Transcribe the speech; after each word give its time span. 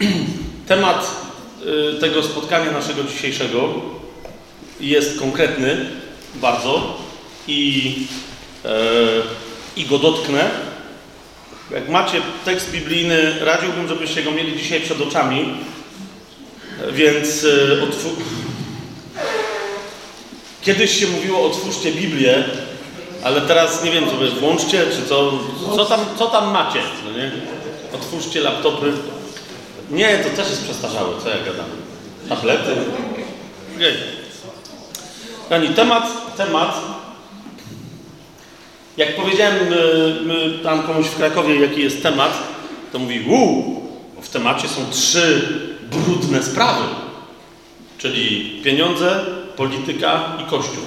Temat 0.68 1.10
y, 1.96 2.00
tego 2.00 2.22
spotkania 2.22 2.70
naszego 2.70 3.04
dzisiejszego 3.04 3.74
jest 4.80 5.18
konkretny 5.18 5.90
bardzo 6.34 6.98
i, 7.48 7.94
e, 8.64 8.70
i 9.76 9.84
go 9.84 9.98
dotknę. 9.98 10.50
Jak 11.70 11.88
macie 11.88 12.20
tekst 12.44 12.70
biblijny, 12.70 13.34
radziłbym, 13.40 13.88
żebyście 13.88 14.22
go 14.22 14.30
mieli 14.30 14.58
dzisiaj 14.58 14.80
przed 14.80 15.00
oczami, 15.00 15.54
więc 16.92 17.44
e. 17.44 18.26
Kiedyś 20.62 21.00
się 21.00 21.06
mówiło 21.06 21.46
otwórzcie 21.46 21.92
Biblię, 21.92 22.44
ale 23.24 23.40
teraz 23.40 23.84
nie 23.84 23.90
wiem, 23.90 24.10
co 24.10 24.16
wy 24.16 24.30
włączcie, 24.30 24.86
czy 24.86 25.08
co, 25.08 25.32
co 25.76 25.84
tam, 25.84 26.00
co 26.18 26.26
tam 26.26 26.52
macie, 26.52 26.80
no 27.04 27.18
nie? 27.18 27.30
Otwórzcie 27.94 28.40
laptopy. 28.40 28.92
Nie, 29.90 30.18
to 30.18 30.36
też 30.36 30.50
jest 30.50 30.64
przestarzałe, 30.64 31.20
co 31.22 31.28
ja 31.28 31.36
gadam. 31.36 31.66
Tablety. 32.28 32.72
Okej. 33.76 33.94
Kochani, 35.42 35.68
temat, 35.68 36.36
temat. 36.36 36.80
Jak 38.96 39.16
powiedziałem 39.16 39.54
my, 40.26 40.58
tam 40.62 40.82
komuś 40.82 41.06
w 41.06 41.16
Krakowie, 41.16 41.60
jaki 41.60 41.82
jest 41.82 42.02
temat, 42.02 42.32
to 42.92 42.98
mówi, 42.98 43.20
uuu, 43.28 43.82
w 44.22 44.28
temacie 44.28 44.68
są 44.68 44.90
trzy 44.90 45.48
brudne 45.90 46.42
sprawy. 46.42 46.84
Czyli 47.98 48.60
pieniądze, 48.64 49.24
polityka 49.56 50.36
i 50.42 50.50
kościół. 50.50 50.84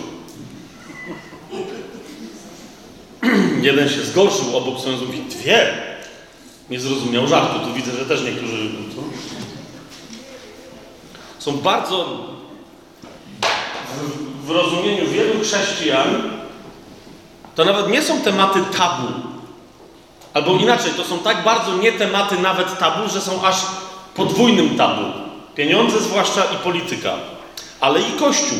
Jeden 3.62 3.90
się 3.90 4.02
zgorszył, 4.02 4.58
obok 4.58 4.80
sobie 4.80 4.98
mówi, 4.98 5.22
dwie. 5.30 5.90
Nie 6.70 6.80
zrozumiał 6.80 7.28
żartu. 7.28 7.60
Tu 7.60 7.74
widzę, 7.74 7.92
że 7.92 8.06
też 8.06 8.24
niektórzy... 8.24 8.70
Co? 8.96 9.02
Są 11.40 11.58
bardzo 11.58 12.26
w, 13.92 14.46
w 14.48 14.50
rozumieniu 14.50 15.08
wielu 15.08 15.40
chrześcijan 15.44 16.40
to 17.60 17.66
nawet 17.66 17.90
nie 17.90 18.02
są 18.02 18.22
tematy 18.22 18.60
tabu. 18.78 19.08
Albo 20.34 20.56
inaczej, 20.56 20.92
to 20.98 21.04
są 21.04 21.20
tak 21.20 21.44
bardzo 21.44 21.78
nie 21.78 21.92
tematy 21.92 22.40
nawet 22.40 22.78
tabu, 22.78 23.10
że 23.10 23.22
są 23.22 23.44
aż 23.44 23.56
podwójnym 24.16 24.78
tabu. 24.78 25.02
Pieniądze 25.56 26.00
zwłaszcza 26.00 26.44
i 26.44 26.58
polityka. 26.58 27.14
Ale 27.80 28.00
i 28.02 28.12
Kościół. 28.20 28.58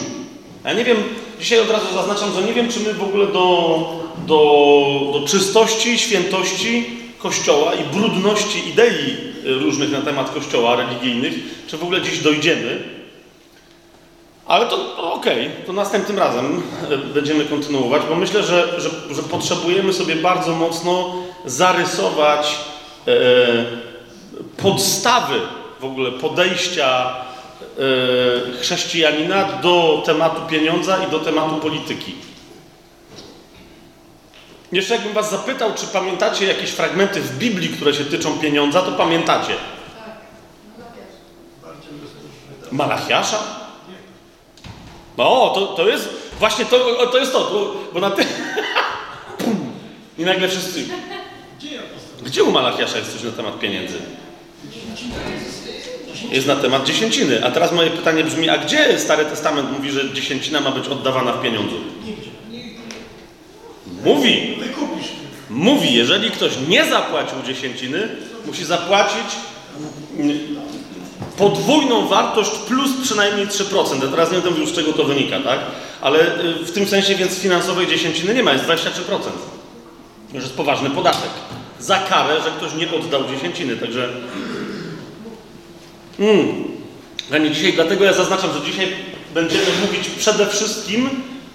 Ja 0.66 0.74
nie 0.74 0.84
wiem, 0.84 0.98
dzisiaj 1.40 1.60
od 1.60 1.70
razu 1.70 1.86
zaznaczam, 1.94 2.34
że 2.34 2.42
nie 2.42 2.54
wiem, 2.54 2.72
czy 2.72 2.80
my 2.80 2.94
w 2.94 3.04
ogóle 3.04 3.28
do, 3.28 3.80
do, 4.28 4.40
do 5.14 5.28
czystości, 5.28 6.00
świętości 6.00 6.99
Kościoła 7.22 7.74
i 7.74 7.84
brudności 7.84 8.70
idei 8.70 9.18
różnych 9.44 9.92
na 9.92 10.02
temat 10.02 10.34
Kościoła 10.34 10.76
religijnych, 10.76 11.34
czy 11.68 11.78
w 11.78 11.84
ogóle 11.84 12.02
dziś 12.02 12.20
dojdziemy. 12.20 13.00
Ale 14.46 14.66
to, 14.66 14.98
okej, 15.14 15.48
okay. 15.48 15.66
to 15.66 15.74
następnym 15.74 16.20
razem 16.20 16.64
e, 16.92 16.98
będziemy 16.98 17.46
kontynuować, 17.46 18.02
bo 18.10 18.16
myślę, 18.16 18.44
że, 18.44 18.82
że, 18.82 18.90
że 19.16 19.24
potrzebujemy 19.24 19.94
sobie 19.94 20.16
bardzo 20.16 20.56
mocno 20.56 21.14
zarysować 21.46 22.56
e, 23.08 23.12
podstawy 24.58 25.40
w 25.80 25.86
ogóle 25.86 26.12
podejścia 26.12 27.16
e, 27.78 28.60
chrześcijanina 28.60 29.44
do 29.44 30.04
tematu 30.06 30.42
pieniądza 30.50 30.98
i 31.08 31.12
do 31.12 31.20
tematu 31.20 31.56
polityki. 31.56 32.16
Jeszcze 34.72 34.94
jakbym 34.94 35.14
was 35.14 35.32
zapytał, 35.32 35.74
czy 35.74 35.88
pamiętacie 35.88 36.46
jakieś 36.46 36.70
fragmenty 36.70 37.22
w 37.22 37.38
Biblii, 37.38 37.70
które 37.70 37.94
się 37.94 38.06
tyczą 38.06 38.40
pieniądza, 38.40 38.82
to 38.82 38.92
pamiętacie. 38.92 39.54
Malachiasza? 42.72 43.40
No, 45.18 45.52
to, 45.56 45.68
to 45.68 45.88
jest 45.88 46.10
właśnie 46.40 46.66
to, 46.66 47.06
to 47.12 47.18
jest 47.18 47.32
to, 47.32 47.76
bo 47.94 48.00
na 48.00 48.12
tym... 48.12 48.26
I 50.18 50.24
nagle 50.26 50.48
wszyscy... 50.48 50.84
Gdzie 52.24 52.44
u 52.44 52.52
Malachiasza 52.52 52.98
jest 52.98 53.14
coś 53.14 53.24
na 53.24 53.32
temat 53.32 53.60
pieniędzy? 53.60 53.98
Jest 56.32 56.48
na 56.48 56.56
temat 56.56 56.84
dziesięciny. 56.84 57.46
A 57.46 57.52
teraz 57.52 57.72
moje 57.72 57.90
pytanie 57.90 58.24
brzmi, 58.24 58.50
a 58.50 58.58
gdzie 58.58 59.00
Stary 59.00 59.26
Testament 59.26 59.72
mówi, 59.72 59.92
że 59.92 60.14
dziesięcina 60.14 60.62
ma 60.62 60.72
być 60.72 60.88
oddawana 60.88 61.34
w 61.34 61.42
pieniądzu? 61.42 61.76
Mówi. 64.06 64.58
Mówi, 65.50 65.94
jeżeli 65.94 66.32
ktoś 66.32 66.52
nie 66.68 66.86
zapłacił 66.86 67.38
dziesięciny, 67.46 68.08
musi 68.46 68.66
zapłacić 68.66 69.26
podwójną 71.38 72.08
wartość 72.08 72.52
plus 72.52 72.92
przynajmniej 73.04 73.48
3%. 73.48 74.04
Ja 74.04 74.12
teraz 74.12 74.32
nie 74.32 74.42
wiem 74.42 74.56
już 74.56 74.70
z 74.70 74.76
czego 74.76 74.94
to 74.94 75.04
wynika, 75.04 75.40
tak? 75.40 75.60
Ale 76.02 76.20
y, 76.20 76.66
w 76.66 76.72
tym 76.72 76.88
sensie 76.88 77.16
więc 77.16 77.36
finansowej 77.36 77.88
dziesięciny 77.88 78.36
nie 78.36 78.44
ma, 78.44 78.54
jest 78.54 78.66
23%. 78.66 78.80
Już 80.34 80.44
jest 80.44 80.56
poważny 80.56 80.90
podatek. 80.90 81.30
Za 81.80 82.00
karę, 82.00 82.42
że 82.44 82.52
ktoś 82.52 82.74
nie 82.74 82.92
oddał 82.92 83.22
dziesięciny, 83.36 83.78
także... 83.78 84.10
Mm. 86.20 87.54
dzisiaj, 87.54 87.74
dlatego 87.74 88.06
ja 88.06 88.14
zaznaczam, 88.14 88.50
że 88.54 88.72
dzisiaj 88.72 88.88
będziemy 89.34 89.66
mówić 89.82 90.10
przede 90.10 90.46
wszystkim 90.46 91.10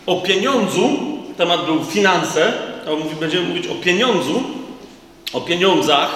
o 0.06 0.20
pieniądzu. 0.20 1.13
Temat 1.36 1.64
był 1.64 1.84
finanse, 1.84 2.52
a 2.86 3.20
będziemy 3.20 3.48
mówić 3.48 3.66
o 3.66 3.74
pieniądzu, 3.74 4.42
o 5.32 5.40
pieniądzach, 5.40 6.10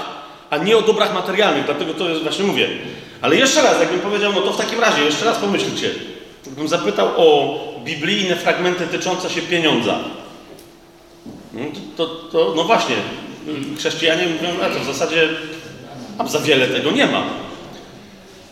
a 0.51 0.57
nie 0.57 0.77
o 0.77 0.83
dobrach 0.83 1.15
materialnych, 1.15 1.65
dlatego 1.65 1.95
to 1.95 2.09
jest, 2.09 2.23
właśnie 2.23 2.45
mówię. 2.45 2.69
Ale 3.23 3.37
jeszcze 3.37 3.63
raz, 3.63 3.81
jakbym 3.81 4.01
powiedział, 4.01 4.33
no 4.33 4.41
to 4.41 4.53
w 4.53 4.57
takim 4.57 4.81
razie, 4.81 5.03
jeszcze 5.03 5.25
raz 5.25 5.39
pomyślcie. 5.39 5.91
Gdybym 6.47 6.69
zapytał 6.69 7.09
o 7.17 7.59
biblijne 7.85 8.37
fragmenty 8.37 8.87
tyczące 8.87 9.31
się 9.31 9.43
pieniądza. 9.43 9.99
No, 11.53 11.61
to, 11.97 12.07
to, 12.07 12.15
to 12.15 12.53
no 12.57 12.65
właśnie, 12.65 12.97
chrześcijanie 13.79 14.27
mówią, 14.27 14.49
a 14.65 14.71
to 14.75 14.81
w 14.81 14.97
zasadzie 14.97 15.29
tam 16.19 16.29
za 16.29 16.39
wiele 16.39 16.67
tego 16.67 16.91
nie 16.91 17.07
ma. 17.07 17.23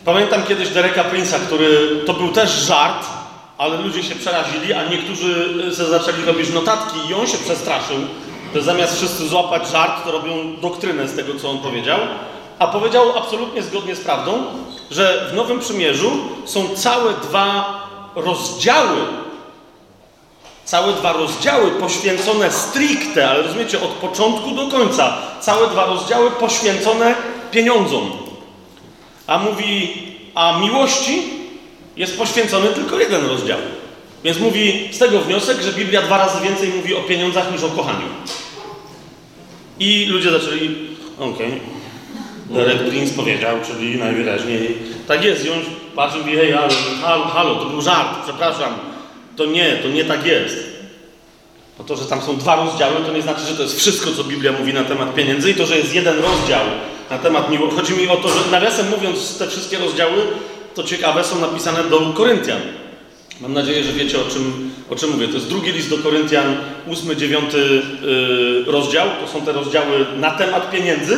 Pamiętam 0.05 0.43
kiedyś 0.43 0.69
Dereka 0.69 1.03
Prince'a, 1.03 1.39
który 1.39 2.01
to 2.05 2.13
był 2.13 2.31
też 2.31 2.51
żart, 2.51 3.07
ale 3.57 3.77
ludzie 3.77 4.03
się 4.03 4.15
przerazili, 4.15 4.73
a 4.73 4.89
niektórzy 4.89 5.55
se 5.75 5.85
zaczęli 5.85 6.25
robić 6.25 6.53
notatki 6.53 6.99
i 7.09 7.13
on 7.13 7.27
się 7.27 7.37
przestraszył, 7.37 7.97
że 8.55 8.61
zamiast 8.61 8.97
wszyscy 8.97 9.27
złapać 9.27 9.69
żart, 9.69 10.03
to 10.05 10.11
robią 10.11 10.55
doktrynę 10.61 11.07
z 11.07 11.15
tego, 11.15 11.39
co 11.39 11.49
on 11.49 11.57
powiedział. 11.57 11.99
A 12.59 12.67
powiedział 12.67 13.17
absolutnie 13.17 13.63
zgodnie 13.63 13.95
z 13.95 13.99
prawdą, 13.99 14.43
że 14.91 15.29
w 15.31 15.35
Nowym 15.35 15.59
Przymierzu 15.59 16.11
są 16.45 16.75
całe 16.75 17.13
dwa 17.13 17.79
rozdziały, 18.15 18.97
całe 20.65 20.93
dwa 20.93 21.13
rozdziały 21.13 21.71
poświęcone 21.71 22.51
stricte, 22.51 23.29
ale 23.29 23.41
rozumiecie, 23.41 23.81
od 23.81 23.89
początku 23.89 24.51
do 24.51 24.67
końca, 24.67 25.17
całe 25.41 25.67
dwa 25.67 25.85
rozdziały 25.85 26.31
poświęcone 26.31 27.15
pieniądzom. 27.51 28.11
A 29.27 29.37
mówi, 29.37 29.93
a 30.35 30.59
miłości 30.59 31.36
jest 31.97 32.17
poświęcony 32.17 32.67
tylko 32.67 32.99
jeden 32.99 33.25
rozdział. 33.25 33.57
Więc 34.23 34.39
mówi 34.39 34.89
z 34.91 34.97
tego 34.97 35.21
wniosek, 35.21 35.61
że 35.61 35.71
Biblia 35.71 36.01
dwa 36.01 36.17
razy 36.17 36.43
więcej 36.43 36.69
mówi 36.69 36.95
o 36.95 37.01
pieniądzach 37.01 37.51
niż 37.51 37.63
o 37.63 37.69
kochaniu. 37.69 38.07
I 39.79 40.05
ludzie 40.05 40.31
zaczęli, 40.31 40.75
okej, 41.19 41.47
okay. 41.47 41.59
Derek 42.49 42.89
Prince 42.89 43.13
powiedział, 43.13 43.57
czyli 43.67 43.97
najwyraźniej, 43.97 44.77
tak 45.07 45.23
jest, 45.23 45.45
i 45.45 45.49
on 45.49 45.59
i 46.15 46.19
mówi, 46.19 46.35
hej, 46.35 46.53
halo, 47.01 47.25
halo, 47.25 47.55
to 47.55 47.65
był 47.65 47.81
żart, 47.81 48.17
przepraszam, 48.23 48.73
to 49.35 49.45
nie, 49.45 49.77
to 49.83 49.87
nie 49.87 50.05
tak 50.05 50.25
jest. 50.25 50.55
Bo 51.77 51.83
to, 51.83 51.95
że 51.95 52.05
tam 52.05 52.21
są 52.21 52.37
dwa 52.37 52.55
rozdziały, 52.55 52.95
to 53.05 53.13
nie 53.13 53.21
znaczy, 53.21 53.41
że 53.41 53.55
to 53.55 53.63
jest 53.63 53.79
wszystko, 53.79 54.11
co 54.11 54.23
Biblia 54.23 54.51
mówi 54.51 54.73
na 54.73 54.83
temat 54.83 55.15
pieniędzy 55.15 55.51
i 55.51 55.55
to, 55.55 55.65
że 55.65 55.77
jest 55.77 55.95
jeden 55.95 56.19
rozdział 56.19 56.65
na 57.09 57.17
temat 57.17 57.49
miłości. 57.49 57.75
Chodzi 57.75 57.93
mi 57.93 58.07
o 58.07 58.15
to, 58.15 58.29
że 58.29 58.51
nawiasem 58.51 58.89
mówiąc, 58.89 59.37
te 59.37 59.47
wszystkie 59.47 59.77
rozdziały, 59.77 60.23
to 60.77 60.83
ciekawe, 60.83 61.23
są 61.23 61.39
napisane 61.39 61.83
do 61.83 61.99
Koryntian. 61.99 62.61
Mam 63.41 63.53
nadzieję, 63.53 63.83
że 63.83 63.93
wiecie 63.93 64.17
o 64.19 64.31
czym, 64.31 64.71
o 64.89 64.95
czym 64.95 65.11
mówię. 65.11 65.27
To 65.27 65.33
jest 65.33 65.47
drugi 65.47 65.71
list 65.71 65.89
do 65.89 65.97
Koryntian, 65.97 66.57
ósmy, 66.87 67.15
dziewiąty 67.15 67.57
yy, 67.57 68.71
rozdział. 68.71 69.07
To 69.21 69.31
są 69.33 69.45
te 69.45 69.51
rozdziały 69.51 70.05
na 70.17 70.31
temat 70.31 70.71
pieniędzy 70.71 71.17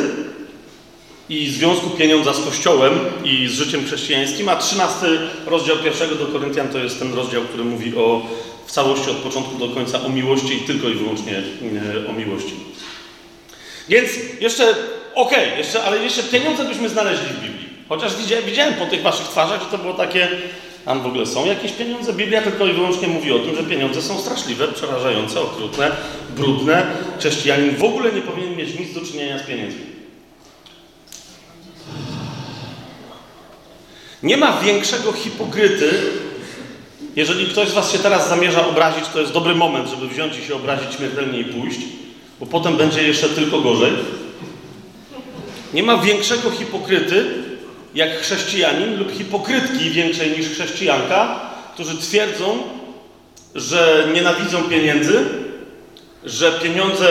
i 1.29 1.49
związku 1.49 1.89
pieniądza 1.89 2.33
z 2.33 2.45
Kościołem 2.45 2.93
i 3.23 3.47
z 3.47 3.51
życiem 3.51 3.85
chrześcijańskim, 3.85 4.49
a 4.49 4.55
trzynasty 4.55 5.19
rozdział 5.45 5.77
pierwszego 5.77 6.15
do 6.15 6.25
Koryntian 6.25 6.67
to 6.67 6.77
jest 6.77 6.99
ten 6.99 7.13
rozdział, 7.13 7.41
który 7.41 7.63
mówi 7.63 7.97
o 7.97 8.21
w 8.67 8.71
całości 8.71 9.11
od 9.11 9.17
początku 9.17 9.67
do 9.67 9.73
końca 9.73 10.01
o 10.03 10.09
miłości 10.09 10.53
i 10.53 10.59
tylko 10.59 10.89
i 10.89 10.93
wyłącznie 10.93 11.43
yy, 11.93 12.09
o 12.09 12.13
miłości. 12.13 12.53
Więc 13.89 14.09
jeszcze, 14.39 14.75
okej, 15.15 15.45
okay, 15.45 15.57
jeszcze, 15.57 15.83
ale 15.83 16.03
jeszcze 16.03 16.23
pieniądze 16.23 16.65
byśmy 16.65 16.89
znaleźli 16.89 17.27
w 17.27 17.43
Biblii. 17.43 17.68
Chociaż 17.89 18.15
widziałem, 18.15 18.45
widziałem 18.45 18.73
po 18.73 18.85
tych 18.85 19.01
waszych 19.01 19.27
twarzach, 19.27 19.59
że 19.63 19.65
to 19.65 19.77
było 19.77 19.93
takie 19.93 20.27
tam 20.85 21.01
w 21.01 21.05
ogóle 21.05 21.25
są 21.25 21.45
jakieś 21.45 21.71
pieniądze? 21.71 22.13
Biblia 22.13 22.41
tylko 22.41 22.65
i 22.65 22.73
wyłącznie 22.73 23.07
mówi 23.07 23.31
o 23.31 23.39
tym, 23.39 23.55
że 23.55 23.63
pieniądze 23.63 24.01
są 24.01 24.19
straszliwe, 24.19 24.67
przerażające, 24.67 25.41
okrutne, 25.41 25.91
brudne. 26.35 26.87
Chrześcijanin 27.19 27.75
w 27.75 27.83
ogóle 27.83 28.11
nie 28.11 28.21
powinien 28.21 28.55
mieć 28.55 28.79
nic 28.79 28.93
do 28.93 29.01
czynienia 29.01 29.39
z 29.39 29.43
pieniędzmi. 29.43 29.81
Nie 34.23 34.37
ma 34.37 34.61
większego 34.61 35.11
hipokryty, 35.11 35.91
jeżeli 37.15 37.45
ktoś 37.45 37.69
z 37.69 37.73
Was 37.73 37.91
się 37.91 37.99
teraz 37.99 38.29
zamierza 38.29 38.67
obrazić, 38.67 39.07
to 39.13 39.19
jest 39.19 39.33
dobry 39.33 39.55
moment, 39.55 39.89
żeby 39.89 40.07
wziąć 40.07 40.37
i 40.37 40.45
się 40.45 40.55
obrazić 40.55 40.93
śmiertelnie 40.93 41.39
i 41.39 41.45
pójść, 41.45 41.79
bo 42.39 42.45
potem 42.45 42.77
będzie 42.77 43.03
jeszcze 43.03 43.29
tylko 43.29 43.61
gorzej. 43.61 43.91
Nie 45.73 45.83
ma 45.83 45.97
większego 45.97 46.51
hipokryty, 46.51 47.48
jak 47.95 48.19
chrześcijanin 48.19 48.97
lub 48.97 49.11
hipokrytki 49.11 49.89
większej 49.89 50.31
niż 50.31 50.49
chrześcijanka, 50.49 51.39
którzy 51.73 51.97
twierdzą, 51.97 52.63
że 53.55 54.07
nienawidzą 54.13 54.63
pieniędzy, 54.63 55.25
że 56.25 56.51
pieniądze 56.51 57.09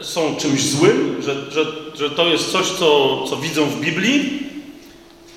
są 0.00 0.36
czymś 0.36 0.62
złym, 0.62 1.22
że, 1.22 1.50
że, 1.50 1.64
że 1.94 2.10
to 2.10 2.26
jest 2.26 2.52
coś, 2.52 2.66
co, 2.66 3.22
co 3.24 3.36
widzą 3.36 3.66
w 3.66 3.80
Biblii 3.80 4.42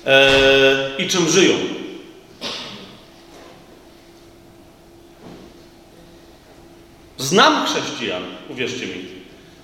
e, 0.06 0.90
i 0.98 1.08
czym 1.08 1.28
żyją. 1.28 1.54
Znam 7.18 7.66
chrześcijan, 7.66 8.22
uwierzcie 8.48 8.86
mi, 8.86 9.04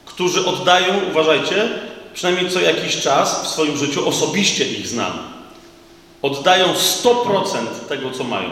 którzy 0.05 0.47
oddają, 0.47 1.01
uważajcie, 1.11 1.69
przynajmniej 2.17 2.51
co 2.51 2.61
jakiś 2.61 2.97
czas 2.97 3.45
w 3.45 3.49
swoim 3.49 3.77
życiu, 3.77 4.09
osobiście 4.09 4.65
ich 4.69 4.87
znam, 4.87 5.13
oddają 6.23 6.67
100% 6.75 7.67
tego, 7.89 8.11
co 8.11 8.25
mają. 8.25 8.51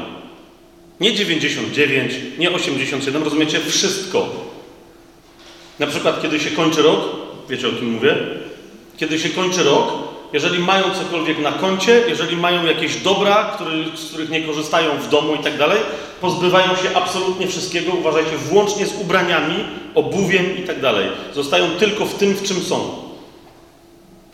Nie 1.01 1.15
99, 1.15 2.13
nie 2.39 2.51
87, 2.51 3.23
rozumiecie? 3.23 3.61
Wszystko. 3.61 4.27
Na 5.79 5.87
przykład, 5.87 6.23
kiedy 6.23 6.41
się 6.41 6.51
kończy 6.51 6.83
rok, 6.83 7.01
wiecie 7.49 7.69
o 7.69 7.73
kim 7.73 7.93
mówię? 7.93 8.17
Kiedy 8.97 9.19
się 9.19 9.29
kończy 9.29 9.63
rok, 9.63 9.93
jeżeli 10.33 10.59
mają 10.59 10.85
cokolwiek 10.95 11.39
na 11.39 11.53
koncie, 11.53 12.03
jeżeli 12.09 12.37
mają 12.37 12.67
jakieś 12.67 12.97
dobra, 12.97 13.45
który, 13.55 13.85
z 13.97 14.09
których 14.09 14.31
nie 14.31 14.43
korzystają 14.43 14.99
w 14.99 15.09
domu 15.09 15.35
i 15.35 15.39
tak 15.39 15.59
dalej, 15.59 15.79
pozbywają 16.21 16.69
się 16.69 16.97
absolutnie 16.97 17.49
wszystkiego, 17.49 17.93
uważajcie, 17.93 18.37
włącznie 18.37 18.87
z 18.87 19.01
ubraniami, 19.01 19.65
obuwiem 19.95 20.59
i 20.59 20.63
tak 20.63 20.81
dalej. 20.81 21.09
Zostają 21.35 21.71
tylko 21.71 22.07
w 22.07 22.15
tym, 22.15 22.35
w 22.35 22.43
czym 22.43 22.63
są. 22.63 23.04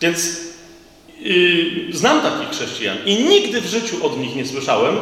Więc 0.01 0.37
yy, 1.19 1.93
znam 1.93 2.21
takich 2.21 2.49
chrześcijan 2.49 2.97
i 3.05 3.23
nigdy 3.23 3.61
w 3.61 3.65
życiu 3.65 4.05
od 4.05 4.19
nich 4.19 4.35
nie 4.35 4.45
słyszałem, 4.45 4.95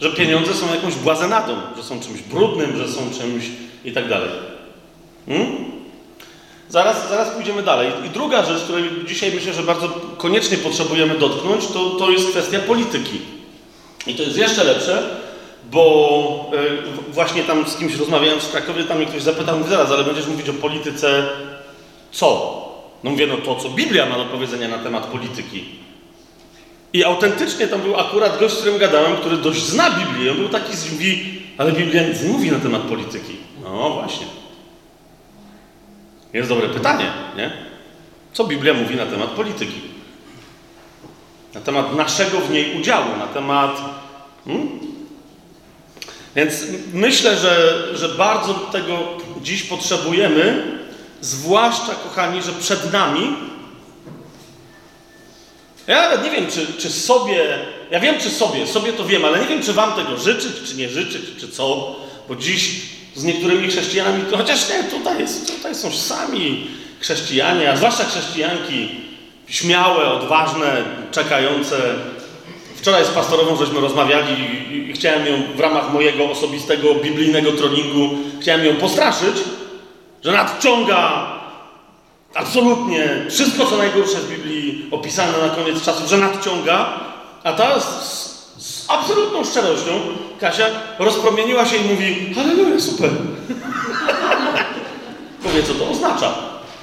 że 0.00 0.10
pieniądze 0.10 0.54
są 0.54 0.74
jakąś 0.74 0.94
błazenadą, 0.94 1.56
że 1.76 1.82
są 1.82 2.00
czymś 2.00 2.20
brudnym, 2.20 2.76
że 2.76 2.88
są 2.88 3.00
czymś 3.18 3.44
i 3.84 3.92
tak 3.92 4.08
dalej. 4.08 4.30
Hmm? 5.26 5.74
Zaraz, 6.68 7.08
zaraz 7.08 7.30
pójdziemy 7.30 7.62
dalej. 7.62 7.92
I 8.06 8.10
druga 8.10 8.44
rzecz, 8.44 8.62
której 8.62 8.90
dzisiaj 9.06 9.32
myślę, 9.32 9.52
że 9.52 9.62
bardzo 9.62 9.88
koniecznie 10.16 10.56
potrzebujemy 10.58 11.18
dotknąć, 11.18 11.66
to, 11.66 11.90
to 11.90 12.10
jest 12.10 12.28
kwestia 12.28 12.58
polityki. 12.58 13.20
I 14.06 14.14
to 14.14 14.22
jest 14.22 14.36
jeszcze 14.36 14.64
lepsze, 14.64 15.20
bo 15.72 16.50
y, 17.08 17.12
właśnie 17.12 17.42
tam 17.42 17.68
z 17.68 17.76
kimś 17.76 17.96
rozmawiając 17.96 18.42
w 18.42 18.50
Krakowie, 18.50 18.84
tam 18.84 18.96
mnie 18.96 19.06
ktoś 19.06 19.22
zapytał, 19.22 19.58
mówi 19.58 19.70
zaraz, 19.70 19.90
ale 19.90 20.04
będziesz 20.04 20.26
mówić 20.26 20.48
o 20.48 20.52
polityce 20.52 21.26
co? 22.12 22.63
No 23.04 23.10
mówię, 23.10 23.26
no 23.26 23.36
to, 23.36 23.56
co 23.56 23.70
Biblia 23.70 24.06
ma 24.06 24.16
do 24.16 24.24
powiedzenia 24.24 24.68
na 24.68 24.78
temat 24.78 25.06
polityki. 25.06 25.64
I 26.92 27.04
autentycznie 27.04 27.68
tam 27.68 27.80
był 27.80 27.96
akurat 27.96 28.40
gość, 28.40 28.54
z 28.54 28.58
którym 28.58 28.78
gadałem, 28.78 29.16
który 29.16 29.36
dość 29.36 29.62
zna 29.62 29.90
Biblię. 29.90 30.30
On 30.30 30.36
był 30.36 30.48
taki 30.48 30.76
z 30.76 30.92
mówi, 30.92 31.42
ale 31.58 31.72
Biblia 31.72 32.08
nic 32.08 32.22
nie 32.22 32.28
mówi 32.28 32.50
na 32.50 32.58
temat 32.58 32.82
polityki. 32.82 33.36
No 33.62 33.90
właśnie. 33.90 34.26
Jest 36.32 36.48
dobre 36.48 36.68
pytanie, 36.68 37.12
nie? 37.36 37.52
Co 38.32 38.44
Biblia 38.44 38.74
mówi 38.74 38.96
na 38.96 39.06
temat 39.06 39.30
polityki? 39.30 39.80
Na 41.54 41.60
temat 41.60 41.96
naszego 41.96 42.40
w 42.40 42.50
niej 42.50 42.80
udziału, 42.80 43.16
na 43.18 43.26
temat. 43.26 43.80
Hmm? 44.44 44.68
Więc 46.36 46.64
myślę, 46.92 47.36
że, 47.36 47.84
że 47.94 48.08
bardzo 48.08 48.54
tego 48.54 48.98
dziś 49.42 49.62
potrzebujemy, 49.62 50.64
zwłaszcza, 51.24 51.94
kochani, 51.94 52.42
że 52.42 52.52
przed 52.52 52.92
nami. 52.92 53.36
Ja 55.86 56.02
nawet 56.02 56.24
nie 56.24 56.30
wiem, 56.30 56.46
czy, 56.50 56.66
czy 56.78 56.90
sobie. 56.90 57.58
Ja 57.90 58.00
wiem, 58.00 58.20
czy 58.20 58.30
sobie, 58.30 58.66
sobie 58.66 58.92
to 58.92 59.04
wiem, 59.04 59.24
ale 59.24 59.40
nie 59.40 59.46
wiem, 59.46 59.62
czy 59.62 59.72
Wam 59.72 59.92
tego 59.92 60.16
życzyć, 60.16 60.52
czy 60.68 60.76
nie 60.76 60.88
życzyć, 60.88 61.22
czy 61.40 61.48
co, 61.48 61.96
bo 62.28 62.36
dziś 62.36 62.80
z 63.14 63.24
niektórymi 63.24 63.68
chrześcijanami, 63.68 64.24
chociaż 64.36 64.68
nie, 64.68 64.84
tutaj, 64.84 65.18
jest, 65.18 65.56
tutaj 65.56 65.74
są 65.74 65.92
sami 65.92 66.66
chrześcijanie, 67.00 67.72
a 67.72 67.76
zwłaszcza 67.76 68.04
chrześcijanki 68.04 68.88
śmiałe, 69.46 70.12
odważne, 70.12 70.84
czekające. 71.10 71.76
Wczoraj 72.76 73.04
z 73.04 73.08
pastorową 73.08 73.56
żeśmy 73.56 73.80
rozmawiali 73.80 74.32
i, 74.70 74.90
i 74.90 74.92
chciałem 74.92 75.26
ją 75.26 75.42
w 75.56 75.60
ramach 75.60 75.92
mojego 75.92 76.30
osobistego 76.30 76.94
biblijnego 76.94 77.52
trollingu, 77.52 78.10
chciałem 78.40 78.64
ją 78.66 78.76
postraszyć, 78.76 79.36
że 80.24 80.32
nadciąga 80.32 81.26
absolutnie 82.34 83.26
wszystko, 83.30 83.66
co 83.66 83.76
najgorsze 83.76 84.16
w 84.16 84.28
Biblii 84.28 84.88
opisane 84.90 85.32
na 85.38 85.48
koniec 85.48 85.82
czasów, 85.82 86.08
że 86.08 86.18
nadciąga, 86.18 87.00
a 87.44 87.52
ta 87.52 87.80
z, 87.80 87.84
z 88.58 88.90
absolutną 88.90 89.44
szczerością 89.44 89.90
Kasia 90.40 90.66
rozpromieniła 90.98 91.66
się 91.66 91.76
i 91.76 91.84
mówi 91.84 92.34
Halleluja, 92.34 92.80
super. 92.80 93.10
Powie, 95.44 95.62
co 95.62 95.74
to 95.74 95.90
oznacza. 95.90 96.34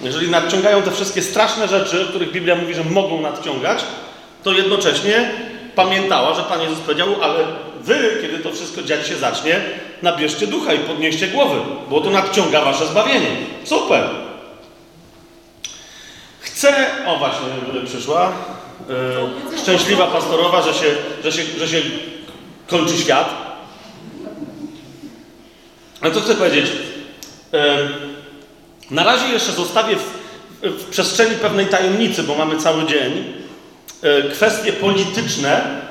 Jeżeli 0.02 0.30
nadciągają 0.30 0.82
te 0.82 0.92
wszystkie 0.92 1.22
straszne 1.22 1.68
rzeczy, 1.68 2.04
o 2.04 2.08
których 2.08 2.32
Biblia 2.32 2.56
mówi, 2.56 2.74
że 2.74 2.84
mogą 2.84 3.22
nadciągać, 3.22 3.84
to 4.44 4.52
jednocześnie 4.52 5.32
pamiętała, 5.76 6.34
że 6.34 6.44
Pan 6.44 6.62
Jezus 6.62 6.80
powiedział, 6.80 7.08
ale 7.22 7.46
wy, 7.84 8.18
kiedy 8.22 8.40
to 8.40 8.52
wszystko 8.52 8.84
dziać 8.84 9.08
się 9.08 9.16
zacznie, 9.16 9.62
nabierzcie 10.02 10.48
ducha 10.48 10.74
i 10.74 10.80
podnieście 10.80 11.28
głowy, 11.28 11.60
bo 11.90 12.02
to 12.02 12.10
nadciąga 12.10 12.62
wasze 12.62 12.88
zbawienie. 12.88 13.30
Super. 13.64 14.10
Chcę, 16.40 16.88
o 17.06 17.18
właśnie 17.18 17.48
przyszła, 17.86 18.32
yy, 19.54 19.58
szczęśliwa 19.58 20.08
pastorowa, 20.08 20.62
że 20.62 20.74
się, 20.74 20.96
że, 21.24 21.32
się, 21.32 21.44
że 21.58 21.68
się 21.68 21.82
kończy 22.68 22.98
świat. 22.98 23.52
Ale 26.02 26.12
co 26.12 26.22
chcę 26.22 26.36
powiedzieć? 26.36 26.72
Na 28.92 29.04
razie 29.04 29.28
jeszcze 29.28 29.52
zostawię 29.52 29.96
w, 29.96 30.22
w 30.62 30.90
przestrzeni 30.90 31.36
pewnej 31.36 31.66
tajemnicy, 31.66 32.24
bo 32.24 32.36
mamy 32.36 32.58
cały 32.58 32.86
dzień, 32.86 33.34
e, 34.02 34.30
kwestie 34.30 34.74
polityczne, 34.74 35.82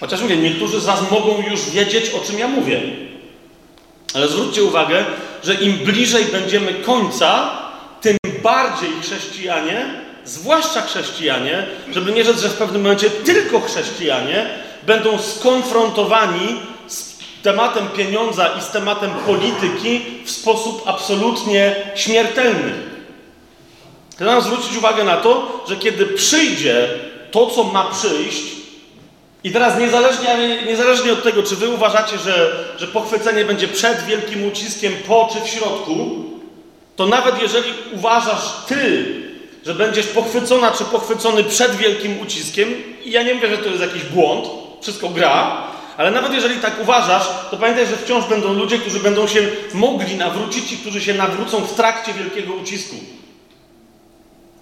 chociaż 0.00 0.20
mówię, 0.20 0.36
niektórzy 0.36 0.80
z 0.80 0.86
mogą 1.10 1.42
już 1.50 1.70
wiedzieć, 1.70 2.10
o 2.10 2.26
czym 2.26 2.38
ja 2.38 2.48
mówię. 2.48 2.80
Ale 4.14 4.28
zwróćcie 4.28 4.64
uwagę, 4.64 5.04
że 5.44 5.54
im 5.54 5.72
bliżej 5.72 6.24
będziemy 6.24 6.74
końca, 6.74 7.58
tym 8.00 8.16
bardziej 8.42 8.90
chrześcijanie, 9.02 9.86
zwłaszcza 10.24 10.82
chrześcijanie, 10.82 11.66
żeby 11.92 12.12
nie 12.12 12.24
rzec, 12.24 12.40
że 12.40 12.48
w 12.48 12.54
pewnym 12.54 12.82
momencie 12.82 13.10
tylko 13.10 13.60
chrześcijanie, 13.60 14.46
będą 14.86 15.18
skonfrontowani 15.18 16.60
tematem 17.42 17.88
pieniądza 17.88 18.48
i 18.58 18.62
z 18.62 18.68
tematem 18.68 19.10
polityki 19.10 20.00
w 20.24 20.30
sposób 20.30 20.82
absolutnie 20.86 21.76
śmiertelny. 21.94 22.72
Chcę 24.14 24.24
nam 24.24 24.42
zwrócić 24.42 24.76
uwagę 24.76 25.04
na 25.04 25.16
to, 25.16 25.64
że 25.68 25.76
kiedy 25.76 26.06
przyjdzie 26.06 26.88
to, 27.30 27.46
co 27.46 27.64
ma 27.64 27.84
przyjść, 27.84 28.55
i 29.46 29.50
teraz 29.50 29.78
niezależnie, 29.78 30.62
niezależnie 30.66 31.12
od 31.12 31.22
tego, 31.22 31.42
czy 31.42 31.56
wy 31.56 31.68
uważacie, 31.68 32.18
że, 32.18 32.64
że 32.78 32.86
pochwycenie 32.86 33.44
będzie 33.44 33.68
przed 33.68 34.04
wielkim 34.04 34.48
uciskiem, 34.48 34.92
po 35.08 35.28
czy 35.32 35.40
w 35.40 35.48
środku, 35.48 36.24
to 36.96 37.06
nawet 37.06 37.42
jeżeli 37.42 37.72
uważasz 37.92 38.52
ty, 38.68 39.06
że 39.66 39.74
będziesz 39.74 40.06
pochwycona 40.06 40.70
czy 40.70 40.84
pochwycony 40.84 41.44
przed 41.44 41.76
wielkim 41.76 42.20
uciskiem, 42.20 42.68
i 43.04 43.10
ja 43.10 43.22
nie 43.22 43.34
mówię, 43.34 43.48
że 43.48 43.58
to 43.58 43.68
jest 43.68 43.80
jakiś 43.80 44.02
błąd, 44.02 44.46
wszystko 44.82 45.08
gra, 45.08 45.62
ale 45.96 46.10
nawet 46.10 46.34
jeżeli 46.34 46.60
tak 46.60 46.82
uważasz, 46.82 47.28
to 47.50 47.56
pamiętaj, 47.56 47.86
że 47.86 47.96
wciąż 47.96 48.24
będą 48.24 48.52
ludzie, 48.52 48.78
którzy 48.78 49.00
będą 49.00 49.26
się 49.26 49.48
mogli 49.74 50.14
nawrócić 50.14 50.72
i 50.72 50.76
którzy 50.76 51.00
się 51.00 51.14
nawrócą 51.14 51.60
w 51.60 51.74
trakcie 51.74 52.12
wielkiego 52.12 52.54
ucisku. 52.54 52.96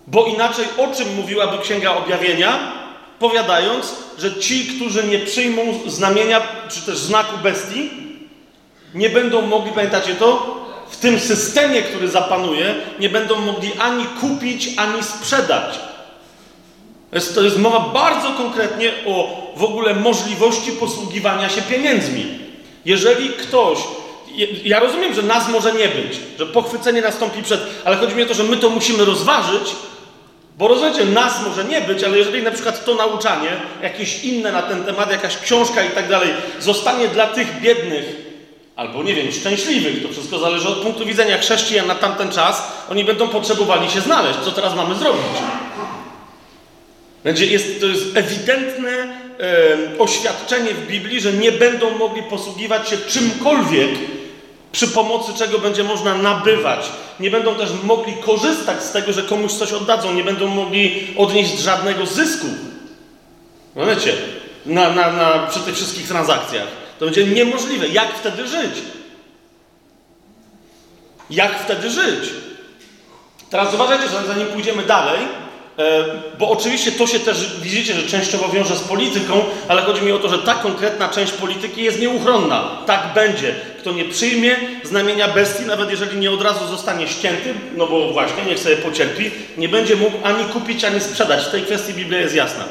Bo 0.07 0.27
inaczej 0.27 0.65
o 0.79 0.95
czym 0.95 1.15
mówiłaby 1.15 1.59
Księga 1.59 1.91
Objawienia, 1.97 2.84
powiadając, 3.25 3.95
że 4.19 4.35
ci, 4.35 4.67
którzy 4.67 5.05
nie 5.05 5.19
przyjmą 5.19 5.63
znamienia 5.87 6.43
czy 6.69 6.81
też 6.81 6.99
znaku 6.99 7.39
bestii, 7.43 7.91
nie 8.95 9.11
będą 9.11 9.43
mogli, 9.43 9.73
pamiętacie 9.73 10.15
to? 10.15 10.57
W 10.91 10.97
tym 10.97 11.21
systemie, 11.21 11.83
który 11.83 12.09
zapanuje, 12.09 12.75
nie 13.01 13.09
będą 13.09 13.41
mogli 13.41 13.73
ani 13.79 14.05
kupić, 14.21 14.69
ani 14.77 15.03
sprzedać. 15.03 15.79
To 17.35 17.43
jest 17.43 17.59
mowa 17.59 17.81
bardzo 17.81 18.31
konkretnie 18.31 18.93
o 19.07 19.45
w 19.57 19.65
ogóle 19.65 19.95
możliwości 19.95 20.73
posługiwania 20.73 21.49
się 21.49 21.63
pieniędzmi. 21.63 22.39
Jeżeli 22.85 23.29
ktoś, 23.29 23.79
ja 24.65 24.81
rozumiem, 24.81 25.15
że 25.15 25.23
nas 25.23 25.49
może 25.49 25.73
nie 25.73 25.89
być, 25.89 26.19
że 26.39 26.47
pochwycenie 26.47 27.03
nastąpi 27.03 27.43
przed, 27.43 27.61
ale 27.85 27.97
chodzi 27.97 28.15
mi 28.15 28.23
o 28.23 28.27
to, 28.27 28.35
że 28.35 28.45
my 28.45 28.57
to 28.57 28.71
musimy 28.71 29.05
rozważyć, 29.05 29.77
Bo 30.59 30.69
rozumiecie, 30.69 31.05
nas 31.05 31.43
może 31.47 31.65
nie 31.65 31.81
być, 31.81 32.05
ale 32.05 32.19
jeżeli 32.19 32.43
na 32.43 32.51
przykład 32.51 32.85
to 32.85 32.95
nauczanie, 32.95 33.51
jakieś 33.83 34.25
inne 34.25 34.53
na 34.53 34.63
ten 34.63 34.85
temat, 34.85 35.11
jakaś 35.11 35.39
książka 35.39 35.85
i 35.85 35.91
tak 35.91 36.09
dalej, 36.09 36.29
zostanie 36.61 37.09
dla 37.09 37.27
tych 37.27 37.61
biednych, 37.61 38.05
albo 38.77 39.03
nie 39.03 39.15
wiem, 39.15 39.33
szczęśliwych, 39.33 40.03
to 40.03 40.13
wszystko 40.13 40.39
zależy 40.39 40.69
od 40.69 40.79
punktu 40.79 41.07
widzenia 41.07 41.39
chrześcijan 41.39 41.87
na 41.87 41.95
tamten 41.95 42.33
czas, 42.33 42.73
oni 42.91 43.05
będą 43.05 43.29
potrzebowali 43.29 43.91
się 43.91 44.01
znaleźć. 44.01 44.39
Co 44.45 44.53
teraz 44.53 44.75
mamy 44.75 44.95
zrobić? 44.95 45.23
Będzie, 47.25 47.47
jest, 47.47 47.81
to 47.81 47.87
jest 47.87 48.17
ewidentne 48.17 48.91
e, 48.91 49.99
oświadczenie 49.99 50.75
w 50.75 50.87
Biblii, 50.87 51.21
że 51.21 51.33
nie 51.33 51.53
będą 51.53 51.99
mogli 51.99 52.23
posługiwać 52.23 52.89
się 52.89 52.97
czymkolwiek, 52.97 53.91
przy 54.75 54.89
pomocy 54.89 55.33
czego 55.35 55.59
będzie 55.59 55.85
można 55.85 56.15
nabywać. 56.15 56.87
Nie 57.21 57.31
będą 57.31 57.55
też 57.55 57.71
mogli 57.85 58.15
korzystać 58.15 58.83
z 58.83 58.93
tego, 58.93 59.13
że 59.13 59.23
komuś 59.23 59.53
coś 59.53 59.73
oddadzą, 59.73 60.15
nie 60.15 60.25
będą 60.25 60.49
mogli 60.49 61.07
odnieść 61.17 61.59
żadnego 61.59 62.07
zysku. 62.07 62.47
No 63.77 63.87
wiecie, 63.87 64.13
na, 64.67 64.91
na, 64.91 65.13
na, 65.13 65.47
przy 65.51 65.61
tych 65.61 65.75
wszystkich 65.75 66.09
transakcjach. 66.09 66.67
To 66.99 67.05
będzie 67.05 67.27
niemożliwe. 67.27 67.89
Jak 67.89 68.19
wtedy 68.19 68.49
żyć? 68.49 68.73
Jak 71.31 71.61
wtedy 71.61 71.91
żyć? 71.91 72.31
Teraz 73.51 73.75
uważajcie, 73.75 74.09
że 74.09 74.27
zanim 74.27 74.47
pójdziemy 74.47 74.83
dalej, 74.83 75.21
e, 75.79 76.05
bo 76.39 76.51
oczywiście 76.51 76.93
to 76.93 77.07
się 77.07 77.21
też, 77.21 77.61
widzicie, 77.61 77.95
że 77.95 78.09
częściowo 78.09 78.49
wiąże 78.49 78.77
z 78.77 78.81
polityką, 78.81 79.45
ale 79.69 79.83
chodzi 79.83 80.03
mi 80.03 80.13
o 80.13 80.19
to, 80.19 80.29
że 80.29 80.39
ta 80.39 80.55
konkretna 80.55 81.09
część 81.09 81.33
polityki 81.33 81.83
jest 81.83 82.01
nieuchronna. 82.01 82.79
Tak 82.87 83.15
będzie. 83.15 83.74
Kto 83.85 83.93
nie 83.93 84.05
przyjmie 84.05 84.57
znamienia 84.85 85.29
bestii, 85.29 85.63
nawet 85.63 85.91
jeżeli 85.91 86.19
nie 86.19 86.31
od 86.31 86.43
razu 86.43 86.67
zostanie 86.67 87.09
ścięty, 87.09 87.55
no 87.77 87.87
bo 87.87 88.13
właśnie, 88.13 88.45
niech 88.45 88.59
sobie 88.59 88.77
pocierpi, 88.77 89.31
nie 89.57 89.69
będzie 89.69 89.97
mógł 89.97 90.17
ani 90.23 90.45
kupić, 90.45 90.85
ani 90.85 91.01
sprzedać. 91.01 91.45
W 91.45 91.51
tej 91.51 91.63
kwestii 91.63 91.95
Biblia 91.95 92.21
jest 92.21 92.35
jasna. 92.35 92.65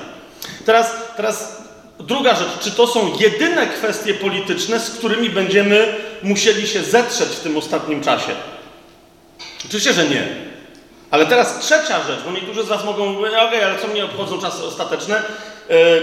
Teraz, 0.66 0.96
teraz 1.18 1.62
druga 2.00 2.36
rzecz. 2.36 2.50
Czy 2.62 2.72
to 2.72 2.88
są 2.88 3.12
jedyne 3.20 3.68
kwestie 3.68 4.14
polityczne, 4.14 4.80
z 4.80 4.90
którymi 4.90 5.30
będziemy 5.30 5.96
musieli 6.24 6.68
się 6.68 6.84
zetrzeć 6.84 7.30
w 7.30 7.40
tym 7.40 7.58
ostatnim 7.58 8.04
czasie? 8.04 8.32
Oczywiście, 9.66 9.94
że 9.94 10.08
nie. 10.08 10.28
Ale 11.12 11.26
teraz 11.26 11.60
trzecia 11.60 12.04
rzecz, 12.08 12.20
bo 12.26 12.32
niektórzy 12.32 12.64
z 12.64 12.68
Was 12.68 12.86
mogą 12.86 13.06
mówić, 13.06 13.34
okej, 13.34 13.48
okay, 13.48 13.66
ale 13.66 13.80
co 13.80 13.88
mnie 13.88 14.06
obchodzą 14.06 14.42
czasy 14.42 14.64
ostateczne, 14.64 15.24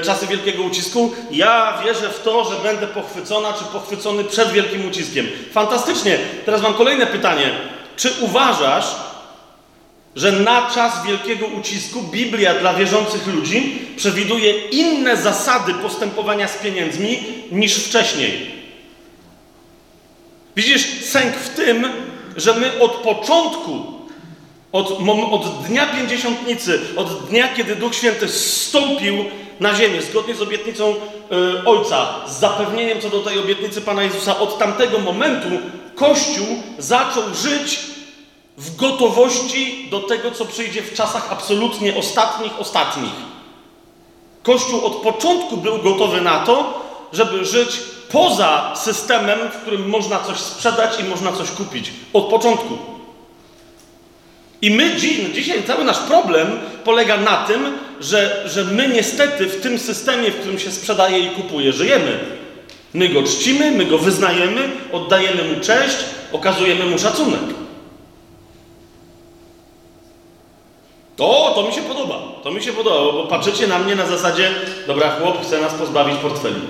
czasy 0.05 0.27
wielkiego 0.27 0.63
ucisku? 0.63 1.13
Ja 1.31 1.83
wierzę 1.85 2.11
w 2.11 2.23
to, 2.23 2.45
że 2.45 2.57
będę 2.63 2.87
pochwycona 2.87 3.53
czy 3.53 3.65
pochwycony 3.65 4.25
przed 4.25 4.53
wielkim 4.53 4.89
uciskiem. 4.89 5.27
Fantastycznie. 5.53 6.19
Teraz 6.45 6.63
mam 6.63 6.75
kolejne 6.75 7.07
pytanie. 7.07 7.51
Czy 7.97 8.13
uważasz, 8.21 8.87
że 10.17 10.33
na 10.33 10.71
czas 10.75 11.07
wielkiego 11.07 11.47
ucisku 11.47 12.03
Biblia 12.03 12.55
dla 12.55 12.75
wierzących 12.75 13.27
ludzi 13.27 13.79
przewiduje 13.97 14.53
inne 14.69 15.17
zasady 15.17 15.75
postępowania 15.75 16.49
z 16.49 16.57
pieniędzmi 16.57 17.19
niż 17.53 17.75
wcześniej? 17.75 18.51
Widzisz, 20.57 21.05
sęk 21.05 21.37
w 21.37 21.49
tym, 21.49 21.89
że 22.37 22.55
my 22.55 22.81
od 22.81 22.93
początku 22.93 24.01
od, 24.73 24.91
od 25.31 25.67
dnia 25.67 25.87
pięćdziesiątnicy, 25.87 26.81
od 26.97 27.29
dnia, 27.29 27.49
kiedy 27.55 27.77
Duch 27.77 27.95
Święty 27.95 28.29
stąpił 28.29 29.25
na 29.61 29.75
ziemię, 29.75 30.03
zgodnie 30.03 30.35
z 30.35 30.43
obietnicą 30.43 30.95
y, 30.95 31.65
Ojca, 31.65 32.09
z 32.27 32.41
zapewnieniem 32.41 33.01
co 33.01 33.11
do 33.11 33.21
tej 33.21 33.39
obietnicy 33.39 33.81
Pana 33.81 34.03
Jezusa, 34.03 34.39
od 34.39 34.59
tamtego 34.59 34.99
momentu 34.99 35.49
Kościół 35.95 36.47
zaczął 36.79 37.23
żyć 37.35 37.81
w 38.59 38.77
gotowości 38.77 39.89
do 39.91 40.01
tego, 40.01 40.31
co 40.31 40.45
przyjdzie 40.45 40.83
w 40.83 40.95
czasach 40.95 41.33
absolutnie 41.33 41.97
ostatnich, 41.97 42.61
ostatnich. 42.61 43.13
Kościół 44.43 44.87
od 44.87 44.95
początku 44.95 45.57
był 45.57 45.79
gotowy 45.79 46.21
na 46.21 46.39
to, 46.39 46.83
żeby 47.13 47.45
żyć 47.45 47.81
poza 48.13 48.73
systemem, 48.77 49.39
w 49.53 49.57
którym 49.57 49.89
można 49.89 50.21
coś 50.21 50.39
sprzedać 50.39 51.01
i 51.01 51.05
można 51.05 51.33
coś 51.33 51.51
kupić. 51.51 51.93
Od 52.13 52.25
początku. 52.25 52.90
I 54.63 54.71
my 54.71 54.97
dzisiaj 55.35 55.63
cały 55.63 55.85
nasz 55.85 55.99
problem 55.99 56.47
polega 56.85 57.17
na 57.17 57.37
tym, 57.37 57.79
że, 58.01 58.45
że 58.49 58.65
my 58.65 58.89
niestety 58.89 59.47
w 59.47 59.61
tym 59.61 59.79
systemie, 59.79 60.31
w 60.31 60.37
którym 60.37 60.59
się 60.59 60.71
sprzedaje 60.71 61.19
i 61.19 61.31
kupuje, 61.31 61.73
żyjemy. 61.73 62.19
My 62.95 63.09
go 63.09 63.23
czcimy, 63.23 63.71
my 63.71 63.85
go 63.85 63.99
wyznajemy, 63.99 64.71
oddajemy 64.93 65.45
mu 65.45 65.61
cześć, 65.61 65.97
okazujemy 66.33 66.87
mu 66.87 66.99
szacunek. 66.99 67.41
O, 71.19 71.53
to 71.55 71.63
mi 71.63 71.73
się 71.73 71.83
podoba. 71.83 72.19
To 72.43 72.51
mi 72.51 72.63
się 72.63 72.73
podoba, 72.73 73.13
bo 73.13 73.27
patrzycie 73.27 73.67
na 73.67 73.79
mnie 73.79 73.97
na 73.97 74.07
zasadzie, 74.07 74.51
dobra, 74.87 75.11
chłop 75.11 75.43
chce 75.43 75.61
nas 75.61 75.75
pozbawić 75.75 76.17
portfeli. 76.17 76.61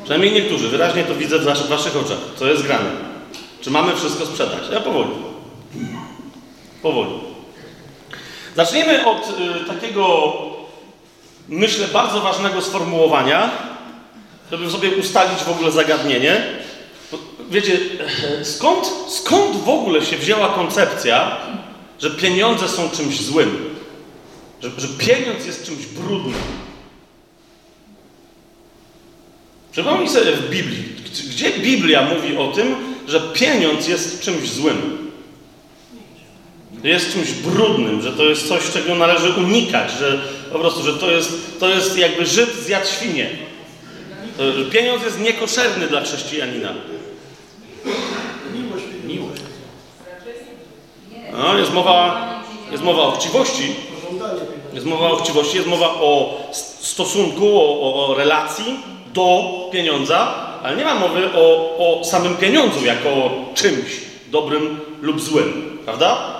Przynajmniej 0.00 0.32
niektórzy. 0.32 0.68
Wyraźnie 0.68 1.04
to 1.04 1.14
widzę 1.14 1.38
w 1.38 1.68
waszych 1.68 1.96
oczach. 1.96 2.18
Co 2.36 2.46
jest 2.46 2.62
grane? 2.62 2.90
Czy 3.60 3.70
mamy 3.70 3.96
wszystko 3.96 4.26
sprzedać? 4.26 4.62
Ja 4.72 4.80
powoli. 4.80 5.10
Powoli. 6.82 7.10
Zaczniemy 8.56 9.06
od 9.06 9.28
y, 9.28 9.64
takiego, 9.64 10.32
myślę, 11.48 11.88
bardzo 11.88 12.20
ważnego 12.20 12.62
sformułowania, 12.62 13.50
żeby 14.50 14.70
sobie 14.70 14.90
ustalić 14.90 15.38
w 15.38 15.48
ogóle 15.48 15.70
zagadnienie. 15.70 16.42
Wiecie, 17.50 17.78
skąd, 18.56 18.92
skąd 19.08 19.56
w 19.56 19.68
ogóle 19.68 20.06
się 20.06 20.16
wzięła 20.16 20.48
koncepcja, 20.48 21.36
że 21.98 22.10
pieniądze 22.10 22.68
są 22.68 22.90
czymś 22.90 23.20
złym? 23.20 23.74
Że, 24.62 24.70
że 24.78 24.88
pieniądz 24.88 25.46
jest 25.46 25.66
czymś 25.66 25.86
brudnym? 25.86 26.34
Przypomnij 29.72 30.08
sobie 30.08 30.32
w 30.32 30.50
Biblii. 30.50 30.84
Gdzie 31.30 31.50
Biblia 31.50 32.02
mówi 32.14 32.36
o 32.36 32.52
tym, 32.52 32.74
że 33.08 33.20
pieniądz 33.20 33.88
jest 33.88 34.20
czymś 34.20 34.50
złym? 34.50 35.07
Jest 36.84 37.12
czymś 37.12 37.32
brudnym, 37.32 38.02
że 38.02 38.12
to 38.12 38.24
jest 38.24 38.48
coś, 38.48 38.70
czego 38.70 38.94
należy 38.94 39.30
unikać, 39.30 39.90
że 39.92 40.20
po 40.52 40.58
prostu, 40.58 40.82
że 40.82 40.92
to 40.92 41.10
jest, 41.10 41.60
to 41.60 41.68
jest 41.68 41.98
jakby 41.98 42.26
Żyd 42.26 42.54
zjadł 42.54 42.86
świnie. 42.86 43.30
To, 44.36 44.42
pieniądz 44.70 45.02
jest 45.02 45.20
niekoszerny 45.20 45.86
dla 45.86 46.00
chrześcijanina. 46.00 46.74
Miłość. 49.06 49.40
No, 51.32 51.58
jest 51.58 51.72
mowa, 51.72 52.28
jest 52.72 52.82
mowa 52.82 53.02
o 53.02 53.10
chciwości. 53.10 53.74
Jest 54.74 54.86
mowa 54.86 55.10
o 55.10 55.16
chciwości, 55.16 55.56
jest 55.56 55.68
mowa 55.68 55.88
o 55.94 56.40
stosunku, 56.52 57.46
o, 57.60 58.06
o 58.06 58.14
relacji 58.14 58.76
do 59.14 59.42
pieniądza, 59.72 60.34
ale 60.62 60.76
nie 60.76 60.84
ma 60.84 60.94
mowy 60.94 61.30
o, 61.34 61.76
o 61.78 62.04
samym 62.04 62.36
pieniądzu 62.36 62.84
jako 62.84 63.30
czymś 63.54 64.00
dobrym 64.30 64.80
lub 65.02 65.20
złym. 65.20 65.78
Prawda? 65.84 66.37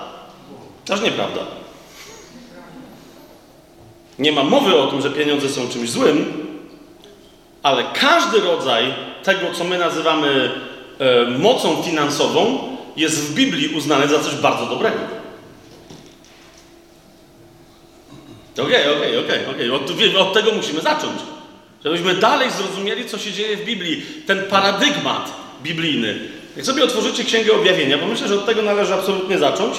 Też 0.89 1.01
nieprawda. 1.01 1.41
Nie 4.19 4.33
ma 4.33 4.45
mowy 4.45 4.77
o 4.77 4.87
tym, 4.87 5.01
że 5.01 5.11
pieniądze 5.11 5.49
są 5.49 5.69
czymś 5.69 5.91
złym, 5.91 6.47
ale 7.63 7.85
każdy 8.01 8.41
rodzaj 8.41 8.95
tego, 9.23 9.55
co 9.55 9.65
my 9.65 9.79
nazywamy 9.79 10.51
e, 10.99 11.25
mocą 11.31 11.83
finansową, 11.83 12.59
jest 12.97 13.21
w 13.21 13.35
Biblii 13.35 13.77
uznany 13.77 14.09
za 14.09 14.19
coś 14.19 14.35
bardzo 14.35 14.67
dobrego. 14.67 14.99
Okej, 18.53 18.97
okej, 18.97 19.19
okej, 19.19 19.47
okej. 19.47 19.71
Od 20.17 20.33
tego 20.33 20.53
musimy 20.53 20.81
zacząć. 20.81 21.21
Żebyśmy 21.85 22.15
dalej 22.15 22.51
zrozumieli, 22.51 23.09
co 23.09 23.19
się 23.19 23.33
dzieje 23.33 23.57
w 23.57 23.65
Biblii. 23.65 24.03
Ten 24.27 24.45
paradygmat 24.45 25.33
biblijny. 25.63 26.19
Jak 26.57 26.67
sobie 26.67 26.85
otworzycie 26.85 27.25
Księgę 27.25 27.53
Objawienia, 27.53 27.99
bo 27.99 28.07
myślę, 28.07 28.29
że 28.29 28.35
od 28.35 28.47
tego 28.47 28.63
należy 28.63 28.95
absolutnie 28.95 29.39
zacząć. 29.39 29.79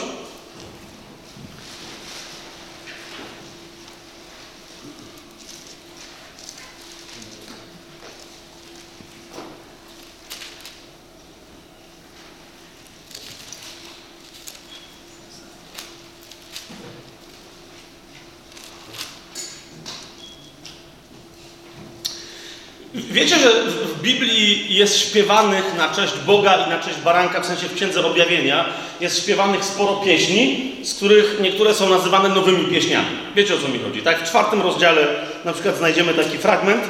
Wiecie, 22.94 23.40
że 23.40 23.50
w 23.64 24.02
Biblii 24.02 24.76
jest 24.76 25.00
śpiewanych 25.00 25.64
na 25.78 25.90
cześć 25.90 26.14
Boga 26.26 26.66
i 26.68 26.70
na 26.70 26.80
cześć 26.80 26.98
baranka, 26.98 27.42
w 27.42 27.46
sensie 27.46 27.68
w 27.68 27.76
Księdze 27.76 28.06
Objawienia, 28.06 28.66
jest 29.00 29.24
śpiewanych 29.24 29.66
sporo 29.66 29.94
pieśni, 29.94 30.72
z 30.84 30.94
których 30.94 31.38
niektóre 31.42 31.74
są 31.74 31.90
nazywane 31.90 32.30
nowymi 32.30 32.66
pieśniami. 32.66 33.08
Wiecie 33.36 33.56
o 33.56 33.58
co 33.58 33.68
mi 33.68 33.80
chodzi, 33.80 34.02
tak? 34.02 34.24
W 34.24 34.30
czwartym 34.30 34.62
rozdziale 34.62 35.08
na 35.46 35.54
przykład 35.54 35.78
znajdziemy 35.78 36.14
taki 36.14 36.38
fragment, 36.38 36.84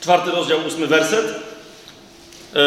czwarty 0.00 0.30
rozdział, 0.30 0.58
ósmy 0.66 0.86
werset. 0.86 1.26
Yy, 2.54 2.60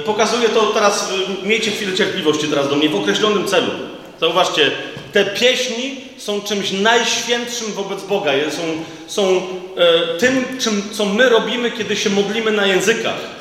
I 0.00 0.02
pokazuje 0.02 0.48
to 0.48 0.66
teraz, 0.66 1.12
miejcie 1.42 1.70
chwilę 1.70 1.96
cierpliwości 1.96 2.48
teraz 2.48 2.68
do 2.68 2.76
mnie, 2.76 2.88
w 2.88 2.96
określonym 2.96 3.46
celu. 3.46 3.70
Zauważcie, 4.20 4.70
te 5.12 5.24
pieśni 5.24 5.96
są 6.16 6.40
czymś 6.40 6.72
najświętszym 6.72 7.72
wobec 7.72 8.02
Boga. 8.02 8.32
Są, 8.50 8.62
są 9.06 9.42
tym, 10.18 10.44
czym, 10.58 10.82
co 10.92 11.04
my 11.04 11.28
robimy, 11.28 11.70
kiedy 11.70 11.96
się 11.96 12.10
modlimy 12.10 12.50
na 12.50 12.66
językach. 12.66 13.38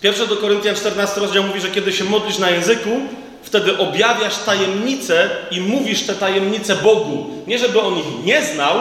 Pierwsze 0.00 0.26
do 0.26 0.36
Koryntian 0.36 0.76
14 0.76 1.20
rozdział 1.20 1.42
mówi, 1.42 1.60
że 1.60 1.68
kiedy 1.68 1.92
się 1.92 2.04
modlisz 2.04 2.38
na 2.38 2.50
języku, 2.50 3.00
wtedy 3.42 3.78
objawiasz 3.78 4.38
tajemnice 4.38 5.30
i 5.50 5.60
mówisz 5.60 6.02
te 6.02 6.14
tajemnice 6.14 6.76
Bogu. 6.76 7.26
Nie 7.46 7.58
żeby 7.58 7.80
on 7.80 7.98
ich 7.98 8.24
nie 8.24 8.42
znał, 8.42 8.76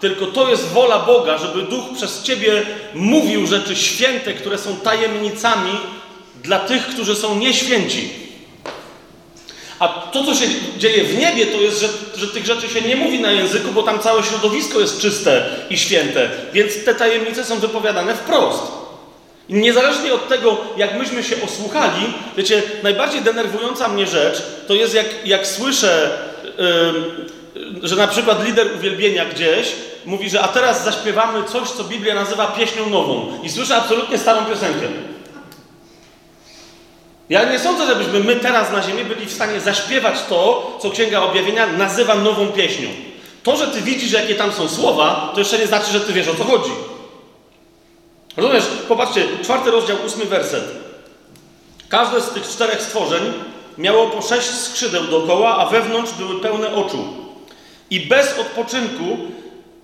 tylko 0.00 0.26
to 0.26 0.50
jest 0.50 0.68
wola 0.68 0.98
Boga, 0.98 1.38
żeby 1.38 1.62
Duch 1.62 1.84
przez 1.96 2.22
ciebie 2.22 2.62
mówił 2.94 3.46
rzeczy 3.46 3.76
święte, 3.76 4.32
które 4.32 4.58
są 4.58 4.76
tajemnicami 4.76 5.72
dla 6.42 6.58
tych, 6.58 6.86
którzy 6.86 7.16
są 7.16 7.38
nieświęci. 7.38 8.21
A 9.78 9.88
to, 9.88 10.24
co 10.24 10.34
się 10.34 10.46
dzieje 10.76 11.04
w 11.04 11.18
niebie, 11.18 11.46
to 11.46 11.60
jest, 11.60 11.80
że, 11.80 11.88
że 12.16 12.26
tych 12.26 12.46
rzeczy 12.46 12.68
się 12.68 12.80
nie 12.80 12.96
mówi 12.96 13.20
na 13.20 13.32
języku, 13.32 13.72
bo 13.72 13.82
tam 13.82 13.98
całe 13.98 14.22
środowisko 14.22 14.80
jest 14.80 15.00
czyste 15.00 15.44
i 15.70 15.78
święte, 15.78 16.30
więc 16.52 16.84
te 16.84 16.94
tajemnice 16.94 17.44
są 17.44 17.58
wypowiadane 17.58 18.14
wprost. 18.14 18.62
I 19.48 19.54
niezależnie 19.54 20.14
od 20.14 20.28
tego, 20.28 20.56
jak 20.76 20.98
myśmy 20.98 21.22
się 21.22 21.36
osłuchali, 21.44 22.14
wiecie, 22.36 22.62
najbardziej 22.82 23.20
denerwująca 23.20 23.88
mnie 23.88 24.06
rzecz 24.06 24.42
to 24.68 24.74
jest, 24.74 24.94
jak, 24.94 25.06
jak 25.24 25.46
słyszę, 25.46 26.18
yy, 27.54 27.88
że 27.88 27.96
na 27.96 28.06
przykład 28.06 28.46
lider 28.46 28.68
uwielbienia 28.76 29.24
gdzieś 29.24 29.72
mówi, 30.04 30.30
że 30.30 30.40
a 30.40 30.48
teraz 30.48 30.84
zaśpiewamy 30.84 31.44
coś, 31.44 31.70
co 31.70 31.84
Biblia 31.84 32.14
nazywa 32.14 32.46
pieśnią 32.46 32.90
nową. 32.90 33.38
I 33.42 33.50
słyszę 33.50 33.76
absolutnie 33.76 34.18
starą 34.18 34.44
piosenkę. 34.44 34.86
Ja 37.32 37.44
nie 37.44 37.58
sądzę, 37.58 37.86
żebyśmy 37.86 38.20
my 38.20 38.36
teraz 38.36 38.72
na 38.72 38.82
ziemi 38.82 39.04
byli 39.04 39.26
w 39.26 39.32
stanie 39.32 39.60
zaśpiewać 39.60 40.16
to, 40.28 40.72
co 40.82 40.90
Księga 40.90 41.22
Objawienia 41.22 41.66
nazywa 41.66 42.14
nową 42.14 42.46
pieśnią. 42.48 42.88
To, 43.42 43.56
że 43.56 43.66
ty 43.66 43.80
widzisz, 43.80 44.12
jakie 44.12 44.34
tam 44.34 44.52
są 44.52 44.68
słowa, 44.68 45.30
to 45.34 45.40
jeszcze 45.40 45.58
nie 45.58 45.66
znaczy, 45.66 45.92
że 45.92 46.00
ty 46.00 46.12
wiesz, 46.12 46.28
o 46.28 46.34
co 46.34 46.44
chodzi. 46.44 46.70
Rozumiesz? 48.36 48.64
Popatrzcie, 48.88 49.24
czwarty 49.42 49.70
rozdział, 49.70 49.96
ósmy 50.06 50.24
werset. 50.24 50.64
Każde 51.88 52.20
z 52.20 52.30
tych 52.30 52.48
czterech 52.48 52.82
stworzeń 52.82 53.22
miało 53.78 54.06
po 54.06 54.22
sześć 54.22 54.50
skrzydeł 54.50 55.04
dookoła, 55.04 55.56
a 55.56 55.66
wewnątrz 55.66 56.12
były 56.12 56.40
pełne 56.40 56.74
oczu. 56.74 57.04
I 57.90 58.00
bez 58.00 58.38
odpoczynku, 58.38 59.18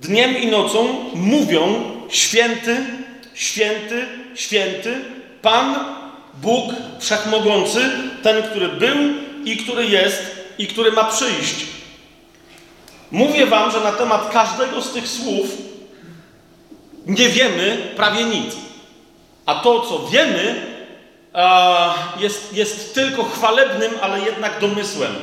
dniem 0.01 0.39
i 0.39 0.47
nocą 0.47 1.05
mówią: 1.15 1.83
Święty, 2.09 2.77
święty, 3.35 4.07
święty, 4.35 5.05
Pan 5.43 5.98
Bóg 6.43 6.73
wszechmogący, 6.99 7.91
ten, 8.23 8.43
który 8.43 8.69
był 8.69 8.97
i 9.45 9.57
który 9.57 9.87
jest 9.87 10.23
i 10.59 10.67
który 10.67 10.93
ma 10.93 11.05
przyjść. 11.05 11.67
Mówię 13.11 13.47
Wam, 13.47 13.71
że 13.71 13.81
na 13.81 13.93
temat 13.93 14.31
każdego 14.33 14.83
z 14.83 14.93
tych 14.93 15.09
słów 15.09 15.47
nie 17.07 17.29
wiemy 17.29 17.93
prawie 17.97 18.25
nic. 18.25 18.57
A 19.47 19.55
to, 19.55 19.81
co 19.81 20.09
wiemy, 20.09 20.67
jest, 22.19 22.53
jest 22.53 22.95
tylko 22.95 23.25
chwalebnym, 23.25 23.93
ale 24.03 24.21
jednak 24.21 24.61
domysłem. 24.61 25.15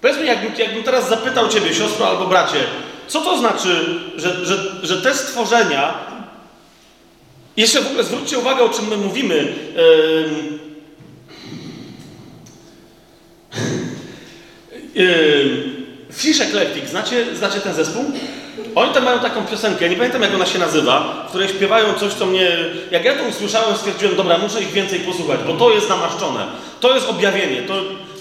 Powiedz 0.00 0.18
mi, 0.18 0.26
jakbym, 0.26 0.54
jakbym 0.58 0.82
teraz 0.82 1.08
zapytał 1.08 1.48
Ciebie, 1.48 1.74
siostro 1.74 2.08
albo 2.08 2.26
bracie, 2.26 2.64
co 3.06 3.20
to 3.20 3.38
znaczy, 3.38 4.00
że, 4.16 4.46
że, 4.46 4.56
że 4.82 5.02
te 5.02 5.14
stworzenia 5.14 5.94
jeszcze 7.56 7.80
w 7.80 7.86
ogóle 7.86 8.04
zwróćcie 8.04 8.38
uwagę, 8.38 8.62
o 8.62 8.68
czym 8.68 8.88
my 8.88 8.96
mówimy. 8.96 9.52
Fish 16.12 16.40
Eclectic, 16.40 16.90
znacie, 16.90 17.36
znacie 17.36 17.60
ten 17.60 17.74
zespół? 17.74 18.04
Oni 18.74 18.94
tam 18.94 19.04
mają 19.04 19.18
taką 19.18 19.46
piosenkę, 19.46 19.88
nie 19.88 19.96
pamiętam 19.96 20.22
jak 20.22 20.34
ona 20.34 20.46
się 20.46 20.58
nazywa, 20.58 21.24
w 21.26 21.28
której 21.28 21.48
śpiewają 21.48 21.94
coś, 21.94 22.12
co 22.12 22.26
mnie... 22.26 22.56
Jak 22.90 23.04
ja 23.04 23.14
to 23.14 23.24
usłyszałem, 23.24 23.76
stwierdziłem, 23.76 24.16
dobra, 24.16 24.38
muszę 24.38 24.62
ich 24.62 24.72
więcej 24.72 25.00
posłuchać, 25.00 25.40
bo 25.46 25.52
to 25.52 25.74
jest 25.74 25.88
namaszczone. 25.88 26.46
To 26.80 26.94
jest 26.94 27.08
objawienie. 27.08 27.62
To, 27.62 27.74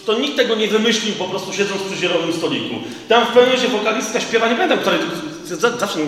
to 0.05 0.19
nikt 0.19 0.35
tego 0.35 0.55
nie 0.55 0.67
wymyślił 0.67 1.15
po 1.15 1.25
prostu 1.25 1.53
siedząc 1.53 1.81
przy 1.81 2.01
zielonym 2.01 2.33
stoliku. 2.33 2.75
Tam 3.07 3.23
w 3.25 3.27
pewnym 3.27 3.45
momencie 3.45 3.67
wokalistka 3.67 4.19
śpiewa, 4.19 4.47
nie 4.47 4.55
pamiętam, 4.55 4.79
której... 4.79 4.99
Zawsze 5.79 5.99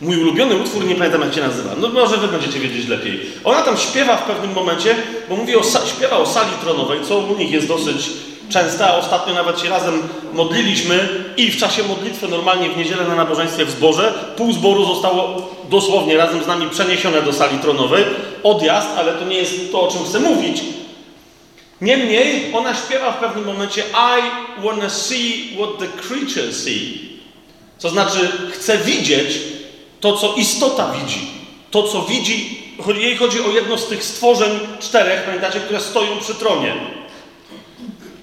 Mój 0.00 0.16
ulubiony 0.16 0.56
utwór, 0.56 0.84
nie 0.84 0.94
pamiętam 0.94 1.20
jak 1.20 1.34
się 1.34 1.40
nazywa. 1.40 1.70
No 1.76 1.88
może 1.88 2.16
wy 2.16 2.28
będziecie 2.28 2.58
wiedzieć 2.60 2.88
lepiej. 2.88 3.20
Ona 3.44 3.62
tam 3.62 3.76
śpiewa 3.76 4.16
w 4.16 4.22
pewnym 4.22 4.52
momencie, 4.52 4.96
bo 5.28 5.36
mówi 5.36 5.56
o, 5.56 5.62
śpiewa 5.96 6.16
o 6.16 6.26
sali 6.26 6.50
tronowej, 6.60 7.00
co 7.08 7.18
u 7.18 7.36
nich 7.36 7.50
jest 7.50 7.68
dosyć 7.68 8.10
częste, 8.48 8.86
a 8.86 8.96
ostatnio 8.96 9.34
nawet 9.34 9.60
się 9.60 9.68
razem 9.68 10.02
modliliśmy 10.32 11.08
i 11.36 11.50
w 11.50 11.56
czasie 11.56 11.82
modlitwy 11.82 12.28
normalnie 12.28 12.70
w 12.70 12.76
niedzielę 12.76 13.04
na 13.04 13.14
nabożeństwie 13.14 13.64
w 13.64 13.70
zborze 13.70 14.14
pół 14.36 14.52
zboru 14.52 14.84
zostało 14.84 15.48
dosłownie 15.70 16.16
razem 16.16 16.44
z 16.44 16.46
nami 16.46 16.70
przeniesione 16.70 17.22
do 17.22 17.32
sali 17.32 17.58
tronowej. 17.58 18.04
Odjazd, 18.42 18.88
ale 18.96 19.12
to 19.12 19.24
nie 19.24 19.36
jest 19.36 19.72
to, 19.72 19.80
o 19.82 19.92
czym 19.92 20.04
chcę 20.04 20.20
mówić. 20.20 20.62
Niemniej 21.80 22.54
ona 22.54 22.74
śpiewa 22.74 23.12
w 23.12 23.20
pewnym 23.20 23.44
momencie 23.44 23.82
I 23.82 24.22
wanna 24.62 24.90
see 24.90 25.56
what 25.56 25.78
the 25.78 26.02
creatures 26.02 26.64
see. 26.64 27.08
To 27.80 27.88
znaczy, 27.88 28.32
chcę 28.52 28.78
widzieć 28.78 29.38
to, 30.00 30.16
co 30.16 30.34
istota 30.34 30.92
widzi. 30.92 31.20
To, 31.70 31.82
co 31.82 32.02
widzi, 32.02 32.62
jej 32.96 33.16
chodzi 33.16 33.40
o 33.40 33.48
jedno 33.48 33.78
z 33.78 33.86
tych 33.86 34.04
stworzeń 34.04 34.50
czterech, 34.80 35.24
pamiętacie, 35.24 35.60
które 35.60 35.80
stoją 35.80 36.18
przy 36.18 36.34
tronie. 36.34 36.74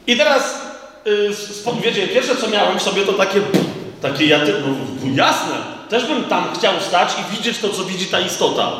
I 0.07 0.17
teraz, 0.17 0.61
yy, 1.05 1.81
wiecie, 1.83 2.07
pierwsze 2.07 2.35
co 2.35 2.47
miałem 2.47 2.79
w 2.79 2.81
sobie 2.81 3.01
to 3.01 3.13
takie, 3.13 3.41
takie 4.01 4.25
ja, 4.25 4.37
no, 4.37 4.75
jasne, 5.15 5.55
też 5.89 6.05
bym 6.05 6.23
tam 6.23 6.53
chciał 6.53 6.73
stać 6.81 7.09
i 7.19 7.35
widzieć 7.35 7.57
to, 7.57 7.69
co 7.69 7.83
widzi 7.83 8.05
ta 8.05 8.19
istota. 8.19 8.71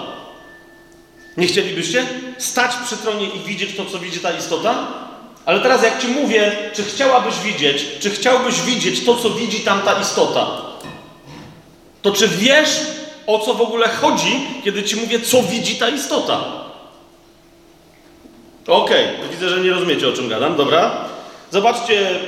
Nie 1.38 1.47
chcielibyście 1.47 2.05
stać 2.38 2.71
przy 2.86 2.97
tronie 2.97 3.25
i 3.25 3.39
widzieć 3.39 3.75
to, 3.77 3.86
co 3.86 3.99
widzi 3.99 4.19
ta 4.19 4.31
istota? 4.31 4.88
Ale 5.45 5.60
teraz 5.60 5.84
jak 5.84 6.01
Ci 6.01 6.08
mówię, 6.08 6.51
czy 6.73 6.84
chciałabyś 6.84 7.39
widzieć, 7.39 7.86
czy 7.99 8.10
chciałbyś 8.10 8.62
widzieć 8.62 9.05
to, 9.05 9.15
co 9.15 9.29
widzi 9.29 9.60
tam 9.60 9.81
ta 9.81 10.01
istota? 10.01 10.64
To 12.05 12.11
czy 12.11 12.27
wiesz, 12.27 12.79
o 13.27 13.39
co 13.39 13.53
w 13.53 13.61
ogóle 13.61 13.87
chodzi, 13.87 14.47
kiedy 14.63 14.83
ci 14.83 14.95
mówię, 14.95 15.19
co 15.19 15.43
widzi 15.43 15.75
ta 15.75 15.89
istota? 15.89 16.43
Okej, 18.67 19.05
okay, 19.05 19.29
widzę, 19.31 19.49
że 19.49 19.61
nie 19.61 19.71
rozumiecie, 19.71 20.09
o 20.09 20.13
czym 20.13 20.29
gadam, 20.29 20.55
dobra? 20.55 21.05
Zobaczcie 21.51 22.19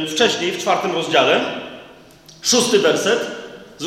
yy, 0.00 0.08
wcześniej, 0.08 0.52
w 0.52 0.58
czwartym 0.58 0.92
rozdziale, 0.92 1.40
szósty 2.42 2.78
werset, 2.78 3.30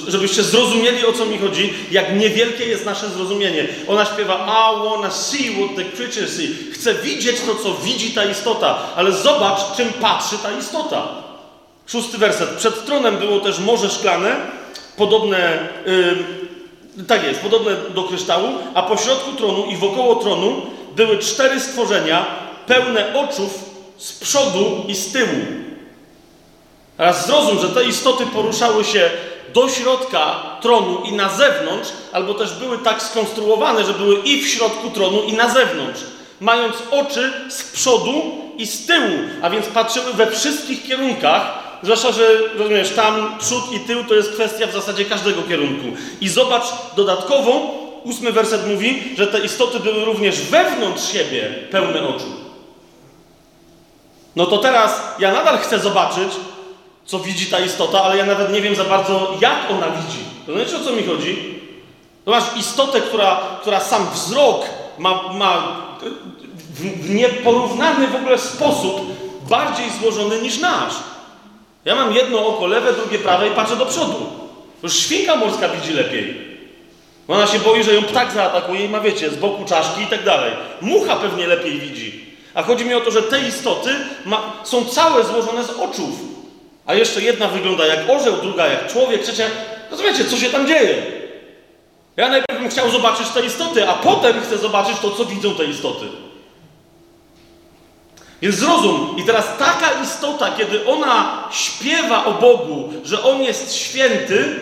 żebyście 0.07 0.43
zrozumieli, 0.43 1.05
o 1.05 1.13
co 1.13 1.25
mi 1.25 1.37
chodzi, 1.37 1.73
jak 1.91 2.15
niewielkie 2.15 2.65
jest 2.65 2.85
nasze 2.85 3.09
zrozumienie. 3.09 3.67
Ona 3.87 4.05
śpiewa 4.05 4.35
I 4.35 4.89
wanna 4.89 5.11
see 5.11 5.55
what 5.55 5.75
the 5.75 5.97
creatures 5.97 6.35
see. 6.37 6.55
Chcę 6.73 6.95
widzieć 6.95 7.41
to, 7.41 7.55
co 7.55 7.73
widzi 7.73 8.11
ta 8.11 8.25
istota, 8.25 8.79
ale 8.95 9.11
zobacz, 9.11 9.59
czym 9.77 9.93
patrzy 9.93 10.37
ta 10.43 10.51
istota. 10.51 11.07
Szósty 11.87 12.17
werset. 12.17 12.49
Przed 12.49 12.85
tronem 12.85 13.17
było 13.17 13.39
też 13.39 13.59
morze 13.59 13.89
szklane, 13.89 14.62
podobne, 14.97 15.69
yy, 16.97 17.05
tak 17.05 17.23
jest, 17.23 17.39
podobne 17.39 17.75
do 17.95 18.03
kryształu, 18.03 18.47
a 18.73 18.83
pośrodku 18.83 19.31
tronu 19.31 19.65
i 19.65 19.77
wokoło 19.77 20.15
tronu 20.15 20.61
były 20.95 21.17
cztery 21.17 21.59
stworzenia 21.59 22.25
pełne 22.67 23.13
oczów 23.13 23.69
z 23.97 24.13
przodu 24.13 24.83
i 24.87 24.95
z 24.95 25.11
tyłu. 25.11 25.45
Teraz 26.97 27.27
zrozum, 27.27 27.59
że 27.59 27.69
te 27.69 27.83
istoty 27.83 28.25
poruszały 28.25 28.83
się 28.83 29.09
do 29.53 29.69
środka 29.69 30.35
tronu 30.61 31.01
i 31.05 31.11
na 31.11 31.29
zewnątrz, 31.29 31.89
albo 32.11 32.33
też 32.33 32.53
były 32.53 32.77
tak 32.77 33.01
skonstruowane, 33.01 33.83
że 33.83 33.93
były 33.93 34.15
i 34.15 34.41
w 34.41 34.47
środku 34.47 34.89
tronu, 34.89 35.23
i 35.23 35.33
na 35.33 35.49
zewnątrz, 35.49 36.01
mając 36.39 36.75
oczy 36.91 37.33
z 37.49 37.63
przodu 37.63 38.21
i 38.57 38.67
z 38.67 38.85
tyłu, 38.85 39.17
a 39.41 39.49
więc 39.49 39.65
patrzyły 39.65 40.13
we 40.13 40.31
wszystkich 40.31 40.83
kierunkach, 40.83 41.62
Zwłaszcza, 41.83 42.11
że 42.11 42.27
rozumiesz, 42.57 42.89
tam 42.89 43.37
przód 43.39 43.71
i 43.71 43.79
tył 43.79 44.03
to 44.03 44.13
jest 44.13 44.33
kwestia 44.33 44.67
w 44.67 44.73
zasadzie 44.73 45.05
każdego 45.05 45.41
kierunku. 45.43 45.87
I 46.21 46.29
zobacz 46.29 46.63
dodatkowo, 46.95 47.71
ósmy 48.03 48.31
werset 48.31 48.67
mówi, 48.67 49.03
że 49.17 49.27
te 49.27 49.39
istoty 49.39 49.79
były 49.79 50.05
również 50.05 50.41
wewnątrz 50.41 51.11
siebie 51.11 51.53
pełne 51.71 52.07
oczu. 52.07 52.25
No 54.35 54.45
to 54.45 54.57
teraz 54.57 55.01
ja 55.19 55.33
nadal 55.33 55.57
chcę 55.57 55.79
zobaczyć, 55.79 56.33
co 57.05 57.19
widzi 57.19 57.45
ta 57.45 57.59
istota, 57.59 58.03
ale 58.03 58.17
ja 58.17 58.25
nawet 58.25 58.53
nie 58.53 58.61
wiem 58.61 58.75
za 58.75 58.83
bardzo, 58.83 59.37
jak 59.41 59.71
ona 59.71 59.87
widzi. 59.89 60.19
Rozumiecie, 60.47 60.77
o 60.77 60.79
co 60.79 60.91
mi 60.91 61.03
chodzi? 61.03 61.59
To 62.25 62.31
masz 62.31 62.57
istotę, 62.57 63.01
która, 63.01 63.41
która 63.61 63.79
sam 63.79 64.07
wzrok 64.13 64.65
ma, 64.97 65.33
ma 65.33 65.77
w 66.73 67.09
nieporównany 67.09 68.07
w 68.07 68.15
ogóle 68.15 68.37
sposób 68.37 69.01
bardziej 69.49 69.85
złożony 70.01 70.41
niż 70.41 70.59
nasz. 70.59 70.93
Ja 71.85 71.95
mam 71.95 72.13
jedno 72.13 72.47
oko 72.47 72.67
lewe, 72.67 72.93
drugie 72.93 73.19
prawe 73.19 73.47
i 73.47 73.51
patrzę 73.51 73.75
do 73.75 73.85
przodu. 73.85 74.25
Już 74.83 74.95
świnka 74.95 75.35
morska 75.35 75.69
widzi 75.69 75.93
lepiej. 75.93 76.53
Ona 77.27 77.47
się 77.47 77.59
boi, 77.59 77.83
że 77.83 77.93
ją 77.93 78.03
ptak 78.03 78.31
zaatakuje 78.31 78.85
i 78.85 78.89
ma, 78.89 78.99
wiecie, 78.99 79.29
z 79.29 79.35
boku 79.35 79.65
czaszki 79.65 80.01
i 80.01 80.07
tak 80.07 80.23
dalej. 80.23 80.51
Mucha 80.81 81.15
pewnie 81.15 81.47
lepiej 81.47 81.79
widzi. 81.79 82.25
A 82.53 82.63
chodzi 82.63 82.85
mi 82.85 82.93
o 82.93 83.01
to, 83.01 83.11
że 83.11 83.21
te 83.21 83.47
istoty 83.47 83.89
ma, 84.25 84.53
są 84.63 84.85
całe 84.85 85.23
złożone 85.23 85.63
z 85.63 85.69
oczów. 85.69 86.09
A 86.85 86.93
jeszcze 86.93 87.21
jedna 87.21 87.47
wygląda 87.47 87.85
jak 87.85 88.09
orzeł, 88.09 88.37
druga 88.41 88.67
jak 88.67 88.91
człowiek, 88.91 89.23
trzecia. 89.23 89.45
Rozumiecie, 89.91 90.25
co 90.25 90.37
się 90.37 90.49
tam 90.49 90.67
dzieje? 90.67 91.03
Ja 92.17 92.29
najpierw 92.29 92.61
bym 92.61 92.69
chciał 92.69 92.89
zobaczyć 92.89 93.27
te 93.27 93.45
istoty, 93.45 93.89
a 93.89 93.93
potem 93.93 94.41
chcę 94.41 94.57
zobaczyć 94.57 94.99
to, 94.99 95.11
co 95.11 95.25
widzą 95.25 95.55
te 95.55 95.65
istoty. 95.65 96.05
Więc 98.43 98.55
zrozum, 98.55 99.15
i 99.17 99.23
teraz 99.23 99.45
taka 99.59 100.01
istota, 100.03 100.51
kiedy 100.57 100.85
ona 100.85 101.43
śpiewa 101.51 102.25
o 102.25 102.31
Bogu, 102.31 102.93
że 103.03 103.23
On 103.23 103.41
jest 103.41 103.75
święty, 103.75 104.55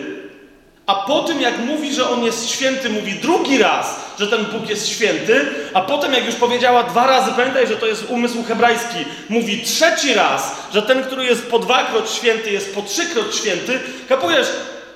a 0.86 0.94
po 0.94 1.22
tym 1.22 1.40
jak 1.40 1.58
mówi, 1.58 1.94
że 1.94 2.10
On 2.10 2.24
jest 2.24 2.50
święty, 2.50 2.90
mówi 2.90 3.12
drugi 3.12 3.58
raz, 3.58 4.00
że 4.18 4.26
ten 4.26 4.44
Bóg 4.44 4.70
jest 4.70 4.88
święty, 4.88 5.46
a 5.74 5.80
potem 5.80 6.12
jak 6.12 6.26
już 6.26 6.34
powiedziała 6.34 6.82
dwa 6.82 7.06
razy, 7.06 7.32
pamiętaj, 7.36 7.66
że 7.66 7.76
to 7.76 7.86
jest 7.86 8.04
umysł 8.08 8.42
hebrajski, 8.42 9.04
mówi 9.28 9.62
trzeci 9.62 10.14
raz, 10.14 10.56
że 10.74 10.82
ten, 10.82 11.04
który 11.04 11.24
jest 11.24 11.50
po 11.50 11.58
dwakroć 11.58 12.10
święty, 12.10 12.50
jest 12.50 12.74
po 12.74 12.82
trzykroć 12.82 13.36
święty, 13.36 13.80
kapujesz, 14.08 14.46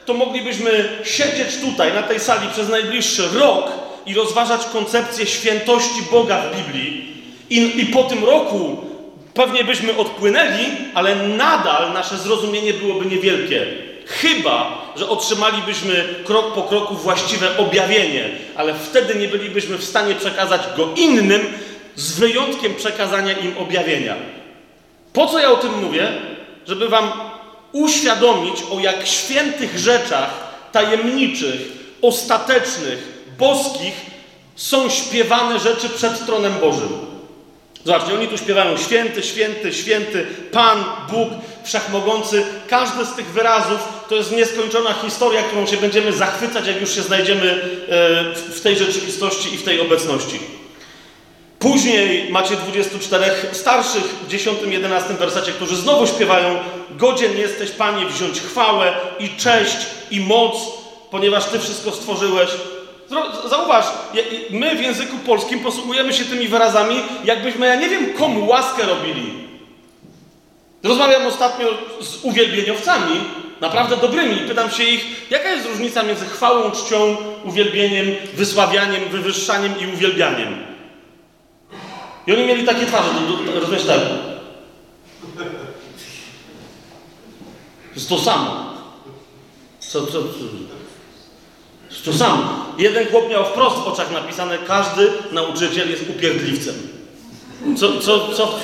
to 0.04 0.14
moglibyśmy 0.14 0.98
siedzieć 1.04 1.56
tutaj, 1.60 1.92
na 1.92 2.02
tej 2.02 2.20
sali 2.20 2.48
przez 2.48 2.68
najbliższy 2.68 3.28
rok 3.34 3.70
i 4.06 4.14
rozważać 4.14 4.60
koncepcję 4.72 5.26
świętości 5.26 6.02
Boga 6.10 6.40
w 6.40 6.56
Biblii. 6.56 7.15
I, 7.50 7.80
I 7.80 7.86
po 7.86 8.02
tym 8.02 8.24
roku 8.24 8.76
pewnie 9.34 9.64
byśmy 9.64 9.96
odpłynęli, 9.96 10.66
ale 10.94 11.16
nadal 11.16 11.92
nasze 11.92 12.18
zrozumienie 12.18 12.72
byłoby 12.72 13.06
niewielkie. 13.06 13.66
Chyba, 14.06 14.82
że 14.96 15.08
otrzymalibyśmy 15.08 16.14
krok 16.24 16.54
po 16.54 16.62
kroku 16.62 16.94
właściwe 16.94 17.58
objawienie, 17.58 18.30
ale 18.56 18.74
wtedy 18.74 19.14
nie 19.14 19.28
bylibyśmy 19.28 19.78
w 19.78 19.84
stanie 19.84 20.14
przekazać 20.14 20.60
go 20.76 20.88
innym, 20.96 21.40
z 21.96 22.18
wyjątkiem 22.18 22.74
przekazania 22.74 23.32
im 23.32 23.58
objawienia. 23.58 24.14
Po 25.12 25.26
co 25.26 25.38
ja 25.38 25.50
o 25.50 25.56
tym 25.56 25.84
mówię? 25.84 26.08
Żeby 26.66 26.88
Wam 26.88 27.12
uświadomić, 27.72 28.56
o 28.70 28.80
jak 28.80 29.06
świętych 29.06 29.78
rzeczach, 29.78 30.30
tajemniczych, 30.72 31.60
ostatecznych, 32.02 33.24
boskich 33.38 33.94
są 34.56 34.90
śpiewane 34.90 35.58
rzeczy 35.58 35.88
przed 35.88 36.26
tronem 36.26 36.52
Bożym. 36.60 37.15
Zobaczcie, 37.86 38.14
oni 38.14 38.28
tu 38.28 38.38
śpiewają 38.38 38.76
święty, 38.76 39.22
święty, 39.22 39.72
święty, 39.72 40.26
Pan, 40.52 40.84
Bóg, 41.10 41.28
Wszechmogący. 41.64 42.44
Każdy 42.68 43.04
z 43.04 43.14
tych 43.14 43.26
wyrazów 43.26 43.78
to 44.08 44.14
jest 44.14 44.32
nieskończona 44.32 44.92
historia, 44.92 45.42
którą 45.42 45.66
się 45.66 45.76
będziemy 45.76 46.12
zachwycać, 46.12 46.66
jak 46.66 46.80
już 46.80 46.94
się 46.94 47.02
znajdziemy 47.02 47.52
e, 47.52 48.34
w 48.34 48.60
tej 48.60 48.76
rzeczywistości 48.76 49.54
i 49.54 49.58
w 49.58 49.62
tej 49.62 49.80
obecności. 49.80 50.40
Później 51.58 52.30
macie 52.30 52.56
24 52.56 53.24
starszych 53.52 54.02
w 54.02 54.28
10-11 54.28 55.16
wersecie, 55.18 55.52
którzy 55.52 55.76
znowu 55.76 56.06
śpiewają 56.06 56.58
Godzien 56.90 57.38
jesteś, 57.38 57.70
Panie, 57.70 58.06
wziąć 58.06 58.40
chwałę 58.40 58.94
i 59.18 59.28
cześć 59.28 59.76
i 60.10 60.20
moc, 60.20 60.56
ponieważ 61.10 61.44
Ty 61.44 61.58
wszystko 61.58 61.92
stworzyłeś. 61.92 62.50
Zauważ, 63.50 63.84
my 64.50 64.76
w 64.76 64.80
języku 64.80 65.18
polskim 65.18 65.60
posługujemy 65.60 66.12
się 66.12 66.24
tymi 66.24 66.48
wyrazami, 66.48 66.96
jakbyśmy, 67.24 67.66
ja 67.66 67.74
nie 67.74 67.88
wiem, 67.88 68.14
komu 68.14 68.48
łaskę 68.48 68.86
robili. 68.86 69.46
Rozmawiam 70.82 71.26
ostatnio 71.26 71.66
z 72.00 72.24
uwielbieniowcami, 72.24 73.20
naprawdę 73.60 73.96
dobrymi, 73.96 74.36
pytam 74.36 74.70
się 74.70 74.84
ich, 74.84 75.30
jaka 75.30 75.50
jest 75.50 75.66
różnica 75.66 76.02
między 76.02 76.24
chwałą, 76.24 76.70
czcią, 76.70 77.16
uwielbieniem, 77.44 78.06
wysławianiem, 78.34 79.08
wywyższaniem 79.08 79.74
i 79.80 79.94
uwielbianiem. 79.94 80.66
I 82.26 82.32
oni 82.32 82.46
mieli 82.46 82.64
takie 82.64 82.86
twarze, 82.86 83.08
rozumiesz 83.54 83.84
tak? 83.84 84.00
Jest 87.94 88.08
to 88.08 88.18
samo. 88.18 88.74
Co, 89.80 90.06
co, 90.06 90.12
co? 90.12 90.75
To 92.04 92.12
samo. 92.12 92.66
Jeden 92.78 93.06
chłop 93.06 93.30
miał 93.30 93.44
wprost 93.44 93.76
w 93.76 93.86
oczach 93.86 94.12
napisane, 94.12 94.58
każdy 94.66 95.08
nauczyciel 95.32 95.90
jest 95.90 96.10
upierdliwcem. 96.10 96.74
Co, 97.76 98.00
co, 98.00 98.28
co, 98.28 98.58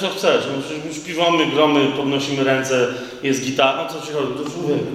co 0.00 0.08
chcesz? 0.08 0.44
No, 0.46 0.92
śpiewamy, 0.94 1.46
gromy, 1.46 1.86
podnosimy 1.96 2.44
ręce, 2.44 2.86
jest 3.22 3.44
gitara. 3.44 3.84
No 3.84 4.00
co 4.00 4.06
ci 4.06 4.12
chodzi? 4.12 4.32
To 4.44 4.50
człowieku. 4.50 4.86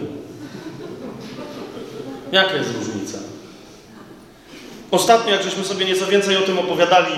Jaka 2.31 2.55
jest 2.55 2.69
różnica? 2.75 3.17
Ostatnio, 4.91 5.31
jak 5.31 5.43
żeśmy 5.43 5.63
sobie 5.63 5.85
nieco 5.85 6.05
więcej 6.07 6.37
o 6.37 6.41
tym 6.41 6.59
opowiadali 6.59 7.13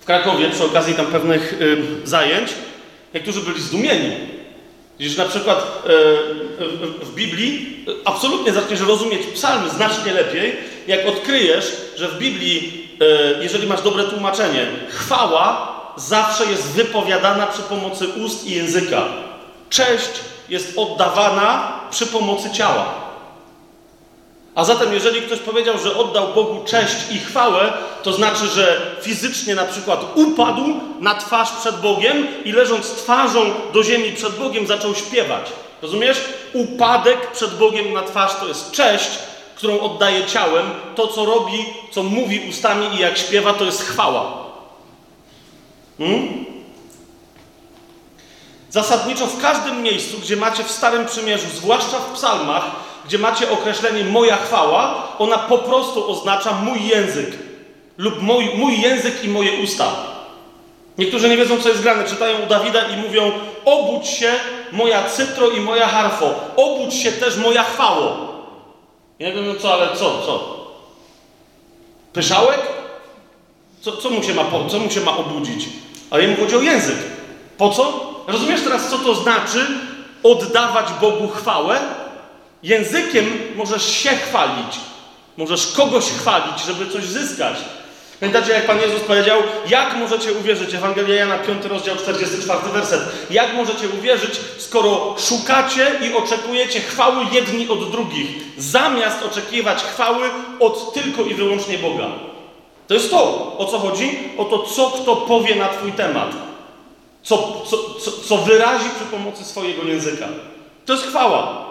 w 0.00 0.04
Krakowie, 0.04 0.50
przy 0.50 0.64
okazji 0.64 0.94
tam 0.94 1.06
pewnych 1.06 1.52
y, 1.52 1.82
zajęć, 2.04 2.50
niektórzy 3.14 3.40
byli 3.40 3.62
zdumieni. 3.62 4.10
Widzisz, 4.98 5.16
na 5.16 5.24
przykład 5.24 5.58
e, 5.58 5.88
w 7.04 7.14
Biblii 7.14 7.77
absolutnie 8.04 8.52
zaczniesz 8.52 8.80
rozumieć 8.80 9.26
psalmy 9.34 9.70
znacznie 9.70 10.12
lepiej, 10.12 10.56
jak 10.86 11.06
odkryjesz, 11.06 11.76
że 11.96 12.08
w 12.08 12.18
Biblii, 12.18 12.88
e, 13.00 13.42
jeżeli 13.42 13.66
masz 13.66 13.82
dobre 13.82 14.04
tłumaczenie, 14.04 14.66
chwała 14.88 15.78
zawsze 15.96 16.44
jest 16.44 16.62
wypowiadana 16.62 17.46
przy 17.46 17.62
pomocy 17.62 18.08
ust 18.08 18.46
i 18.46 18.54
języka. 18.54 19.04
Cześć 19.70 20.10
jest 20.48 20.78
oddawana 20.78 21.80
przy 21.90 22.06
pomocy 22.06 22.50
ciała. 22.50 23.08
A 24.54 24.64
zatem, 24.64 24.94
jeżeli 24.94 25.22
ktoś 25.22 25.38
powiedział, 25.38 25.78
że 25.78 25.96
oddał 25.96 26.34
Bogu 26.34 26.64
cześć 26.64 26.96
i 27.10 27.18
chwałę, 27.18 27.72
to 28.02 28.12
znaczy, 28.12 28.46
że 28.46 28.80
fizycznie 29.02 29.54
na 29.54 29.64
przykład 29.64 30.00
upadł 30.14 30.64
na 31.00 31.14
twarz 31.14 31.50
przed 31.52 31.80
Bogiem 31.80 32.26
i 32.44 32.52
leżąc 32.52 32.90
twarzą 32.90 33.40
do 33.72 33.82
ziemi 33.82 34.12
przed 34.12 34.34
Bogiem 34.34 34.66
zaczął 34.66 34.94
śpiewać. 34.94 35.52
Rozumiesz? 35.82 36.24
Upadek 36.52 37.30
przed 37.30 37.58
Bogiem 37.58 37.92
na 37.92 38.02
twarz 38.02 38.34
to 38.40 38.48
jest 38.48 38.70
cześć, 38.70 39.08
którą 39.54 39.80
oddaje 39.80 40.26
ciałem. 40.26 40.70
To, 40.94 41.06
co 41.06 41.24
robi, 41.24 41.64
co 41.90 42.02
mówi 42.02 42.48
ustami 42.48 42.96
i 42.96 42.98
jak 42.98 43.18
śpiewa, 43.18 43.52
to 43.52 43.64
jest 43.64 43.82
chwała. 43.82 44.32
Hmm? 45.98 46.44
Zasadniczo 48.70 49.26
w 49.26 49.42
każdym 49.42 49.82
miejscu, 49.82 50.18
gdzie 50.18 50.36
macie 50.36 50.64
w 50.64 50.70
Starym 50.70 51.06
Przymierzu, 51.06 51.46
zwłaszcza 51.54 51.98
w 51.98 52.12
psalmach, 52.12 52.64
gdzie 53.06 53.18
macie 53.18 53.50
określenie 53.50 54.04
moja 54.04 54.36
chwała, 54.36 55.12
ona 55.18 55.38
po 55.38 55.58
prostu 55.58 56.10
oznacza 56.10 56.52
mój 56.52 56.86
język 56.86 57.30
lub 57.98 58.22
mój, 58.22 58.50
mój 58.54 58.80
język 58.80 59.24
i 59.24 59.28
moje 59.28 59.62
usta. 59.62 59.92
Niektórzy 60.98 61.28
nie 61.28 61.36
wiedzą, 61.36 61.60
co 61.60 61.68
jest 61.68 61.82
grane. 61.82 62.04
Czytają 62.04 62.38
u 62.42 62.46
Dawida 62.46 62.82
i 62.82 62.96
mówią: 62.96 63.32
Obudź 63.64 64.08
się, 64.08 64.32
moja 64.72 65.08
cytro 65.08 65.50
i 65.50 65.60
moja 65.60 65.88
harfo. 65.88 66.34
Obudź 66.56 66.94
się 66.94 67.12
też, 67.12 67.36
moja 67.36 67.64
chwało. 67.64 68.28
Ja 69.18 69.32
wiem, 69.32 69.46
no 69.46 69.54
co, 69.54 69.72
ale 69.72 69.96
co, 69.96 70.22
co? 70.26 70.58
Pyszałek? 72.12 72.60
Co, 73.80 73.96
co, 73.96 74.10
mu 74.10 74.22
się 74.22 74.34
ma, 74.34 74.44
co 74.68 74.78
mu 74.78 74.90
się 74.90 75.00
ma 75.00 75.16
obudzić? 75.16 75.68
Ale 76.10 76.22
jemu 76.22 76.36
chodzi 76.36 76.56
o 76.56 76.60
język. 76.60 76.96
Po 77.58 77.70
co? 77.70 78.14
Rozumiesz 78.26 78.60
teraz, 78.62 78.90
co 78.90 78.98
to 78.98 79.14
znaczy 79.14 79.66
oddawać 80.22 80.86
Bogu 81.00 81.28
chwałę? 81.28 81.80
Językiem 82.62 83.38
możesz 83.56 83.92
się 83.92 84.10
chwalić, 84.10 84.80
możesz 85.36 85.66
kogoś 85.66 86.04
chwalić, 86.04 86.60
żeby 86.66 86.92
coś 86.92 87.04
zyskać. 87.04 87.56
Pamiętacie, 88.20 88.52
jak 88.52 88.66
Pan 88.66 88.80
Jezus 88.80 89.00
powiedział, 89.00 89.42
jak 89.68 89.96
możecie 89.96 90.32
uwierzyć, 90.32 90.74
Ewangelia 90.74 91.14
Jana, 91.14 91.38
5 91.38 91.64
rozdział, 91.64 91.96
44 91.96 92.58
werset, 92.72 93.00
jak 93.30 93.54
możecie 93.54 93.88
uwierzyć, 93.98 94.40
skoro 94.58 95.14
szukacie 95.18 95.92
i 96.02 96.14
oczekujecie 96.14 96.80
chwały 96.80 97.26
jedni 97.32 97.68
od 97.68 97.90
drugich, 97.90 98.26
zamiast 98.58 99.22
oczekiwać 99.22 99.82
chwały 99.82 100.30
od 100.60 100.94
tylko 100.94 101.22
i 101.22 101.34
wyłącznie 101.34 101.78
Boga. 101.78 102.06
To 102.86 102.94
jest 102.94 103.10
to, 103.10 103.54
o 103.58 103.64
co 103.64 103.78
chodzi, 103.78 104.18
o 104.38 104.44
to, 104.44 104.58
co 104.58 104.90
kto 104.90 105.16
powie 105.16 105.54
na 105.54 105.68
Twój 105.68 105.92
temat, 105.92 106.30
co, 107.22 107.62
co, 107.66 107.76
co, 108.00 108.10
co 108.10 108.36
wyrazi 108.36 108.90
przy 108.96 109.04
pomocy 109.04 109.44
swojego 109.44 109.82
języka. 109.82 110.28
To 110.86 110.92
jest 110.92 111.06
chwała. 111.06 111.68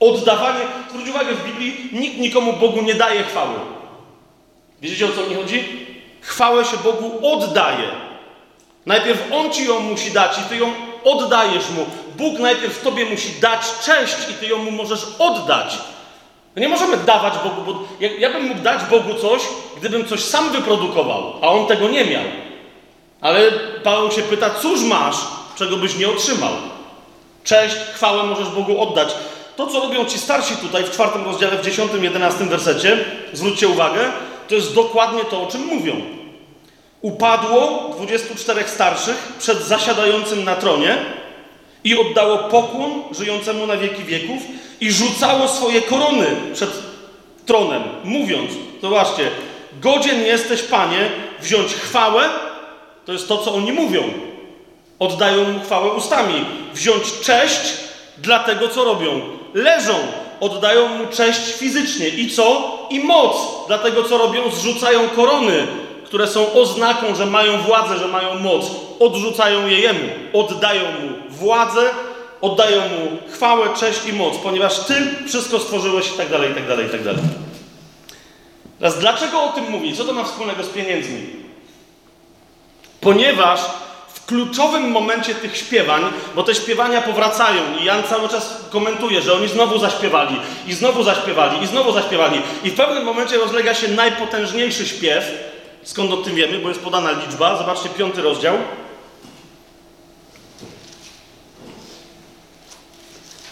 Oddawanie, 0.00 0.60
zwróć 0.90 1.08
uwagę, 1.08 1.34
w 1.34 1.46
Biblii 1.46 1.88
nikt 1.92 2.18
nikomu 2.18 2.52
Bogu 2.52 2.82
nie 2.82 2.94
daje 2.94 3.22
chwały. 3.22 3.54
Wiecie 4.82 5.06
o 5.06 5.08
co 5.08 5.30
mi 5.30 5.34
chodzi? 5.34 5.86
Chwałę 6.20 6.64
się 6.64 6.76
Bogu 6.76 7.32
oddaje. 7.32 7.88
Najpierw 8.86 9.32
On 9.32 9.52
ci 9.52 9.66
ją 9.66 9.80
musi 9.80 10.10
dać 10.10 10.38
i 10.38 10.42
ty 10.42 10.56
ją 10.56 10.72
oddajesz 11.04 11.70
Mu. 11.70 11.86
Bóg 12.16 12.38
najpierw 12.38 12.82
Tobie 12.82 13.04
musi 13.04 13.40
dać 13.40 13.60
cześć 13.84 14.16
i 14.30 14.34
ty 14.34 14.46
ją 14.46 14.58
Mu 14.58 14.70
możesz 14.70 15.06
oddać. 15.18 15.78
My 16.56 16.62
nie 16.62 16.68
możemy 16.68 16.96
dawać 16.96 17.34
Bogu, 17.44 17.62
bo 17.72 17.84
ja, 18.00 18.08
ja 18.18 18.30
bym 18.30 18.42
mógł 18.42 18.60
dać 18.60 18.84
Bogu 18.90 19.14
coś, 19.14 19.42
gdybym 19.76 20.06
coś 20.06 20.24
sam 20.24 20.52
wyprodukował, 20.52 21.32
a 21.42 21.48
On 21.48 21.66
tego 21.66 21.88
nie 21.88 22.04
miał. 22.04 22.24
Ale 23.20 23.50
Paweł 23.84 24.10
się 24.10 24.22
pyta, 24.22 24.50
cóż 24.50 24.82
masz, 24.82 25.16
czego 25.56 25.76
byś 25.76 25.96
nie 25.96 26.08
otrzymał? 26.08 26.52
Cześć, 27.44 27.76
chwałę 27.94 28.22
możesz 28.22 28.48
Bogu 28.48 28.82
oddać. 28.82 29.14
To, 29.56 29.66
co 29.66 29.80
robią 29.80 30.04
ci 30.04 30.18
starsi 30.18 30.56
tutaj 30.56 30.84
w 30.84 30.90
czwartym 30.90 31.24
rozdziale, 31.24 31.58
w 31.58 31.64
dziesiątym, 31.64 32.04
jedenastym 32.04 32.48
wersecie, 32.48 33.04
zwróćcie 33.32 33.68
uwagę, 33.68 34.12
to 34.48 34.54
jest 34.54 34.74
dokładnie 34.74 35.24
to, 35.24 35.42
o 35.42 35.46
czym 35.46 35.66
mówią. 35.66 36.00
Upadło 37.00 37.90
24 37.96 38.68
starszych 38.68 39.32
przed 39.38 39.58
zasiadającym 39.62 40.44
na 40.44 40.56
tronie 40.56 40.96
i 41.84 41.98
oddało 41.98 42.38
pokłon 42.38 43.02
żyjącemu 43.18 43.66
na 43.66 43.76
wieki 43.76 44.04
wieków 44.04 44.42
i 44.80 44.92
rzucało 44.92 45.48
swoje 45.48 45.82
korony 45.82 46.26
przed 46.54 46.70
tronem, 47.46 47.82
mówiąc, 48.04 48.50
zobaczcie, 48.82 49.30
godzien 49.80 50.22
jesteś, 50.22 50.62
Panie, 50.62 51.10
wziąć 51.40 51.74
chwałę, 51.74 52.28
to 53.04 53.12
jest 53.12 53.28
to, 53.28 53.38
co 53.38 53.54
oni 53.54 53.72
mówią. 53.72 54.02
Oddają 54.98 55.44
mu 55.44 55.60
chwałę 55.60 55.92
ustami. 55.92 56.44
Wziąć 56.74 57.20
cześć 57.22 57.60
dla 58.18 58.38
tego, 58.38 58.68
co 58.68 58.84
robią. 58.84 59.20
Leżą, 59.54 59.94
oddają 60.40 60.88
mu 60.88 61.06
cześć 61.06 61.52
fizycznie. 61.52 62.08
I 62.08 62.30
co? 62.30 62.78
I 62.90 63.00
moc 63.00 63.36
dla 63.66 63.78
tego, 63.78 64.02
co 64.02 64.18
robią. 64.18 64.50
Zrzucają 64.50 65.08
korony, 65.08 65.66
które 66.04 66.26
są 66.26 66.52
oznaką, 66.52 67.14
że 67.14 67.26
mają 67.26 67.62
władzę, 67.62 67.98
że 67.98 68.08
mają 68.08 68.38
moc. 68.38 68.64
Odrzucają 69.00 69.66
je 69.66 69.80
jemu. 69.80 70.08
Oddają 70.32 70.82
mu 70.82 71.08
władzę, 71.28 71.90
oddają 72.40 72.80
mu 72.80 73.32
chwałę, 73.32 73.68
cześć 73.76 74.06
i 74.06 74.12
moc, 74.12 74.36
ponieważ 74.36 74.78
Ty 74.78 74.94
wszystko 75.28 75.58
stworzyłeś 75.58 76.08
i 76.08 76.16
tak 76.16 76.30
dalej, 76.30 76.50
i 76.50 76.54
tak 76.54 76.68
dalej, 76.68 76.86
i 76.86 76.90
tak 76.90 77.04
dalej. 77.04 77.22
Teraz 78.78 78.98
dlaczego 78.98 79.42
o 79.42 79.48
tym 79.48 79.70
mówi? 79.70 79.96
Co 79.96 80.04
to 80.04 80.12
ma 80.12 80.24
wspólnego 80.24 80.62
z 80.62 80.68
pieniędzmi? 80.68 81.26
Ponieważ 83.00 83.60
kluczowym 84.26 84.90
momencie 84.90 85.34
tych 85.34 85.56
śpiewań, 85.56 86.02
bo 86.34 86.42
te 86.42 86.54
śpiewania 86.54 87.02
powracają 87.02 87.62
i 87.80 87.84
Jan 87.84 88.02
cały 88.02 88.28
czas 88.28 88.60
komentuje, 88.70 89.22
że 89.22 89.34
oni 89.34 89.48
znowu 89.48 89.78
zaśpiewali 89.78 90.36
i 90.66 90.74
znowu 90.74 91.02
zaśpiewali 91.02 91.62
i 91.62 91.66
znowu 91.66 91.92
zaśpiewali 91.92 92.40
i 92.64 92.70
w 92.70 92.74
pewnym 92.74 93.04
momencie 93.04 93.38
rozlega 93.38 93.74
się 93.74 93.88
najpotężniejszy 93.88 94.86
śpiew. 94.86 95.24
Skąd 95.82 96.12
o 96.12 96.16
tym 96.16 96.34
wiemy? 96.34 96.58
Bo 96.58 96.68
jest 96.68 96.80
podana 96.80 97.10
liczba. 97.12 97.58
Zobaczcie 97.58 97.88
piąty 97.88 98.22
rozdział. 98.22 98.58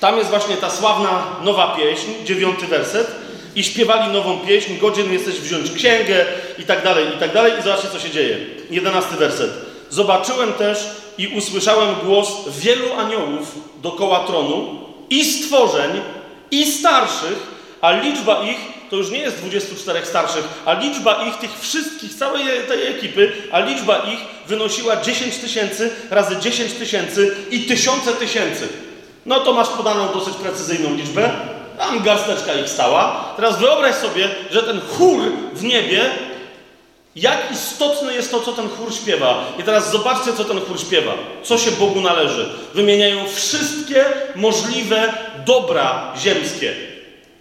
Tam 0.01 0.19
jest 0.19 0.31
właśnie 0.31 0.57
ta 0.57 0.71
sławna 0.71 1.27
nowa 1.43 1.77
pieśń, 1.77 2.11
dziewiąty 2.25 2.67
werset. 2.67 3.11
I 3.55 3.65
śpiewali 3.65 4.13
nową 4.13 4.39
pieśń, 4.39 4.79
godzien 4.79 5.13
jesteś 5.13 5.35
wziąć 5.35 5.71
księgę 5.71 6.27
i 6.59 6.65
tak 6.65 6.85
dalej, 6.85 7.07
i 7.17 7.19
tak 7.19 7.33
dalej. 7.33 7.53
I 7.59 7.63
zobaczcie, 7.63 7.89
co 7.89 8.01
się 8.01 8.11
dzieje. 8.11 8.39
Jedenasty 8.71 9.17
werset. 9.17 9.74
Zobaczyłem 9.95 10.53
też 10.53 10.79
i 11.19 11.29
usłyszałem 11.29 11.95
głos 12.05 12.29
wielu 12.49 12.93
aniołów 12.93 13.55
dokoła 13.83 14.25
tronu 14.27 14.81
i 15.11 15.25
stworzeń, 15.25 15.91
i 16.51 16.73
starszych, 16.73 17.55
a 17.81 17.93
liczba 17.93 18.43
ich 18.43 18.59
to 18.91 18.97
już 18.97 19.11
nie 19.11 19.19
jest 19.19 19.37
24 19.37 20.07
starszych, 20.07 20.49
a 20.65 20.73
liczba 20.73 21.25
ich, 21.25 21.37
tych 21.37 21.61
wszystkich, 21.61 22.15
całej 22.15 22.45
tej 22.69 22.87
ekipy, 22.87 23.33
a 23.53 23.61
liczba 23.61 23.99
ich 23.99 24.19
wynosiła 24.47 24.97
10 24.97 25.37
tysięcy 25.37 25.91
razy 26.11 26.37
10 26.37 26.73
tysięcy 26.73 27.37
i 27.51 27.61
tysiące 27.61 28.13
tysięcy. 28.13 28.69
No 29.27 29.41
to 29.41 29.53
masz 29.53 29.69
podaną 29.69 30.13
dosyć 30.13 30.35
precyzyjną 30.35 30.95
liczbę. 30.95 31.31
Tam 31.79 32.03
garsteczka 32.03 32.55
ich 32.55 32.69
stała. 32.69 33.25
Teraz 33.37 33.59
wyobraź 33.59 33.95
sobie, 33.95 34.29
że 34.51 34.63
ten 34.63 34.81
chór 34.81 35.23
w 35.53 35.63
niebie, 35.63 36.11
jak 37.17 37.53
istotne 37.53 38.15
jest 38.15 38.31
to, 38.31 38.41
co 38.41 38.53
ten 38.53 38.69
chór 38.69 38.95
śpiewa. 38.95 39.45
I 39.59 39.63
teraz 39.63 39.91
zobaczcie, 39.91 40.33
co 40.33 40.45
ten 40.45 40.61
chór 40.61 40.81
śpiewa. 40.81 41.13
Co 41.43 41.59
się 41.59 41.71
Bogu 41.71 42.01
należy. 42.01 42.49
Wymieniają 42.75 43.25
wszystkie 43.35 44.05
możliwe 44.37 45.13
dobra 45.47 46.13
ziemskie. 46.19 46.75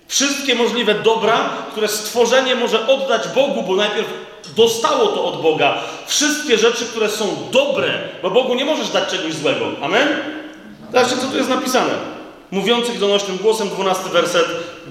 Wszystkie 0.07 0.55
możliwe 0.55 0.95
dobra, 0.95 1.49
które 1.71 1.87
stworzenie 1.87 2.55
może 2.55 2.87
oddać 2.87 3.27
Bogu, 3.35 3.63
bo 3.63 3.75
najpierw 3.75 4.07
dostało 4.55 5.07
to 5.07 5.25
od 5.25 5.41
Boga. 5.41 5.77
Wszystkie 6.07 6.57
rzeczy, 6.57 6.85
które 6.85 7.09
są 7.09 7.49
dobre, 7.51 7.93
bo 8.21 8.29
Bogu 8.29 8.55
nie 8.55 8.65
możesz 8.65 8.89
dać 8.89 9.09
czegoś 9.09 9.33
złego. 9.33 9.65
Amen? 9.81 10.07
Zobaczcie, 10.91 11.17
co 11.17 11.27
tu 11.27 11.37
jest 11.37 11.49
napisane. 11.49 11.93
Mówiących 12.51 12.99
donośnym 12.99 13.37
głosem, 13.37 13.69
dwunasty 13.69 14.09
werset. 14.09 14.45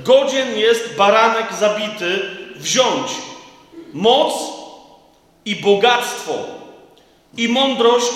Godzien 0.05 0.59
jest 0.59 0.97
baranek 0.97 1.55
zabity 1.61 2.21
wziąć 2.57 3.11
moc 3.92 4.62
i 5.44 5.57
bogactwo, 5.57 6.33
i 7.37 7.48
mądrość, 7.48 8.12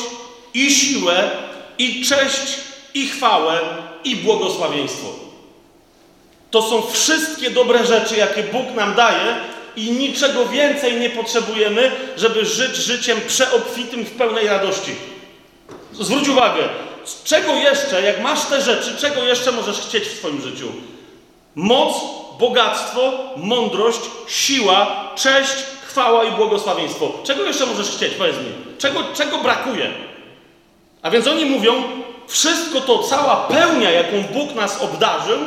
i 0.55 0.71
siłę, 0.71 1.31
i 1.79 2.05
cześć, 2.05 2.59
i 2.95 3.09
chwałę, 3.09 3.61
i 4.05 4.17
błogosławieństwo. 4.17 5.07
To 6.51 6.63
są 6.63 6.83
wszystkie 6.83 7.51
dobre 7.51 7.87
rzeczy, 7.87 8.17
jakie 8.17 8.43
Bóg 8.43 8.75
nam 8.75 8.95
daje, 8.95 9.37
i 9.77 9.91
niczego 9.91 10.47
więcej 10.47 11.01
nie 11.01 11.11
potrzebujemy, 11.11 11.93
żeby 12.17 12.47
żyć 12.47 12.77
życiem 12.77 13.21
przeobfitym 13.29 14.05
w 14.05 14.11
pełnej 14.11 14.47
radości. 14.47 14.95
Zwróć 15.93 16.29
uwagę, 16.29 16.69
czego 17.25 17.55
jeszcze, 17.55 18.03
jak 18.03 18.23
masz 18.23 18.45
te 18.45 18.63
rzeczy, 18.63 18.97
czego 18.99 19.25
jeszcze 19.25 19.53
możesz 19.53 19.81
chcieć 19.81 20.05
w 20.05 20.19
swoim 20.19 20.43
życiu? 20.43 20.73
Moc, 21.55 21.95
bogactwo, 22.41 23.13
mądrość, 23.37 24.01
siła, 24.29 25.11
cześć, 25.17 25.55
chwała 25.97 26.25
i 26.25 26.31
błogosławieństwo. 26.31 27.13
Czego 27.25 27.45
jeszcze 27.45 27.67
możesz 27.67 27.91
chcieć? 27.91 28.15
Powiedz 28.15 28.37
mi. 28.37 28.79
Czego, 28.79 29.01
czego 29.15 29.39
brakuje? 29.39 29.91
A 31.03 31.11
więc 31.11 31.27
oni 31.27 31.45
mówią, 31.45 31.83
wszystko 32.27 32.81
to, 32.81 32.99
cała 32.99 33.37
pełnia, 33.37 33.91
jaką 33.91 34.23
Bóg 34.33 34.55
nas 34.55 34.83
obdarzył, 34.83 35.39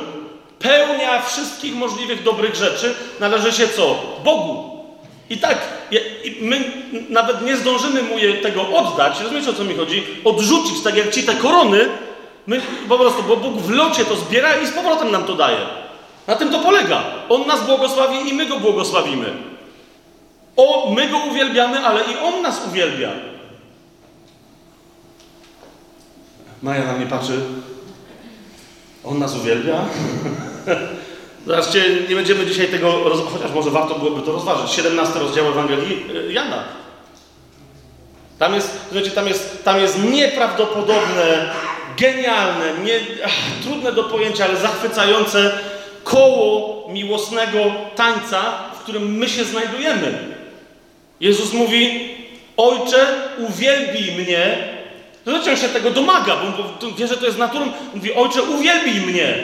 pełnia 0.59 1.21
wszystkich 1.21 1.75
możliwych 1.75 2.23
dobrych 2.23 2.55
rzeczy, 2.55 2.95
należy 3.19 3.51
się 3.51 3.67
co? 3.67 3.95
Bogu. 4.23 4.79
I 5.29 5.37
tak, 5.37 5.57
my 6.41 6.71
nawet 7.09 7.41
nie 7.41 7.57
zdążymy 7.57 8.01
mu 8.01 8.15
tego 8.43 8.61
oddać, 8.61 9.21
rozumiecie 9.21 9.49
o 9.49 9.53
co 9.53 9.63
mi 9.63 9.75
chodzi? 9.75 10.03
Odrzucić, 10.23 10.83
tak 10.83 10.95
jak 10.95 11.11
ci 11.11 11.23
te 11.23 11.33
korony, 11.33 11.89
my 12.47 12.61
po 12.89 12.97
prostu, 12.97 13.23
bo 13.23 13.37
Bóg 13.37 13.57
w 13.57 13.69
locie 13.69 14.05
to 14.05 14.15
zbiera 14.15 14.55
i 14.55 14.67
z 14.67 14.71
powrotem 14.71 15.11
nam 15.11 15.23
to 15.23 15.33
daje. 15.33 15.59
Na 16.27 16.35
tym 16.35 16.51
to 16.51 16.59
polega. 16.59 17.03
On 17.29 17.47
nas 17.47 17.65
błogosławi 17.65 18.29
i 18.29 18.33
my 18.33 18.45
go 18.45 18.59
błogosławimy. 18.59 19.48
O, 20.59 20.91
my 20.91 21.07
go 21.07 21.17
uwielbiamy, 21.17 21.79
ale 21.79 22.01
i 22.03 22.17
on 22.17 22.41
nas 22.41 22.67
uwielbia. 22.67 23.09
Maja 26.61 26.85
na 26.85 26.93
mnie 26.93 27.05
patrzy. 27.05 27.41
On 29.03 29.19
nas 29.19 29.35
uwielbia? 29.35 29.75
Zobaczcie, 31.47 31.85
nie 32.09 32.15
będziemy 32.15 32.45
dzisiaj 32.45 32.67
tego, 32.67 32.93
chociaż 33.33 33.51
może 33.51 33.69
warto 33.69 33.95
byłoby 33.95 34.21
to 34.21 34.31
rozważyć. 34.31 34.71
17 34.71 35.19
rozdział 35.19 35.47
Ewangelii 35.47 36.05
y, 36.15 36.33
Jana. 36.33 36.63
Tam 38.39 38.55
jest, 38.55 38.79
słuchajcie, 38.85 39.11
tam 39.11 39.27
jest, 39.27 39.63
tam 39.63 39.79
jest 39.79 40.03
nieprawdopodobne, 40.03 41.49
genialne, 41.97 42.65
nie, 42.83 42.99
ach, 43.25 43.63
trudne 43.63 43.91
do 43.91 44.03
pojęcia, 44.03 44.45
ale 44.45 44.57
zachwycające 44.57 45.51
koło 46.03 46.87
miłosnego 46.89 47.59
tańca, 47.95 48.41
w 48.75 48.79
którym 48.79 49.17
my 49.17 49.29
się 49.29 49.43
znajdujemy. 49.43 50.28
Jezus 51.19 51.53
mówi, 51.53 52.09
Ojcze, 52.57 53.07
uwielbij 53.37 54.11
mnie. 54.11 54.57
Zobaczcie, 55.25 55.51
on 55.51 55.57
się 55.57 55.69
tego 55.69 55.91
domaga, 55.91 56.35
bo 56.35 56.91
wie, 56.91 57.07
że 57.07 57.17
to 57.17 57.25
jest 57.25 57.37
naturą. 57.37 57.71
Mówi, 57.95 58.13
Ojcze, 58.13 58.43
uwielbij 58.43 59.01
mnie. 59.01 59.35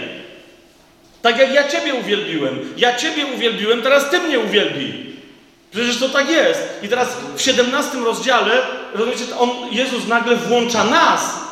Tak 1.22 1.38
jak 1.40 1.54
ja 1.54 1.68
Ciebie 1.68 1.94
uwielbiłem. 1.94 2.74
Ja 2.78 2.96
Ciebie 2.96 3.26
uwielbiłem, 3.26 3.82
teraz 3.82 4.10
Ty 4.10 4.20
mnie 4.20 4.40
uwielbij. 4.40 5.06
Przecież 5.72 6.00
to 6.00 6.10
tak 6.10 6.30
jest. 6.30 6.80
I 6.84 6.88
teraz 6.88 7.08
w 7.36 7.42
17 7.42 7.98
rozdziale, 7.98 8.52
rozumiecie, 8.94 9.24
on, 9.40 9.50
Jezus 9.72 10.08
nagle 10.08 10.36
włącza 10.36 10.84
nas. 10.84 11.46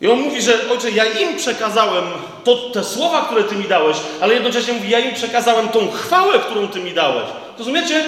I 0.00 0.08
on 0.08 0.20
mówi, 0.20 0.42
że 0.42 0.70
ojcze, 0.70 0.90
ja 0.90 1.04
im 1.04 1.36
przekazałem 1.36 2.04
to, 2.44 2.56
te 2.56 2.84
słowa, 2.84 3.24
które 3.24 3.44
Ty 3.44 3.56
mi 3.56 3.64
dałeś, 3.64 3.96
ale 4.20 4.34
jednocześnie 4.34 4.74
mówi, 4.74 4.90
ja 4.90 4.98
im 4.98 5.14
przekazałem 5.14 5.68
tą 5.68 5.90
chwałę, 5.90 6.38
którą 6.38 6.68
Ty 6.68 6.80
mi 6.80 6.92
dałeś. 6.92 7.28
Rozumiecie? 7.58 8.04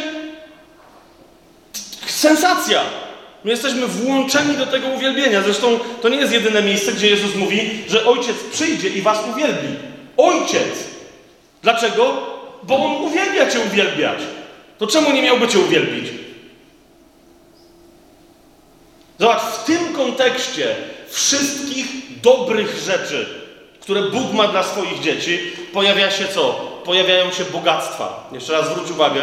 Sensacja! 2.27 2.81
My 3.45 3.51
jesteśmy 3.51 3.87
włączeni 3.87 4.57
do 4.57 4.67
tego 4.67 4.89
uwielbienia. 4.89 5.43
Zresztą 5.43 5.79
to 6.03 6.09
nie 6.09 6.17
jest 6.17 6.33
jedyne 6.33 6.62
miejsce, 6.62 6.93
gdzie 6.93 7.11
Jezus 7.11 7.35
mówi, 7.35 7.85
że 7.89 8.07
Ojciec 8.07 8.37
przyjdzie 8.53 8.89
i 8.89 9.03
was 9.03 9.19
uwielbi. 9.35 9.69
Ojciec! 10.17 10.75
Dlaczego? 11.62 12.17
Bo 12.62 12.77
On 12.77 12.93
uwielbia 12.93 13.51
Cię 13.51 13.61
uwielbiać. 13.61 14.19
To 14.79 14.87
czemu 14.87 15.12
nie 15.12 15.23
miałby 15.23 15.49
Cię 15.49 15.59
uwielbić? 15.59 16.07
Zobacz, 19.19 19.43
w 19.43 19.65
tym 19.65 19.93
kontekście 19.93 20.77
wszystkich 21.09 22.21
dobrych 22.23 22.79
rzeczy, 22.79 23.27
które 23.81 24.03
Bóg 24.03 24.33
ma 24.33 24.49
dla 24.49 24.62
swoich 24.62 25.01
dzieci, 25.01 25.39
pojawia 25.73 26.11
się 26.11 26.29
co? 26.29 26.53
Pojawiają 26.85 27.31
się 27.31 27.45
bogactwa. 27.45 28.31
Jeszcze 28.33 28.53
raz 28.53 28.71
zwróć 28.71 28.91
uwagę. 28.91 29.21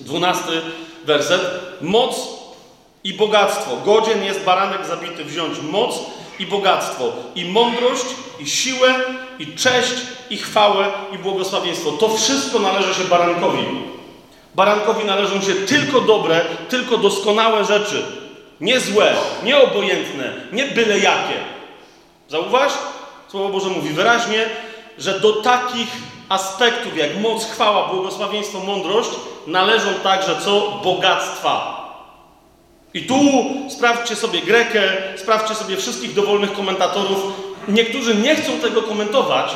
Dwunasty 0.00 0.62
werset. 1.08 1.40
Moc 1.80 2.16
i 3.04 3.14
bogactwo. 3.14 3.76
Godzien 3.84 4.24
jest 4.24 4.44
baranek 4.44 4.86
zabity 4.86 5.24
wziąć 5.24 5.60
moc 5.62 5.94
i 6.38 6.46
bogactwo, 6.46 7.12
i 7.34 7.44
mądrość, 7.44 8.04
i 8.40 8.46
siłę, 8.46 8.94
i 9.38 9.46
cześć, 9.46 9.94
i 10.30 10.36
chwałę, 10.36 10.86
i 11.14 11.18
błogosławieństwo. 11.18 11.92
To 11.92 12.08
wszystko 12.08 12.58
należy 12.58 12.94
się 12.94 13.04
barankowi. 13.04 13.64
Barankowi 14.54 15.04
należą 15.04 15.40
się 15.40 15.54
tylko 15.54 16.00
dobre, 16.00 16.40
tylko 16.68 16.98
doskonałe 16.98 17.64
rzeczy. 17.64 18.02
Nie 18.60 18.80
złe, 18.80 19.14
nie 19.44 19.58
obojętne, 19.58 20.32
nie 20.52 20.64
byle 20.64 20.98
jakie. 20.98 21.38
Zauważ? 22.28 22.72
Słowo 23.28 23.48
Boże 23.48 23.68
mówi 23.68 23.88
wyraźnie, 23.88 24.46
że 24.98 25.20
do 25.20 25.32
takich 25.32 25.88
aspektów 26.28 26.96
jak 26.96 27.20
moc, 27.20 27.44
chwała, 27.44 27.88
błogosławieństwo, 27.88 28.60
mądrość 28.60 29.10
należą 29.46 29.94
także 30.02 30.36
co? 30.44 30.80
Bogactwa. 30.84 31.78
I 32.94 33.02
tu 33.02 33.14
sprawdźcie 33.70 34.16
sobie 34.16 34.40
Grekę, 34.42 34.82
sprawdźcie 35.16 35.54
sobie 35.54 35.76
wszystkich 35.76 36.14
dowolnych 36.14 36.52
komentatorów. 36.52 37.18
Niektórzy 37.68 38.14
nie 38.14 38.36
chcą 38.36 38.52
tego 38.52 38.82
komentować, 38.82 39.50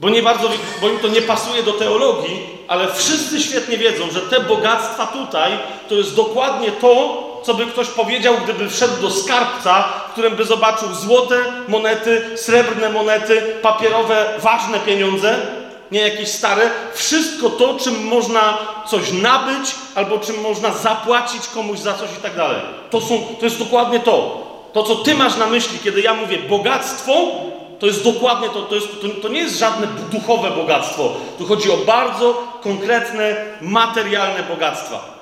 bo, 0.00 0.10
nie 0.10 0.22
bardzo, 0.22 0.48
bo 0.80 0.88
im 0.88 0.98
to 0.98 1.08
nie 1.08 1.22
pasuje 1.22 1.62
do 1.62 1.72
teologii, 1.72 2.46
ale 2.68 2.92
wszyscy 2.92 3.40
świetnie 3.40 3.78
wiedzą, 3.78 4.10
że 4.10 4.20
te 4.20 4.40
bogactwa 4.40 5.06
tutaj 5.06 5.52
to 5.88 5.94
jest 5.94 6.16
dokładnie 6.16 6.72
to, 6.72 7.22
co 7.42 7.54
by 7.54 7.66
ktoś 7.66 7.88
powiedział, 7.88 8.34
gdyby 8.44 8.70
wszedł 8.70 9.02
do 9.02 9.10
skarbca, 9.10 9.82
w 10.08 10.12
którym 10.12 10.36
by 10.36 10.44
zobaczył 10.44 10.94
złote 10.94 11.36
monety, 11.68 12.30
srebrne 12.36 12.88
monety, 12.88 13.56
papierowe, 13.62 14.34
ważne 14.38 14.80
pieniądze, 14.80 15.61
nie 15.92 16.00
jakieś 16.00 16.28
stare. 16.28 16.70
Wszystko 16.94 17.50
to, 17.50 17.74
czym 17.74 18.04
można 18.04 18.58
coś 18.88 19.12
nabyć, 19.12 19.74
albo 19.94 20.18
czym 20.18 20.40
można 20.40 20.72
zapłacić 20.72 21.48
komuś 21.48 21.78
za 21.78 21.94
coś 21.94 22.10
i 22.18 22.22
tak 22.22 22.36
dalej. 22.36 22.60
To, 22.90 23.00
są, 23.00 23.26
to 23.38 23.44
jest 23.44 23.58
dokładnie 23.58 24.00
to. 24.00 24.46
To, 24.72 24.82
co 24.82 24.94
ty 24.94 25.14
masz 25.14 25.36
na 25.36 25.46
myśli, 25.46 25.78
kiedy 25.84 26.00
ja 26.00 26.14
mówię 26.14 26.38
bogactwo, 26.38 27.12
to 27.78 27.86
jest 27.86 28.04
dokładnie 28.04 28.48
to, 28.48 28.62
to, 28.62 28.74
jest, 28.74 28.86
to, 29.00 29.08
to, 29.22 29.28
nie 29.28 29.40
jest 29.40 29.58
żadne 29.58 29.86
duchowe 30.10 30.50
bogactwo. 30.50 31.12
Tu 31.38 31.46
chodzi 31.46 31.70
o 31.70 31.76
bardzo 31.76 32.42
konkretne, 32.62 33.36
materialne 33.60 34.42
bogactwa. 34.42 35.12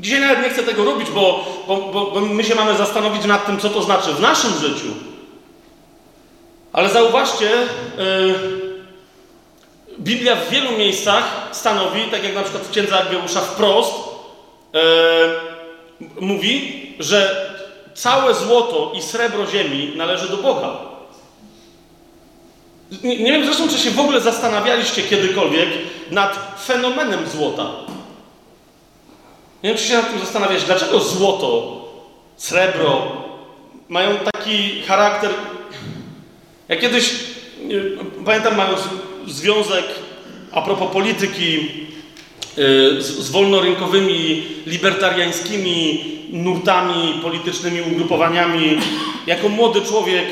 Dzisiaj 0.00 0.20
nawet 0.20 0.42
nie 0.42 0.50
chcę 0.50 0.62
tego 0.62 0.84
robić, 0.84 1.10
bo, 1.10 1.44
bo, 1.68 1.76
bo, 1.76 2.10
bo 2.10 2.20
my 2.20 2.44
się 2.44 2.54
mamy 2.54 2.76
zastanowić 2.76 3.24
nad 3.24 3.46
tym, 3.46 3.60
co 3.60 3.68
to 3.68 3.82
znaczy 3.82 4.12
w 4.12 4.20
naszym 4.20 4.50
życiu. 4.60 4.88
Ale 6.72 6.88
zauważcie, 6.88 7.50
yy, 7.98 8.67
Biblia 10.00 10.36
w 10.36 10.50
wielu 10.50 10.72
miejscach 10.78 11.48
stanowi, 11.52 12.02
tak 12.10 12.24
jak 12.24 12.34
na 12.34 12.42
przykład 12.42 12.62
w 12.62 12.70
księdze 12.70 12.98
Aggeusza 12.98 13.40
wprost, 13.40 13.94
yy, 14.72 14.80
mówi, 16.20 16.82
że 16.98 17.48
całe 17.94 18.34
złoto 18.34 18.92
i 18.94 19.02
srebro 19.02 19.46
ziemi 19.46 19.92
należy 19.96 20.28
do 20.28 20.36
Boga. 20.36 20.76
Nie, 23.02 23.18
nie 23.18 23.32
wiem 23.32 23.44
zresztą, 23.44 23.68
czy 23.68 23.78
się 23.78 23.90
w 23.90 24.00
ogóle 24.00 24.20
zastanawialiście 24.20 25.02
kiedykolwiek 25.02 25.68
nad 26.10 26.58
fenomenem 26.66 27.28
złota. 27.28 27.70
Nie 29.62 29.70
wiem, 29.70 29.78
czy 29.78 29.84
się 29.84 29.94
nad 29.94 30.10
tym 30.10 30.18
zastanawiać, 30.18 30.64
dlaczego 30.64 31.00
złoto, 31.00 31.78
srebro 32.36 33.02
mają 33.88 34.16
taki 34.32 34.82
charakter. 34.82 35.30
Ja 36.68 36.76
kiedyś, 36.76 37.14
pamiętam, 38.24 38.56
mając 38.56 38.80
związek 39.28 39.84
a 40.52 40.62
propos 40.62 40.92
polityki 40.92 41.56
y, 41.58 43.02
z, 43.02 43.06
z 43.06 43.30
wolnorynkowymi, 43.30 44.46
libertariańskimi 44.66 46.04
nurtami, 46.32 47.14
politycznymi 47.22 47.80
ugrupowaniami, 47.80 48.78
jako 49.26 49.48
młody 49.48 49.80
człowiek, 49.82 50.24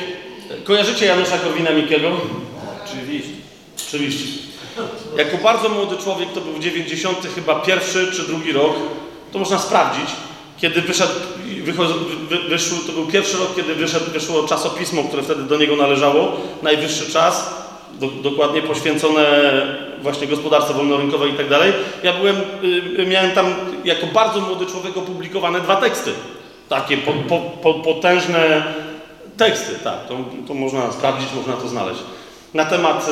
kojarzycie 0.65 1.07
Janusza 1.07 1.39
Korwina-Mikkego? 1.39 2.13
Oczywiście. 2.85 3.31
Oczywiście. 3.89 4.47
Jako 5.17 5.37
bardzo 5.37 5.69
młody 5.69 5.97
człowiek, 5.97 6.33
to 6.33 6.41
był 6.41 6.59
90 6.59 7.19
chyba 7.35 7.55
pierwszy 7.55 8.13
czy 8.13 8.23
drugi 8.23 8.53
rok, 8.53 8.75
to 9.33 9.39
można 9.39 9.59
sprawdzić, 9.59 10.11
kiedy 10.59 10.83
wyszedł, 10.83 11.13
wyszło, 12.49 12.79
to 12.87 12.93
był 12.93 13.07
pierwszy 13.07 13.37
rok, 13.37 13.57
kiedy 13.57 13.75
wyszedł, 13.75 14.11
wyszło 14.11 14.49
czasopismo, 14.49 15.05
które 15.05 15.23
wtedy 15.23 15.43
do 15.43 15.57
niego 15.57 15.77
należało, 15.77 16.37
najwyższy 16.63 17.13
czas, 17.13 17.66
do, 18.01 18.31
dokładnie 18.31 18.63
poświęcone 18.63 19.23
właśnie 20.03 20.27
gospodarce 20.27 20.75
wolnorynkowej 20.75 21.33
i 21.33 21.37
tak 21.37 21.49
dalej. 21.49 21.73
Ja 22.03 22.13
byłem, 22.13 22.37
y, 22.99 23.07
miałem 23.07 23.31
tam 23.31 23.55
jako 23.85 24.07
bardzo 24.07 24.41
młody 24.41 24.67
człowiek 24.67 24.97
opublikowane 24.97 25.61
dwa 25.61 25.77
teksty, 25.77 26.11
takie 26.69 26.97
po, 26.97 27.13
po, 27.13 27.39
po, 27.39 27.75
potężne 27.75 28.63
teksty, 29.37 29.75
tak, 29.85 30.07
to, 30.09 30.17
to 30.49 30.55
można 30.55 30.93
sprawdzić, 30.93 31.29
można 31.37 31.53
to 31.53 31.69
znaleźć 31.69 32.01
na 32.55 32.65
temat, 32.65 33.09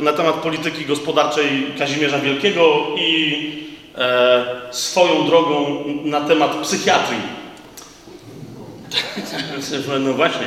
y, 0.00 0.02
na 0.02 0.12
temat 0.12 0.34
polityki 0.34 0.84
gospodarczej 0.84 1.66
Kazimierza 1.78 2.18
Wielkiego 2.18 2.86
i 2.96 3.68
e, 3.98 4.44
swoją 4.70 5.26
drogą 5.26 5.84
na 6.04 6.20
temat 6.20 6.56
psychiatrii. 6.62 7.20
No 10.00 10.12
właśnie. 10.12 10.46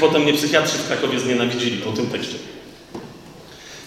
Potem 0.00 0.22
mnie 0.22 0.32
psychiatrzy 0.32 0.78
w 0.78 0.86
Krakowie 0.86 1.20
znienawidzili 1.20 1.78
po 1.78 1.92
tym 1.92 2.06
tekście. 2.06 2.36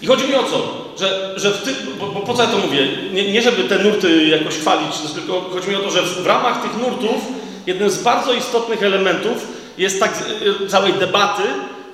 I 0.02 0.06
chodzi 0.06 0.28
mi 0.28 0.34
o 0.34 0.42
co? 0.42 0.86
Że, 0.98 1.32
że 1.36 1.50
w 1.50 1.62
ty, 1.62 1.70
bo, 2.00 2.06
bo 2.06 2.20
po 2.20 2.34
co 2.34 2.42
ja 2.42 2.48
to 2.48 2.58
mówię? 2.58 2.88
Nie, 3.12 3.32
nie, 3.32 3.42
żeby 3.42 3.64
te 3.64 3.78
nurty 3.78 4.24
jakoś 4.24 4.54
chwalić, 4.54 4.96
tylko 5.14 5.40
chodzi 5.40 5.68
mi 5.68 5.74
o 5.76 5.78
to, 5.78 5.90
że 5.90 6.02
w 6.02 6.26
ramach 6.26 6.62
tych 6.62 6.76
nurtów 6.80 7.22
jednym 7.66 7.90
z 7.90 8.02
bardzo 8.02 8.32
istotnych 8.32 8.82
elementów 8.82 9.46
jest 9.78 10.00
tak 10.00 10.12
y, 10.62 10.68
całej 10.68 10.92
debaty 10.92 11.42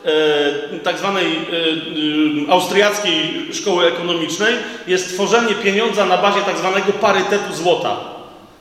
e, 0.05 0.79
tak 0.79 0.99
zwanej 0.99 1.27
e, 1.27 2.53
austriackiej 2.53 3.49
szkoły 3.53 3.87
ekonomicznej 3.87 4.55
jest 4.87 5.15
tworzenie 5.15 5.55
pieniądza 5.55 6.07
na 6.07 6.17
bazie 6.17 6.41
tak 6.41 6.59
zwanego 6.59 6.93
parytetu 6.93 7.55
złota. 7.55 7.97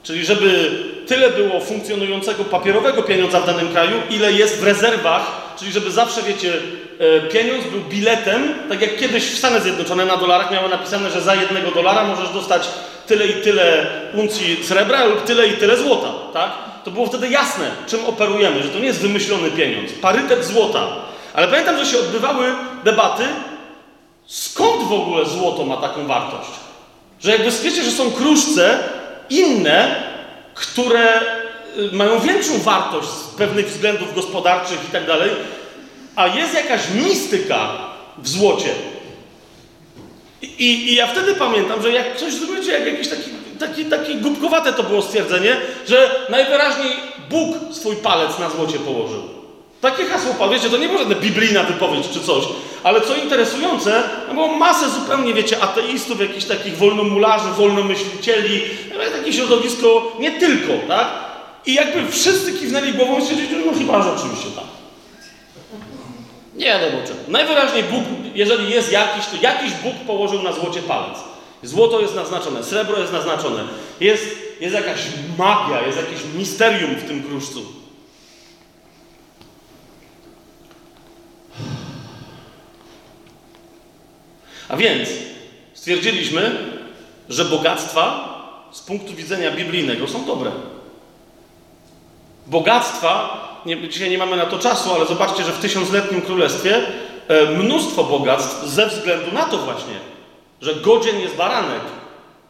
Czyli 0.03 0.25
żeby 0.25 0.71
tyle 1.07 1.29
było 1.29 1.59
funkcjonującego 1.59 2.43
papierowego 2.43 3.03
pieniądza 3.03 3.39
w 3.39 3.45
danym 3.45 3.69
kraju, 3.69 4.01
ile 4.09 4.31
jest 4.31 4.59
w 4.59 4.63
rezerwach, 4.63 5.21
czyli 5.59 5.71
żeby 5.71 5.91
zawsze, 5.91 6.21
wiecie, 6.21 6.53
e, 6.99 7.21
pieniądz 7.21 7.65
był 7.67 7.81
biletem, 7.81 8.53
tak 8.69 8.81
jak 8.81 8.97
kiedyś 8.97 9.23
w 9.23 9.37
Stanach 9.37 9.63
Zjednoczonych 9.63 10.07
na 10.07 10.17
dolarach 10.17 10.51
miało 10.51 10.67
napisane, 10.67 11.11
że 11.11 11.21
za 11.21 11.35
jednego 11.35 11.71
dolara 11.71 12.03
możesz 12.03 12.29
dostać 12.29 12.69
tyle 13.07 13.27
i 13.27 13.33
tyle 13.33 13.87
uncji 14.13 14.63
srebra 14.63 15.05
lub 15.05 15.23
tyle 15.23 15.47
i 15.47 15.53
tyle 15.53 15.77
złota, 15.77 16.07
tak? 16.33 16.51
To 16.83 16.91
było 16.91 17.07
wtedy 17.07 17.29
jasne, 17.29 17.71
czym 17.87 18.05
operujemy, 18.05 18.63
że 18.63 18.69
to 18.69 18.79
nie 18.79 18.85
jest 18.85 19.01
wymyślony 19.01 19.51
pieniądz. 19.51 19.91
Parytet 20.01 20.45
złota. 20.45 20.87
Ale 21.33 21.47
pamiętam, 21.47 21.77
że 21.77 21.85
się 21.85 21.99
odbywały 21.99 22.45
debaty, 22.83 23.23
skąd 24.25 24.83
w 24.83 24.93
ogóle 24.93 25.25
złoto 25.25 25.65
ma 25.65 25.77
taką 25.77 26.07
wartość. 26.07 26.49
Że 27.19 27.31
jakby 27.31 27.51
wiecie, 27.51 27.83
że 27.83 27.91
są 27.91 28.11
kruszce 28.11 28.79
inne, 29.31 29.95
które 30.53 31.21
y, 31.77 31.91
mają 31.91 32.19
większą 32.19 32.59
wartość 32.59 33.07
z 33.07 33.27
pewnych 33.37 33.67
względów 33.67 34.15
gospodarczych 34.15 34.79
i 34.89 34.91
tak 34.91 35.05
dalej, 35.05 35.29
a 36.15 36.27
jest 36.27 36.53
jakaś 36.53 36.81
mistyka 36.89 37.69
w 38.17 38.27
złocie. 38.27 38.69
I, 40.41 40.47
I, 40.65 40.95
ja 40.95 41.07
wtedy 41.07 41.35
pamiętam, 41.35 41.81
że 41.81 41.91
jak 41.91 42.17
coś 42.17 42.33
zrobicie, 42.33 42.71
jak 42.71 42.85
jakiś 42.85 43.07
taki, 43.07 43.31
taki, 43.59 43.85
taki 43.85 44.15
głupkowate 44.15 44.73
to 44.73 44.83
było 44.83 45.01
stwierdzenie, 45.01 45.57
że 45.87 46.25
najwyraźniej 46.29 46.91
Bóg 47.29 47.55
swój 47.71 47.95
palec 47.95 48.39
na 48.39 48.49
złocie 48.49 48.79
położył. 48.79 49.21
Takie 49.81 50.05
hasło, 50.05 50.49
wiecie, 50.49 50.69
to 50.69 50.77
nie 50.77 50.87
było 50.87 50.99
żadna 50.99 51.15
biblijna 51.15 51.63
wypowiedź 51.63 52.09
czy 52.13 52.19
coś, 52.19 52.43
ale 52.83 53.01
co 53.01 53.15
interesujące, 53.15 54.03
no 54.27 54.33
było 54.33 54.47
masę 54.47 54.89
zupełnie, 54.89 55.33
wiecie, 55.33 55.63
ateistów, 55.63 56.19
jakichś 56.21 56.45
takich 56.45 56.77
wolnomularzy, 56.77 57.49
wolnomyślicieli, 57.57 58.61
takie 59.17 59.33
środowisko, 59.33 60.11
nie 60.19 60.31
tylko, 60.31 60.73
tak? 60.87 61.07
I 61.65 61.73
jakby 61.73 62.11
wszyscy 62.11 62.53
kiwnęli 62.53 62.93
głową 62.93 63.19
i 63.19 63.21
stwierdzili, 63.21 63.65
no 63.65 63.73
chyba 63.77 64.01
rzeczywiście 64.01 64.49
tak. 64.55 64.63
Nie 66.55 66.65
wiadomo 66.65 67.03
czemu. 67.07 67.19
Najwyraźniej 67.27 67.83
Bóg, 67.83 68.03
jeżeli 68.35 68.69
jest 68.69 68.91
jakiś, 68.91 69.25
to 69.25 69.35
jakiś 69.41 69.71
Bóg 69.73 69.93
położył 70.07 70.43
na 70.43 70.53
złocie 70.53 70.81
palec. 70.81 71.17
Złoto 71.63 71.99
jest 71.99 72.15
naznaczone, 72.15 72.63
srebro 72.63 72.99
jest 72.99 73.13
naznaczone. 73.13 73.63
Jest, 73.99 74.25
jest 74.61 74.75
jakaś 74.75 74.99
magia, 75.37 75.81
jest 75.85 75.97
jakieś 75.97 76.19
misterium 76.37 76.95
w 76.95 77.07
tym 77.07 77.23
kruszcu. 77.23 77.80
A 84.71 84.77
więc 84.77 85.09
stwierdziliśmy, 85.73 86.55
że 87.29 87.45
bogactwa 87.45 88.31
z 88.71 88.81
punktu 88.81 89.13
widzenia 89.13 89.51
biblijnego 89.51 90.07
są 90.07 90.25
dobre. 90.25 90.51
Bogactwa, 92.47 93.37
nie, 93.65 93.89
dzisiaj 93.89 94.09
nie 94.09 94.17
mamy 94.17 94.37
na 94.37 94.45
to 94.45 94.59
czasu, 94.59 94.93
ale 94.93 95.05
zobaczcie, 95.05 95.43
że 95.43 95.51
w 95.51 95.59
tysiącletnim 95.59 96.21
królestwie 96.21 96.77
e, 97.27 97.45
mnóstwo 97.45 98.03
bogactw 98.03 98.65
ze 98.65 98.87
względu 98.87 99.31
na 99.31 99.43
to 99.43 99.57
właśnie, 99.57 99.95
że 100.61 100.75
godzien 100.75 101.19
jest 101.19 101.35
baranek 101.35 101.81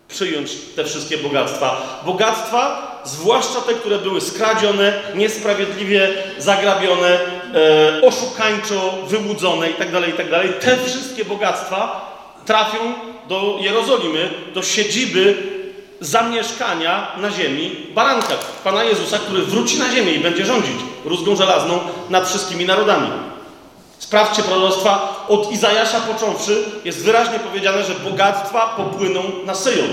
przyjąć 0.07 0.51
te 0.75 0.83
wszystkie 0.83 1.17
bogactwa. 1.17 2.01
Bogactwa, 2.05 2.91
zwłaszcza 3.03 3.61
te, 3.61 3.73
które 3.73 3.97
były 3.97 4.21
skradzione, 4.21 4.93
niesprawiedliwie 5.15 6.09
zagrabione, 6.37 7.19
e, 7.19 8.01
oszukańczo 8.01 8.97
wyłudzone 9.07 9.69
itd., 9.69 9.91
tak 9.91 10.07
itd., 10.07 10.43
tak 10.49 10.59
te 10.59 10.77
wszystkie 10.77 11.25
bogactwa 11.25 12.10
trafią 12.51 12.79
do 13.29 13.57
Jerozolimy, 13.59 14.29
do 14.53 14.63
siedziby 14.63 15.43
zamieszkania 15.99 17.07
na 17.17 17.31
ziemi 17.31 17.75
baranka, 17.95 18.33
Pana 18.63 18.83
Jezusa, 18.83 19.19
który 19.19 19.41
wróci 19.41 19.79
na 19.79 19.89
ziemię 19.89 20.11
i 20.11 20.19
będzie 20.19 20.45
rządzić 20.45 20.75
rózgą 21.05 21.35
żelazną 21.35 21.79
nad 22.09 22.29
wszystkimi 22.29 22.65
narodami. 22.65 23.07
Sprawdźcie 23.99 24.43
proroctwa 24.43 25.25
od 25.27 25.51
Izajasza 25.51 25.99
począwszy, 25.99 26.63
jest 26.85 27.05
wyraźnie 27.05 27.39
powiedziane, 27.39 27.83
że 27.83 27.93
bogactwa 27.93 28.73
popłyną 28.77 29.23
na 29.45 29.55
Syjon. 29.55 29.89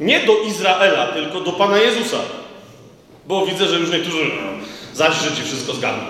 Nie 0.00 0.20
do 0.20 0.32
Izraela, 0.38 1.06
tylko 1.06 1.40
do 1.40 1.52
Pana 1.52 1.78
Jezusa. 1.78 2.18
Bo 3.26 3.46
widzę, 3.46 3.68
że 3.68 3.78
już 3.78 3.90
niektórzy 3.90 4.30
zaś, 4.94 5.14
że 5.14 5.36
ci 5.36 5.42
wszystko 5.42 5.72
zgadną. 5.72 6.04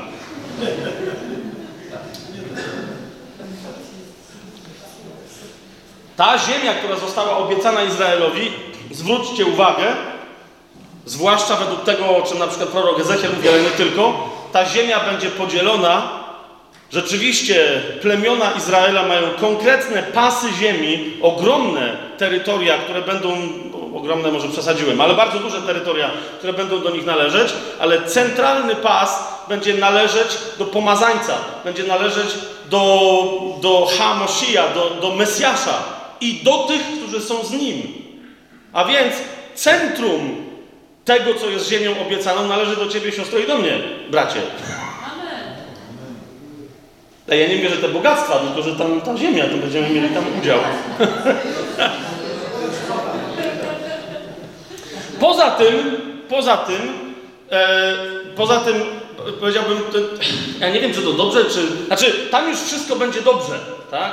Ta 6.22 6.38
ziemia, 6.38 6.74
która 6.74 6.96
została 6.96 7.36
obiecana 7.36 7.82
Izraelowi, 7.82 8.52
zwróćcie 8.90 9.46
uwagę, 9.46 9.84
zwłaszcza 11.04 11.56
według 11.56 11.84
tego, 11.84 12.16
o 12.16 12.22
czym 12.22 12.38
na 12.38 12.46
przykład 12.46 12.68
prorok 12.68 13.00
Ezechiel 13.00 13.30
mówi, 13.36 13.48
ale 13.48 13.62
nie 13.62 13.70
tylko, 13.70 14.28
ta 14.52 14.66
ziemia 14.66 15.00
będzie 15.00 15.30
podzielona. 15.30 16.10
Rzeczywiście 16.92 17.82
plemiona 18.02 18.50
Izraela 18.50 19.02
mają 19.02 19.30
konkretne 19.40 20.02
pasy 20.02 20.46
ziemi, 20.60 21.16
ogromne 21.22 21.96
terytoria, 22.18 22.78
które 22.78 23.02
będą, 23.02 23.36
ogromne 23.94 24.32
może 24.32 24.48
przesadziłem, 24.48 25.00
ale 25.00 25.14
bardzo 25.14 25.38
duże 25.38 25.62
terytoria, 25.62 26.10
które 26.38 26.52
będą 26.52 26.80
do 26.80 26.90
nich 26.90 27.06
należeć, 27.06 27.52
ale 27.80 28.02
centralny 28.02 28.74
pas 28.74 29.28
będzie 29.48 29.74
należeć 29.74 30.38
do 30.58 30.64
pomazańca, 30.64 31.34
będzie 31.64 31.84
należeć 31.84 32.28
do, 32.70 33.12
do 33.60 33.88
Hamosia, 33.98 34.68
do, 34.74 34.90
do 34.90 35.14
Mesjasza 35.14 36.01
i 36.22 36.44
do 36.44 36.58
tych, 36.58 36.82
którzy 36.98 37.20
są 37.20 37.44
z 37.44 37.50
nim. 37.50 37.82
A 38.72 38.84
więc 38.84 39.14
centrum 39.54 40.36
tego, 41.04 41.34
co 41.34 41.50
jest 41.50 41.68
ziemią 41.68 41.94
obiecaną, 42.06 42.48
należy 42.48 42.76
do 42.76 42.88
ciebie, 42.88 43.12
siostro, 43.12 43.38
i 43.38 43.46
do 43.46 43.58
mnie, 43.58 43.78
bracie. 44.10 44.40
A 47.30 47.34
ja 47.34 47.48
nie 47.48 47.58
wierzę 47.58 47.76
te 47.76 47.88
bogactwa, 47.88 48.38
tylko 48.38 48.62
że 48.62 48.76
tam 48.76 49.00
ta 49.00 49.16
ziemia, 49.16 49.44
to 49.44 49.56
będziemy 49.56 49.90
mieli 49.90 50.08
tam 50.08 50.24
udział. 50.40 50.58
poza 55.20 55.50
tym, 55.50 55.96
poza 56.28 56.56
tym, 56.56 56.92
e, 57.50 57.94
poza 58.36 58.60
tym 58.60 58.74
powiedziałbym, 59.40 59.78
ja 60.60 60.70
nie 60.70 60.80
wiem, 60.80 60.94
czy 60.94 61.02
to 61.02 61.12
dobrze, 61.12 61.44
czy. 61.44 61.86
Znaczy, 61.86 62.12
tam 62.30 62.48
już 62.48 62.60
wszystko 62.60 62.96
będzie 62.96 63.22
dobrze, 63.22 63.58
tak? 63.90 64.12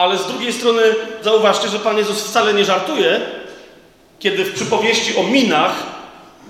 Ale 0.00 0.18
z 0.18 0.26
drugiej 0.26 0.52
strony 0.52 0.82
zauważcie, 1.22 1.68
że 1.68 1.78
Pan 1.78 1.98
Jezus 1.98 2.24
wcale 2.24 2.54
nie 2.54 2.64
żartuje, 2.64 3.20
kiedy 4.18 4.44
w 4.44 4.54
przypowieści 4.54 5.16
o 5.16 5.22
minach 5.22 5.72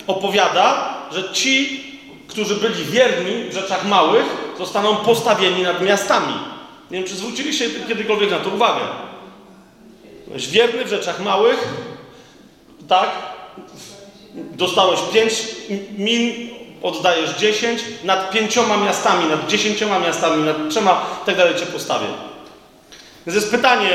opowiada, 0.07 0.95
że 1.13 1.33
ci, 1.33 1.85
którzy 2.29 2.55
byli 2.55 2.85
wierni 2.85 3.51
w 3.51 3.55
rzeczach 3.55 3.87
małych, 3.87 4.25
zostaną 4.59 4.97
postawieni 4.97 5.63
nad 5.63 5.83
miastami. 5.83 6.35
Nie 6.91 6.99
wiem, 6.99 7.09
czy 7.09 7.15
zwróciliście 7.15 7.71
kiedykolwiek 7.89 8.31
na 8.31 8.39
to 8.39 8.51
uwagę. 8.51 8.81
Byłeś 10.27 10.49
wierny 10.49 10.85
w 10.85 10.89
rzeczach 10.89 11.21
małych, 11.21 11.69
tak? 12.89 13.11
Dostałeś 14.35 15.01
pięć 15.13 15.33
min, 15.99 16.51
oddajesz 16.83 17.31
dziesięć, 17.31 17.81
nad 18.05 18.31
pięcioma 18.31 18.77
miastami, 18.77 19.27
nad 19.27 19.47
dziesięcioma 19.47 19.99
miastami, 19.99 20.43
nad 20.43 20.57
trzema, 20.71 21.07
tak 21.27 21.37
dalej 21.37 21.55
cię 21.55 21.67
postawię. 21.67 22.30
Więc 23.27 23.35
jest 23.35 23.51
pytanie, 23.51 23.91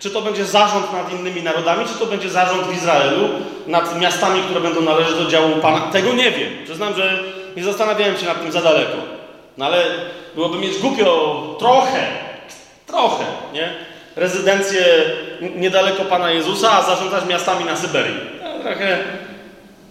czy 0.00 0.10
to 0.10 0.22
będzie 0.22 0.44
zarząd 0.44 0.92
nad 0.92 1.12
innymi 1.12 1.42
narodami, 1.42 1.84
czy 1.92 1.98
to 1.98 2.06
będzie 2.06 2.30
zarząd 2.30 2.66
w 2.66 2.76
Izraelu 2.76 3.28
nad 3.66 4.00
miastami, 4.00 4.42
które 4.42 4.60
będą 4.60 4.80
należeć 4.80 5.14
do 5.14 5.26
działu 5.30 5.56
Pana? 5.56 5.80
Tego 5.80 6.12
nie 6.12 6.30
wiem. 6.30 6.50
Przyznam, 6.64 6.94
że 6.94 7.18
nie 7.56 7.64
zastanawiałem 7.64 8.16
się 8.16 8.26
nad 8.26 8.42
tym 8.42 8.52
za 8.52 8.60
daleko. 8.60 8.96
No 9.58 9.66
ale 9.66 9.84
byłoby 10.34 10.58
mieć 10.58 10.78
głupio 10.78 11.56
trochę, 11.58 12.06
trochę, 12.86 13.24
nie? 13.52 13.72
Rezydencję 14.16 14.84
niedaleko 15.56 16.04
Pana 16.04 16.30
Jezusa, 16.30 16.72
a 16.72 16.82
zarządzać 16.82 17.26
miastami 17.26 17.64
na 17.64 17.76
Syberii. 17.76 18.16
No, 18.42 18.62
trochę... 18.62 18.98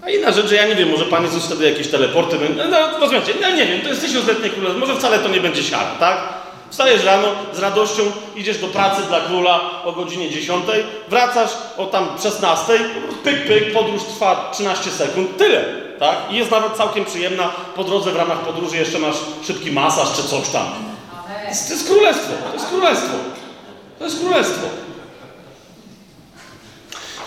A 0.06 0.10
inna 0.10 0.32
rzecz, 0.32 0.46
że 0.48 0.56
ja 0.56 0.68
nie 0.68 0.76
wiem, 0.76 0.90
może 0.90 1.06
Pan 1.06 1.24
Jezus 1.24 1.46
wtedy 1.46 1.70
jakieś 1.70 1.88
teleporty... 1.88 2.38
No, 2.58 2.64
no 2.70 3.00
rozumiecie, 3.00 3.34
no 3.42 3.50
nie 3.50 3.66
wiem, 3.66 3.82
to 3.82 3.90
jest 3.90 4.02
tysiącletnie 4.02 4.50
królestwo, 4.50 4.80
może 4.80 4.96
wcale 4.96 5.20
to 5.20 5.30
nie 5.30 5.40
będzie 5.40 5.64
siara, 5.64 5.92
tak? 6.00 6.41
Wstajesz 6.72 7.04
rano 7.04 7.28
z 7.54 7.60
radością, 7.60 8.04
idziesz 8.36 8.58
do 8.58 8.68
pracy 8.68 9.02
dla 9.08 9.22
króla 9.22 9.84
o 9.86 9.92
godzinie 9.92 10.30
10, 10.30 10.66
wracasz 11.08 11.50
o 11.78 11.86
tam 11.86 12.08
16, 12.24 12.80
pyk, 13.24 13.48
pyk, 13.48 13.74
podróż 13.74 14.04
trwa 14.04 14.50
13 14.54 14.92
sekund, 14.92 15.38
tyle, 15.38 15.66
tak? 16.00 16.18
I 16.30 16.36
jest 16.36 16.52
nawet 16.52 16.74
całkiem 16.74 17.06
przyjemna, 17.06 17.50
po 17.76 17.84
drodze 17.84 18.12
w 18.12 18.16
ramach 18.16 18.40
podróży 18.40 18.78
jeszcze 18.78 19.00
masz 19.00 19.16
szybki 19.48 19.72
masaż 19.72 20.08
czy 20.16 20.24
coś 20.24 20.50
tam. 20.50 20.66
To 21.68 21.74
jest 21.74 21.88
królestwo, 21.88 22.34
to 22.48 22.54
jest 22.54 22.68
królestwo. 22.68 23.16
To 24.00 24.06
jest 24.06 24.20
królestwo. 24.20 24.68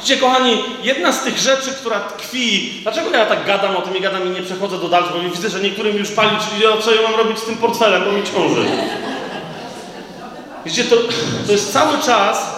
Widzicie, 0.01 0.20
kochani, 0.20 0.62
jedna 0.82 1.12
z 1.12 1.24
tych 1.24 1.38
rzeczy, 1.38 1.70
która 1.70 2.01
tkwi, 2.01 2.72
dlaczego 2.82 3.11
ja 3.11 3.26
tak 3.26 3.47
gadam 3.47 3.76
o 3.76 3.82
tym 3.82 3.97
i 3.97 4.01
gadam 4.01 4.26
i 4.26 4.30
nie 4.30 4.42
przechodzę 4.42 4.78
do 4.78 4.88
dalszego, 4.88 5.18
bo 5.18 5.30
widzę, 5.30 5.51
że 5.51 5.61
niektórym 5.61 5.97
już 5.97 6.11
pali, 6.11 6.30
czyli 6.51 6.82
co 6.82 6.95
ja 6.95 7.03
mam 7.03 7.14
robić 7.14 7.38
z 7.38 7.45
tym 7.45 7.57
portfelem, 7.57 8.05
bo 8.05 8.12
mi 8.12 8.22
ciąży. 8.22 8.66
Widzicie, 10.64 10.84
to, 10.84 10.96
to 11.46 11.52
jest 11.52 11.72
cały 11.72 11.98
czas 12.02 12.54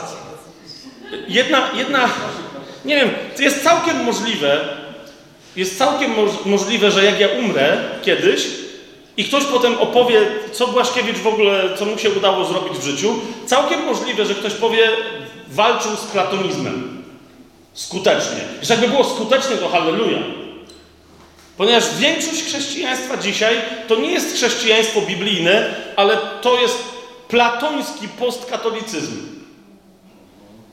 jedna, 1.28 1.70
jedna, 1.74 2.08
nie 2.84 2.96
wiem, 2.96 3.10
to 3.36 3.42
jest 3.42 3.64
całkiem 3.64 4.04
możliwe, 4.04 4.68
jest 5.56 5.78
całkiem 5.78 6.14
możliwe, 6.44 6.90
że 6.90 7.04
jak 7.04 7.20
ja 7.20 7.28
umrę 7.28 7.78
kiedyś 8.02 8.46
i 9.16 9.24
ktoś 9.24 9.44
potem 9.44 9.78
opowie, 9.78 10.26
co 10.52 10.66
Błaszkiewicz 10.66 11.16
w 11.16 11.26
ogóle, 11.26 11.76
co 11.78 11.84
mu 11.84 11.98
się 11.98 12.10
udało 12.10 12.44
zrobić 12.44 12.78
w 12.78 12.84
życiu, 12.84 13.14
całkiem 13.46 13.84
możliwe, 13.84 14.26
że 14.26 14.34
ktoś 14.34 14.52
powie, 14.52 14.88
walczył 15.48 15.96
z 15.96 16.04
platonizmem. 16.04 17.02
Skutecznie. 17.74 18.40
Że 18.62 18.74
jakby 18.74 18.88
było 18.88 19.04
skutecznie, 19.04 19.56
to 19.56 19.68
halleluja. 19.68 20.18
Ponieważ 21.56 21.84
większość 21.98 22.44
chrześcijaństwa 22.44 23.16
dzisiaj 23.16 23.56
to 23.88 23.96
nie 23.96 24.12
jest 24.12 24.34
chrześcijaństwo 24.34 25.00
biblijne, 25.00 25.74
ale 25.96 26.16
to 26.40 26.60
jest 26.60 26.95
platoński 27.28 28.08
postkatolicyzm. 28.08 29.36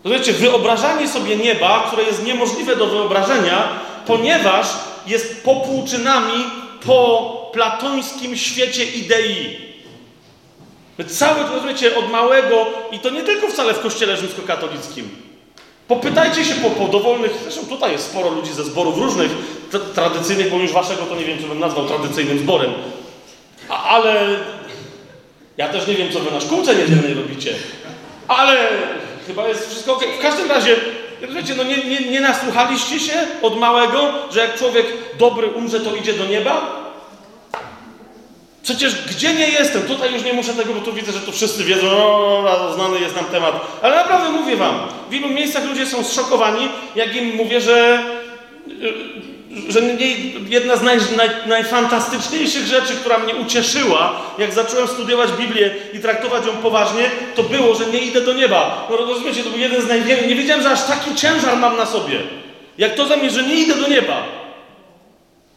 Rozumiecie, 0.04 0.34
wyobrażanie 0.34 1.08
sobie 1.08 1.36
nieba, 1.36 1.84
które 1.88 2.04
jest 2.04 2.26
niemożliwe 2.26 2.76
do 2.76 2.88
wyobrażenia, 2.88 3.70
ponieważ 4.08 4.68
jest 5.08 5.44
popłuczynami 5.44 6.46
po 6.86 7.32
platońskim 7.54 8.38
świecie 8.38 8.86
idei. 8.86 9.58
Cały, 11.08 11.44
rozumiecie, 11.54 11.96
od 11.96 12.12
małego, 12.12 12.66
i 12.92 13.00
to 13.00 13.10
nie 13.10 13.22
tylko 13.22 13.48
wcale 13.48 13.74
w 13.74 13.80
kościele 13.80 14.18
rzymskokatolickim. 14.18 15.10
Popytajcie 15.88 16.46
się 16.46 16.56
po, 16.56 16.70
po 16.70 16.88
dowolnych, 16.88 17.32
zresztą 17.44 17.66
tutaj 17.66 17.92
jest 17.92 18.06
sporo 18.06 18.30
ludzi 18.30 18.54
ze 18.54 18.64
zborów 18.64 18.98
różnych, 18.98 19.32
tradycyjnych, 19.96 20.52
bo 20.52 20.58
już 20.58 20.72
waszego 20.72 21.06
to 21.06 21.16
nie 21.16 21.26
wiem, 21.26 21.40
czy 21.40 21.48
bym 21.48 21.60
nazwał 21.60 21.88
tradycyjnym 21.88 22.40
zborem. 22.40 22.74
A, 23.70 23.84
ale 23.84 24.40
ja 25.58 25.68
też 25.68 25.88
nie 25.88 25.96
wiem, 25.96 26.12
co 26.12 26.20
wy 26.20 26.32
na 26.32 26.42
szkółce 26.42 26.76
niedzielnej 26.76 27.14
robicie, 27.14 27.54
ale 28.28 28.58
chyba 29.28 29.48
jest 29.48 29.70
wszystko 29.70 29.94
ok. 29.94 30.04
W 30.20 30.22
każdym 30.22 30.50
razie, 30.52 30.76
wiecie, 31.30 31.54
no 31.58 31.64
nie, 31.64 31.78
nie, 31.78 32.00
nie 32.00 32.22
nasłuchaliście 32.22 33.00
się 33.00 33.14
od 33.42 33.60
małego, 33.60 34.12
że 34.32 34.40
jak 34.40 34.58
człowiek 34.58 34.86
dobry 35.20 35.48
umrze, 35.48 35.80
to 35.80 35.96
idzie 35.96 36.14
do 36.14 36.26
nieba? 36.26 36.84
Przecież 38.64 38.96
gdzie 39.10 39.34
nie 39.34 39.50
jestem? 39.50 39.82
Tutaj 39.82 40.14
już 40.14 40.24
nie 40.24 40.34
muszę 40.34 40.54
tego, 40.54 40.74
bo 40.74 40.82
tu 40.82 40.94
widzę, 40.94 41.12
że 41.12 41.20
tu 41.20 41.32
wszyscy 41.32 41.64
wiedzą, 41.64 41.88
o, 41.88 42.72
znany 42.76 43.00
jest 43.00 43.16
nam 43.16 43.26
temat. 43.26 43.80
Ale 43.82 43.96
naprawdę 43.96 44.30
mówię 44.30 44.56
wam, 44.56 44.76
w 45.08 45.12
wielu 45.12 45.30
miejscach 45.30 45.66
ludzie 45.66 45.86
są 45.86 46.04
zszokowani, 46.04 46.70
jak 46.96 47.16
im 47.16 47.36
mówię, 47.36 47.62
że 47.62 48.04
że 49.70 49.82
jedna 50.50 50.76
z 50.76 50.82
naj, 50.82 50.98
naj, 51.18 51.30
najfantastyczniejszych 51.46 52.66
rzeczy, 52.66 52.96
która 52.96 53.18
mnie 53.18 53.36
ucieszyła, 53.36 54.22
jak 54.38 54.54
zacząłem 54.54 54.88
studiować 54.88 55.32
Biblię 55.32 55.76
i 55.94 56.00
traktować 56.00 56.46
ją 56.46 56.54
poważnie, 56.54 57.12
to 57.36 57.44
było, 57.44 57.76
że 57.76 57.86
nie 57.86 58.00
idę 58.00 58.22
do 58.22 58.34
nieba. 58.34 58.88
No 58.90 58.98
rozumiecie, 58.98 59.44
to 59.44 59.50
był 59.50 59.60
jeden 59.60 59.82
z 59.82 59.88
największych. 59.88 60.30
Nie 60.30 60.36
wiedziałem, 60.36 60.64
że 60.64 60.72
aż 60.72 60.84
taki 60.84 61.16
ciężar 61.16 61.58
mam 61.58 61.78
na 61.78 61.86
sobie. 61.86 62.20
Jak 62.78 62.96
to 62.96 63.06
za 63.06 63.18
mnie, 63.18 63.30
że 63.30 63.44
nie 63.44 63.56
idę 63.56 63.76
do 63.76 63.88
nieba. 63.88 64.24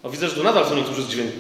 A 0.05 0.09
widzę, 0.09 0.29
że 0.29 0.35
tu 0.35 0.43
nadal 0.43 0.67
są 0.67 0.77
niektórzy 0.77 1.03
zdziwieni. 1.03 1.31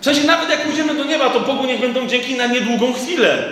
W 0.00 0.04
sensie, 0.04 0.24
nawet 0.24 0.50
jak 0.50 0.64
pójdziemy 0.64 0.94
do 0.94 1.04
nieba, 1.04 1.30
to 1.30 1.40
Bogu 1.40 1.64
niech 1.64 1.80
będą 1.80 2.06
dzięki 2.06 2.34
na 2.34 2.46
niedługą 2.46 2.92
chwilę. 2.92 3.48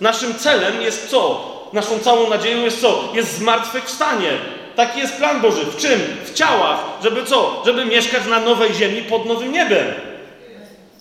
Naszym 0.00 0.34
celem 0.34 0.82
jest 0.82 1.08
co? 1.08 1.54
Naszą 1.72 1.98
całą 1.98 2.30
nadzieją 2.30 2.60
jest 2.60 2.80
co? 2.80 3.12
Jest 3.14 3.38
zmartwychwstanie. 3.38 4.30
Taki 4.76 5.00
jest 5.00 5.16
plan 5.16 5.40
Boży. 5.40 5.64
W 5.64 5.76
czym? 5.76 6.00
W 6.24 6.34
ciałach. 6.34 6.78
Żeby 7.02 7.24
co? 7.24 7.62
Żeby 7.66 7.84
mieszkać 7.84 8.26
na 8.26 8.40
nowej 8.40 8.74
ziemi 8.74 9.02
pod 9.02 9.26
nowym 9.26 9.52
niebem. 9.52 9.86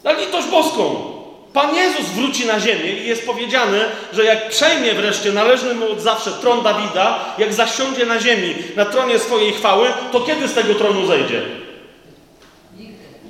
Na 0.03 0.11
litość 0.11 0.47
boską. 0.47 1.13
Pan 1.53 1.75
Jezus 1.75 2.05
wróci 2.05 2.45
na 2.45 2.59
ziemię 2.59 2.91
i 2.91 3.07
jest 3.07 3.25
powiedziane, 3.25 3.85
że 4.13 4.23
jak 4.23 4.49
przejmie 4.49 4.93
wreszcie 4.93 5.31
należny 5.31 5.73
mu 5.73 5.91
od 5.91 6.01
zawsze 6.01 6.31
tron 6.31 6.63
Dawida, 6.63 7.19
jak 7.37 7.53
zasiądzie 7.53 8.05
na 8.05 8.19
ziemi, 8.19 8.55
na 8.75 8.85
tronie 8.85 9.19
swojej 9.19 9.53
chwały, 9.53 9.87
to 10.11 10.19
kiedy 10.19 10.47
z 10.47 10.53
tego 10.53 10.75
tronu 10.75 11.07
zejdzie? 11.07 11.41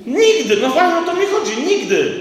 Nigdy. 0.06 0.56
No 0.56 0.68
właśnie 0.68 0.98
o 0.98 1.02
to 1.02 1.14
mi 1.14 1.26
chodzi. 1.26 1.56
Nigdy. 1.56 2.12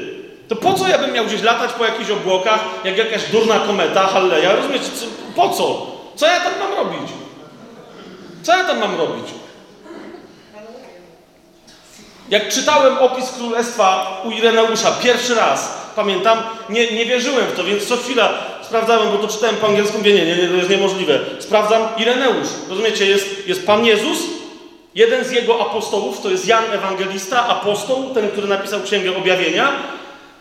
To 0.47 0.55
po 0.55 0.74
co 0.74 0.88
ja 0.88 0.97
bym 0.97 1.11
miał 1.11 1.26
gdzieś 1.26 1.41
latać 1.41 1.74
po 1.74 1.86
jakichś 1.86 2.09
obłokach, 2.09 2.59
jak 2.84 2.97
jakaś 2.97 3.24
durna 3.24 3.59
kometa, 3.59 4.07
halleja? 4.07 4.55
Rozumiecie? 4.55 4.86
Po 5.36 5.49
co? 5.49 5.88
Co 6.15 6.28
ja 6.28 6.39
tam 6.39 6.53
mam 6.59 6.74
robić? 6.74 7.11
Co 8.43 8.57
ja 8.57 8.63
tam 8.63 8.79
mam 8.79 8.95
robić? 8.95 9.25
Jak 12.29 12.49
czytałem 12.49 12.97
opis 12.97 13.31
królestwa 13.31 14.21
u 14.25 14.31
Ireneusza 14.31 14.91
pierwszy 14.91 15.35
raz, 15.35 15.77
pamiętam, 15.95 16.39
nie, 16.69 16.91
nie 16.91 17.05
wierzyłem 17.05 17.45
w 17.45 17.55
to, 17.55 17.63
więc 17.63 17.87
co 17.87 17.97
chwila 17.97 18.33
sprawdzałem, 18.61 19.11
bo 19.11 19.17
to 19.17 19.33
czytałem 19.33 19.55
po 19.55 19.67
angielsku, 19.67 19.97
mówię, 19.97 20.13
nie, 20.13 20.25
nie, 20.25 20.35
nie, 20.37 20.47
to 20.47 20.55
jest 20.55 20.69
niemożliwe. 20.69 21.19
Sprawdzam 21.39 21.81
Ireneusz. 21.97 22.47
Rozumiecie, 22.69 23.05
jest, 23.05 23.47
jest 23.47 23.65
Pan 23.65 23.85
Jezus, 23.85 24.19
jeden 24.95 25.25
z 25.25 25.31
jego 25.31 25.61
apostołów, 25.61 26.21
to 26.21 26.29
jest 26.29 26.47
Jan 26.47 26.63
Ewangelista, 26.71 27.47
apostoł, 27.47 28.13
ten, 28.13 28.29
który 28.29 28.47
napisał 28.47 28.81
Księgę 28.81 29.17
Objawienia. 29.17 29.71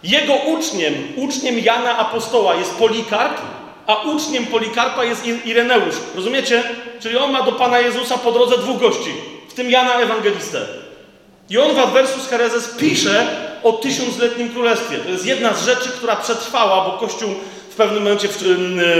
Jego 0.02 0.34
uczniem, 0.34 0.94
uczniem 1.16 1.58
Jana 1.58 1.98
Apostoła 1.98 2.54
jest 2.54 2.74
Polikarp, 2.74 3.40
a 3.86 4.02
uczniem 4.02 4.46
Polikarpa 4.46 5.04
jest 5.04 5.26
Ireneusz. 5.44 5.94
Rozumiecie? 6.14 6.62
Czyli 7.00 7.16
on 7.16 7.32
ma 7.32 7.42
do 7.42 7.52
Pana 7.52 7.80
Jezusa 7.80 8.18
po 8.18 8.32
drodze 8.32 8.58
dwóch 8.58 8.80
gości, 8.80 9.10
w 9.48 9.54
tym 9.54 9.70
Jana 9.70 9.94
Ewangelistę. 9.94 10.66
I 11.50 11.58
on 11.58 11.74
w 11.74 11.78
Adversus 11.78 12.28
Herezes 12.28 12.68
pisze 12.68 13.26
o 13.62 13.72
tysiącletnim 13.72 14.48
królestwie. 14.48 14.98
To 14.98 15.10
jest 15.10 15.26
jedna 15.26 15.54
z 15.54 15.66
rzeczy, 15.66 15.88
która 15.88 16.16
przetrwała, 16.16 16.84
bo 16.84 16.90
Kościół 16.90 17.34
w 17.70 17.74
pewnym 17.74 18.02
momencie 18.02 18.28
w, 18.28 18.38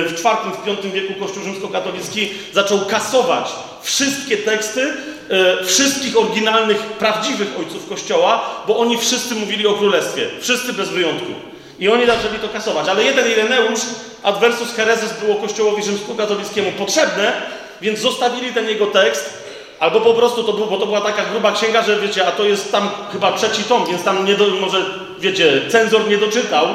w 0.09 0.15
czwartym, 0.19 0.53
w 0.53 0.65
piątym 0.65 0.93
wieku 0.93 1.15
Kościół 1.21 1.43
rzymskokatolicki 1.43 2.31
zaczął 2.53 2.81
kasować 2.81 3.53
wszystkie 3.83 4.37
teksty 4.37 4.93
e, 5.31 5.65
wszystkich 5.65 6.19
oryginalnych, 6.19 6.79
prawdziwych 6.79 7.49
ojców 7.59 7.89
Kościoła, 7.89 8.63
bo 8.67 8.79
oni 8.79 8.99
wszyscy 8.99 9.35
mówili 9.35 9.67
o 9.67 9.75
królestwie. 9.75 10.29
Wszyscy 10.41 10.73
bez 10.73 10.89
wyjątku. 10.89 11.33
I 11.79 11.89
oni 11.89 12.07
zaczęli 12.07 12.39
to 12.39 12.49
kasować. 12.49 12.89
Ale 12.89 13.05
jeden 13.05 13.31
Ireneusz, 13.31 13.81
Adversus 14.23 14.75
Herezes 14.75 15.21
było 15.21 15.35
Kościołowi 15.35 15.83
rzymskokatolickiemu 15.83 16.73
potrzebne, 16.73 17.33
więc 17.81 17.99
zostawili 17.99 18.53
ten 18.53 18.69
jego 18.69 18.87
tekst 18.87 19.43
Albo 19.83 20.01
po 20.01 20.15
prostu 20.15 20.45
to 20.45 20.53
było, 20.53 20.67
bo 20.67 20.79
to 20.79 20.87
była 20.87 21.01
taka 21.01 21.25
gruba 21.25 21.53
księga, 21.53 21.83
że 21.83 22.01
wiecie, 22.01 22.27
a 22.27 22.33
to 22.33 22.45
jest 22.45 22.73
tam 22.73 22.91
chyba 23.13 23.33
trzeci 23.33 23.65
tom, 23.65 23.87
więc 23.87 24.05
tam 24.05 24.25
nie 24.25 24.35
do, 24.35 24.49
może, 24.49 24.85
wiecie, 25.19 25.63
cenzor 25.69 26.09
nie 26.09 26.19
doczytał. 26.19 26.67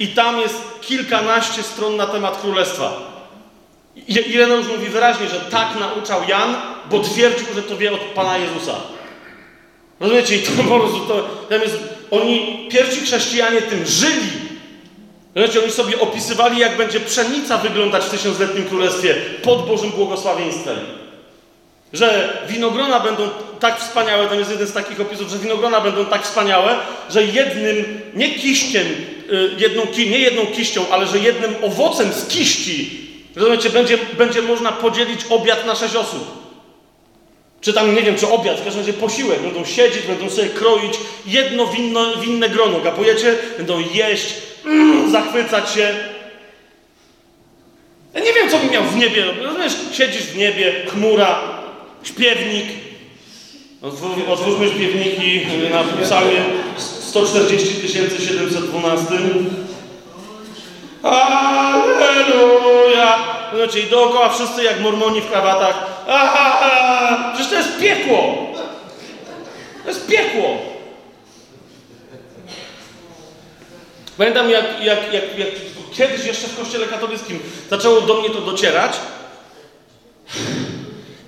I 0.00 0.08
tam 0.08 0.40
jest 0.40 0.80
kilkanaście 0.80 1.62
stron 1.62 1.96
na 1.96 2.06
temat 2.06 2.40
królestwa. 2.40 2.92
Ireneusz 4.06 4.68
mówi 4.68 4.86
wyraźnie, 4.88 5.28
że 5.28 5.40
tak 5.40 5.68
nauczał 5.80 6.20
Jan, 6.28 6.56
bo 6.90 7.00
twierdził, 7.00 7.46
że 7.54 7.62
to 7.62 7.76
wie 7.76 7.92
od 7.92 8.00
Pana 8.00 8.38
Jezusa. 8.38 8.74
Rozumiecie? 10.00 10.36
I 10.36 10.42
to 10.42 10.62
po 10.62 10.78
prostu, 10.78 11.00
to, 11.00 11.28
tam 11.48 11.60
jest, 11.60 11.78
oni, 12.10 12.68
pierwsi 12.70 13.00
chrześcijanie 13.00 13.62
tym 13.62 13.86
żyli. 13.86 14.30
Rozumiecie? 15.34 15.62
Oni 15.62 15.72
sobie 15.72 16.00
opisywali, 16.00 16.58
jak 16.58 16.76
będzie 16.76 17.00
pszenica 17.00 17.58
wyglądać 17.58 18.04
w 18.04 18.10
tysiącletnim 18.10 18.64
królestwie 18.64 19.14
pod 19.42 19.66
Bożym 19.66 19.90
błogosławieństwem. 19.90 20.78
Że 21.92 22.38
winogrona 22.48 23.00
będą 23.00 23.28
tak 23.60 23.80
wspaniałe, 23.80 24.28
to 24.28 24.34
jest 24.34 24.50
jeden 24.50 24.66
z 24.66 24.72
takich 24.72 25.00
opisów, 25.00 25.30
że 25.30 25.38
winogrona 25.38 25.80
będą 25.80 26.04
tak 26.04 26.22
wspaniałe, 26.22 26.76
że 27.10 27.24
jednym, 27.24 28.00
nie 28.14 28.34
kiściem, 28.34 28.86
y, 29.32 29.50
jedną, 29.58 29.82
nie 29.96 30.18
jedną 30.18 30.46
kiścią, 30.46 30.84
ale 30.90 31.06
że 31.06 31.18
jednym 31.18 31.54
owocem 31.62 32.12
z 32.12 32.28
kiści, 32.28 33.08
rozumiecie, 33.36 33.70
będzie, 33.70 33.98
będzie 34.18 34.42
można 34.42 34.72
podzielić 34.72 35.20
obiad 35.30 35.66
na 35.66 35.74
sześć 35.74 35.96
osób. 35.96 36.37
Czy 37.60 37.72
tam, 37.72 37.94
nie 37.94 38.02
wiem, 38.02 38.16
czy 38.16 38.28
obiad, 38.28 38.60
w 38.60 38.64
każdym 38.64 38.80
razie 38.80 38.92
posiłek. 38.92 39.40
Będą 39.40 39.64
siedzieć, 39.64 40.06
będą 40.06 40.30
sobie 40.30 40.48
kroić 40.48 40.94
jedno 41.26 41.66
winno, 41.66 42.16
winne 42.16 42.48
grono. 42.48 42.80
Gapujecie? 42.80 43.36
Będą 43.56 43.78
jeść, 43.94 44.34
mm, 44.64 45.10
zachwycać 45.10 45.70
się. 45.70 45.94
Ja 48.14 48.20
nie 48.20 48.32
wiem, 48.32 48.50
co 48.50 48.58
bym 48.58 48.70
miał 48.70 48.84
w 48.84 48.96
niebie 48.96 49.24
Rozumiesz, 49.42 49.72
siedzisz 49.92 50.22
w 50.22 50.36
niebie, 50.36 50.72
chmura, 50.88 51.58
Śpiewnik. 52.02 52.66
Otwórzmy 54.28 54.68
śpiewniki 54.68 55.46
na 55.70 55.84
psalmie 56.04 56.44
140 56.78 57.88
712. 57.88 59.14
Aleluja! 61.02 62.58
Znaczy, 63.54 63.82
dookoła 63.82 64.28
wszyscy 64.28 64.62
jak 64.64 64.80
mormoni 64.80 65.20
w 65.20 65.30
krawatach. 65.30 65.97
Aha! 66.08 67.32
Przecież 67.34 67.50
to 67.50 67.56
jest 67.56 67.78
piekło! 67.78 68.34
To 69.82 69.88
jest 69.88 70.06
piekło! 70.06 70.58
Pamiętam, 74.18 74.50
jak, 74.50 74.64
jak, 74.80 75.12
jak, 75.12 75.38
jak 75.38 75.48
kiedyś 75.92 76.26
jeszcze 76.26 76.46
w 76.46 76.56
kościele 76.56 76.86
katolickim 76.86 77.38
zaczęło 77.70 78.00
do 78.00 78.20
mnie 78.20 78.30
to 78.30 78.40
docierać. 78.40 78.92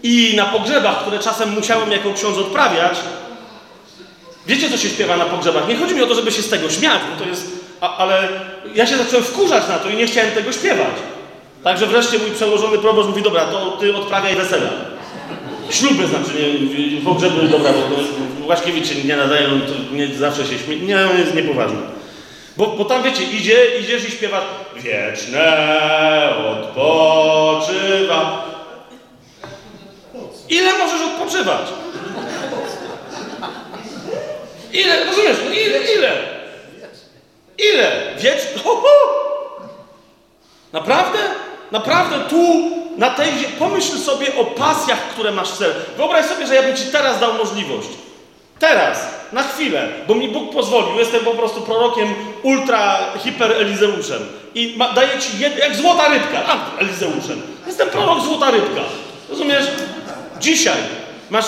I 0.02 0.32
na 0.36 0.44
pogrzebach, 0.44 1.00
które 1.00 1.18
czasem 1.18 1.50
musiałem 1.50 1.92
jako 1.92 2.14
ksiądz 2.14 2.38
odprawiać, 2.38 2.98
wiecie, 4.46 4.70
co 4.70 4.76
się 4.76 4.88
śpiewa 4.88 5.16
na 5.16 5.24
pogrzebach? 5.24 5.68
Nie 5.68 5.76
chodzi 5.76 5.94
mi 5.94 6.02
o 6.02 6.06
to, 6.06 6.14
żeby 6.14 6.32
się 6.32 6.42
z 6.42 6.48
tego 6.48 6.70
śmiać, 6.70 7.00
bo 7.10 7.24
to 7.24 7.30
jest... 7.30 7.46
A, 7.80 7.96
ale 7.96 8.28
ja 8.74 8.86
się 8.86 8.96
zacząłem 8.96 9.24
wkurzać 9.24 9.68
na 9.68 9.78
to 9.78 9.88
i 9.88 9.96
nie 9.96 10.06
chciałem 10.06 10.30
tego 10.30 10.52
śpiewać. 10.52 10.94
Także 11.64 11.86
wreszcie 11.86 12.18
mój 12.18 12.30
przełożony 12.30 12.78
proboszcz 12.78 13.08
mówi, 13.08 13.22
dobra, 13.22 13.44
to 13.44 13.70
ty 13.70 13.96
odprawiaj 13.96 14.36
wesela. 14.36 14.70
Śluby 15.70 16.06
znaczy, 16.06 16.30
nie, 16.94 17.00
pogrzeby, 17.00 17.48
dobra, 17.48 17.72
bo 17.72 18.46
Łaszkiewicz 18.46 18.88
się 18.88 18.94
nie 19.04 19.16
nadają, 19.16 19.60
to 19.60 19.94
nie, 19.94 20.08
zawsze 20.14 20.46
się 20.46 20.58
śmie... 20.58 20.76
Nie, 20.76 21.10
on 21.10 21.18
jest 21.18 21.34
niepoważny. 21.34 21.78
Bo, 22.56 22.66
bo 22.66 22.84
tam, 22.84 23.02
wiecie, 23.02 23.24
idzie, 23.24 23.78
idziesz 23.80 24.08
i 24.08 24.10
śpiewasz 24.10 24.44
Wieczne 24.76 26.34
odpoczywa. 26.50 28.44
Ile 30.48 30.78
możesz 30.78 31.00
odpoczywać? 31.02 31.66
Ile, 34.72 35.04
rozumiesz? 35.04 35.36
No 35.44 35.50
ile, 35.50 35.78
ile? 35.94 36.12
Ile? 37.58 38.14
Wiecz... 38.18 38.40
Naprawdę? 40.72 41.18
Naprawdę 41.70 42.18
tu, 42.18 42.70
na 42.96 43.10
tej 43.10 43.32
pomyśl 43.58 43.98
sobie 43.98 44.36
o 44.36 44.44
pasjach, 44.44 44.98
które 44.98 45.32
masz 45.32 45.48
w 45.48 45.56
sercu. 45.56 45.80
Wyobraź 45.96 46.26
sobie, 46.26 46.46
że 46.46 46.54
ja 46.54 46.62
bym 46.62 46.76
Ci 46.76 46.84
teraz 46.84 47.20
dał 47.20 47.34
możliwość. 47.34 47.88
Teraz, 48.58 49.06
na 49.32 49.42
chwilę, 49.42 49.88
bo 50.08 50.14
mi 50.14 50.28
Bóg 50.28 50.52
pozwolił. 50.52 50.98
Jestem 50.98 51.20
po 51.20 51.30
prostu 51.30 51.60
prorokiem 51.60 52.14
ultra, 52.42 52.98
hiper 53.18 53.52
Elizeuszem. 53.52 54.26
I 54.54 54.74
ma, 54.76 54.92
daję 54.92 55.18
Ci, 55.18 55.38
jed, 55.38 55.58
jak 55.58 55.76
złota 55.76 56.08
rybka, 56.08 56.42
a, 56.46 56.80
Elizeuszem. 56.80 57.42
Jestem 57.66 57.88
prorok 57.88 58.20
złota 58.20 58.50
rybka. 58.50 58.80
Rozumiesz? 59.28 59.64
Dzisiaj 60.40 60.78
masz 61.30 61.46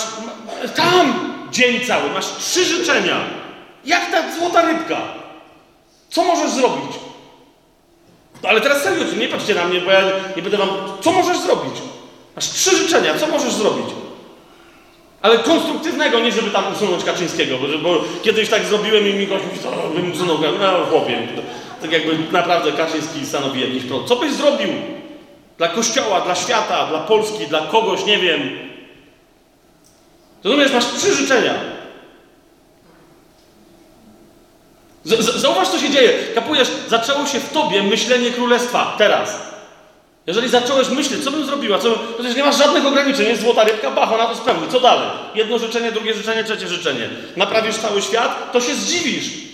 tam 0.77 1.35
dzień 1.51 1.87
cały, 1.87 2.11
masz 2.11 2.27
trzy 2.39 2.65
życzenia. 2.65 3.17
Jak 3.85 4.11
ta 4.11 4.33
złota 4.39 4.63
rybka? 4.63 4.97
Co 6.09 6.25
możesz 6.25 6.51
zrobić? 6.51 6.93
Ale 8.49 8.61
teraz 8.61 8.83
serio, 8.83 9.05
nie 9.19 9.29
patrzcie 9.29 9.55
na 9.55 9.65
mnie, 9.65 9.81
bo 9.81 9.91
ja 9.91 10.03
nie 10.37 10.43
będę 10.43 10.59
wam. 10.59 10.69
Co 11.01 11.13
możesz 11.13 11.39
zrobić? 11.39 11.75
Masz 12.37 12.49
trzy 12.49 12.77
życzenia, 12.77 13.15
co 13.19 13.27
możesz 13.27 13.53
zrobić? 13.53 13.87
Ale 15.23 15.39
konstruktywnego, 15.39 16.21
nie 16.21 16.33
żeby 16.33 16.51
tam 16.51 16.65
usunąć 16.73 17.05
Kaczyńskiego, 17.05 17.59
bo, 17.59 17.79
bo 17.79 18.05
kiedyś 18.23 18.49
tak 18.49 18.65
zrobiłem 18.65 19.09
i 19.09 19.15
mi 19.15 19.27
gość 19.27 19.45
mówi, 19.45 19.59
co 19.59 19.71
bym 19.71 20.13
usunął, 20.13 20.39
no 20.61 20.87
chłopie, 20.87 21.19
tak 21.83 21.93
jakby 21.93 22.19
naprawdę 22.33 22.73
Kaczyński 22.73 23.27
stanowi 23.27 23.61
jakiś 23.61 23.85
problem. 23.85 24.09
Co 24.09 24.17
byś 24.17 24.33
zrobił? 24.33 24.69
Dla 25.59 25.69
Kościoła, 25.69 26.21
dla 26.21 26.35
świata, 26.35 26.87
dla 26.87 26.99
Polski, 26.99 27.47
dla 27.47 27.61
kogoś, 27.61 28.05
nie 28.05 28.19
wiem, 28.19 28.41
Rozumiesz, 30.45 30.73
masz 30.73 30.87
trzy 30.87 31.15
życzenia. 31.15 31.55
Zauważ, 35.37 35.69
co 35.69 35.79
się 35.79 35.91
dzieje. 35.91 36.13
Kapujesz, 36.35 36.69
zaczęło 36.89 37.27
się 37.27 37.41
w 37.41 37.53
tobie 37.53 37.83
myślenie 37.83 38.31
królestwa. 38.31 38.95
Teraz. 38.99 39.53
Jeżeli 40.27 40.49
zacząłeś 40.49 40.89
myśleć, 40.89 41.25
co 41.25 41.31
bym 41.31 41.47
zrobiła, 41.47 41.79
co 41.79 41.99
przecież 42.19 42.37
nie 42.37 42.45
masz 42.45 42.59
żadnych 42.59 42.87
ograniczeń, 42.87 43.27
jest 43.27 43.43
złota 43.43 43.65
rybka, 43.65 43.91
bach, 43.91 44.13
ona 44.13 44.27
to 44.27 44.37
spełni. 44.37 44.69
Co 44.69 44.81
dalej? 44.81 45.09
Jedno 45.35 45.59
życzenie, 45.59 45.93
drugie 45.93 46.15
życzenie, 46.15 46.45
trzecie 46.45 46.69
życzenie. 46.69 47.09
Naprawisz 47.37 47.77
cały 47.77 48.03
świat, 48.03 48.53
to 48.53 48.61
się 48.61 48.75
zdziwisz. 48.75 49.52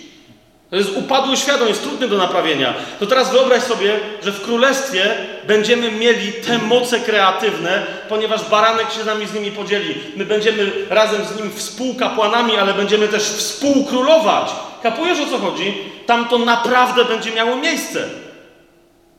To 0.69 0.75
jest 0.75 0.97
upadły 0.97 1.37
świat, 1.37 1.61
on 1.61 1.67
jest 1.67 1.83
trudny 1.83 2.07
do 2.07 2.17
naprawienia. 2.17 2.73
To 2.99 3.05
teraz 3.05 3.31
wyobraź 3.31 3.63
sobie, 3.63 3.99
że 4.23 4.31
w 4.31 4.41
królestwie 4.41 5.15
będziemy 5.47 5.91
mieli 5.91 6.33
te 6.33 6.57
moce 6.57 6.99
kreatywne, 6.99 7.85
ponieważ 8.09 8.49
baranek 8.49 8.91
się 8.91 9.03
z 9.03 9.05
nami 9.05 9.27
z 9.27 9.33
nimi 9.33 9.51
podzieli. 9.51 9.95
My 10.15 10.25
będziemy 10.25 10.71
razem 10.89 11.25
z 11.25 11.37
nim 11.37 11.51
współkapłanami, 11.51 12.57
ale 12.57 12.73
będziemy 12.73 13.07
też 13.07 13.23
współkrólować. 13.23 14.51
kapujesz 14.83 15.19
o 15.19 15.25
co 15.25 15.37
chodzi? 15.37 15.77
Tam 16.05 16.27
to 16.27 16.37
naprawdę 16.37 17.05
będzie 17.05 17.31
miało 17.31 17.55
miejsce. 17.55 18.09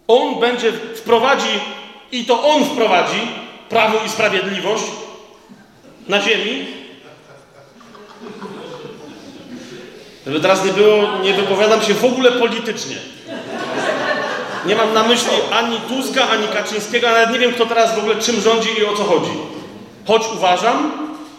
On 0.08 0.40
będzie 0.40 0.72
wprowadzi 0.72 1.60
i 2.12 2.24
to 2.24 2.42
on 2.42 2.64
wprowadzi 2.64 3.20
prawo 3.68 3.98
i 4.06 4.08
sprawiedliwość 4.08 4.84
na 6.08 6.20
ziemi. 6.20 6.79
Żeby 10.30 10.42
teraz 10.42 10.64
nie 10.64 10.72
było, 10.72 11.08
nie 11.22 11.34
wypowiadam 11.34 11.82
się 11.82 11.94
w 11.94 12.04
ogóle 12.04 12.32
politycznie. 12.32 12.96
Nie 14.66 14.76
mam 14.76 14.94
na 14.94 15.02
myśli 15.02 15.30
ani 15.52 15.76
Tuska, 15.80 16.28
ani 16.28 16.48
Kaczyńskiego, 16.48 17.08
nawet 17.08 17.32
nie 17.32 17.38
wiem, 17.38 17.52
kto 17.52 17.66
teraz 17.66 17.94
w 17.94 17.98
ogóle 17.98 18.16
czym 18.16 18.40
rządzi 18.40 18.68
i 18.78 18.84
o 18.84 18.96
co 18.96 19.04
chodzi. 19.04 19.30
Choć 20.06 20.22
uważam, 20.36 20.92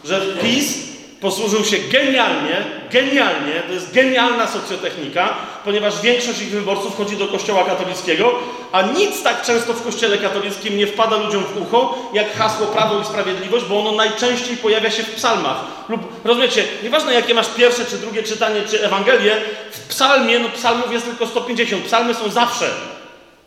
że 0.04 0.22
PiS 0.22 0.91
posłużył 1.22 1.66
się 1.66 1.78
genialnie, 1.78 2.66
genialnie, 2.92 3.54
to 3.68 3.74
jest 3.74 3.94
genialna 3.94 4.48
socjotechnika, 4.48 5.34
ponieważ 5.66 6.02
większość 6.02 6.42
ich 6.42 6.50
wyborców 6.50 6.98
chodzi 6.98 7.18
do 7.18 7.28
kościoła 7.28 7.64
katolickiego, 7.64 8.32
a 8.72 8.82
nic 8.82 9.24
tak 9.24 9.42
często 9.42 9.74
w 9.74 9.84
kościele 9.84 10.18
katolickim 10.18 10.78
nie 10.78 10.88
wpada 10.88 11.18
ludziom 11.18 11.44
w 11.44 11.62
ucho, 11.62 12.10
jak 12.14 12.34
hasło 12.34 12.68
Prawo 12.68 13.00
i 13.02 13.06
Sprawiedliwość, 13.06 13.66
bo 13.66 13.80
ono 13.80 13.92
najczęściej 13.92 14.58
pojawia 14.58 14.92
się 14.92 15.04
w 15.04 15.16
psalmach. 15.16 15.58
Lub, 15.90 16.02
rozumiecie, 16.26 16.64
nieważne 16.84 17.14
jakie 17.14 17.34
masz 17.34 17.50
pierwsze, 17.50 17.86
czy 17.86 17.98
drugie 17.98 18.24
czytanie, 18.24 18.62
czy 18.70 18.86
Ewangelię, 18.86 19.36
w 19.72 19.88
psalmie, 19.88 20.40
no 20.40 20.50
psalmów 20.50 20.92
jest 20.92 21.06
tylko 21.06 21.28
150, 21.28 21.86
psalmy 21.86 22.14
są 22.14 22.30
zawsze. 22.30 22.70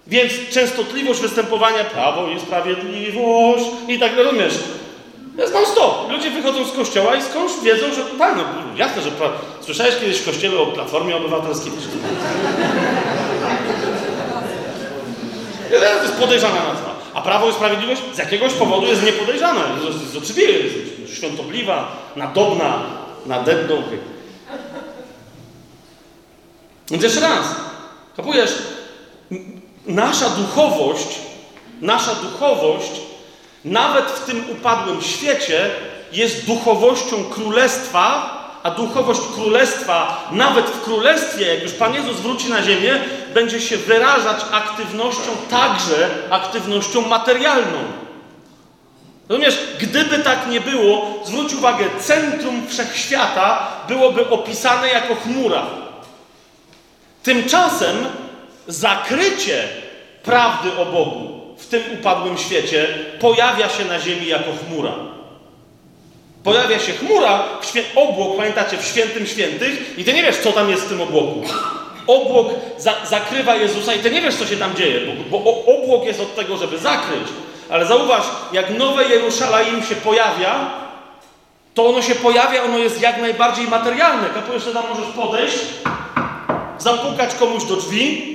Więc 0.07 0.33
częstotliwość 0.51 1.21
występowania 1.21 1.85
Prawo 1.85 2.29
i 2.29 2.41
Sprawiedliwość 2.41 3.65
i 3.89 3.99
tak 3.99 4.17
rozumiesz, 4.17 4.55
jest 5.43 5.55
non 5.55 5.67
stop. 5.67 6.11
Ludzie 6.11 6.31
wychodzą 6.31 6.65
z 6.65 6.73
kościoła 6.73 7.17
i 7.17 7.23
skądś 7.23 7.53
wiedzą, 7.63 7.95
że 7.95 8.05
tak, 8.19 8.37
no 8.37 8.45
jasne, 8.77 9.03
że 9.03 9.11
pra... 9.11 9.31
słyszałeś 9.61 9.97
kiedyś 10.01 10.19
w 10.19 10.25
kościele 10.25 10.59
o 10.59 10.67
Platformie 10.67 11.17
Obywatelskiej? 11.17 11.73
To 15.71 16.03
jest 16.03 16.15
podejrzana 16.15 16.55
nazwa. 16.55 16.95
A 17.15 17.23
Prawo 17.23 17.51
i 17.51 17.53
Sprawiedliwość 17.53 18.03
z 18.15 18.19
jakiegoś 18.19 18.53
powodu 18.53 18.87
jest 18.87 19.03
niepodejrzane. 19.03 19.61
Jest, 19.87 20.01
jest 20.01 20.17
oczywiście 20.17 20.53
jest 20.53 21.15
świątobliwa, 21.15 21.97
nadobna, 22.17 22.83
nadebną. 23.27 23.83
Więc 26.91 27.03
jeszcze 27.03 27.21
raz, 27.21 27.47
kapujesz? 28.17 28.55
Nasza 29.87 30.31
duchowość, 30.31 31.19
nasza 31.81 32.15
duchowość 32.15 32.91
nawet 33.65 34.05
w 34.05 34.25
tym 34.25 34.51
upadłym 34.51 35.03
świecie 35.03 35.71
jest 36.13 36.47
duchowością 36.47 37.25
królestwa, 37.25 38.35
a 38.63 38.71
duchowość 38.71 39.21
królestwa, 39.35 40.29
nawet 40.33 40.67
w 40.67 40.81
królestwie, 40.85 41.55
jak 41.55 41.63
już 41.63 41.73
Pan 41.73 41.95
Jezus 41.95 42.17
wróci 42.17 42.51
na 42.51 42.63
ziemię, 42.63 43.01
będzie 43.35 43.61
się 43.61 43.77
wyrażać 43.77 44.37
aktywnością, 44.53 45.31
także 45.51 46.11
aktywnością 46.31 47.01
materialną. 47.01 47.79
Rozumiesz, 49.29 49.59
gdyby 49.81 50.19
tak 50.19 50.51
nie 50.51 50.61
było, 50.61 51.07
zwróć 51.25 51.55
uwagę, 51.55 51.85
centrum 52.01 52.67
wszechświata 52.69 53.69
byłoby 53.89 54.31
opisane 54.31 54.89
jako 54.89 55.15
chmura. 55.15 55.63
Tymczasem 57.23 57.97
zakrycie 58.67 59.69
prawdy 60.23 60.77
o 60.77 60.87
Bogu 60.87 61.34
w 61.59 61.67
tym 61.67 61.83
upadłym 62.01 62.39
świecie 62.39 62.89
pojawia 63.21 63.69
się 63.69 63.85
na 63.85 64.01
ziemi 64.01 64.27
jako 64.27 64.51
chmura. 64.53 64.93
Pojawia 66.45 66.79
się 66.79 66.93
chmura, 66.93 67.45
obłok, 67.97 68.37
pamiętacie, 68.37 68.77
w 68.77 68.85
świętym 68.85 69.27
świętych 69.27 69.99
i 69.99 70.05
ty 70.05 70.13
nie 70.13 70.23
wiesz, 70.23 70.37
co 70.37 70.53
tam 70.53 70.71
jest 70.71 70.85
w 70.85 70.89
tym 70.89 71.01
obłoku. 71.01 71.43
Obłok 72.07 72.49
za 72.79 72.95
zakrywa 73.05 73.57
Jezusa 73.57 73.95
i 73.95 73.99
ty 73.99 74.11
nie 74.11 74.21
wiesz, 74.21 74.35
co 74.35 74.47
się 74.47 74.57
tam 74.57 74.77
dzieje, 74.77 75.01
bo, 75.31 75.39
bo 75.39 75.65
obłok 75.65 76.05
jest 76.05 76.21
od 76.21 76.35
tego, 76.35 76.57
żeby 76.57 76.79
zakryć. 76.79 77.29
Ale 77.71 77.87
zauważ, 77.87 78.23
jak 78.53 78.79
nowe 78.79 79.05
Jerusalem 79.05 79.83
się 79.83 79.95
pojawia, 79.95 80.71
to 81.75 81.87
ono 81.87 82.03
się 82.03 82.15
pojawia, 82.15 82.63
ono 82.63 82.79
jest 82.79 83.01
jak 83.01 83.21
najbardziej 83.21 83.69
materialne. 83.69 84.29
Kapujesz, 84.35 84.65
że 84.65 84.73
tam 84.73 84.85
możesz 84.89 85.15
podejść, 85.17 85.59
zapukać 86.79 87.35
komuś 87.35 87.65
do 87.65 87.77
drzwi, 87.77 88.34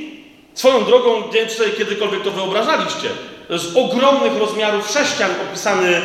Swoją 0.54 0.86
drogą, 0.86 1.28
nie 1.28 1.34
wiem, 1.34 1.48
czy 1.50 1.56
sobie 1.56 1.70
kiedykolwiek 1.70 2.24
to 2.24 2.32
wyobrażaliście. 2.32 3.10
Jest 3.50 3.78
ogromnych 3.78 4.38
rozmiarów 4.38 4.92
sześcian 4.92 5.32
opisany, 5.50 6.02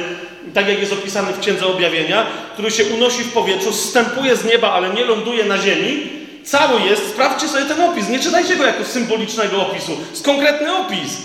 tak 0.54 0.68
jak 0.68 0.78
jest 0.80 0.92
opisany 0.92 1.32
w 1.32 1.40
Księdze 1.40 1.66
Objawienia, 1.66 2.26
który 2.52 2.70
się 2.70 2.84
unosi 2.84 3.22
w 3.22 3.32
powietrzu, 3.32 3.72
zstępuje 3.72 4.36
z 4.36 4.44
nieba, 4.44 4.72
ale 4.72 4.90
nie 4.90 5.04
ląduje 5.04 5.44
na 5.44 5.58
ziemi. 5.58 6.02
Cały 6.44 6.80
jest, 6.80 7.08
sprawdźcie 7.08 7.48
sobie 7.48 7.64
ten 7.64 7.80
opis, 7.80 8.08
nie 8.08 8.20
czytajcie 8.20 8.56
go 8.56 8.64
jako 8.64 8.84
symbolicznego 8.84 9.62
opisu, 9.62 9.92
jest 10.10 10.24
konkretny 10.24 10.76
opis. 10.76 11.16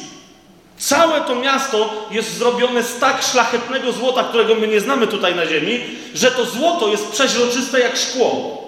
Całe 0.77 1.21
to 1.21 1.35
miasto 1.35 2.07
jest 2.11 2.37
zrobione 2.37 2.83
z 2.83 2.99
tak 2.99 3.23
szlachetnego 3.23 3.91
złota, 3.91 4.23
którego 4.23 4.55
my 4.55 4.67
nie 4.67 4.79
znamy 4.79 5.07
tutaj 5.07 5.35
na 5.35 5.45
ziemi, 5.45 5.79
że 6.13 6.31
to 6.31 6.45
złoto 6.45 6.87
jest 6.87 7.11
przeźroczyste 7.11 7.79
jak 7.79 7.97
szkło. 7.97 8.58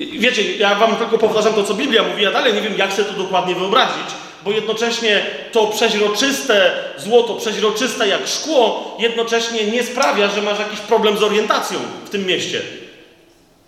Wiecie, 0.00 0.56
ja 0.56 0.74
wam 0.74 0.96
tylko 0.96 1.18
powtarzam 1.18 1.54
to, 1.54 1.64
co 1.64 1.74
Biblia 1.74 2.02
mówi, 2.02 2.26
a 2.26 2.30
dalej 2.30 2.54
nie 2.54 2.60
wiem, 2.60 2.78
jak 2.78 2.92
sobie 2.92 3.08
to 3.08 3.22
dokładnie 3.22 3.54
wyobrazić, 3.54 4.06
bo 4.44 4.50
jednocześnie 4.50 5.26
to 5.52 5.66
przeźroczyste 5.66 6.72
złoto, 6.96 7.34
przeźroczyste 7.34 8.08
jak 8.08 8.28
szkło, 8.28 8.96
jednocześnie 8.98 9.64
nie 9.64 9.82
sprawia, 9.82 10.28
że 10.28 10.42
masz 10.42 10.58
jakiś 10.58 10.80
problem 10.80 11.18
z 11.18 11.22
orientacją 11.22 11.78
w 12.04 12.10
tym 12.10 12.26
mieście. 12.26 12.60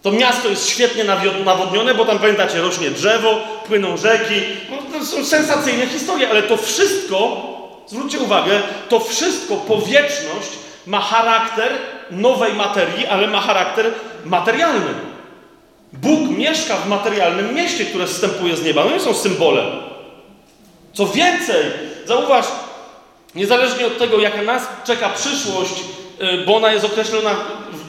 To 0.03 0.13
miasto 0.13 0.49
jest 0.49 0.69
świetnie 0.69 1.05
nawodnione, 1.45 1.95
bo 1.95 2.05
tam 2.05 2.19
pamiętacie, 2.19 2.61
rośnie 2.61 2.91
drzewo, 2.91 3.41
płyną 3.67 3.97
rzeki. 3.97 4.35
No, 4.71 4.99
to 4.99 5.07
są 5.07 5.25
sensacyjne 5.25 5.87
historie, 5.87 6.31
ale 6.31 6.43
to 6.43 6.57
wszystko, 6.57 7.37
zwróćcie 7.87 8.19
uwagę, 8.19 8.63
to 8.89 9.01
wszystko, 9.01 9.57
powietrzność 9.57 10.49
ma 10.87 11.01
charakter 11.01 11.73
nowej 12.11 12.53
materii, 12.53 13.07
ale 13.07 13.27
ma 13.27 13.41
charakter 13.41 13.87
materialny. 14.25 15.12
Bóg 15.93 16.31
mieszka 16.39 16.77
w 16.77 16.89
materialnym 16.89 17.55
mieście, 17.55 17.85
które 17.85 18.09
zstępuje 18.09 18.57
z 18.57 18.65
nieba. 18.65 18.85
No 18.85 18.91
nie 18.91 19.01
są 19.01 19.15
symbolem. 19.15 19.67
Co 20.93 21.07
więcej, 21.07 21.65
zauważ, 22.07 22.47
niezależnie 23.35 23.87
od 23.87 23.99
tego, 23.99 24.21
jaka 24.21 24.43
nas 24.43 24.69
czeka 24.85 25.09
przyszłość, 25.09 25.75
y, 26.23 26.45
bo 26.47 26.57
ona 26.57 26.73
jest 26.73 26.85
określona 26.85 27.37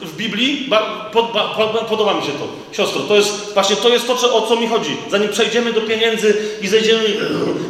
w, 0.02 0.16
Biblii, 0.16 0.70
pod, 1.12 1.26
pod, 1.30 1.86
podoba 1.88 2.14
mi 2.14 2.22
się 2.22 2.32
to. 2.32 2.48
Siostro, 2.72 3.02
to 3.02 3.16
jest 3.16 3.54
właśnie 3.54 3.76
to 3.76 3.88
jest 3.88 4.06
to, 4.06 4.36
o 4.36 4.46
co 4.46 4.56
mi 4.56 4.68
chodzi. 4.68 4.96
Zanim 5.10 5.28
przejdziemy 5.28 5.72
do 5.72 5.80
pieniędzy 5.80 6.36
i 6.60 6.68
zejdziemy 6.68 7.04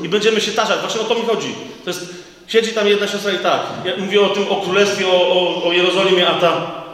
i 0.03 0.09
będziemy 0.09 0.41
się 0.41 0.53
tarzać, 0.53 0.81
właśnie 0.81 1.01
o 1.01 1.05
to 1.05 1.15
mi 1.15 1.23
chodzi. 1.23 1.55
To 1.85 1.91
jest, 1.91 2.15
siedzi 2.47 2.73
tam 2.73 2.89
jedna 2.89 3.09
siostra 3.09 3.33
i 3.33 3.39
tak, 3.39 3.61
ja 3.85 3.93
mówię 3.99 4.21
o 4.21 4.29
tym, 4.29 4.49
o 4.49 4.57
królestwie, 4.57 5.07
o, 5.09 5.11
o, 5.11 5.65
o 5.65 5.73
Jerozolimie, 5.73 6.29
a 6.29 6.35
ta 6.35 6.85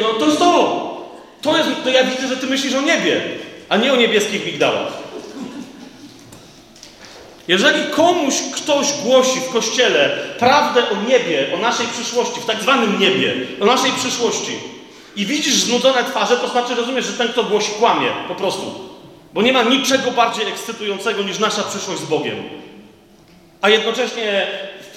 no 0.00 0.14
to 0.14 0.26
jest 0.26 0.38
to. 0.38 0.92
To, 1.42 1.56
jest, 1.56 1.68
to 1.84 1.90
ja 1.90 2.04
widzę, 2.04 2.28
że 2.28 2.36
ty 2.36 2.46
myślisz 2.46 2.74
o 2.74 2.80
niebie, 2.80 3.22
a 3.68 3.76
nie 3.76 3.92
o 3.92 3.96
niebieskich 3.96 4.46
migdałach. 4.46 4.92
Jeżeli 7.48 7.90
komuś 7.90 8.34
ktoś 8.54 8.86
głosi 9.04 9.40
w 9.40 9.52
kościele 9.52 10.18
prawdę 10.38 10.90
o 10.90 11.08
niebie, 11.08 11.46
o 11.54 11.58
naszej 11.58 11.86
przyszłości, 11.86 12.40
w 12.40 12.46
tak 12.46 12.62
zwanym 12.62 13.00
niebie, 13.00 13.34
o 13.60 13.64
naszej 13.64 13.92
przyszłości 13.92 14.52
i 15.16 15.26
widzisz 15.26 15.54
znudzone 15.54 16.04
twarze, 16.04 16.36
to 16.36 16.48
znaczy 16.48 16.74
rozumiesz, 16.74 17.04
że 17.04 17.12
ten, 17.12 17.28
kto 17.28 17.44
głosi, 17.44 17.72
kłamie 17.78 18.08
po 18.28 18.34
prostu. 18.34 18.92
Bo 19.34 19.42
nie 19.42 19.52
ma 19.52 19.62
niczego 19.62 20.10
bardziej 20.10 20.48
ekscytującego 20.48 21.22
niż 21.22 21.38
nasza 21.38 21.62
przyszłość 21.62 22.00
z 22.00 22.04
Bogiem. 22.04 22.36
A 23.60 23.68
jednocześnie 23.68 24.46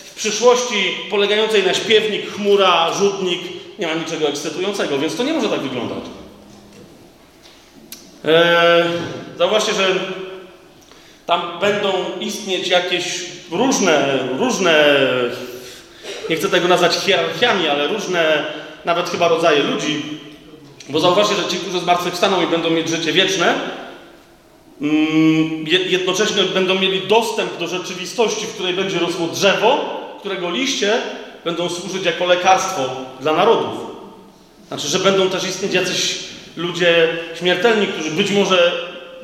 w 0.06 0.16
przyszłości 0.16 0.98
polegającej 1.10 1.64
na 1.64 1.74
śpiewnik, 1.74 2.32
chmura, 2.32 2.94
rzutnik, 2.94 3.42
nie 3.80 3.88
ma 3.88 3.94
niczego 3.94 4.28
ekscytującego, 4.28 5.00
więc 5.00 5.16
to 5.16 5.24
nie 5.24 5.34
może 5.34 5.50
tak 5.50 5.60
wyglądać. 5.60 6.04
Eee, 8.26 8.84
zauważcie, 9.38 9.74
że 9.74 9.88
tam 11.26 11.60
będą 11.60 11.94
istnieć 12.20 12.68
jakieś 12.68 13.26
różne, 13.52 14.20
różne, 14.40 15.00
nie 16.30 16.36
chcę 16.36 16.50
tego 16.50 16.68
nazwać 16.68 16.96
hierarchiami, 16.96 17.68
ale 17.68 17.88
różne 17.88 18.46
nawet 18.86 19.10
chyba 19.10 19.28
rodzaje 19.28 19.64
ludzi, 19.64 20.04
bo 20.90 21.00
zauważcie, 21.00 21.36
że 21.36 21.50
ci, 21.50 21.58
którzy 21.58 21.80
zmartwychwstaną 21.80 22.44
i 22.44 22.48
będą 22.48 22.70
mieć 22.70 22.90
życie 22.90 23.14
wieczne, 23.14 23.54
mm, 24.82 25.66
jednocześnie 25.68 26.44
będą 26.44 26.76
mieli 26.76 27.08
dostęp 27.08 27.58
do 27.58 27.68
rzeczywistości, 27.68 28.46
w 28.46 28.54
której 28.54 28.74
będzie 28.74 29.00
rosło 29.00 29.28
drzewo, 29.28 30.00
którego 30.20 30.50
liście 30.50 31.02
będą 31.46 31.70
służyć 31.70 32.06
jako 32.06 32.26
lekarstwo 32.26 32.82
dla 33.20 33.34
narodów. 33.34 33.74
Znaczy, 34.68 34.88
że 34.88 35.00
będą 35.00 35.30
też 35.30 35.44
istnieć 35.44 35.74
jacyś 35.74 36.20
ludzie 36.58 37.08
śmiertelni, 37.40 37.88
którzy 37.88 38.12
być 38.12 38.32
może 38.32 38.72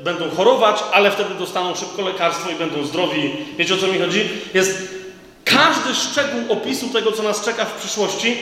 będą 0.04 0.30
chorować, 0.30 0.84
ale 0.92 1.12
wtedy 1.12 1.36
dostaną 1.36 1.76
szybko 1.76 2.02
lekarstwo 2.02 2.52
i 2.52 2.56
będą 2.56 2.84
zdrowi. 2.84 3.32
Wiecie 3.58 3.74
o 3.74 3.78
co 3.78 3.88
mi 3.88 4.00
chodzi? 4.00 4.30
Jest 4.54 5.02
każdy 5.46 5.96
szczegół 5.96 6.42
opisu 6.50 6.90
tego, 6.90 7.12
co 7.12 7.24
nas 7.24 7.46
czeka 7.46 7.66
w 7.66 7.80
przyszłości, 7.80 8.38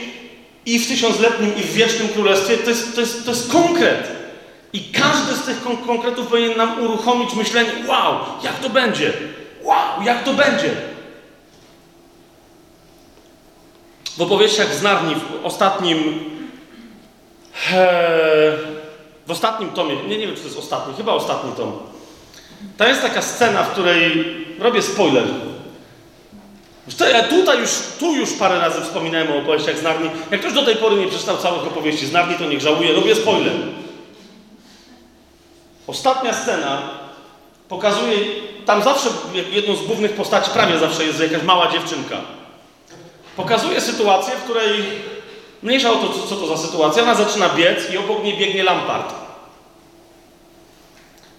i 0.65 0.79
w 0.79 0.87
tysiącletnim, 0.87 1.55
i 1.55 1.61
w 1.61 1.73
wiecznym 1.73 2.07
królestwie, 2.09 2.57
to 2.57 2.69
jest, 2.69 2.95
to 2.95 3.01
jest, 3.01 3.25
to 3.25 3.31
jest 3.31 3.51
konkret. 3.51 4.11
I 4.73 4.79
każdy 4.79 5.35
z 5.35 5.41
tych 5.41 5.63
kon 5.63 5.77
konkretów 5.77 6.27
powinien 6.27 6.57
nam 6.57 6.83
uruchomić 6.83 7.33
myślenie, 7.33 7.69
wow, 7.87 8.15
jak 8.43 8.59
to 8.59 8.69
będzie? 8.69 9.13
Wow, 9.61 10.03
jak 10.05 10.23
to 10.23 10.33
będzie? 10.33 10.71
W 14.17 14.21
opowieściach 14.21 14.75
z 14.75 14.81
Narni, 14.81 15.15
w 15.15 15.45
ostatnim 15.45 16.19
e, 17.73 18.57
w 19.27 19.31
ostatnim 19.31 19.69
tomie, 19.69 19.95
nie, 19.95 20.17
nie 20.17 20.27
wiem 20.27 20.35
czy 20.35 20.41
to 20.41 20.47
jest 20.47 20.59
ostatni, 20.59 20.93
chyba 20.93 21.13
ostatni 21.13 21.51
tom. 21.51 21.71
To 22.77 22.87
jest 22.87 23.01
taka 23.01 23.21
scena, 23.21 23.63
w 23.63 23.71
której 23.71 24.25
robię 24.59 24.81
spoiler. 24.81 25.23
Ja 27.11 27.23
tutaj 27.23 27.59
już, 27.59 27.69
tu 27.99 28.15
już 28.15 28.33
parę 28.33 28.59
razy 28.59 28.81
wspominałem 28.81 29.31
o 29.31 29.37
opowieściach 29.37 29.77
z 29.77 29.83
Narni. 29.83 30.09
Jak 30.31 30.39
ktoś 30.39 30.53
do 30.53 30.65
tej 30.65 30.75
pory 30.75 30.95
nie 30.95 31.07
przeczytał 31.07 31.37
całych 31.37 31.67
opowieści 31.67 32.05
z 32.05 32.11
Narni, 32.11 32.35
to 32.35 32.45
niech 32.45 32.61
żałuje. 32.61 32.93
Robię 32.93 33.15
spoiler. 33.15 33.53
Ostatnia 35.87 36.33
scena 36.33 36.81
pokazuje, 37.69 38.17
tam 38.65 38.83
zawsze 38.83 39.09
jedną 39.51 39.75
z 39.75 39.81
głównych 39.81 40.13
postaci, 40.13 40.51
prawie 40.51 40.79
zawsze 40.79 41.03
jest 41.05 41.19
jakaś 41.19 41.43
mała 41.43 41.71
dziewczynka. 41.71 42.21
Pokazuje 43.39 43.81
sytuację, 43.81 44.33
w 44.35 44.43
której 44.43 44.83
mniejsza 45.63 45.91
o 45.91 45.95
to, 45.95 46.09
co, 46.29 46.35
to 46.35 46.47
za 46.47 46.57
sytuacja, 46.57 47.03
ona 47.03 47.15
zaczyna 47.15 47.49
biec 47.49 47.91
i 47.93 47.97
obok 47.97 48.23
niej 48.23 48.37
biegnie 48.37 48.63
Lampart. 48.63 49.13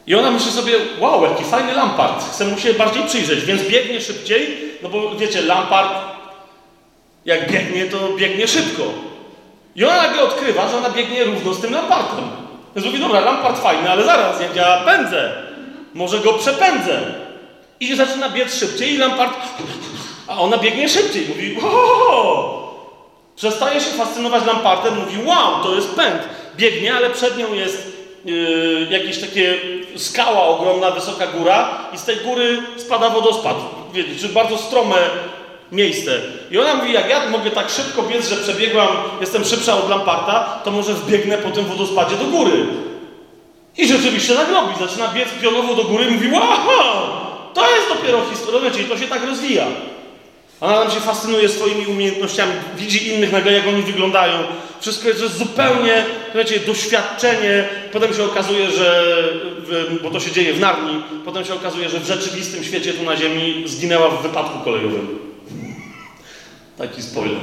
I 0.07 0.15
ona 0.15 0.31
myśli 0.31 0.53
sobie, 0.53 0.73
wow, 0.99 1.25
jaki 1.25 1.45
fajny 1.45 1.73
Lampart, 1.75 2.25
chcę 2.33 2.45
mu 2.45 2.59
się 2.59 2.75
bardziej 2.75 3.03
przyjrzeć, 3.03 3.45
więc 3.45 3.63
biegnie 3.63 4.01
szybciej, 4.01 4.57
no 4.83 4.89
bo 4.89 5.17
wiecie, 5.17 5.43
Lampart 5.43 5.91
jak 7.25 7.53
biegnie, 7.53 7.87
to 7.87 7.99
biegnie 8.17 8.49
szybko. 8.49 8.83
I 9.77 9.85
ona 9.85 9.97
nagle 9.97 10.23
odkrywa, 10.23 10.69
że 10.69 10.77
ona 10.77 10.91
biegnie 10.91 11.25
równo 11.25 11.55
z 11.55 11.61
tym 11.61 11.73
Lampartem. 11.73 12.25
Więc 12.77 12.87
mówi, 12.87 12.99
dobra, 12.99 13.21
Lampart 13.21 13.63
fajny, 13.63 13.91
ale 13.91 14.05
zaraz, 14.05 14.41
jak 14.41 14.57
ja 14.57 14.83
pędzę, 14.85 15.33
może 15.95 16.19
go 16.19 16.33
przepędzę. 16.33 17.15
I 17.81 17.97
zaczyna 17.97 18.29
biec 18.29 18.55
szybciej 18.55 18.95
i 18.95 18.99
Lampart, 18.99 19.35
a 20.31 20.41
ona 20.41 20.59
biegnie 20.59 20.89
szybciej. 20.89 21.27
Mówi, 21.29 21.57
wow! 21.63 22.61
Przestaje 23.37 23.81
się 23.81 23.91
fascynować 23.91 24.47
Lampartem, 24.47 24.95
mówi, 24.99 25.29
wow, 25.29 25.63
to 25.63 25.75
jest 25.75 25.95
pęd. 25.95 26.23
Biegnie, 26.57 26.95
ale 26.95 27.11
przed 27.11 27.39
nią 27.39 27.55
jest 27.55 27.93
yy, 28.25 28.87
jakieś 28.91 29.19
takie 29.21 29.59
skała 29.97 30.43
ogromna, 30.43 30.91
wysoka 30.91 31.27
góra 31.27 31.69
i 31.95 31.99
z 31.99 32.05
tej 32.05 32.17
góry 32.17 32.63
spada 32.77 33.11
wodospad. 33.11 33.57
Wiecie, 33.93 34.11
czy 34.21 34.29
bardzo 34.29 34.59
strome 34.59 34.97
miejsce. 35.73 36.21
I 36.51 36.59
ona 36.59 36.75
mówi, 36.75 36.93
jak 36.93 37.11
ja 37.11 37.29
mogę 37.29 37.51
tak 37.51 37.71
szybko 37.71 38.03
biec, 38.03 38.29
że 38.29 38.37
przebiegłam, 38.37 38.89
jestem 39.21 39.45
szybsza 39.45 39.75
od 39.75 39.91
Lamparta, 39.91 40.61
to 40.65 40.71
może 40.71 40.95
wbiegnę 40.95 41.39
po 41.39 41.51
tym 41.51 41.65
wodospadzie 41.65 42.17
do 42.17 42.25
góry. 42.25 42.67
I 43.77 43.89
rzeczywiście 43.89 44.35
tak 44.35 44.51
robi. 44.53 44.75
Zaczyna 44.81 45.09
biec 45.09 45.29
pionowo 45.43 45.75
do 45.75 45.85
góry 45.85 46.05
i 46.05 46.11
mówi, 46.11 46.31
wow, 46.33 46.43
to 47.55 47.71
jest 47.71 47.89
dopiero 47.89 48.19
historia, 48.31 48.71
czyli 48.71 48.85
to 48.85 48.99
się 48.99 49.07
tak 49.07 49.25
rozwija. 49.25 49.67
Ona 50.61 50.81
nam 50.81 50.91
się 50.91 51.01
fascynuje 51.01 51.49
swoimi 51.49 51.87
umiejętnościami, 51.87 52.53
widzi 52.77 53.09
innych 53.09 53.33
nagle, 53.33 53.53
jak 53.53 53.69
oni 53.69 53.83
wyglądają. 53.83 54.43
Wszystko 54.81 55.09
jest, 55.09 55.23
jest 55.23 55.37
zupełnie, 55.37 56.05
wiecie, 56.35 56.61
doświadczenie. 56.61 57.69
Potem 57.93 58.15
się 58.15 58.25
okazuje, 58.25 58.71
że, 58.71 59.15
bo 60.03 60.11
to 60.11 60.21
się 60.21 60.31
dzieje 60.31 60.53
w 60.55 60.61
Narni, 60.61 61.03
potem 61.25 61.45
się 61.45 61.55
okazuje, 61.55 61.89
że 61.89 62.01
w 62.01 62.07
rzeczywistym 62.07 62.65
świecie 62.65 62.93
tu 62.93 63.03
na 63.03 63.17
Ziemi 63.17 63.65
zginęła 63.67 64.09
w 64.09 64.23
wypadku 64.23 64.65
kolejowym. 64.65 65.19
Taki 66.79 67.03
spoiler. 67.03 67.41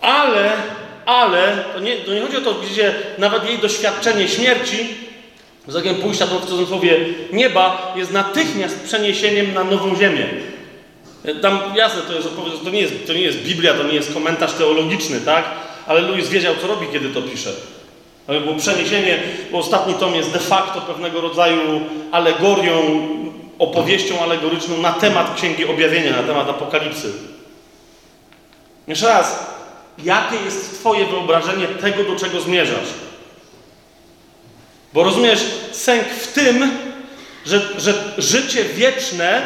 Ale, 0.00 0.52
ale, 1.06 1.64
to 1.74 1.80
nie, 1.80 1.96
to 1.96 2.14
nie 2.14 2.20
chodzi 2.20 2.36
o 2.36 2.40
to, 2.40 2.54
widzicie, 2.54 2.94
nawet 3.18 3.48
jej 3.48 3.58
doświadczenie 3.58 4.28
śmierci 4.28 5.03
Wzrokiem 5.66 5.94
pójścia 5.94 6.26
w 6.26 6.46
cudzysłowie 6.46 6.96
nieba 7.32 7.92
jest 7.96 8.12
natychmiast 8.12 8.80
przeniesieniem 8.84 9.54
na 9.54 9.64
nową 9.64 9.96
ziemię. 9.96 10.26
Tam 11.42 11.60
jasne, 11.76 12.02
to, 12.02 12.12
jest, 12.12 12.28
to, 12.64 12.70
nie 12.70 12.80
jest, 12.80 13.06
to 13.06 13.12
nie 13.12 13.20
jest 13.20 13.38
Biblia, 13.38 13.74
to 13.74 13.82
nie 13.82 13.94
jest 13.94 14.14
komentarz 14.14 14.52
teologiczny, 14.52 15.20
tak? 15.20 15.44
Ale 15.86 16.00
Louis 16.00 16.28
wiedział, 16.28 16.54
co 16.60 16.66
robi, 16.66 16.86
kiedy 16.92 17.08
to 17.08 17.22
pisze. 17.22 17.50
Bo 18.46 18.54
przeniesienie, 18.54 19.18
bo 19.52 19.58
ostatni 19.58 19.94
tom 19.94 20.14
jest 20.14 20.32
de 20.32 20.38
facto 20.38 20.80
pewnego 20.80 21.20
rodzaju 21.20 21.80
alegorią, 22.12 23.08
opowieścią 23.58 24.20
alegoryczną 24.20 24.78
na 24.78 24.92
temat 24.92 25.34
Księgi 25.36 25.64
Objawienia, 25.64 26.10
na 26.10 26.22
temat 26.22 26.48
Apokalipsy. 26.48 27.12
Jeszcze 28.88 29.08
raz, 29.08 29.46
jakie 30.04 30.36
jest 30.44 30.80
Twoje 30.80 31.06
wyobrażenie 31.06 31.66
tego, 31.66 32.04
do 32.04 32.16
czego 32.16 32.40
zmierzasz? 32.40 33.03
Bo 34.94 35.04
rozumiesz, 35.04 35.44
sęk 35.72 36.04
w 36.04 36.32
tym, 36.32 36.70
że, 37.46 37.60
że 37.78 37.94
życie 38.18 38.64
wieczne, 38.64 39.42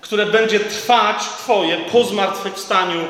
które 0.00 0.26
będzie 0.26 0.60
trwać 0.60 1.22
Twoje 1.38 1.76
po 1.76 2.04
zmartwychwstaniu, 2.04 3.00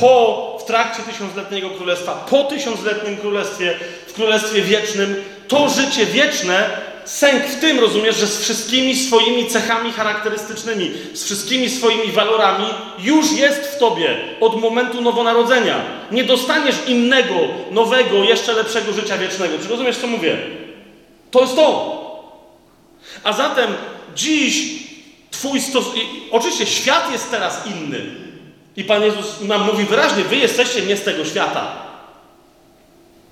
po, 0.00 0.58
w 0.60 0.64
trakcie 0.64 1.02
tysiącletniego 1.02 1.70
królestwa, 1.70 2.26
po 2.30 2.44
tysiącletnim 2.44 3.16
królestwie, 3.16 3.78
w 4.06 4.12
królestwie 4.12 4.62
wiecznym, 4.62 5.24
to 5.48 5.68
życie 5.68 6.06
wieczne, 6.06 6.70
sęk 7.04 7.44
w 7.44 7.60
tym, 7.60 7.80
rozumiesz, 7.80 8.16
że 8.16 8.26
z 8.26 8.40
wszystkimi 8.40 8.96
swoimi 8.96 9.46
cechami 9.46 9.92
charakterystycznymi, 9.92 10.92
z 11.12 11.24
wszystkimi 11.24 11.70
swoimi 11.70 12.12
walorami 12.12 12.66
już 12.98 13.32
jest 13.32 13.60
w 13.60 13.78
Tobie 13.78 14.16
od 14.40 14.60
momentu 14.60 15.00
nowonarodzenia. 15.00 15.80
Nie 16.10 16.24
dostaniesz 16.24 16.76
innego, 16.86 17.34
nowego, 17.70 18.24
jeszcze 18.24 18.52
lepszego 18.52 18.92
życia 18.92 19.18
wiecznego. 19.18 19.58
Czy 19.58 19.68
rozumiesz, 19.68 19.96
co 19.96 20.06
mówię? 20.06 20.63
To 21.34 21.40
jest 21.40 21.56
to. 21.56 21.94
A 23.24 23.32
zatem 23.32 23.74
dziś 24.14 24.84
Twój 25.30 25.60
stosunek. 25.60 26.04
Oczywiście 26.30 26.66
świat 26.66 27.12
jest 27.12 27.30
teraz 27.30 27.66
inny. 27.66 28.00
I 28.76 28.84
Pan 28.84 29.02
Jezus 29.02 29.40
nam 29.40 29.66
mówi 29.66 29.84
wyraźnie: 29.84 30.24
Wy 30.24 30.36
jesteście 30.36 30.82
nie 30.82 30.96
z 30.96 31.04
tego 31.04 31.24
świata. 31.24 31.66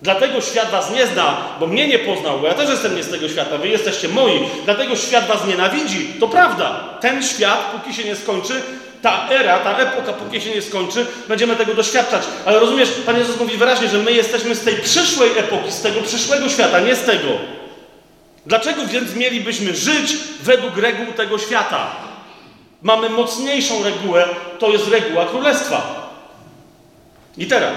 Dlatego 0.03 0.41
świat 0.41 0.71
was 0.71 0.91
nie 0.91 1.07
zna, 1.07 1.37
bo 1.61 1.67
mnie 1.67 1.89
nie 1.89 1.99
poznał, 1.99 2.41
bo 2.41 2.47
ja 2.47 2.55
też 2.55 2.71
jestem 2.71 2.97
nie 2.97 3.03
z 3.03 3.11
tego 3.11 3.29
świata, 3.29 3.59
wy 3.59 3.69
jesteście 3.69 4.09
moi. 4.09 4.41
Dlatego 4.65 4.97
świat 4.97 5.27
was 5.27 5.47
nienawidzi. 5.47 6.07
To 6.21 6.29
prawda. 6.29 6.99
Ten 7.01 7.23
świat, 7.23 7.71
póki 7.73 7.97
się 7.97 8.05
nie 8.05 8.17
skończy, 8.17 8.63
ta 9.03 9.29
era, 9.31 9.59
ta 9.59 9.79
epoka, 9.79 10.13
póki 10.13 10.41
się 10.41 10.51
nie 10.51 10.63
skończy, 10.63 11.07
będziemy 11.29 11.57
tego 11.57 11.75
doświadczać. 11.75 12.23
Ale 12.45 12.61
rozumiesz, 12.61 12.89
Pan 13.07 13.19
Jezus 13.19 13.41
mówi 13.41 13.57
wyraźnie, 13.57 13.89
że 13.89 13.99
my 13.99 14.13
jesteśmy 14.13 14.55
z 14.55 14.65
tej 14.65 14.77
przyszłej 14.77 15.31
epoki, 15.39 15.73
z 15.73 15.83
tego 15.83 16.03
przyszłego 16.03 16.49
świata, 16.49 16.81
nie 16.81 16.97
z 16.97 17.03
tego. 17.03 17.62
Dlaczego 18.47 18.87
więc 18.87 19.15
mielibyśmy 19.15 19.75
żyć 19.75 20.17
według 20.43 20.77
reguł 20.77 21.07
tego 21.13 21.39
świata? 21.39 21.87
Mamy 22.83 23.09
mocniejszą 23.11 23.85
regułę, 23.85 24.29
to 24.59 24.69
jest 24.69 24.89
reguła 24.89 25.27
królestwa. 25.27 26.11
I 27.39 27.47
teraz, 27.47 27.75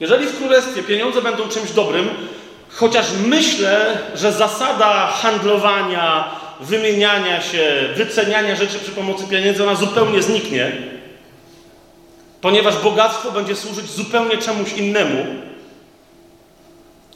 jeżeli 0.00 0.26
w 0.26 0.38
królestwie 0.38 0.82
pieniądze 0.82 1.22
będą 1.22 1.48
czymś 1.48 1.70
dobrym, 1.70 2.08
chociaż 2.68 3.06
myślę, 3.26 3.98
że 4.14 4.32
zasada 4.32 5.06
handlowania, 5.06 6.24
wymieniania 6.60 7.40
się, 7.40 7.88
wyceniania 7.96 8.56
rzeczy 8.56 8.78
przy 8.78 8.90
pomocy 8.90 9.24
pieniędzy, 9.30 9.62
ona 9.62 9.74
zupełnie 9.74 10.22
zniknie, 10.22 10.72
ponieważ 12.40 12.76
bogactwo 12.76 13.30
będzie 13.30 13.56
służyć 13.56 13.90
zupełnie 13.90 14.38
czemuś 14.38 14.72
innemu, 14.72 15.26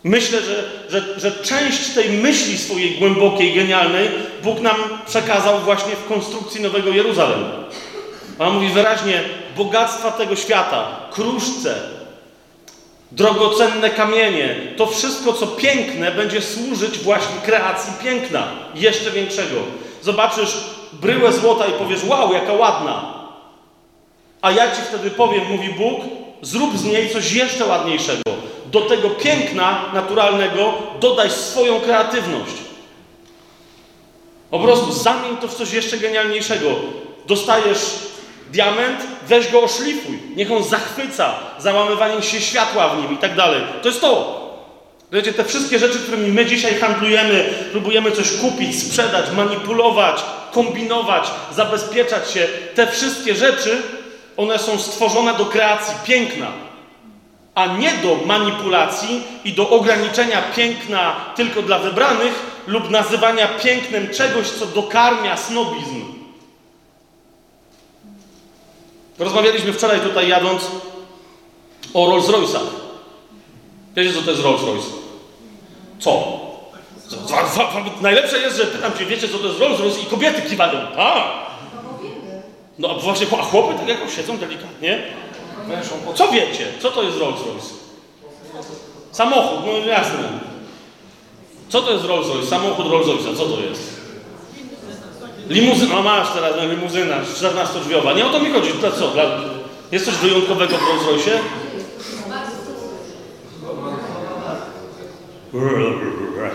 Myślę, 0.04 0.40
że, 0.42 0.64
że, 0.88 1.20
że 1.20 1.32
część 1.32 1.94
tej 1.94 2.10
myśli 2.10 2.58
swojej 2.58 2.98
głębokiej, 2.98 3.54
genialnej 3.54 4.08
Bóg 4.42 4.60
nam 4.60 4.76
przekazał 5.06 5.60
właśnie 5.60 5.96
w 5.96 6.08
konstrukcji 6.08 6.60
Nowego 6.60 6.90
Jeruzalem. 6.90 7.44
On 8.38 8.54
mówi 8.54 8.68
wyraźnie, 8.68 9.22
bogactwa 9.56 10.10
tego 10.10 10.36
świata, 10.36 10.86
kruszce, 11.12 11.74
drogocenne 13.12 13.90
kamienie, 13.90 14.56
to 14.76 14.86
wszystko, 14.86 15.32
co 15.32 15.46
piękne, 15.46 16.12
będzie 16.12 16.42
służyć 16.42 16.98
właśnie 16.98 17.36
kreacji 17.44 17.92
piękna, 18.04 18.46
jeszcze 18.74 19.10
większego. 19.10 19.56
Zobaczysz 20.02 20.56
bryłę 20.92 21.32
złota 21.32 21.66
i 21.66 21.72
powiesz, 21.72 22.04
wow, 22.04 22.32
jaka 22.32 22.52
ładna. 22.52 23.14
A 24.42 24.50
ja 24.50 24.76
ci 24.76 24.82
wtedy 24.88 25.10
powiem, 25.10 25.44
mówi 25.50 25.68
Bóg, 25.68 26.00
zrób 26.42 26.78
z 26.78 26.84
niej 26.84 27.10
coś 27.10 27.32
jeszcze 27.32 27.66
ładniejszego 27.66 28.22
do 28.80 28.82
tego 28.82 29.10
piękna 29.10 29.84
naturalnego 29.94 30.74
dodaj 31.00 31.30
swoją 31.30 31.80
kreatywność. 31.80 32.52
Po 34.50 34.58
prostu 34.58 34.92
zamień 34.92 35.36
to 35.36 35.48
w 35.48 35.54
coś 35.54 35.72
jeszcze 35.72 35.98
genialniejszego. 35.98 36.66
Dostajesz 37.26 37.78
diament, 38.52 39.00
weź 39.28 39.52
go 39.52 39.62
oszlifuj. 39.62 40.18
Niech 40.36 40.52
on 40.52 40.64
zachwyca 40.64 41.34
załamywaniem 41.58 42.22
się 42.22 42.40
światła 42.40 42.88
w 42.88 43.02
nim 43.02 43.14
i 43.14 43.16
tak 43.16 43.36
dalej. 43.36 43.60
To 43.82 43.88
jest 43.88 44.00
to. 44.00 44.46
Wiecie, 45.12 45.32
te 45.32 45.44
wszystkie 45.44 45.78
rzeczy, 45.78 45.98
którymi 45.98 46.32
my 46.32 46.46
dzisiaj 46.46 46.74
handlujemy, 46.74 47.54
próbujemy 47.72 48.12
coś 48.12 48.32
kupić, 48.32 48.82
sprzedać, 48.82 49.30
manipulować, 49.30 50.24
kombinować, 50.52 51.30
zabezpieczać 51.52 52.30
się, 52.30 52.48
te 52.74 52.86
wszystkie 52.86 53.34
rzeczy 53.34 53.82
one 54.36 54.58
są 54.58 54.78
stworzone 54.78 55.34
do 55.34 55.46
kreacji 55.46 55.94
piękna, 56.04 56.46
a 57.56 57.66
nie 57.66 57.92
do 57.92 58.16
manipulacji 58.26 59.22
i 59.44 59.52
do 59.52 59.70
ograniczenia 59.70 60.42
piękna 60.56 61.16
tylko 61.36 61.62
dla 61.62 61.78
wybranych 61.78 62.62
lub 62.66 62.90
nazywania 62.90 63.48
pięknem 63.48 64.08
czegoś, 64.08 64.50
co 64.50 64.66
dokarmia 64.66 65.36
snobizm. 65.36 66.04
Rozmawialiśmy 69.18 69.72
wczoraj 69.72 70.00
tutaj 70.00 70.28
jadąc 70.28 70.62
o 71.94 72.10
Rolls 72.10 72.26
Royce'ach. 72.26 72.66
Wiecie, 73.96 74.12
co 74.12 74.22
to 74.22 74.30
jest 74.30 74.42
Rolls 74.42 74.62
Royce? 74.62 74.88
Co? 75.98 76.40
Najlepsze 78.00 78.38
jest, 78.38 78.56
że 78.56 78.64
pytam 78.64 78.98
cię, 78.98 79.06
wiecie, 79.06 79.28
co 79.28 79.38
to 79.38 79.46
jest 79.46 79.60
Rolls 79.60 79.80
Royce 79.80 80.00
i 80.00 80.06
kobiety 80.06 80.42
kiwają. 80.42 80.78
A! 80.96 81.32
No 82.78 82.90
a 82.90 82.94
właśnie, 82.94 83.26
a 83.38 83.42
chłopy 83.42 83.74
tak 83.78 83.88
jakoś 83.88 84.16
siedzą 84.16 84.38
delikatnie. 84.38 85.02
Co 86.14 86.28
wiecie? 86.32 86.72
Co 86.82 86.90
to 86.90 87.02
jest 87.02 87.18
Rolls 87.18 87.40
Royce? 87.46 87.74
Samochód, 89.12 89.60
no 89.66 89.78
jasne. 89.78 90.28
Co 91.68 91.82
to 91.82 91.92
jest 91.92 92.04
Rolls 92.04 92.28
Royce? 92.28 92.46
Samochód 92.46 92.86
Rolls 92.90 93.06
Royce'a, 93.06 93.36
co 93.36 93.44
to 93.44 93.60
jest? 93.60 93.96
Limuzyna, 95.48 95.94
no 95.94 96.02
masz 96.02 96.32
teraz 96.32 96.52
no, 96.56 96.64
limuzyna 96.64 97.16
14-drzwiowa. 97.20 98.16
Nie 98.16 98.26
o 98.26 98.30
to 98.30 98.40
mi 98.40 98.50
chodzi. 98.50 98.72
To 98.72 98.92
co? 98.92 99.08
Dla... 99.08 99.24
Jest 99.92 100.04
coś 100.04 100.14
wyjątkowego 100.14 100.76
w 100.78 100.88
Rolls 100.88 101.06
Royce? 101.06 101.40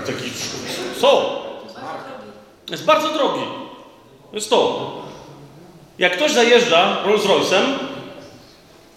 Taki... 0.05 0.31
Co? 1.01 1.41
Jest 2.71 2.85
bardzo 2.85 3.13
drogi. 3.13 3.41
Jest 4.33 4.49
to. 4.49 4.91
Jak 5.99 6.15
ktoś 6.17 6.31
zajeżdża 6.31 7.03
Rolls 7.05 7.23
Royce'em, 7.25 7.63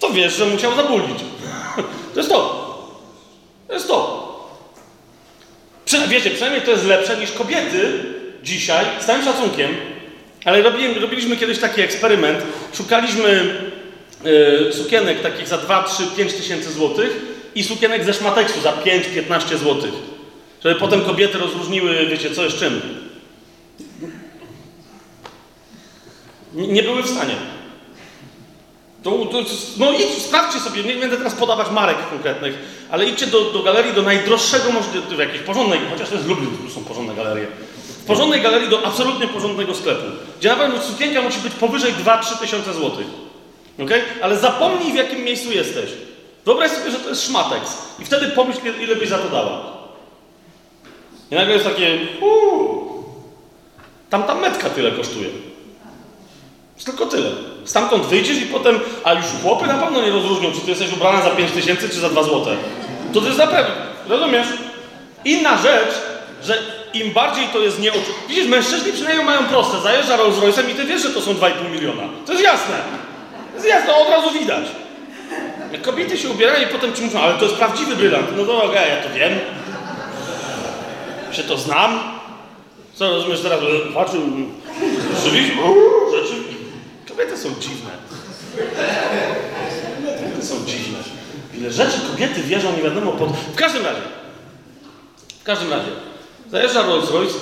to 0.09 0.13
wiesz, 0.13 0.37
że 0.37 0.47
musiał 0.47 0.77
zabulić. 0.77 1.19
To 2.15 2.21
jest 2.21 2.31
to. 2.31 2.65
To 3.69 3.75
jest 3.75 3.89
to. 3.89 4.25
Przy, 5.85 6.09
wiecie, 6.09 6.31
przynajmniej 6.31 6.63
to 6.63 6.71
jest 6.71 6.85
lepsze 6.85 7.17
niż 7.17 7.33
kobiety 7.33 8.05
dzisiaj, 8.43 8.87
z 9.01 9.07
całym 9.07 9.25
szacunkiem, 9.25 9.71
ale 10.45 10.63
robili, 10.63 10.95
robiliśmy 10.95 11.37
kiedyś 11.37 11.59
taki 11.59 11.81
eksperyment. 11.81 12.39
Szukaliśmy 12.73 13.59
y, 14.69 14.73
sukienek 14.73 15.23
takich 15.23 15.49
za 15.49 15.59
2, 15.59 15.83
3, 15.83 16.03
5 16.17 16.33
tysięcy 16.35 16.73
złotych 16.73 17.11
i 17.55 17.65
sukienek 17.65 18.05
ze 18.05 18.15
szmateksu 18.15 18.61
za 18.61 18.73
5-15 18.73 19.57
złotych. 19.57 19.93
Żeby 20.65 20.81
potem 20.81 21.01
kobiety 21.01 21.39
rozróżniły, 21.39 22.07
wiecie, 22.07 22.31
co 22.31 22.45
jest 22.45 22.59
czym. 22.59 22.81
Nie 26.55 26.83
były 26.83 27.03
w 27.03 27.11
stanie. 27.11 27.35
To, 29.05 29.11
to, 29.11 29.39
no 29.79 29.93
idź, 29.93 30.23
sprawdźcie 30.23 30.61
sobie, 30.61 30.83
nie 30.83 30.95
będę 30.95 31.17
teraz 31.17 31.35
podawać 31.35 31.71
marek 31.71 31.97
konkretnych, 32.11 32.55
ale 32.91 33.07
idźcie 33.07 33.27
do, 33.27 33.41
do 33.41 33.63
galerii, 33.63 33.93
do 33.93 34.03
najdroższego 34.03 34.73
możliwego, 34.73 35.23
jakiejś 35.23 35.43
porządnej, 35.43 35.81
chociaż 35.91 36.09
to 36.09 36.15
jest 36.15 36.27
Lublin, 36.27 36.51
tu 36.67 36.71
są 36.71 36.85
porządne 36.85 37.15
galerie. 37.15 37.47
W 38.03 38.07
porządnej 38.07 38.41
galerii 38.41 38.69
do 38.69 38.87
absolutnie 38.87 39.29
porządnego 39.29 39.75
sklepu, 39.75 40.03
gdzie 40.39 40.49
na 40.49 40.57
pewno 40.57 40.83
sukienka 40.83 41.23
musi 41.23 41.41
być 41.41 41.53
powyżej 41.53 41.93
2-3 41.93 42.39
tysiące 42.41 42.75
złotych. 42.75 43.07
ok? 43.83 43.91
Ale 44.23 44.39
zapomnij 44.39 44.93
w 44.93 44.97
jakim 44.97 45.25
miejscu 45.25 45.53
jesteś. 45.53 45.91
Wyobraź 46.45 46.71
sobie, 46.71 46.91
że 46.91 46.99
to 46.99 47.09
jest 47.09 47.27
szmateks 47.27 47.79
i 47.99 48.05
wtedy 48.05 48.27
pomyśl, 48.27 48.59
ile 48.81 48.97
byś 48.97 49.09
za 49.09 49.19
to 49.19 49.29
dała. 49.29 49.75
I 51.31 51.35
nagle 51.35 51.55
jest 51.55 51.67
takie, 51.67 51.99
uuu, 52.21 53.05
tam 54.11 54.23
ta 54.23 54.35
metka 54.35 54.71
tyle 54.71 54.93
kosztuje. 54.93 55.29
Tylko 56.85 57.07
tyle. 57.07 57.31
Stamtąd 57.65 58.07
wyjdziesz 58.07 58.37
i 58.37 58.47
potem, 58.47 58.81
a 59.05 59.15
już 59.15 59.25
chłopy 59.43 59.67
na 59.67 59.75
pewno 59.75 60.03
nie 60.03 60.11
rozróżnią, 60.11 60.53
czy 60.53 60.61
ty 60.61 60.71
jesteś 60.71 60.93
ubrana 60.93 61.23
za 61.23 61.31
5 61.31 61.53
tysięcy, 61.53 61.89
czy 61.89 62.01
za 62.01 62.09
2 62.09 62.23
złote. 62.23 62.51
To 63.13 63.21
to 63.21 63.27
jest 63.27 63.39
na 63.39 63.47
pewno. 63.47 63.75
Rozumiesz? 64.09 64.47
Inna 65.25 65.59
rzecz, 65.59 65.95
że 66.43 66.59
im 66.95 67.13
bardziej 67.13 67.49
to 67.49 67.59
jest 67.59 67.81
nieoczywiste. 67.81 68.29
Widzisz, 68.29 68.47
mężczyźni 68.47 68.93
przynajmniej 68.93 69.27
mają 69.27 69.45
proste. 69.45 69.81
Zajeżdża 69.81 70.17
Rolls 70.17 70.37
Royce'em 70.37 70.71
i 70.71 70.75
ty 70.75 70.85
wiesz, 70.85 71.03
że 71.03 71.11
to 71.11 71.21
są 71.21 71.35
2,5 71.35 71.71
miliona. 71.73 72.03
To 72.27 72.33
jest 72.33 72.45
jasne. 72.45 72.75
To 73.51 73.55
jest 73.55 73.69
jasne, 73.69 73.95
od 73.95 74.09
razu 74.09 74.31
widać. 74.31 74.65
Jak 75.73 75.83
kobiety 75.83 76.19
się 76.19 76.29
ubierają 76.29 76.69
i 76.69 76.73
potem 76.73 76.95
ci 76.95 77.03
mówią, 77.03 77.21
ale 77.21 77.35
to 77.35 77.45
jest 77.45 77.57
prawdziwy 77.57 77.97
brylant. 77.97 78.27
No 78.37 78.45
to 78.45 78.57
okej, 78.57 78.69
okay, 78.69 78.89
ja 78.89 79.03
to 79.03 79.15
wiem. 79.15 79.39
Się 81.33 81.43
to 81.43 81.59
znam. 81.59 82.01
Co 82.95 83.11
rozumiesz 83.11 83.41
teraz? 83.41 83.61
Patrzył. 83.95 84.21
Rzeczywiście? 85.17 85.53
Rzeczywiście. 86.15 86.44
Kobiety 87.17 87.37
są 87.37 87.49
dziwne. 87.61 87.91
Kobiety 90.19 90.47
są 90.47 90.55
dziwne. 90.67 90.99
Ile 91.55 91.73
rzeczy 91.73 92.01
kobiety 92.11 92.43
wierzą, 92.43 92.77
nie 92.77 92.83
wiadomo 92.83 93.13
pod... 93.13 93.29
W 93.31 93.55
każdym 93.55 93.85
razie. 93.85 94.01
W 95.41 95.45
każdym 95.45 95.71
razie. 95.71 95.91
Zajeżdża 96.51 96.83
Rolls 96.83 97.11
Royce. 97.11 97.35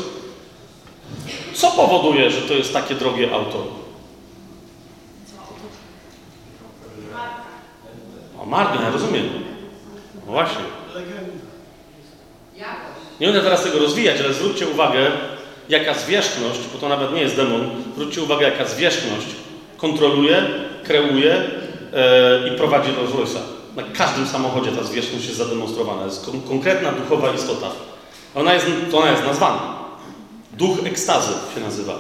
Co 1.55 1.71
powoduje, 1.71 2.31
że 2.31 2.41
to 2.41 2.55
jest 2.55 2.73
takie 2.73 2.95
drogie 2.95 3.35
auto? 3.35 3.67
O, 8.39 8.47
markę, 8.47 8.83
ja 8.83 8.91
rozumiem. 8.91 9.29
No 10.27 10.33
właśnie. 10.33 10.65
Nie 13.21 13.27
będę 13.27 13.43
teraz 13.43 13.63
tego 13.63 13.79
rozwijać, 13.79 14.21
ale 14.21 14.35
zwróćcie 14.35 14.69
uwagę, 14.69 15.11
jaka 15.69 15.95
zwierzchność, 15.95 16.61
bo 16.73 16.79
to 16.79 16.89
nawet 16.89 17.13
nie 17.13 17.21
jest 17.21 17.37
demon, 17.37 17.85
zwróćcie 17.95 18.23
uwagę, 18.23 18.45
jaka 18.51 18.65
zwierzchność 18.65 19.27
kontroluje, 19.83 20.43
kreuje 20.85 21.35
e, 21.35 22.49
i 22.49 22.57
prowadzi 22.57 22.91
Rolls 22.97 23.11
Royce'a. 23.11 23.41
Na 23.77 23.83
każdym 23.83 24.27
samochodzie 24.27 24.73
ta 24.73 24.83
zwierzchność 24.85 25.27
jest 25.27 25.39
zademonstrowana. 25.39 26.05
Jest 26.05 26.27
kon 26.27 26.41
konkretna 26.41 26.93
duchowa 26.93 27.33
istota. 27.33 27.67
Ona 28.35 28.55
jest, 28.55 28.67
ona 28.93 29.11
jest 29.11 29.25
nazwana. 29.25 29.75
Duch 30.53 30.87
ekstazy 30.87 31.33
się 31.55 31.61
nazywa. 31.61 31.95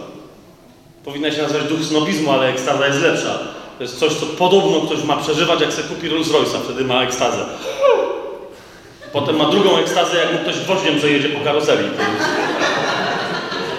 Powinna 1.04 1.30
się 1.30 1.42
nazywać 1.42 1.64
duch 1.64 1.84
snobizmu, 1.84 2.32
ale 2.32 2.48
ekstaza 2.48 2.86
jest 2.86 3.00
lepsza. 3.00 3.38
To 3.78 3.84
jest 3.84 3.98
coś, 3.98 4.14
co 4.14 4.26
podobno 4.26 4.80
ktoś 4.80 5.04
ma 5.04 5.16
przeżywać, 5.16 5.60
jak 5.60 5.72
se 5.72 5.82
kupi 5.82 6.08
Rolls 6.08 6.28
Royce'a. 6.28 6.58
Wtedy 6.64 6.84
ma 6.84 7.02
ekstazę. 7.02 7.44
Potem 9.12 9.36
ma 9.36 9.44
drugą 9.44 9.78
ekstazę, 9.78 10.18
jak 10.18 10.32
mu 10.32 10.38
ktoś 10.38 10.58
gwoździem 10.58 10.98
przejedzie 10.98 11.28
po 11.28 11.44
karoserii. 11.44 11.90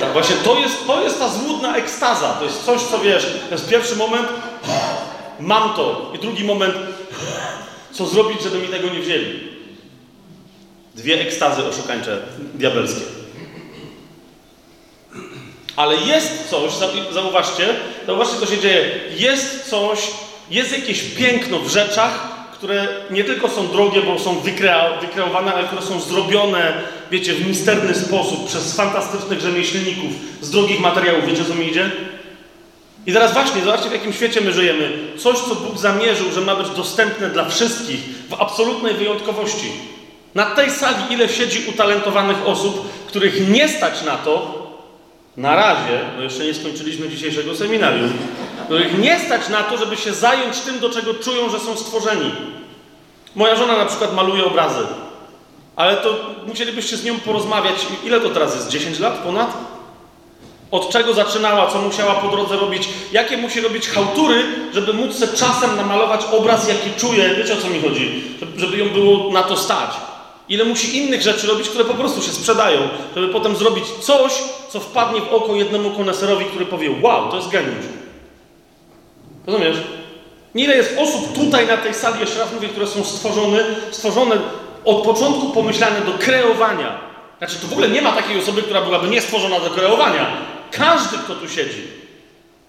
Tak, 0.04 0.14
właśnie 0.14 0.36
to 0.36 0.60
jest, 0.60 0.88
to 0.88 1.04
jest 1.04 1.20
ta 1.20 1.30
złudna 1.30 1.78
ekstaza. 1.78 2.30
To 2.30 2.46
jest 2.46 2.66
coś, 2.66 2.82
co 2.82 3.00
wiesz, 3.00 3.28
to 3.50 3.56
jest 3.56 3.70
pierwszy 3.70 3.96
moment, 3.96 4.28
mam 5.40 5.74
to. 5.74 6.12
I 6.16 6.20
drugi 6.20 6.44
moment, 6.44 6.76
co 7.92 8.06
zrobić, 8.06 8.42
żeby 8.42 8.58
mi 8.58 8.68
tego 8.68 8.90
nie 8.90 9.00
wzięli. 9.00 9.40
Dwie 10.96 11.22
ekstazy 11.22 11.64
oszukańcze, 11.66 12.22
diabelskie. 12.54 13.02
Ale 15.76 15.96
jest 15.96 16.50
coś, 16.50 16.72
zauważcie, 17.12 17.76
zauważcie, 18.06 18.40
co 18.40 18.46
się 18.46 18.60
dzieje. 18.60 19.00
Jest 19.18 19.70
coś, 19.70 20.00
jest 20.50 20.72
jakieś 20.72 21.04
piękno 21.04 21.60
w 21.60 21.70
rzeczach, 21.70 22.33
które 22.64 22.88
nie 23.10 23.24
tylko 23.24 23.50
są 23.50 23.68
drogie, 23.68 24.02
bo 24.02 24.20
są 24.20 24.40
wykreowane, 25.02 25.54
ale 25.54 25.68
które 25.68 25.82
są 25.82 26.00
zrobione, 26.00 26.74
wiecie, 27.12 27.34
w 27.34 27.48
misterny 27.48 27.96
sposób 27.96 28.48
przez 28.48 28.76
fantastycznych 28.76 29.40
rzemieślników 29.40 30.12
z 30.42 30.50
drogich 30.50 30.80
materiałów. 30.80 31.26
Wiecie, 31.28 31.46
co 31.46 31.56
mi 31.56 31.68
idzie? 31.68 31.92
I 33.06 33.14
teraz 33.14 33.34
właśnie, 33.34 33.62
zobaczcie, 33.62 33.90
w 33.90 33.94
jakim 33.94 34.14
świecie 34.14 34.42
my 34.42 34.52
żyjemy. 34.52 34.92
Coś, 35.18 35.38
co 35.38 35.56
Bóg 35.56 35.78
zamierzył, 35.78 36.32
że 36.32 36.42
ma 36.42 36.56
być 36.56 36.70
dostępne 36.70 37.30
dla 37.30 37.50
wszystkich 37.50 38.00
w 38.30 38.34
absolutnej 38.34 38.94
wyjątkowości. 38.94 39.72
Na 40.36 40.46
tej 40.46 40.72
sali 40.72 41.04
ile 41.10 41.30
siedzi 41.30 41.70
utalentowanych 41.70 42.48
osób, 42.48 42.90
których 43.08 43.50
nie 43.50 43.70
stać 43.70 44.04
na 44.04 44.18
to, 44.18 44.64
na 45.38 45.56
razie, 45.56 46.00
bo 46.16 46.22
jeszcze 46.22 46.46
nie 46.46 46.54
skończyliśmy 46.54 47.10
dzisiejszego 47.10 47.56
seminarium, 47.56 48.14
których 48.66 49.00
nie 49.00 49.20
stać 49.20 49.50
na 49.50 49.64
to, 49.64 49.78
żeby 49.78 49.98
się 49.98 50.14
zająć 50.14 50.60
tym, 50.60 50.80
do 50.80 50.90
czego 50.90 51.14
czują, 51.14 51.50
że 51.50 51.60
są 51.60 51.78
stworzeni. 51.78 52.32
Moja 53.36 53.56
żona 53.56 53.78
na 53.78 53.86
przykład 53.86 54.16
maluje 54.16 54.46
obrazy, 54.46 54.88
ale 55.76 55.98
to 55.98 56.16
musielibyście 56.48 56.98
z 56.98 57.04
nią 57.04 57.20
porozmawiać. 57.20 57.76
Ile 58.04 58.22
to 58.22 58.30
teraz 58.30 58.56
jest? 58.56 58.70
10 58.70 59.00
lat 59.00 59.14
ponad? 59.14 59.58
Od 60.72 60.90
czego 60.90 61.14
zaczynała, 61.14 61.72
co 61.72 61.82
musiała 61.82 62.14
po 62.14 62.28
drodze 62.28 62.56
robić, 62.56 62.90
jakie 63.12 63.38
musi 63.38 63.62
robić 63.62 63.88
hałtury, 63.90 64.44
żeby 64.74 64.94
móc 64.94 65.16
sobie 65.16 65.38
czasem 65.38 65.76
namalować 65.76 66.22
obraz, 66.32 66.68
jaki 66.68 66.92
czuje. 66.98 67.36
Wiecie 67.36 67.54
o 67.54 67.58
co 67.58 67.70
mi 67.70 67.82
chodzi? 67.82 68.24
Żeby 68.58 68.78
ją 68.78 68.90
było 68.90 69.32
na 69.32 69.44
to 69.44 69.58
stać. 69.58 69.90
Ile 70.50 70.64
musi 70.64 70.98
innych 70.98 71.22
rzeczy 71.22 71.48
robić, 71.48 71.70
które 71.70 71.86
po 71.86 71.94
prostu 71.94 72.22
się 72.22 72.32
sprzedają, 72.32 72.80
żeby 73.16 73.28
potem 73.28 73.56
zrobić 73.56 73.86
coś, 74.02 74.34
co 74.70 74.80
wpadnie 74.80 75.22
w 75.22 75.34
oko 75.34 75.56
jednemu 75.56 75.92
koneserowi, 75.92 76.46
który 76.46 76.66
powie: 76.66 76.90
Wow, 77.02 77.32
to 77.32 77.36
jest 77.38 77.50
geniusz. 77.50 77.86
Rozumiesz? 79.48 79.78
Ile 80.56 80.76
jest 80.76 80.98
osób 80.98 81.36
tutaj 81.36 81.68
na 81.68 81.78
tej 81.78 81.94
sali, 81.94 82.20
jeszcze 82.20 82.40
raz 82.40 82.54
mówię, 82.54 82.68
które 82.68 82.88
są 82.88 83.04
stworzone, 83.04 83.66
stworzone 83.92 84.36
od 84.86 85.04
początku 85.04 85.50
pomyślane 85.50 86.02
do 86.02 86.14
kreowania. 86.14 87.00
Znaczy, 87.38 87.60
to 87.60 87.68
w 87.68 87.72
ogóle 87.72 87.90
nie 87.90 88.02
ma 88.02 88.12
takiej 88.12 88.40
osoby, 88.40 88.62
która 88.62 88.82
byłaby 88.82 89.08
niestworzona 89.08 89.60
do 89.60 89.70
kreowania. 89.70 90.28
Każdy, 90.72 91.18
kto 91.18 91.36
tu 91.36 91.50
siedzi, 91.50 91.88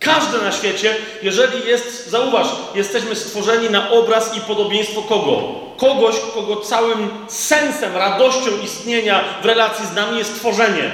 Każdy 0.04 0.42
na 0.42 0.52
świecie, 0.52 0.96
jeżeli 1.22 1.68
jest, 1.68 2.10
zauważ, 2.10 2.46
jesteśmy 2.74 3.16
stworzeni 3.16 3.70
na 3.70 3.90
obraz 3.90 4.36
i 4.36 4.40
podobieństwo 4.40 5.02
kogo? 5.02 5.42
Kogoś, 5.76 6.14
kogo 6.34 6.56
całym 6.56 7.10
sensem, 7.28 7.96
radością 7.96 8.50
istnienia 8.64 9.24
w 9.42 9.44
relacji 9.44 9.86
z 9.86 9.94
nami 9.94 10.18
jest 10.18 10.34
tworzenie. 10.34 10.92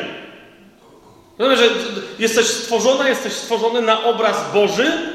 Rozumiesz, 1.39 1.61
że 1.61 1.68
jesteś 2.18 2.47
stworzona, 2.47 3.09
jesteś 3.09 3.33
stworzony 3.33 3.81
na 3.81 4.05
obraz 4.05 4.53
Boży, 4.55 5.12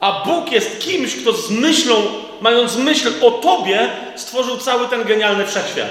a 0.00 0.24
Bóg 0.24 0.52
jest 0.52 0.78
kimś, 0.78 1.16
kto 1.16 1.32
z 1.32 1.50
myślą, 1.50 2.02
mając 2.40 2.76
myśl 2.76 3.12
o 3.22 3.30
Tobie, 3.30 3.88
stworzył 4.16 4.58
cały 4.58 4.88
ten 4.88 5.04
genialny 5.04 5.46
wszechświat. 5.46 5.90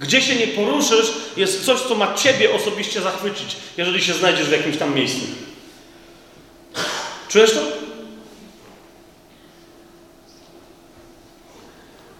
Gdzie 0.00 0.22
się 0.22 0.36
nie 0.36 0.46
poruszysz, 0.46 1.12
jest 1.36 1.64
coś, 1.64 1.80
co 1.80 1.94
ma 1.94 2.14
Ciebie 2.14 2.54
osobiście 2.54 3.00
zachwycić, 3.00 3.56
jeżeli 3.76 4.02
się 4.02 4.14
znajdziesz 4.14 4.48
w 4.48 4.52
jakimś 4.52 4.76
tam 4.76 4.94
miejscu. 4.94 5.26
Czujesz 7.28 7.52
to? 7.52 7.60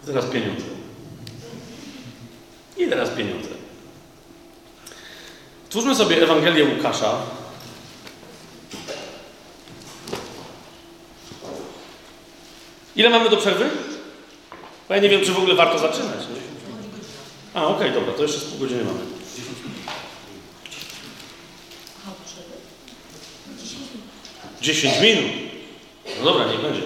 Teraz 0.07 0.27
pieniądze. 0.27 0.65
I 2.77 2.87
teraz 2.89 3.11
pieniądze. 3.11 3.49
Twórzmy 5.71 5.95
sobie 5.95 6.23
Ewangelię 6.23 6.65
Łukasza. 6.65 7.40
Ile 12.97 13.11
mamy 13.11 13.31
do 13.31 13.37
przerwy? 13.37 13.71
Bo 14.89 14.95
ja 14.95 15.01
nie 15.01 15.09
wiem, 15.09 15.25
czy 15.25 15.33
w 15.33 15.39
ogóle 15.39 15.55
warto 15.55 15.79
zaczynać. 15.79 16.19
A, 17.55 17.67
okej, 17.67 17.89
okay, 17.89 18.01
dobra, 18.01 18.15
to 18.15 18.23
jeszcze 18.23 18.39
z 18.39 18.45
pół 18.45 18.59
godziny 18.59 18.85
mamy. 18.85 19.01
10 24.63 25.01
minut. 25.01 25.33
No 26.19 26.25
dobra, 26.25 26.47
niech 26.47 26.61
będzie. 26.61 26.83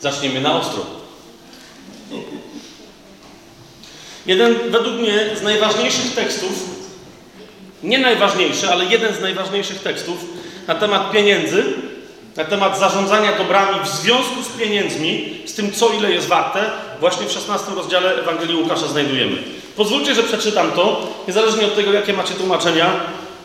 Zaczniemy 0.00 0.40
na 0.40 0.56
ostro. 0.56 0.86
Jeden 4.26 4.70
według 4.70 4.94
mnie 4.96 5.30
z 5.36 5.42
najważniejszych 5.42 6.14
tekstów, 6.14 6.52
nie 7.82 7.98
najważniejszy, 7.98 8.68
ale 8.68 8.84
jeden 8.84 9.14
z 9.14 9.20
najważniejszych 9.20 9.82
tekstów 9.82 10.24
na 10.66 10.74
temat 10.74 11.12
pieniędzy, 11.12 11.64
na 12.36 12.44
temat 12.44 12.78
zarządzania 12.78 13.38
dobrami 13.38 13.80
w 13.84 13.88
związku 13.88 14.42
z 14.42 14.48
pieniędzmi, 14.48 15.38
z 15.46 15.54
tym 15.54 15.72
co 15.72 15.92
ile 15.92 16.12
jest 16.12 16.26
warte, 16.26 16.70
właśnie 17.00 17.26
w 17.26 17.32
16 17.32 17.66
rozdziale 17.76 18.14
Ewangelii 18.14 18.56
Łukasza 18.56 18.86
znajdujemy. 18.86 19.36
Pozwólcie, 19.76 20.14
że 20.14 20.22
przeczytam 20.22 20.72
to, 20.72 21.06
niezależnie 21.28 21.66
od 21.66 21.76
tego, 21.76 21.92
jakie 21.92 22.12
macie 22.12 22.34
tłumaczenia, 22.34 22.90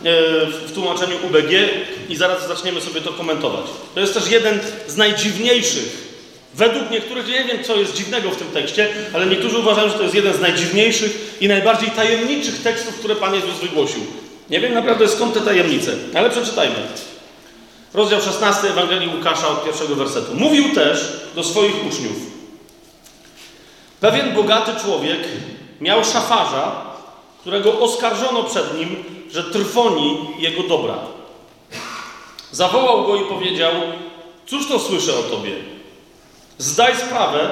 E, 0.05 0.45
w 0.45 0.71
tłumaczeniu 0.73 1.15
UBG 1.27 1.51
i 2.09 2.15
zaraz 2.15 2.47
zaczniemy 2.47 2.81
sobie 2.81 3.01
to 3.01 3.11
komentować. 3.11 3.65
To 3.95 3.99
jest 3.99 4.13
też 4.13 4.31
jeden 4.31 4.59
z 4.87 4.97
najdziwniejszych, 4.97 6.09
według 6.53 6.91
niektórych, 6.91 7.27
nie 7.27 7.43
wiem 7.43 7.63
co 7.63 7.75
jest 7.75 7.93
dziwnego 7.93 8.31
w 8.31 8.35
tym 8.35 8.47
tekście, 8.47 8.87
ale 9.13 9.25
niektórzy 9.25 9.57
uważają, 9.57 9.89
że 9.89 9.93
to 9.93 10.03
jest 10.03 10.15
jeden 10.15 10.33
z 10.33 10.39
najdziwniejszych 10.39 11.37
i 11.41 11.47
najbardziej 11.47 11.89
tajemniczych 11.91 12.61
tekstów, 12.61 12.99
które 12.99 13.15
Pan 13.15 13.35
Jezus 13.35 13.59
wygłosił. 13.61 14.01
Nie 14.49 14.59
wiem 14.59 14.73
naprawdę 14.73 15.07
skąd 15.07 15.33
te 15.33 15.41
tajemnice, 15.41 15.91
ale 16.15 16.29
przeczytajmy. 16.29 16.75
Rozdział 17.93 18.21
16 18.21 18.67
Ewangelii 18.69 19.15
Łukasza 19.15 19.47
od 19.47 19.65
pierwszego 19.65 19.95
wersetu. 19.95 20.35
Mówił 20.35 20.73
też 20.73 21.13
do 21.35 21.43
swoich 21.43 21.87
uczniów. 21.87 22.17
Pewien 23.99 24.35
bogaty 24.35 24.71
człowiek 24.81 25.19
miał 25.81 26.05
szafarza, 26.05 26.71
którego 27.41 27.79
oskarżono 27.79 28.43
przed 28.43 28.77
nim, 28.77 29.03
że 29.31 29.43
trwoni 29.43 30.17
jego 30.37 30.63
dobra. 30.63 30.95
Zawołał 32.51 33.05
go 33.05 33.15
i 33.15 33.25
powiedział: 33.25 33.71
Cóż 34.45 34.67
to 34.67 34.79
słyszę 34.79 35.19
o 35.19 35.23
tobie? 35.23 35.51
Zdaj 36.57 36.97
sprawę 36.97 37.49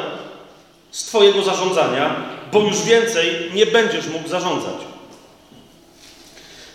z 0.91 1.05
twojego 1.05 1.41
zarządzania, 1.41 2.15
bo 2.53 2.59
już 2.59 2.81
więcej 2.81 3.51
nie 3.53 3.65
będziesz 3.65 4.07
mógł 4.07 4.29
zarządzać. 4.29 4.96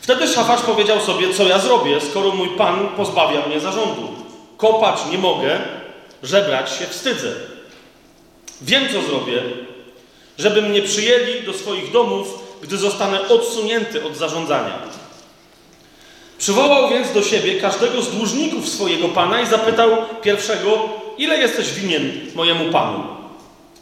Wtedy 0.02 0.28
szafarz 0.28 0.62
powiedział 0.62 1.00
sobie: 1.00 1.34
Co 1.34 1.48
ja 1.48 1.58
zrobię, 1.58 2.00
skoro 2.00 2.30
mój 2.30 2.48
pan 2.48 2.88
pozbawia 2.96 3.46
mnie 3.46 3.60
zarządu? 3.60 4.08
Kopać 4.56 4.98
nie 5.10 5.18
mogę, 5.18 5.60
żebrać 6.22 6.70
się 6.70 6.86
wstydzę. 6.86 7.32
Wiem, 8.62 8.84
co 8.92 9.02
zrobię, 9.02 9.42
żeby 10.38 10.62
mnie 10.62 10.82
przyjęli 10.82 11.42
do 11.46 11.52
swoich 11.52 11.92
domów 11.92 12.42
gdy 12.62 12.76
zostanę 12.78 13.28
odsunięty 13.28 14.04
od 14.04 14.16
zarządzania. 14.16 14.78
Przywołał 16.38 16.90
więc 16.90 17.12
do 17.12 17.22
siebie 17.22 17.60
każdego 17.60 18.02
z 18.02 18.10
dłużników 18.10 18.68
swojego 18.68 19.08
pana 19.08 19.40
i 19.40 19.46
zapytał 19.46 19.90
pierwszego, 20.22 20.88
ile 21.18 21.38
jesteś 21.38 21.72
winien 21.72 22.12
mojemu 22.34 22.72
panu? 22.72 23.04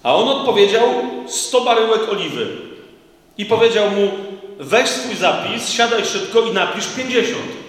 A 0.02 0.14
on 0.16 0.28
odpowiedział, 0.28 0.88
sto 1.26 1.60
baryłek 1.60 2.08
oliwy. 2.12 2.46
I 3.38 3.44
powiedział 3.44 3.90
mu, 3.90 4.10
weź 4.60 4.88
swój 4.88 5.16
zapis, 5.16 5.68
siadaj 5.68 6.04
szybko 6.04 6.42
i 6.42 6.52
napisz 6.52 6.86
pięćdziesiąt. 6.86 7.60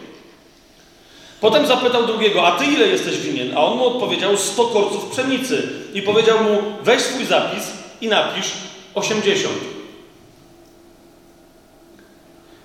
Potem 1.41 1.67
zapytał 1.67 2.05
drugiego, 2.05 2.47
a 2.47 2.51
ty 2.51 2.65
ile 2.65 2.87
jesteś 2.87 3.17
winien? 3.17 3.57
A 3.57 3.59
on 3.59 3.77
mu 3.77 3.85
odpowiedział, 3.85 4.37
sto 4.37 4.65
korców 4.65 5.05
pszenicy. 5.05 5.69
I 5.93 6.01
powiedział 6.01 6.43
mu, 6.43 6.61
weź 6.83 7.01
swój 7.01 7.25
zapis 7.25 7.63
i 8.01 8.07
napisz 8.07 8.47
osiemdziesiąt. 8.95 9.57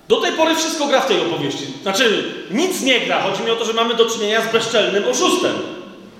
Do 0.07 0.21
tej 0.21 0.31
pory 0.31 0.55
wszystko 0.55 0.87
gra 0.87 1.01
w 1.01 1.07
tej 1.07 1.21
opowieści. 1.21 1.65
Znaczy, 1.81 2.23
nic 2.51 2.81
nie 2.81 2.99
gra. 2.99 3.21
Chodzi 3.21 3.43
mi 3.43 3.51
o 3.51 3.55
to, 3.55 3.65
że 3.65 3.73
mamy 3.73 3.93
do 3.95 4.05
czynienia 4.05 4.41
z 4.41 4.51
bezczelnym 4.51 5.07
oszustem. 5.07 5.53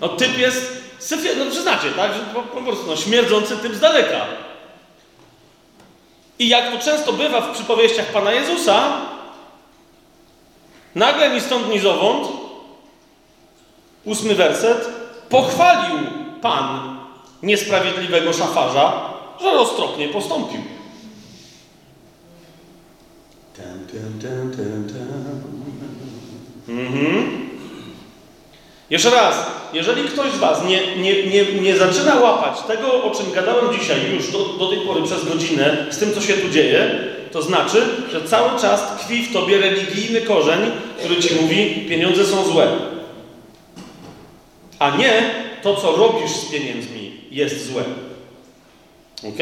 No 0.02 0.10
typ 0.10 0.38
jest, 0.38 0.84
syfie, 1.00 1.36
no 1.36 1.52
przyznacie, 1.52 1.88
tak? 1.96 2.14
Że 2.14 2.20
po, 2.34 2.42
po 2.42 2.62
prostu 2.62 2.88
no, 2.88 2.96
śmierdzący 2.96 3.58
typ 3.58 3.76
z 3.76 3.80
daleka. 3.80 4.26
I 6.40 6.48
jak 6.48 6.72
to 6.72 6.80
często 6.80 7.14
bywa 7.14 7.42
w 7.42 7.54
przypowieściach 7.54 8.06
Pana 8.06 8.32
Jezusa, 8.32 9.02
nagle 10.96 11.30
ni 11.30 11.42
stąd, 11.42 11.70
ni 11.70 11.80
zowąd, 11.80 12.28
ósmy 14.06 14.36
werset, 14.36 14.90
pochwalił 15.30 15.98
Pan 16.42 16.98
niesprawiedliwego 17.44 18.34
szafarza, 18.34 19.14
że 19.42 19.52
roztropnie 19.52 20.10
postąpił. 20.10 20.62
Mhm. 26.68 27.47
Jeszcze 28.90 29.10
raz, 29.10 29.36
jeżeli 29.74 30.04
ktoś 30.04 30.32
z 30.32 30.38
Was 30.38 30.66
nie, 30.66 30.98
nie, 30.98 31.24
nie, 31.24 31.44
nie 31.62 31.78
zaczyna 31.78 32.16
łapać 32.16 32.62
tego, 32.62 33.04
o 33.04 33.12
czym 33.12 33.32
gadałem 33.32 33.80
dzisiaj 33.80 33.98
już 34.14 34.32
do, 34.32 34.40
do 34.44 34.68
tej 34.70 34.80
pory 34.80 35.04
przez 35.04 35.26
godzinę, 35.26 35.86
z 35.90 35.98
tym, 35.98 36.14
co 36.14 36.22
się 36.22 36.34
tu 36.34 36.50
dzieje, 36.50 37.00
to 37.32 37.42
znaczy, 37.42 37.82
że 38.12 38.22
cały 38.22 38.60
czas 38.60 38.84
tkwi 38.98 39.24
w 39.24 39.34
tobie 39.34 39.58
religijny 39.58 40.22
korzeń, 40.22 40.60
który 41.00 41.16
ci 41.16 41.36
mówi, 41.36 41.86
pieniądze 41.90 42.26
są 42.26 42.46
złe. 42.46 42.68
A 44.80 44.98
nie 44.98 45.32
to, 45.64 45.76
co 45.76 45.96
robisz 45.96 46.32
z 46.32 46.46
pieniędzmi, 46.46 47.12
jest 47.32 47.72
złe. 47.72 47.84
Ok? 49.24 49.38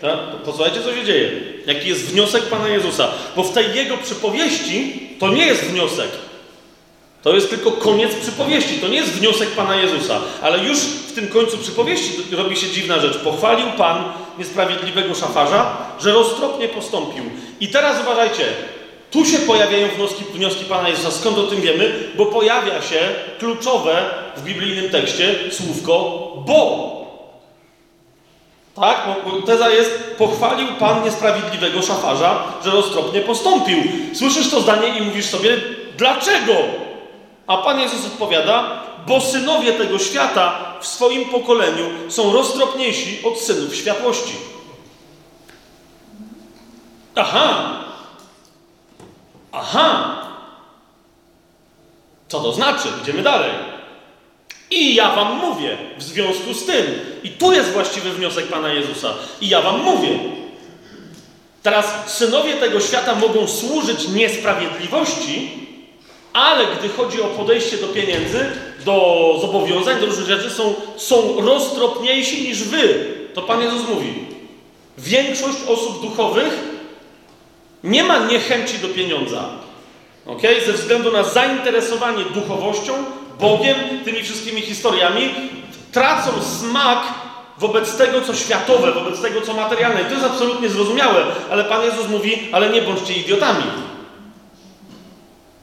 Tak? 0.00 0.18
Posłuchajcie, 0.44 0.80
co 0.82 0.94
się 0.94 1.04
dzieje. 1.04 1.30
Jaki 1.66 1.88
jest 1.88 2.04
wniosek 2.04 2.42
Pana 2.42 2.68
Jezusa. 2.68 3.08
Bo 3.36 3.42
w 3.42 3.52
tej 3.52 3.74
Jego 3.74 3.96
przypowieści 3.96 5.00
to 5.18 5.28
nie 5.28 5.46
jest 5.46 5.64
wniosek. 5.64 6.08
To 7.26 7.34
jest 7.34 7.50
tylko 7.50 7.72
koniec 7.72 8.14
przypowieści. 8.14 8.78
To 8.78 8.88
nie 8.88 8.96
jest 8.96 9.12
wniosek 9.12 9.50
Pana 9.50 9.76
Jezusa. 9.76 10.20
Ale 10.42 10.58
już 10.58 10.78
w 10.78 11.12
tym 11.12 11.28
końcu 11.28 11.58
przypowieści 11.58 12.12
robi 12.32 12.56
się 12.56 12.70
dziwna 12.70 13.00
rzecz. 13.00 13.18
Pochwalił 13.18 13.66
Pan 13.78 14.04
niesprawiedliwego 14.38 15.14
szafarza, 15.14 15.76
że 16.00 16.12
roztropnie 16.12 16.68
postąpił. 16.68 17.24
I 17.60 17.68
teraz 17.68 18.02
uważajcie. 18.02 18.44
Tu 19.10 19.24
się 19.24 19.38
pojawiają 19.38 19.88
wnioski, 19.88 20.24
wnioski 20.34 20.64
Pana 20.64 20.88
Jezusa. 20.88 21.10
Skąd 21.10 21.38
o 21.38 21.42
tym 21.42 21.60
wiemy? 21.60 22.10
Bo 22.16 22.26
pojawia 22.26 22.82
się 22.82 22.98
kluczowe 23.38 24.10
w 24.36 24.42
biblijnym 24.42 24.90
tekście 24.90 25.34
słówko 25.50 25.94
bo. 26.46 26.96
Tak? 28.74 29.06
Teza 29.46 29.70
jest, 29.70 30.14
pochwalił 30.18 30.68
Pan 30.78 31.04
niesprawiedliwego 31.04 31.82
szafarza, 31.82 32.42
że 32.64 32.70
roztropnie 32.70 33.20
postąpił. 33.20 33.78
Słyszysz 34.14 34.50
to 34.50 34.60
zdanie 34.60 34.88
i 34.98 35.02
mówisz 35.02 35.26
sobie, 35.26 35.56
dlaczego? 35.96 36.85
A 37.46 37.56
Pan 37.56 37.80
Jezus 37.80 38.06
odpowiada, 38.06 38.82
bo 39.06 39.20
synowie 39.20 39.72
tego 39.72 39.98
świata 39.98 40.74
w 40.80 40.86
swoim 40.86 41.24
pokoleniu 41.24 41.90
są 42.08 42.32
roztropniejsi 42.32 43.18
od 43.24 43.40
synów 43.40 43.76
światłości. 43.76 44.32
Aha! 47.14 47.78
Aha! 49.52 50.16
Co 52.28 52.40
to 52.40 52.52
znaczy? 52.52 52.88
Idziemy 53.02 53.22
dalej. 53.22 53.50
I 54.70 54.94
ja 54.94 55.14
wam 55.14 55.36
mówię 55.36 55.78
w 55.98 56.02
związku 56.02 56.54
z 56.54 56.66
tym. 56.66 56.86
I 57.22 57.30
tu 57.30 57.52
jest 57.52 57.72
właściwy 57.72 58.10
wniosek 58.10 58.46
Pana 58.46 58.68
Jezusa. 58.68 59.14
I 59.40 59.48
ja 59.48 59.62
wam 59.62 59.82
mówię. 59.82 60.18
Teraz 61.62 61.86
synowie 62.06 62.54
tego 62.56 62.80
świata 62.80 63.14
mogą 63.14 63.48
służyć 63.48 64.08
niesprawiedliwości, 64.08 65.65
ale 66.36 66.66
gdy 66.66 66.88
chodzi 66.88 67.22
o 67.22 67.26
podejście 67.26 67.76
do 67.76 67.86
pieniędzy, 67.86 68.46
do 68.84 69.38
zobowiązań, 69.40 70.00
do 70.00 70.06
różnych 70.06 70.26
rzeczy, 70.26 70.50
są, 70.50 70.74
są 70.96 71.40
roztropniejsi 71.40 72.48
niż 72.48 72.64
wy. 72.64 73.04
To 73.34 73.42
Pan 73.42 73.62
Jezus 73.62 73.88
mówi. 73.88 74.14
Większość 74.98 75.58
osób 75.68 76.02
duchowych 76.02 76.52
nie 77.84 78.04
ma 78.04 78.18
niechęci 78.18 78.78
do 78.78 78.88
pieniądza. 78.88 79.44
Okay? 80.26 80.60
Ze 80.66 80.72
względu 80.72 81.12
na 81.12 81.24
zainteresowanie 81.24 82.24
duchowością, 82.24 82.92
Bogiem, 83.40 83.76
tymi 84.04 84.22
wszystkimi 84.22 84.60
historiami, 84.60 85.30
tracą 85.92 86.30
smak 86.42 86.98
wobec 87.58 87.96
tego, 87.96 88.20
co 88.20 88.34
światowe, 88.34 88.92
wobec 88.92 89.20
tego, 89.22 89.40
co 89.40 89.54
materialne. 89.54 90.02
I 90.02 90.04
to 90.04 90.10
jest 90.10 90.24
absolutnie 90.24 90.68
zrozumiałe, 90.68 91.24
ale 91.50 91.64
Pan 91.64 91.82
Jezus 91.82 92.08
mówi, 92.08 92.48
ale 92.52 92.70
nie 92.70 92.82
bądźcie 92.82 93.14
idiotami. 93.14 93.64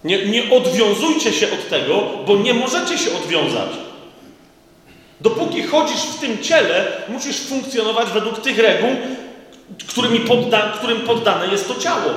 Nie, 0.04 0.26
nie 0.26 0.52
odwiązujcie 0.52 1.34
się 1.34 1.46
od 1.46 1.70
tego, 1.70 2.04
bo 2.28 2.36
nie 2.36 2.54
możecie 2.54 2.98
się 2.98 3.18
odwiązać. 3.18 3.70
Dopóki 5.22 5.64
chodzisz 5.64 6.02
w 6.02 6.20
tym 6.20 6.44
ciele, 6.44 6.88
musisz 7.08 7.40
funkcjonować 7.40 8.12
według 8.12 8.42
tych 8.42 8.58
reguł, 8.58 8.90
którymi 9.88 10.20
podda, 10.20 10.74
którym 10.78 11.00
poddane 11.00 11.48
jest 11.48 11.68
to 11.68 11.76
ciało. 11.76 12.12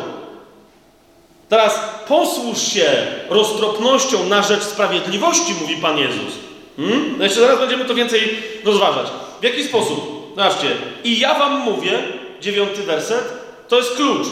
Teraz 1.49 1.80
posłuż 2.09 2.59
się 2.62 3.07
roztropnością 3.28 4.28
na 4.28 4.43
rzecz 4.43 4.62
sprawiedliwości, 4.62 5.55
mówi 5.61 5.76
Pan 5.76 5.99
Jezus. 5.99 6.34
Hmm? 6.76 7.14
No 7.18 7.24
jeszcze 7.24 7.41
zaraz 7.41 7.59
będziemy 7.59 7.84
to 7.84 7.95
więcej 7.95 8.39
rozważać. 8.64 9.07
W 9.41 9.45
jaki 9.45 9.64
sposób? 9.64 10.32
Zobaczcie. 10.37 10.68
I 11.05 11.18
ja 11.18 11.39
wam 11.39 11.61
mówię, 11.61 11.99
dziewiąty 12.41 12.82
werset, 12.82 13.24
to 13.68 13.76
jest 13.76 13.97
klucz. 13.97 14.26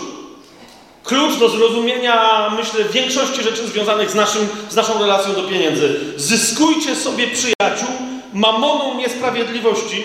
Klucz 1.04 1.38
do 1.38 1.48
zrozumienia, 1.48 2.50
myślę, 2.56 2.84
większości 2.84 3.42
rzeczy 3.42 3.66
związanych 3.66 4.10
z, 4.10 4.14
naszym, 4.14 4.48
z 4.70 4.74
naszą 4.76 4.98
relacją 4.98 5.34
do 5.34 5.42
pieniędzy. 5.42 6.00
Zyskujcie 6.16 6.96
sobie 6.96 7.26
przyjaciół 7.26 7.88
mamoną 8.32 8.94
niesprawiedliwości, 8.98 10.04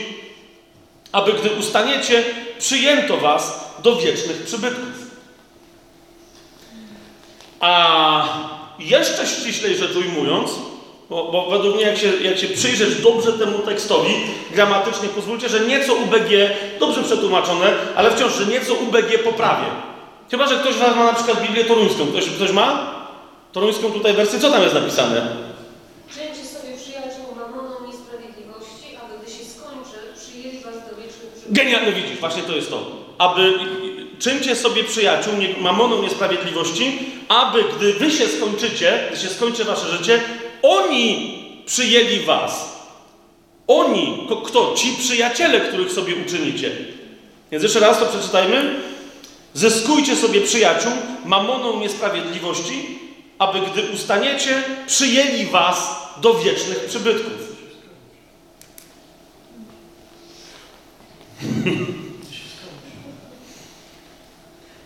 aby 1.12 1.34
gdy 1.34 1.50
ustaniecie, 1.50 2.24
przyjęto 2.60 3.18
was 3.18 3.70
do 3.84 3.96
wiecznych 3.96 4.44
przybytków. 4.44 4.90
A 7.60 8.24
jeszcze 8.80 9.28
ściślej 9.28 9.78
rzecz 9.78 9.96
ujmując, 9.96 10.52
bo, 11.10 11.32
bo, 11.32 11.50
według 11.50 11.76
mnie, 11.76 11.84
jak 11.84 11.98
się, 11.98 12.14
jak 12.22 12.38
się 12.38 12.48
przyjrzeć 12.48 13.02
dobrze 13.02 13.34
temu 13.34 13.60
tekstowi, 13.60 14.14
gramatycznie, 14.52 15.10
pozwólcie, 15.10 15.50
że 15.50 15.60
nieco 15.60 15.94
UBG, 15.94 16.30
dobrze 16.80 17.04
przetłumaczone, 17.04 17.74
ale 17.96 18.12
wciąż, 18.12 18.34
że 18.34 18.46
nieco 18.46 18.74
UBG 18.74 19.24
poprawię. 19.24 19.89
Chyba, 20.32 20.48
że 20.48 20.56
ktoś 20.60 20.78
ma 20.78 21.06
na 21.06 21.14
przykład 21.14 21.42
Biblię 21.42 21.66
toruńską. 21.66 22.08
Ktoś, 22.08 22.26
ktoś 22.26 22.52
ma? 22.52 22.96
Toruńską 23.52 23.92
tutaj 23.92 24.14
wersję. 24.14 24.40
Co 24.40 24.52
tam 24.52 24.62
jest 24.62 24.74
napisane? 24.76 25.28
Przyjęcie 26.10 26.46
sobie 26.46 26.78
przyjaciół 26.78 27.36
mamoną 27.36 27.88
niesprawiedliwości, 27.88 28.98
aby 29.04 29.14
gdy 29.24 29.32
się 29.32 29.44
skończy, 29.46 29.98
przyjęli 30.20 30.64
was 30.64 30.74
do 30.74 30.96
wiecznych 30.96 31.36
życia. 31.36 31.48
Genialnie 31.50 31.92
widzisz, 31.92 32.20
właśnie 32.20 32.44
to 32.44 32.56
jest 32.56 32.70
to. 32.70 32.92
Aby 33.18 33.54
czyńcie 34.20 34.56
sobie 34.56 34.84
przyjaciół 34.84 35.34
mamoną 35.62 36.02
niesprawiedliwości, 36.02 37.00
aby 37.30 37.64
gdy 37.78 37.94
wy 37.94 38.12
się 38.12 38.28
skończycie, 38.28 39.04
gdy 39.12 39.20
się 39.20 39.30
skończy 39.30 39.64
wasze 39.64 39.98
życie, 39.98 40.22
oni 40.62 41.40
przyjęli 41.66 42.20
was. 42.20 42.80
Oni, 43.68 44.28
kto? 44.46 44.74
Ci 44.74 44.94
przyjaciele, 45.00 45.60
których 45.62 45.92
sobie 45.92 46.16
uczynicie. 46.26 46.72
Więc 47.52 47.64
jeszcze 47.64 47.80
raz 47.80 48.00
to 48.00 48.06
przeczytajmy. 48.06 48.76
Zyskujcie 49.54 50.16
sobie 50.16 50.42
przyjaciół 50.42 50.92
mamoną 51.26 51.80
niesprawiedliwości, 51.80 53.00
aby 53.40 53.60
gdy 53.62 53.82
ustaniecie, 53.94 54.64
przyjęli 54.88 55.46
was 55.46 55.96
do 56.22 56.34
wiecznych 56.34 56.86
przybytków. 56.86 57.34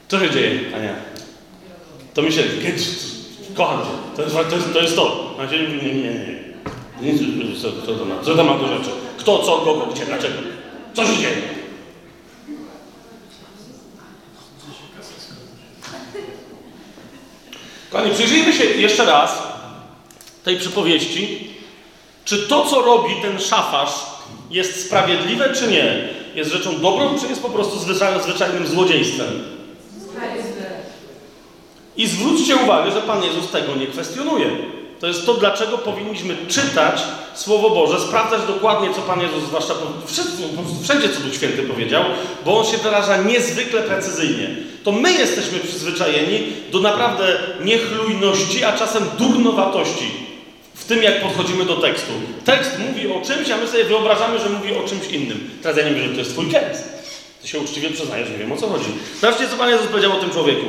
Co 0.07 0.19
się 0.19 0.29
dzieje, 0.29 0.75
Ania? 0.75 0.95
To 2.13 2.21
mi 2.21 2.31
się... 2.31 2.43
Kocham 3.55 3.79
cię. 3.79 3.87
To 4.15 4.21
jest 4.21 4.35
to. 4.35 4.55
Jest, 4.55 4.73
to, 4.73 4.81
jest 4.81 4.95
to. 4.95 5.35
Nie, 5.51 5.57
nie, 5.67 5.93
nie. 7.01 7.59
co, 7.61 7.71
to 7.71 8.05
ma? 8.05 8.23
Co 8.23 8.35
to 8.35 8.43
ma 8.43 8.57
do 8.57 8.67
rzeczy? 8.67 8.89
Kto, 9.17 9.39
co, 9.39 9.57
kogo, 9.57 9.87
gdzie, 9.93 10.05
dlaczego? 10.05 10.35
Co 10.93 11.05
się 11.05 11.17
dzieje? 11.17 11.62
Kochani, 17.93 18.13
przyjrzyjmy 18.13 18.53
się 18.53 18.63
jeszcze 18.63 19.05
raz 19.05 19.43
tej 20.43 20.57
przypowieści. 20.57 21.47
Czy 22.25 22.37
to, 22.47 22.65
co 22.65 22.81
robi 22.81 23.15
ten 23.21 23.39
szafarz, 23.39 23.91
jest 24.49 24.85
sprawiedliwe, 24.85 25.53
czy 25.53 25.67
nie? 25.67 26.09
Jest 26.35 26.51
rzeczą 26.51 26.79
dobrą, 26.79 27.19
czy 27.19 27.27
jest 27.27 27.41
po 27.41 27.49
prostu 27.49 27.79
zwyczajnym 28.23 28.67
złodziejstwem? 28.67 29.43
I 31.97 32.07
zwróćcie 32.07 32.55
uwagę, 32.55 32.91
że 32.91 33.01
Pan 33.01 33.23
Jezus 33.23 33.51
tego 33.51 33.75
nie 33.75 33.87
kwestionuje. 33.87 34.49
To 35.03 35.07
jest 35.07 35.25
to, 35.25 35.33
dlaczego 35.33 35.77
powinniśmy 35.77 36.37
czytać 36.47 37.01
Słowo 37.35 37.69
Boże, 37.69 37.99
sprawdzać 37.99 38.41
dokładnie, 38.47 38.93
co 38.95 39.01
Pan 39.01 39.21
Jezus, 39.21 39.43
zwłaszcza 39.43 39.73
wszędzie, 40.83 41.09
co 41.09 41.19
Duch 41.19 41.35
Święty 41.35 41.63
powiedział, 41.63 42.03
bo 42.45 42.59
On 42.59 42.65
się 42.65 42.77
wyraża 42.77 43.17
niezwykle 43.17 43.81
precyzyjnie. 43.81 44.49
To 44.83 44.91
my 44.91 45.13
jesteśmy 45.13 45.59
przyzwyczajeni 45.59 46.43
do 46.71 46.79
naprawdę 46.79 47.39
niechlujności, 47.63 48.63
a 48.63 48.77
czasem 48.77 49.03
durnowatości 49.17 50.11
w 50.73 50.85
tym, 50.85 51.03
jak 51.03 51.21
podchodzimy 51.21 51.65
do 51.65 51.75
tekstu. 51.75 52.11
Tekst 52.45 52.71
mówi 52.79 53.07
o 53.07 53.21
czymś, 53.21 53.49
a 53.49 53.57
my 53.57 53.67
sobie 53.67 53.83
wyobrażamy, 53.83 54.39
że 54.39 54.49
mówi 54.49 54.75
o 54.75 54.87
czymś 54.87 55.07
innym. 55.07 55.49
Teraz 55.61 55.77
ja 55.77 55.89
nie 55.89 55.95
wiem, 55.95 56.07
że 56.07 56.13
to 56.13 56.19
jest 56.19 56.31
Twój 56.31 56.45
tekst. 56.45 56.83
Ty 57.41 57.47
się 57.47 57.59
uczciwie 57.59 57.89
przyznajesz, 57.89 58.29
nie 58.29 58.37
wiem 58.37 58.51
o 58.51 58.57
co 58.57 58.67
chodzi. 58.67 58.89
Zobaczcie, 59.21 59.47
co 59.49 59.55
Pan 59.55 59.69
Jezus 59.69 59.87
powiedział 59.87 60.11
o 60.11 60.21
tym 60.21 60.31
człowieku. 60.31 60.65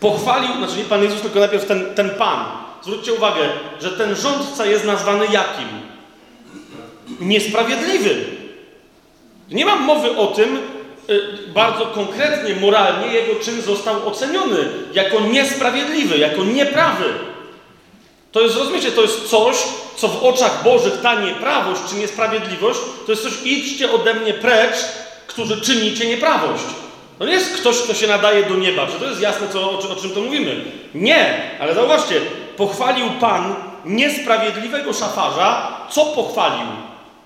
Pochwalił, 0.00 0.56
znaczy 0.58 0.76
nie 0.76 0.84
Pan 0.84 1.02
Jezus, 1.02 1.20
tylko 1.20 1.38
najpierw 1.38 1.66
ten, 1.66 1.94
ten 1.94 2.10
Pan. 2.10 2.44
Zwróćcie 2.82 3.12
uwagę, 3.12 3.48
że 3.80 3.90
ten 3.90 4.16
rządca 4.16 4.66
jest 4.66 4.84
nazwany 4.84 5.24
jakim? 5.24 5.68
Niesprawiedliwym. 7.20 8.24
Nie 9.50 9.66
mam 9.66 9.82
mowy 9.82 10.16
o 10.16 10.26
tym, 10.26 10.58
y, 11.10 11.22
bardzo 11.54 11.86
konkretnie, 11.86 12.54
moralnie, 12.54 13.06
jego 13.06 13.34
czyn 13.40 13.62
został 13.62 14.08
oceniony 14.08 14.68
jako 14.92 15.20
niesprawiedliwy, 15.20 16.18
jako 16.18 16.44
nieprawy. 16.44 17.04
To 18.32 18.40
jest, 18.40 18.56
rozumiecie, 18.56 18.92
to 18.92 19.02
jest 19.02 19.28
coś, 19.28 19.56
co 19.96 20.08
w 20.08 20.24
oczach 20.24 20.62
Bożych 20.64 21.00
ta 21.02 21.20
nieprawość 21.20 21.80
czy 21.90 21.96
niesprawiedliwość, 21.96 22.80
to 23.06 23.12
jest 23.12 23.22
coś, 23.22 23.32
idźcie 23.44 23.92
ode 23.92 24.14
mnie 24.14 24.34
precz, 24.34 24.76
którzy 25.26 25.60
czynicie 25.60 26.06
nieprawość. 26.06 26.64
To 27.18 27.26
nie 27.26 27.32
jest 27.32 27.56
ktoś, 27.56 27.78
kto 27.78 27.94
się 27.94 28.06
nadaje 28.06 28.42
do 28.42 28.54
nieba. 28.54 28.86
Czy 28.86 28.92
to 28.92 29.04
jest 29.04 29.20
jasne, 29.20 29.48
co, 29.48 29.70
o, 29.70 29.78
o 29.78 29.96
czym 29.96 30.10
to 30.10 30.20
mówimy? 30.20 30.64
Nie, 30.94 31.50
ale 31.60 31.74
zauważcie, 31.74 32.20
pochwalił 32.56 33.06
Pan 33.20 33.54
niesprawiedliwego 33.84 34.92
szafarza. 34.92 35.76
Co 35.90 36.04
pochwalił? 36.04 36.66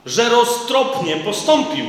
Że 0.06 0.28
roztropnie 0.28 1.16
postąpił. 1.16 1.84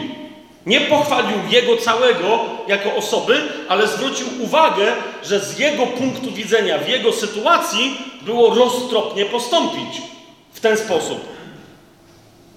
Nie 0.66 0.82
pochwalił 0.82 1.38
jego 1.50 1.78
całego 1.78 2.40
jako 2.68 2.96
osoby, 2.96 3.42
ale 3.70 3.88
zwrócił 3.88 4.28
uwagę, 4.40 4.94
że 5.24 5.40
z 5.40 5.60
jego 5.60 5.88
punktu 5.88 6.32
widzenia, 6.32 6.78
w 6.78 6.90
jego 6.90 7.14
sytuacji 7.14 7.98
było 8.22 8.56
roztropnie 8.56 9.26
postąpić 9.26 10.02
w 10.54 10.60
ten 10.60 10.78
sposób. 10.78 11.20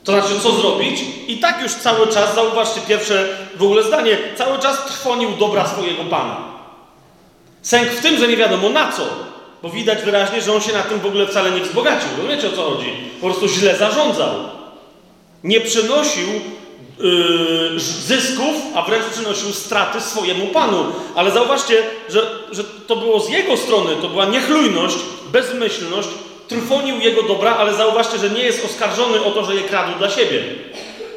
To 0.05 0.13
znaczy, 0.13 0.41
co 0.41 0.53
zrobić? 0.53 1.01
I 1.29 1.39
tak 1.39 1.63
już 1.63 1.73
cały 1.73 2.07
czas, 2.07 2.35
zauważcie 2.35 2.81
pierwsze 2.89 3.29
w 3.57 3.63
ogóle 3.63 3.83
zdanie, 3.83 4.19
cały 4.37 4.59
czas 4.59 4.85
trwonił 4.87 5.31
dobra 5.31 5.67
swojego 5.69 6.05
Pana. 6.05 6.37
Sęk 7.63 7.89
w 7.89 8.03
tym, 8.03 8.19
że 8.19 8.29
nie 8.29 8.37
wiadomo 8.37 8.69
na 8.69 8.93
co, 8.93 9.03
bo 9.63 9.71
widać 9.71 10.03
wyraźnie, 10.03 10.43
że 10.43 10.53
on 10.55 10.61
się 10.61 10.73
na 10.73 10.83
tym 10.83 11.01
w 11.01 11.07
ogóle 11.07 11.27
wcale 11.27 11.51
nie 11.51 11.61
wzbogacił. 11.61 12.09
Rozumiecie 12.17 12.49
o 12.49 12.53
co 12.53 12.63
chodzi? 12.63 12.93
Po 13.21 13.27
prostu 13.27 13.49
źle 13.49 13.77
zarządzał. 13.77 14.35
Nie 15.45 15.61
przynosił 15.61 16.29
yy, 16.99 17.81
zysków, 17.81 18.55
a 18.75 18.83
wręcz 18.83 19.05
przynosił 19.05 19.53
straty 19.53 20.01
swojemu 20.01 20.47
Panu. 20.47 20.85
Ale 21.15 21.31
zauważcie, 21.31 21.83
że, 22.09 22.27
że 22.51 22.65
to 22.65 22.97
było 22.97 23.21
z 23.21 23.29
jego 23.29 23.57
strony, 23.57 23.97
to 24.03 24.09
była 24.09 24.25
niechlujność, 24.25 24.97
bezmyślność, 25.33 26.09
trwonił 26.49 27.01
jego 27.01 27.23
dobra, 27.23 27.57
ale 27.57 27.75
zauważcie, 27.75 28.19
że 28.19 28.31
nie 28.31 28.43
jest 28.43 28.65
oskarżony 28.65 29.25
o 29.25 29.31
to, 29.31 29.45
że 29.45 29.55
je 29.55 29.63
kradł 29.63 29.99
dla 29.99 30.11
siebie. 30.11 30.45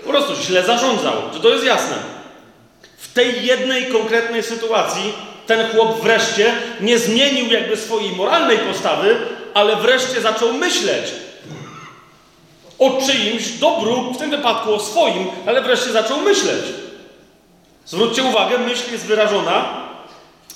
Po 0.03 0.09
prostu 0.09 0.35
źle 0.35 0.63
zarządzał. 0.63 1.13
Czy 1.33 1.39
to 1.39 1.49
jest 1.49 1.65
jasne? 1.65 1.95
W 2.97 3.13
tej 3.13 3.45
jednej 3.45 3.85
konkretnej 3.85 4.43
sytuacji 4.43 5.13
ten 5.47 5.71
chłop 5.71 6.01
wreszcie 6.01 6.53
nie 6.81 6.99
zmienił 6.99 7.51
jakby 7.51 7.77
swojej 7.77 8.11
moralnej 8.11 8.57
postawy, 8.57 9.15
ale 9.53 9.75
wreszcie 9.75 10.21
zaczął 10.21 10.53
myśleć 10.53 11.05
o 12.79 13.01
czyimś 13.07 13.47
dobru, 13.47 14.13
w 14.13 14.17
tym 14.17 14.29
wypadku 14.29 14.73
o 14.73 14.79
swoim, 14.79 15.27
ale 15.45 15.61
wreszcie 15.61 15.91
zaczął 15.91 16.21
myśleć. 16.21 16.65
Zwróćcie 17.85 18.23
uwagę, 18.23 18.57
myśl 18.57 18.91
jest 18.91 19.05
wyrażona 19.05 19.87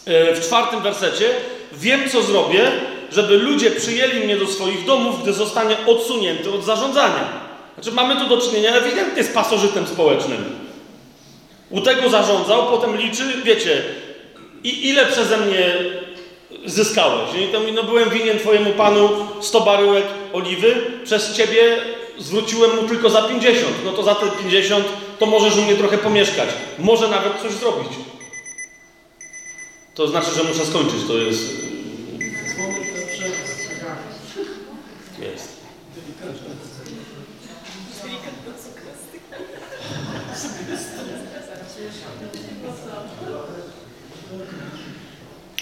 e, 0.06 0.36
w 0.36 0.46
czwartym 0.46 0.82
wersecie. 0.82 1.30
Wiem, 1.74 2.10
co 2.10 2.22
zrobię, 2.22 2.72
żeby 3.12 3.38
ludzie 3.38 3.72
przyjęli 3.72 4.20
mnie 4.20 4.38
do 4.38 4.48
swoich 4.48 4.86
domów, 4.86 5.22
gdy 5.24 5.34
zostanie 5.34 5.78
odsunięty 5.88 6.52
od 6.52 6.64
zarządzania. 6.64 7.52
Znaczy, 7.74 7.92
mamy 7.92 8.16
tu 8.16 8.28
do 8.28 8.38
czynienia 8.38 8.74
ewidentnie 8.74 9.24
z 9.24 9.28
pasożytem 9.28 9.88
społecznym. 9.88 10.46
U 11.70 11.82
tego 11.82 12.10
zarządzał, 12.10 12.68
potem 12.68 12.98
liczy, 12.98 13.24
wiecie, 13.44 13.84
i 14.64 14.90
ile 14.90 15.06
przeze 15.06 15.38
mnie 15.38 15.76
zyskałeś? 16.66 17.30
I 17.36 17.48
to 17.48 17.60
no 17.74 17.84
byłem 17.84 18.10
winien 18.10 18.40
twojemu 18.40 18.72
panu 18.72 19.10
100 19.42 19.62
baryłek 19.62 20.06
oliwy, 20.34 20.76
przez 21.04 21.38
ciebie 21.38 21.78
zwróciłem 22.20 22.76
mu 22.76 22.88
tylko 22.88 23.10
za 23.10 23.22
50. 23.22 23.68
No 23.86 23.92
to 23.92 24.04
za 24.04 24.16
te 24.16 24.32
50 24.32 24.86
to 25.20 25.26
możesz 25.26 25.58
u 25.58 25.62
mnie 25.62 25.76
trochę 25.76 25.98
pomieszkać. 25.98 26.50
Może 26.80 27.08
nawet 27.08 27.42
coś 27.42 27.52
zrobić. 27.52 27.90
To 29.96 30.08
znaczy, 30.08 30.32
że 30.36 30.44
muszę 30.44 30.66
skończyć. 30.66 31.08
To. 31.08 31.18
Jest. 31.18 31.71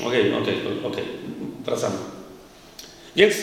Okej, 0.07 0.33
okej, 0.33 0.55
okej. 0.83 1.03
Wracamy. 1.65 1.95
Więc 3.15 3.35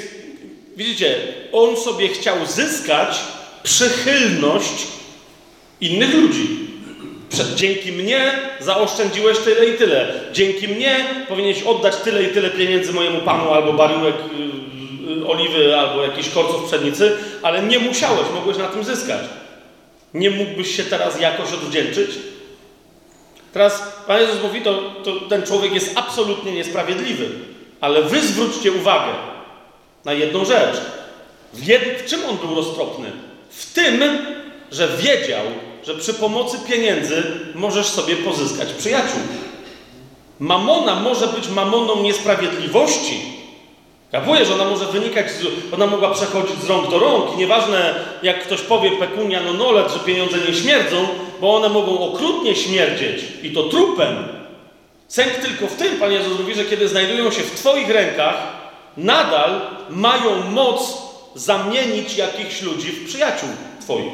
widzicie, 0.76 1.16
on 1.52 1.76
sobie 1.76 2.08
chciał 2.08 2.46
zyskać 2.46 3.20
przychylność 3.62 4.86
innych 5.80 6.14
ludzi. 6.14 6.66
Przed, 7.30 7.54
dzięki 7.54 7.92
mnie 7.92 8.32
zaoszczędziłeś 8.60 9.38
tyle 9.38 9.66
i 9.66 9.78
tyle. 9.78 10.20
Dzięki 10.32 10.68
mnie 10.68 11.04
powinieneś 11.28 11.62
oddać 11.62 11.96
tyle 11.96 12.22
i 12.22 12.28
tyle 12.28 12.50
pieniędzy 12.50 12.92
mojemu 12.92 13.20
panu, 13.20 13.50
albo 13.50 13.72
baryłek 13.72 14.14
y, 14.14 15.20
y, 15.22 15.26
oliwy, 15.26 15.76
albo 15.76 16.02
jakiś 16.02 16.28
korców 16.28 16.64
pszenicy, 16.64 17.16
ale 17.42 17.62
nie 17.62 17.78
musiałeś, 17.78 18.26
mogłeś 18.34 18.56
na 18.58 18.68
tym 18.68 18.84
zyskać. 18.84 19.20
Nie 20.14 20.30
mógłbyś 20.30 20.76
się 20.76 20.84
teraz 20.84 21.20
jakoś 21.20 21.52
odwdzięczyć? 21.52 22.10
Teraz 23.52 23.95
Pan 24.06 24.20
Jezus 24.20 24.42
mówi, 24.42 24.60
to, 24.60 24.82
to 25.04 25.12
ten 25.28 25.42
człowiek 25.42 25.74
jest 25.74 25.92
absolutnie 25.94 26.52
niesprawiedliwy. 26.52 27.28
Ale 27.80 28.02
wy 28.02 28.20
zwróćcie 28.20 28.72
uwagę 28.72 29.12
na 30.04 30.12
jedną 30.12 30.44
rzecz. 30.44 30.76
W, 31.54 31.66
jed... 31.66 31.82
w 31.82 32.10
czym 32.10 32.20
on 32.30 32.36
był 32.36 32.54
roztropny? 32.54 33.12
W 33.50 33.72
tym, 33.72 34.02
że 34.72 34.88
wiedział, 34.88 35.44
że 35.86 35.94
przy 35.94 36.14
pomocy 36.14 36.58
pieniędzy 36.68 37.22
możesz 37.54 37.86
sobie 37.86 38.16
pozyskać 38.16 38.72
przyjaciół. 38.72 39.20
Mamona 40.38 40.94
może 40.94 41.26
być 41.26 41.48
mamoną 41.48 42.02
niesprawiedliwości. 42.02 43.36
Że 44.44 44.54
ona 44.54 44.64
może 44.64 44.86
wynikać, 44.86 45.30
z, 45.30 45.74
ona 45.74 45.86
mogła 45.86 46.10
przechodzić 46.10 46.62
z 46.62 46.68
rąk 46.68 46.90
do 46.90 46.98
rąk 46.98 47.34
i 47.34 47.38
nieważne 47.38 47.94
jak 48.22 48.44
ktoś 48.44 48.60
powie 48.60 48.90
pekunia 48.90 49.40
no 49.42 49.52
nolet, 49.52 49.92
że 49.92 49.98
pieniądze 49.98 50.36
nie 50.48 50.54
śmierdzą, 50.54 51.08
bo 51.40 51.56
one 51.56 51.68
mogą 51.68 52.00
okrutnie 52.00 52.56
śmierdzieć 52.56 53.24
i 53.42 53.50
to 53.50 53.62
trupem. 53.62 54.16
Sęk 55.08 55.34
tylko 55.34 55.66
w 55.66 55.76
tym, 55.76 55.96
Pan 55.96 56.12
Jezus 56.12 56.38
mówi, 56.38 56.54
że 56.54 56.64
kiedy 56.64 56.88
znajdują 56.88 57.30
się 57.30 57.42
w 57.42 57.54
Twoich 57.54 57.88
rękach, 57.88 58.36
nadal 58.96 59.60
mają 59.90 60.50
moc 60.50 60.98
zamienić 61.34 62.16
jakichś 62.16 62.62
ludzi 62.62 62.88
w 62.88 63.08
przyjaciół 63.08 63.48
Twoich. 63.80 64.12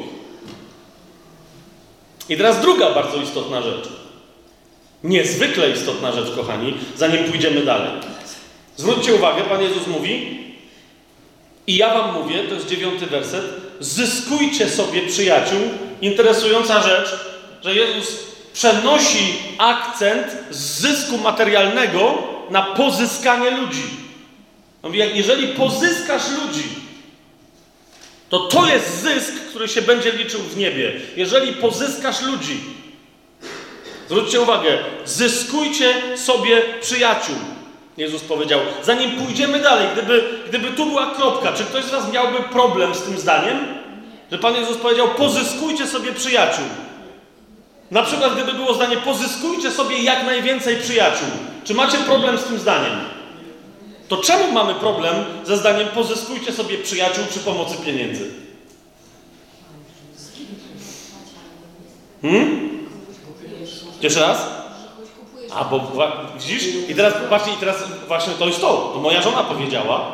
I 2.29 2.37
teraz 2.37 2.61
druga 2.61 2.91
bardzo 2.93 3.17
istotna 3.21 3.61
rzecz. 3.61 3.89
Niezwykle 5.03 5.69
istotna 5.69 6.11
rzecz, 6.11 6.35
kochani, 6.35 6.73
zanim 6.97 7.23
pójdziemy 7.23 7.65
dalej. 7.65 7.91
Zwróćcie 8.77 9.15
uwagę, 9.15 9.41
Pan 9.41 9.61
Jezus 9.61 9.87
mówi, 9.87 10.39
i 11.67 11.77
ja 11.77 11.93
wam 11.93 12.13
mówię, 12.13 12.43
to 12.43 12.55
jest 12.55 12.67
dziewiąty 12.67 13.05
werset, 13.05 13.45
zyskujcie 13.79 14.69
sobie 14.69 15.07
przyjaciół. 15.07 15.59
Interesująca 16.03 16.81
rzecz, 16.81 17.09
że 17.63 17.75
Jezus 17.75 18.19
przenosi 18.53 19.35
akcent 19.57 20.27
z 20.49 20.57
zysku 20.57 21.17
materialnego 21.17 22.23
na 22.49 22.61
pozyskanie 22.61 23.51
ludzi. 23.51 23.83
Mówi, 24.83 24.99
jak 24.99 25.15
jeżeli 25.15 25.47
pozyskasz 25.47 26.23
ludzi, 26.29 26.63
to 28.29 28.39
to 28.39 28.67
jest 28.67 29.01
zysk, 29.01 29.33
który 29.49 29.67
się 29.67 29.81
będzie 29.81 30.11
liczył 30.11 30.41
w 30.41 30.57
niebie. 30.57 30.93
Jeżeli 31.15 31.53
pozyskasz 31.53 32.21
ludzi, 32.21 32.59
zwróćcie 34.07 34.41
uwagę, 34.41 34.77
zyskujcie 35.05 36.17
sobie 36.17 36.61
przyjaciół. 36.81 37.35
Jezus 37.97 38.21
powiedział, 38.21 38.59
zanim 38.83 39.11
pójdziemy 39.11 39.59
dalej, 39.59 39.87
gdyby, 39.93 40.23
gdyby 40.49 40.71
tu 40.71 40.85
była 40.85 41.15
kropka, 41.15 41.53
czy 41.53 41.63
ktoś 41.63 41.83
z 41.83 41.89
Was 41.89 42.11
miałby 42.11 42.39
problem 42.43 42.95
z 42.95 43.01
tym 43.01 43.19
zdaniem? 43.19 43.82
Że 44.33 44.39
Pan 44.39 44.55
Jezus 44.55 44.77
powiedział, 44.77 45.07
pozyskujcie 45.17 45.87
sobie 45.87 46.13
przyjaciół. 46.13 46.65
Na 47.91 48.03
przykład, 48.03 48.33
gdyby 48.33 48.53
było 48.53 48.73
zdanie, 48.73 48.97
pozyskujcie 48.97 49.71
sobie 49.71 50.03
jak 50.03 50.25
najwięcej 50.25 50.77
przyjaciół. 50.77 51.27
Czy 51.63 51.73
macie 51.73 51.97
problem 51.97 52.37
z 52.37 52.43
tym 52.43 52.59
zdaniem? 52.59 52.99
To 54.07 54.17
czemu 54.17 54.51
mamy 54.51 54.75
problem 54.75 55.15
ze 55.43 55.57
zdaniem, 55.57 55.87
pozyskujcie 55.87 56.53
sobie 56.53 56.77
przyjaciół 56.77 57.25
przy 57.29 57.39
pomocy 57.39 57.77
pieniędzy? 57.85 58.31
Hmm? 62.21 62.69
Jeszcze 64.01 64.19
raz? 64.19 64.47
A, 65.55 65.63
bo 65.63 65.91
widzisz? 66.39 66.63
I 66.89 66.95
teraz, 66.95 67.13
patrzcie, 67.29 67.53
i 67.53 67.57
teraz 67.57 67.75
właśnie 68.07 68.33
to 68.33 68.47
jest 68.47 68.61
to. 68.61 68.91
To 68.93 68.99
moja 68.99 69.21
żona 69.21 69.43
powiedziała, 69.43 70.11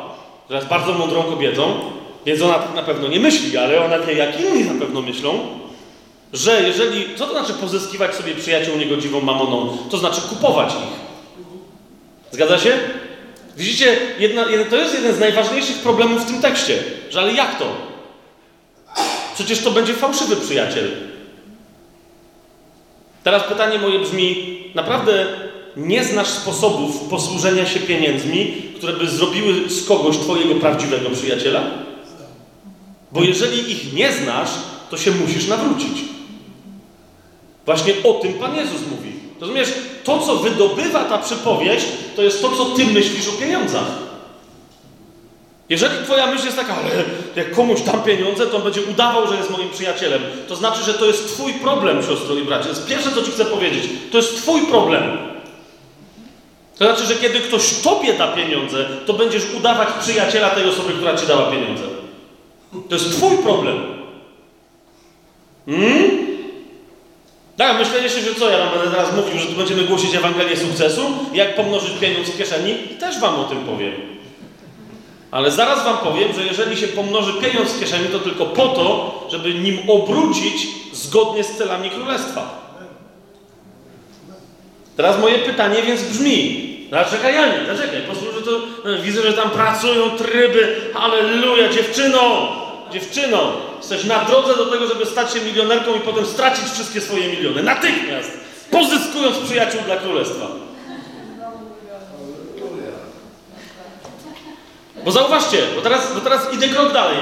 jest 0.50 0.66
bardzo 0.66 0.92
mądrą 0.92 1.22
kobietą, 1.22 1.90
więc 2.26 2.42
ona 2.42 2.54
tak 2.54 2.74
na 2.74 2.82
pewno 2.82 3.08
nie 3.08 3.20
myśli, 3.20 3.56
ale 3.56 3.84
ona 3.84 3.98
wie, 3.98 4.12
jak 4.12 4.40
inni 4.40 4.64
na 4.64 4.80
pewno 4.80 5.02
myślą, 5.02 5.38
że 6.32 6.62
jeżeli, 6.62 7.16
co 7.16 7.26
to 7.26 7.32
znaczy 7.32 7.52
pozyskiwać 7.52 8.14
sobie 8.14 8.34
przyjaciół 8.34 8.76
niegodziwą 8.76 9.20
mamoną? 9.20 9.78
To 9.90 9.98
znaczy 9.98 10.20
kupować 10.20 10.72
ich. 10.72 11.00
Zgadza 12.32 12.58
się? 12.58 12.78
Widzicie, 13.56 13.96
jedna, 14.18 14.44
to 14.70 14.76
jest 14.76 14.94
jeden 14.94 15.14
z 15.14 15.18
najważniejszych 15.18 15.78
problemów 15.78 16.22
w 16.22 16.26
tym 16.26 16.42
tekście, 16.42 16.78
że 17.10 17.20
ale 17.20 17.32
jak 17.32 17.58
to? 17.58 17.66
Przecież 19.34 19.58
to 19.58 19.70
będzie 19.70 19.94
fałszywy 19.94 20.36
przyjaciel. 20.36 20.90
Teraz 23.24 23.42
pytanie 23.42 23.78
moje 23.78 23.98
brzmi: 23.98 24.58
naprawdę 24.74 25.26
nie 25.76 26.04
znasz 26.04 26.28
sposobów 26.28 27.08
posłużenia 27.10 27.66
się 27.66 27.80
pieniędzmi, 27.80 28.62
które 28.76 28.92
by 28.92 29.08
zrobiły 29.08 29.70
z 29.70 29.88
kogoś 29.88 30.16
Twojego 30.16 30.54
prawdziwego 30.54 31.10
przyjaciela? 31.10 31.89
Bo 33.12 33.22
jeżeli 33.22 33.72
ich 33.72 33.92
nie 33.92 34.12
znasz, 34.12 34.50
to 34.90 34.96
się 34.96 35.10
musisz 35.10 35.46
nawrócić. 35.46 35.98
Właśnie 37.66 37.94
o 38.04 38.12
tym 38.12 38.34
Pan 38.34 38.56
Jezus 38.56 38.80
mówi. 38.90 39.12
Rozumiesz, 39.40 39.68
to 40.04 40.18
co 40.18 40.36
wydobywa 40.36 41.04
ta 41.04 41.18
przypowieść, 41.18 41.86
to 42.16 42.22
jest 42.22 42.42
to, 42.42 42.56
co 42.56 42.64
Ty 42.64 42.86
myślisz 42.86 43.28
o 43.28 43.32
pieniądzach. 43.32 43.86
Jeżeli 45.68 46.04
twoja 46.04 46.26
myśl 46.26 46.44
jest 46.44 46.56
taka, 46.56 46.74
ale 46.76 46.90
jak 47.36 47.54
komuś 47.54 47.80
dam 47.80 48.02
pieniądze, 48.02 48.46
to 48.46 48.56
on 48.56 48.62
będzie 48.62 48.82
udawał, 48.82 49.28
że 49.28 49.36
jest 49.36 49.50
moim 49.50 49.68
przyjacielem. 49.68 50.22
To 50.48 50.56
znaczy, 50.56 50.84
że 50.84 50.94
to 50.94 51.06
jest 51.06 51.34
twój 51.34 51.52
problem, 51.52 52.02
siostro 52.02 52.34
i 52.34 52.42
bracie. 52.42 52.64
To 52.64 52.68
jest 52.68 52.86
pierwsze, 52.86 53.10
co 53.12 53.22
ci 53.22 53.30
chcę 53.30 53.44
powiedzieć. 53.44 53.84
To 54.12 54.18
jest 54.18 54.36
twój 54.36 54.62
problem. 54.62 55.18
To 56.78 56.84
znaczy, 56.84 57.06
że 57.06 57.14
kiedy 57.14 57.40
ktoś 57.40 57.74
tobie 57.74 58.14
da 58.14 58.28
pieniądze, 58.28 58.88
to 59.06 59.12
będziesz 59.12 59.42
udawać 59.56 59.88
przyjaciela 60.00 60.50
tej 60.50 60.68
osoby, 60.68 60.92
która 60.92 61.16
ci 61.16 61.26
dała 61.26 61.50
pieniądze. 61.50 61.82
To 62.88 62.94
jest 62.94 63.10
twój 63.10 63.38
problem. 63.38 63.76
Hmm? 65.66 66.10
Tak, 67.56 67.86
się, 67.86 68.20
że 68.20 68.34
co, 68.34 68.50
ja 68.50 68.58
wam 68.58 68.68
będę 68.74 68.90
teraz 68.90 69.16
mówił, 69.16 69.38
że 69.38 69.46
tu 69.46 69.52
będziemy 69.52 69.84
głosić 69.84 70.14
Ewangelię 70.14 70.56
sukcesu, 70.56 71.02
jak 71.32 71.56
pomnożyć 71.56 71.90
pieniądz 72.00 72.28
w 72.28 72.38
kieszeni, 72.38 72.74
też 73.00 73.20
wam 73.20 73.34
o 73.34 73.44
tym 73.44 73.58
powiem. 73.58 73.92
Ale 75.30 75.50
zaraz 75.50 75.84
wam 75.84 75.98
powiem, 75.98 76.32
że 76.32 76.44
jeżeli 76.44 76.76
się 76.76 76.88
pomnoży 76.88 77.32
pieniądz 77.32 77.72
w 77.72 77.80
kieszeni, 77.80 78.08
to 78.08 78.18
tylko 78.18 78.46
po 78.46 78.68
to, 78.68 79.26
żeby 79.30 79.54
nim 79.54 79.78
obrócić 79.90 80.68
zgodnie 80.92 81.44
z 81.44 81.56
celami 81.56 81.90
królestwa. 81.90 82.70
Teraz 84.96 85.20
moje 85.20 85.38
pytanie 85.38 85.82
więc 85.82 86.02
brzmi. 86.02 86.70
Zaczekaj, 86.90 87.34
Janie, 87.34 87.58
zaczekaj, 87.66 88.00
że 88.34 88.42
to 88.42 88.50
no, 88.84 89.02
widzę, 89.02 89.22
że 89.22 89.32
tam 89.32 89.50
pracują 89.50 90.10
tryby. 90.10 90.76
Halleluja, 90.94 91.68
dziewczyno! 91.68 92.48
Dziewczyno, 92.92 93.52
jesteś 93.78 94.04
na 94.04 94.24
drodze 94.24 94.56
do 94.56 94.66
tego, 94.66 94.86
żeby 94.86 95.06
stać 95.06 95.32
się 95.32 95.40
milionerką 95.40 95.94
i 95.94 96.00
potem 96.00 96.26
stracić 96.26 96.64
wszystkie 96.64 97.00
swoje 97.00 97.28
miliony. 97.28 97.62
Natychmiast! 97.62 98.30
Pozyskując 98.70 99.38
przyjaciół 99.38 99.80
dla 99.86 99.96
królestwa. 99.96 100.46
Bo 105.04 105.12
zauważcie, 105.12 105.58
bo 105.76 105.82
teraz, 105.82 106.14
bo 106.14 106.20
teraz 106.20 106.54
idę 106.54 106.68
krok 106.68 106.92
dalej. 106.92 107.16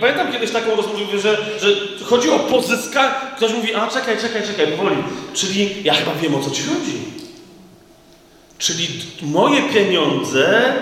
Pamiętam 0.00 0.32
kiedyś 0.32 0.50
taką 0.50 0.76
rozmowę, 0.76 1.18
że, 1.18 1.36
że 1.60 1.68
chodzi 2.04 2.30
o 2.30 2.38
pozyskanie. 2.38 3.14
Ktoś 3.36 3.52
mówi, 3.52 3.74
a 3.74 3.88
czekaj, 3.88 4.18
czekaj, 4.18 4.42
czekaj, 4.42 4.66
powoli. 4.66 4.96
Czyli 5.34 5.84
ja 5.84 5.94
chyba 5.94 6.14
wiem 6.14 6.34
o 6.34 6.40
co 6.40 6.50
ci 6.50 6.62
chodzi. 6.62 7.23
Czyli 8.58 8.88
moje 9.22 9.62
pieniądze 9.62 10.74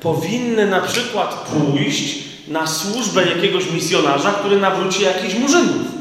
powinny 0.00 0.66
na 0.66 0.80
przykład 0.80 1.34
pójść 1.34 2.18
na 2.48 2.66
służbę 2.66 3.26
jakiegoś 3.26 3.70
misjonarza, 3.70 4.32
który 4.32 4.56
nawróci 4.56 5.02
jakichś 5.02 5.34
murzynów. 5.34 5.98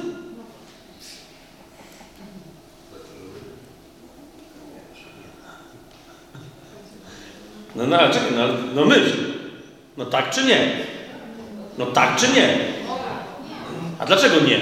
No, 7.75 7.87
no 7.87 7.97
czekaj, 7.97 8.31
no, 8.35 8.47
no 8.75 8.85
myśl. 8.85 9.17
No 9.97 10.05
tak 10.05 10.31
czy 10.31 10.43
nie? 10.43 10.71
No 11.77 11.85
tak 11.85 12.15
czy 12.15 12.27
nie? 12.27 12.57
A 13.99 14.05
dlaczego 14.05 14.35
nie? 14.39 14.61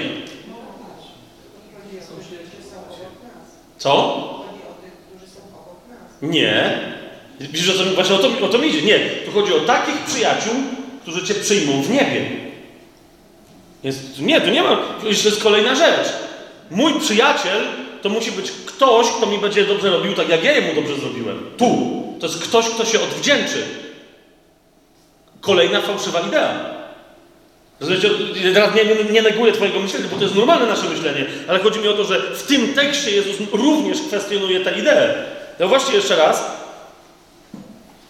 Co? 3.78 4.35
Nie. 6.22 6.80
Widzisz, 7.40 7.70
o 7.70 7.72
co, 7.72 7.84
właśnie 7.84 8.14
o 8.14 8.18
to, 8.18 8.30
o 8.46 8.48
to 8.48 8.58
mi 8.58 8.68
idzie. 8.68 8.82
Nie. 8.82 8.98
Tu 8.98 9.32
chodzi 9.32 9.54
o 9.54 9.60
takich 9.60 10.04
przyjaciół, 10.04 10.54
którzy 11.02 11.26
cię 11.26 11.34
przyjmą 11.34 11.82
w 11.82 11.90
niebie. 11.90 12.26
Więc 13.84 13.96
nie, 14.18 14.40
tu 14.40 14.50
nie 14.50 14.62
ma. 14.62 14.76
To 15.02 15.08
jest 15.08 15.42
kolejna 15.42 15.74
rzecz. 15.74 16.08
Mój 16.70 17.00
przyjaciel 17.00 17.60
to 18.02 18.08
musi 18.08 18.32
być 18.32 18.52
ktoś, 18.66 19.06
kto 19.06 19.26
mi 19.26 19.38
będzie 19.38 19.64
dobrze 19.64 19.90
robił, 19.90 20.14
tak 20.14 20.28
jak 20.28 20.44
ja 20.44 20.52
jemu 20.52 20.74
dobrze 20.74 20.96
zrobiłem. 20.96 21.38
Tu. 21.56 22.02
To 22.20 22.26
jest 22.26 22.38
ktoś, 22.38 22.68
kto 22.68 22.84
się 22.84 23.00
odwdzięczy. 23.00 23.62
Kolejna 25.40 25.80
fałszywa 25.80 26.20
idea. 26.20 26.76
Rozumiecie? 27.80 28.10
Teraz 28.54 28.74
nie, 28.74 28.84
nie, 28.84 29.12
nie 29.12 29.22
neguję 29.22 29.52
Twojego 29.52 29.80
myślenia, 29.80 30.06
bo 30.10 30.16
to 30.16 30.22
jest 30.22 30.34
normalne 30.34 30.66
nasze 30.66 30.88
myślenie, 30.88 31.26
ale 31.48 31.58
chodzi 31.58 31.80
mi 31.80 31.88
o 31.88 31.92
to, 31.92 32.04
że 32.04 32.20
w 32.20 32.42
tym 32.42 32.74
tekście 32.74 33.10
Jezus 33.10 33.36
również 33.52 33.98
kwestionuje 34.00 34.60
tę 34.60 34.78
ideę. 34.78 35.14
No 35.60 35.68
właśnie 35.68 35.94
jeszcze 35.94 36.16
raz. 36.16 36.42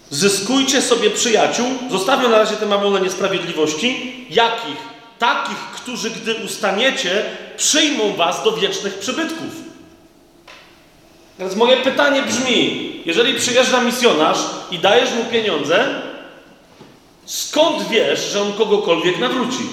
Zyskujcie 0.09 0.81
sobie 0.81 1.09
przyjaciół, 1.09 1.67
zostawmy 1.91 2.29
na 2.29 2.37
razie 2.37 2.55
te 2.55 2.65
mamone 2.65 3.01
niesprawiedliwości. 3.01 4.25
Jakich? 4.29 4.77
Takich, 5.19 5.57
którzy 5.75 6.09
gdy 6.11 6.35
ustaniecie, 6.35 7.25
przyjmą 7.57 8.13
was 8.15 8.43
do 8.43 8.51
wiecznych 8.51 8.99
przybytków. 8.99 9.49
Teraz 11.37 11.55
moje 11.55 11.77
pytanie 11.77 12.23
brzmi: 12.23 13.01
jeżeli 13.05 13.33
przyjeżdża 13.33 13.81
misjonarz 13.81 14.37
i 14.71 14.79
dajesz 14.79 15.11
mu 15.13 15.25
pieniądze, 15.25 16.01
skąd 17.25 17.87
wiesz, 17.89 18.31
że 18.31 18.41
on 18.41 18.53
kogokolwiek 18.53 19.19
nawróci? 19.19 19.63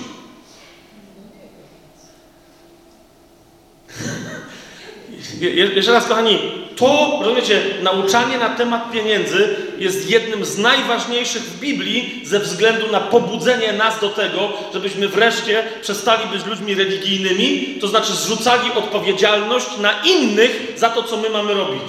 Je, 5.11 5.17
je- 5.17 5.23
jeszcze 5.41 5.93
raz, 5.93 6.07
kochani, 6.07 6.39
to, 6.77 7.19
rozumiecie, 7.23 7.63
nauczanie 7.83 8.39
na 8.39 8.49
temat 8.49 8.93
pieniędzy 8.93 9.57
jest 9.79 10.11
jednym 10.11 10.45
z 10.45 10.59
najważniejszych 10.59 11.43
w 11.43 11.61
Biblii 11.61 12.21
ze 12.25 12.41
względu 12.41 12.93
na 12.93 13.01
pobudzenie 13.01 13.73
nas 13.73 14.01
do 14.01 14.09
tego, 14.09 14.53
żebyśmy 14.73 15.09
wreszcie 15.09 15.65
przestali 15.83 16.29
być 16.29 16.47
ludźmi 16.47 16.75
religijnymi, 16.75 17.79
to 17.81 17.89
znaczy 17.89 18.13
zrzucali 18.13 18.73
odpowiedzialność 18.73 19.67
na 19.81 20.03
innych 20.03 20.73
za 20.77 20.89
to, 20.89 21.03
co 21.03 21.17
my 21.17 21.31
mamy 21.31 21.55
robić. 21.55 21.83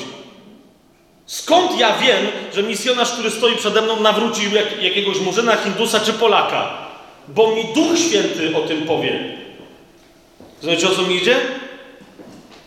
Skąd 1.25 1.79
ja 1.79 1.97
wiem, 1.97 2.27
że 2.53 2.63
misjonarz, 2.63 3.11
który 3.11 3.31
stoi 3.31 3.55
przede 3.55 3.81
mną, 3.81 3.99
nawrócił 3.99 4.51
jak, 4.51 4.83
jakiegoś 4.83 5.19
murzyna, 5.19 5.55
hindusa 5.55 5.99
czy 5.99 6.13
Polaka? 6.13 6.77
Bo 7.27 7.55
mi 7.55 7.63
Duch 7.73 7.99
Święty 7.99 8.57
o 8.57 8.61
tym 8.61 8.81
powie. 8.81 9.19
Rozumiecie, 10.61 10.87
o 10.87 10.95
co 10.95 11.01
mi 11.01 11.15
idzie? 11.15 11.37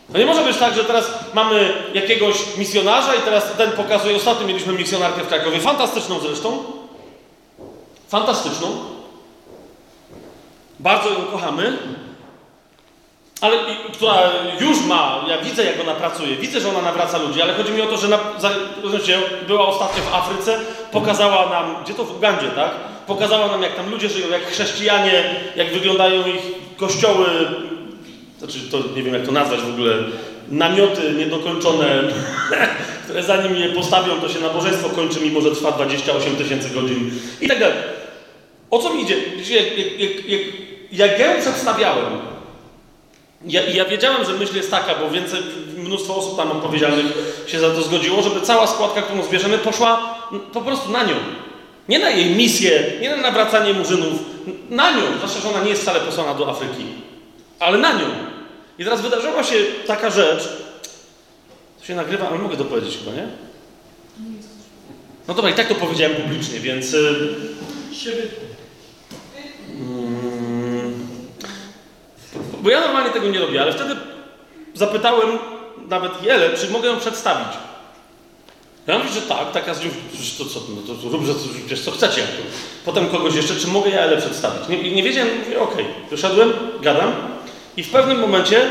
No 0.08 0.18
nie 0.18 0.26
może 0.26 0.44
być 0.44 0.56
tak, 0.56 0.74
że 0.74 0.84
teraz 0.84 1.10
mamy 1.34 1.72
jakiegoś 1.94 2.56
misjonarza 2.56 3.14
i 3.14 3.20
teraz 3.20 3.52
ten 3.56 3.72
pokazuje. 3.72 4.16
Ostatnio 4.16 4.46
mieliśmy 4.46 4.72
misjonarkę 4.72 5.24
w 5.24 5.28
Krakowie, 5.28 5.60
fantastyczną 5.60 6.20
zresztą. 6.20 6.62
Fantastyczną. 8.08 8.68
Bardzo 10.78 11.08
ją 11.08 11.16
kochamy. 11.32 11.78
Ale 13.40 13.56
która 13.92 14.14
już 14.60 14.80
ma, 14.80 15.24
ja 15.28 15.38
widzę 15.38 15.64
jak 15.64 15.80
ona 15.80 15.94
pracuje, 15.94 16.36
widzę, 16.36 16.60
że 16.60 16.68
ona 16.68 16.82
nawraca 16.82 17.18
ludzi, 17.18 17.42
ale 17.42 17.54
chodzi 17.54 17.72
mi 17.72 17.82
o 17.82 17.86
to, 17.86 17.96
że 17.96 18.08
na, 18.08 18.18
za, 18.38 18.50
rozumiecie, 18.82 19.18
była 19.46 19.66
ostatnio 19.66 20.02
w 20.02 20.14
Afryce, 20.14 20.60
pokazała 20.92 21.48
nam, 21.48 21.76
gdzie 21.84 21.94
to 21.94 22.04
w 22.04 22.16
Ugandzie, 22.16 22.48
tak? 22.48 22.70
Pokazała 23.06 23.46
nam 23.46 23.62
jak 23.62 23.76
tam 23.76 23.90
ludzie 23.90 24.08
żyją, 24.08 24.28
jak 24.28 24.46
chrześcijanie, 24.46 25.34
jak 25.56 25.72
wyglądają 25.72 26.26
ich 26.26 26.42
kościoły, 26.76 27.26
znaczy 28.38 28.58
to 28.70 28.78
nie 28.96 29.02
wiem 29.02 29.14
jak 29.14 29.26
to 29.26 29.32
nazwać 29.32 29.60
w 29.60 29.74
ogóle, 29.74 29.94
namioty 30.48 31.12
niedokończone, 31.12 32.02
które 33.04 33.22
zanim 33.22 33.56
je 33.56 33.68
postawią, 33.68 34.20
to 34.20 34.28
się 34.28 34.40
nabożeństwo 34.40 34.88
kończy, 34.88 35.20
mimo 35.20 35.40
że 35.40 35.50
trwa 35.50 35.72
28 35.72 36.36
tysięcy 36.36 36.70
godzin 36.70 37.10
i 37.40 37.48
tak 37.48 37.58
dalej. 37.58 37.76
O 38.70 38.78
co 38.78 38.94
mi 38.94 39.02
idzie? 39.02 39.16
Jak, 39.54 39.78
jak, 39.78 40.00
jak, 40.28 40.40
jak, 40.92 41.18
ja 41.18 41.34
ją 41.34 41.40
przedstawiałem, 41.40 42.18
ja, 43.46 43.62
ja 43.62 43.84
wiedziałem, 43.84 44.24
że 44.24 44.32
myśl 44.32 44.56
jest 44.56 44.70
taka, 44.70 44.94
bo 44.94 45.10
więcej, 45.10 45.40
mnóstwo 45.76 46.16
osób 46.16 46.36
tam 46.36 46.50
odpowiedzialnych 46.50 47.06
się 47.46 47.58
za 47.58 47.70
to 47.70 47.82
zgodziło, 47.82 48.22
żeby 48.22 48.40
cała 48.40 48.66
składka, 48.66 49.02
którą 49.02 49.22
zbierzemy, 49.22 49.58
poszła 49.58 50.18
po 50.52 50.60
prostu 50.60 50.92
na 50.92 51.04
nią. 51.04 51.14
Nie 51.88 51.98
na 51.98 52.10
jej 52.10 52.36
misję, 52.36 52.92
nie 53.00 53.10
na 53.10 53.16
nawracanie 53.16 53.72
murzynów, 53.72 54.12
na 54.70 54.90
nią. 54.90 55.02
Zwłaszcza, 55.16 55.40
że 55.40 55.48
ona 55.48 55.64
nie 55.64 55.70
jest 55.70 55.82
wcale 55.82 56.00
posłana 56.00 56.34
do 56.34 56.50
Afryki, 56.50 56.84
ale 57.58 57.78
na 57.78 57.92
nią. 57.92 58.06
I 58.78 58.84
teraz 58.84 59.00
wydarzyła 59.00 59.44
się 59.44 59.54
taka 59.86 60.10
rzecz, 60.10 60.48
to 61.80 61.84
się 61.84 61.94
nagrywa, 61.94 62.28
ale 62.28 62.38
mogę 62.38 62.56
to 62.56 62.64
powiedzieć 62.64 62.98
chyba, 62.98 63.16
nie? 63.16 63.28
No 65.28 65.34
dobra, 65.34 65.50
i 65.50 65.54
tak 65.54 65.68
to 65.68 65.74
powiedziałem 65.74 66.16
publicznie, 66.16 66.60
więc... 66.60 66.94
y, 66.94 67.28
Mm. 69.80 71.08
Bo 72.60 72.70
ja 72.70 72.80
normalnie 72.80 73.10
tego 73.10 73.28
nie 73.28 73.40
robię, 73.40 73.62
ale 73.62 73.72
wtedy 73.72 73.96
zapytałem 74.74 75.38
nawet 75.88 76.22
Jelę, 76.22 76.50
czy 76.56 76.70
mogę 76.70 76.88
ją 76.88 76.96
przedstawić. 76.96 77.48
Ja 78.86 78.98
mówię, 78.98 79.10
że 79.10 79.22
tak, 79.22 79.52
taka 79.52 79.74
z 79.74 79.80
to 80.38 80.44
co, 80.44 80.60
no 80.68 80.94
to 80.94 81.08
rób, 81.08 81.24
że 81.24 81.32
wiesz, 81.66 81.80
co 81.80 81.90
chcecie. 81.90 82.22
Potem 82.84 83.08
kogoś 83.08 83.34
jeszcze, 83.34 83.56
czy 83.56 83.66
mogę 83.66 83.90
ja 83.90 84.00
Elę 84.00 84.16
przedstawić. 84.16 84.68
Nie, 84.68 84.92
nie 84.92 85.02
wiedziałem, 85.02 85.38
mówię, 85.38 85.60
okej, 85.60 85.84
wyszedłem, 86.10 86.52
gadam 86.82 87.12
i 87.78 87.82
w 87.82 87.90
pewnym 87.90 88.20
momencie 88.20 88.66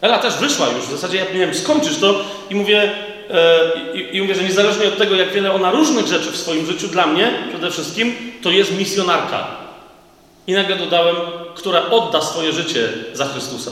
Ela 0.00 0.18
też 0.18 0.34
wyszła 0.34 0.68
już, 0.68 0.86
w 0.86 0.90
zasadzie 0.90 1.16
ja 1.16 1.24
nie 1.24 1.38
wiem, 1.38 1.54
skończysz 1.54 1.98
to 1.98 2.24
i 2.50 2.54
mówię, 2.54 2.90
e, 3.30 3.60
i, 3.94 4.16
i 4.16 4.22
mówię, 4.22 4.34
że 4.34 4.42
niezależnie 4.42 4.88
od 4.88 4.98
tego, 4.98 5.14
jak 5.14 5.32
wiele 5.32 5.52
ona 5.52 5.70
różnych 5.70 6.06
rzeczy 6.06 6.30
w 6.30 6.36
swoim 6.36 6.66
życiu 6.66 6.88
dla 6.88 7.06
mnie 7.06 7.32
przede 7.48 7.70
wszystkim, 7.70 8.14
to 8.42 8.50
jest 8.50 8.78
misjonarka. 8.78 9.46
I 10.46 10.52
nagle 10.52 10.76
dodałem, 10.76 11.16
która 11.54 11.90
odda 11.90 12.20
swoje 12.20 12.52
życie 12.52 12.88
za 13.12 13.24
Chrystusa. 13.24 13.70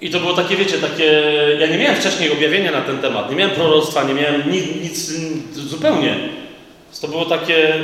I 0.00 0.10
to 0.10 0.20
było 0.20 0.32
takie, 0.32 0.56
wiecie, 0.56 0.78
takie. 0.78 1.22
Ja 1.60 1.66
nie 1.66 1.78
miałem 1.78 1.96
wcześniej 1.96 2.32
objawienia 2.32 2.72
na 2.72 2.80
ten 2.80 2.98
temat, 2.98 3.30
nie 3.30 3.36
miałem 3.36 3.54
proroctwa, 3.54 4.02
nie 4.02 4.14
miałem 4.14 4.50
nic, 4.50 4.66
nic 4.82 5.10
zupełnie. 5.54 6.28
To 7.00 7.08
było 7.08 7.24
takie. 7.24 7.74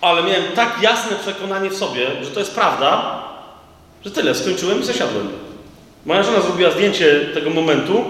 Ale 0.00 0.22
miałem 0.22 0.52
tak 0.54 0.82
jasne 0.82 1.16
przekonanie 1.16 1.70
w 1.70 1.76
sobie, 1.76 2.06
że 2.22 2.30
to 2.30 2.40
jest 2.40 2.54
prawda, 2.54 3.22
że 4.04 4.10
tyle. 4.10 4.34
Skończyłem 4.34 4.80
i 4.80 4.84
zasiadłem. 4.84 5.28
Moja 6.06 6.22
żona 6.22 6.40
zrobiła 6.40 6.70
zdjęcie 6.70 7.20
tego 7.34 7.50
momentu. 7.50 8.04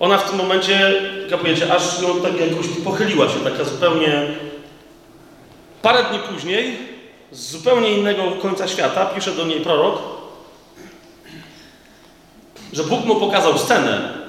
Ona 0.00 0.18
w 0.18 0.30
tym 0.30 0.38
momencie, 0.38 0.94
kapujecie, 1.30 1.74
aż 1.74 1.82
no, 2.00 2.08
tak 2.14 2.40
jakoś 2.40 2.66
pochyliła 2.84 3.28
się, 3.28 3.40
taka 3.40 3.64
zupełnie. 3.64 4.26
Parę 5.82 6.04
dni 6.04 6.18
później, 6.18 6.78
z 7.32 7.50
zupełnie 7.50 7.92
innego 7.92 8.22
końca 8.42 8.68
świata, 8.68 9.06
pisze 9.06 9.30
do 9.30 9.46
niej 9.46 9.60
prorok, 9.60 9.98
że 12.72 12.84
Bóg 12.84 13.04
mu 13.04 13.16
pokazał 13.16 13.58
scenę, 13.58 14.21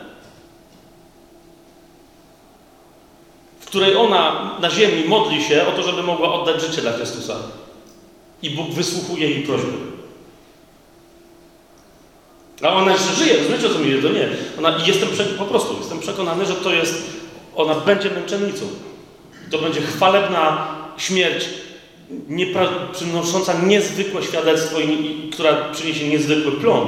której 3.74 3.96
ona 3.96 4.52
na 4.62 4.70
ziemi 4.70 5.04
modli 5.08 5.44
się 5.44 5.68
o 5.68 5.72
to, 5.72 5.84
żeby 5.84 6.04
mogła 6.04 6.34
oddać 6.34 6.62
życie 6.62 6.82
dla 6.82 6.92
Chrystusa. 6.92 7.36
I 8.42 8.50
Bóg 8.50 8.72
wysłuchuje 8.72 9.30
jej 9.30 9.44
prośby. 9.44 9.72
A 12.62 12.70
ona 12.70 12.92
jeszcze 12.92 13.14
żyje, 13.14 13.38
rozumiecie 13.38 13.68
o 13.68 13.70
co 13.70 13.80
mi? 13.80 14.02
To 14.02 14.10
nie. 14.10 14.30
Ona, 14.58 14.78
jestem 14.86 15.10
po 15.38 15.46
prostu, 15.46 15.78
jestem 15.80 16.00
przekonany, 16.00 16.46
że 16.46 16.54
to 16.54 16.74
jest, 16.74 17.04
ona 17.56 17.76
będzie 17.76 18.10
męczennicą. 18.10 18.66
To 19.52 19.58
będzie 19.58 19.82
chwalebna 19.82 20.68
śmierć, 20.98 21.46
niepra, 22.28 22.70
przynosząca 22.92 23.54
niezwykłe 23.54 24.24
świadectwo, 24.24 24.80
i, 24.80 25.06
i, 25.06 25.30
która 25.30 25.54
przyniesie 25.72 26.08
niezwykły 26.08 26.52
plon. 26.52 26.88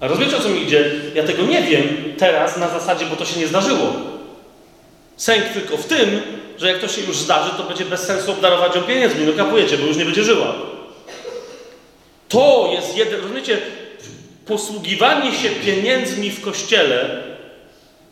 A 0.00 0.08
rozumiecie 0.08 0.36
o 0.36 0.40
co 0.40 0.48
mi 0.48 0.62
idzie? 0.62 0.90
Ja 1.14 1.22
tego 1.22 1.42
nie 1.42 1.62
wiem 1.62 1.84
teraz 2.18 2.56
na 2.56 2.68
zasadzie, 2.68 3.06
bo 3.06 3.16
to 3.16 3.24
się 3.24 3.40
nie 3.40 3.48
zdarzyło. 3.48 4.19
Sęk 5.20 5.44
tylko 5.48 5.76
w 5.76 5.84
tym, 5.84 6.22
że 6.58 6.72
jak 6.72 6.80
to 6.80 6.88
się 6.88 7.00
już 7.00 7.16
zdarzy, 7.16 7.50
to 7.56 7.62
będzie 7.62 7.84
bez 7.84 8.00
sensu 8.00 8.30
obdarować 8.30 8.76
ją 8.76 8.82
pieniędzmi. 8.82 9.24
No 9.26 9.44
kapujecie, 9.44 9.78
bo 9.78 9.86
już 9.86 9.96
nie 9.96 10.04
będzie 10.04 10.24
żyła. 10.24 10.54
To 12.28 12.70
jest 12.72 12.96
jeden, 12.96 13.20
rozumiecie, 13.20 13.58
posługiwanie 14.46 15.32
się 15.32 15.50
pieniędzmi 15.50 16.30
w 16.30 16.40
kościele 16.40 17.22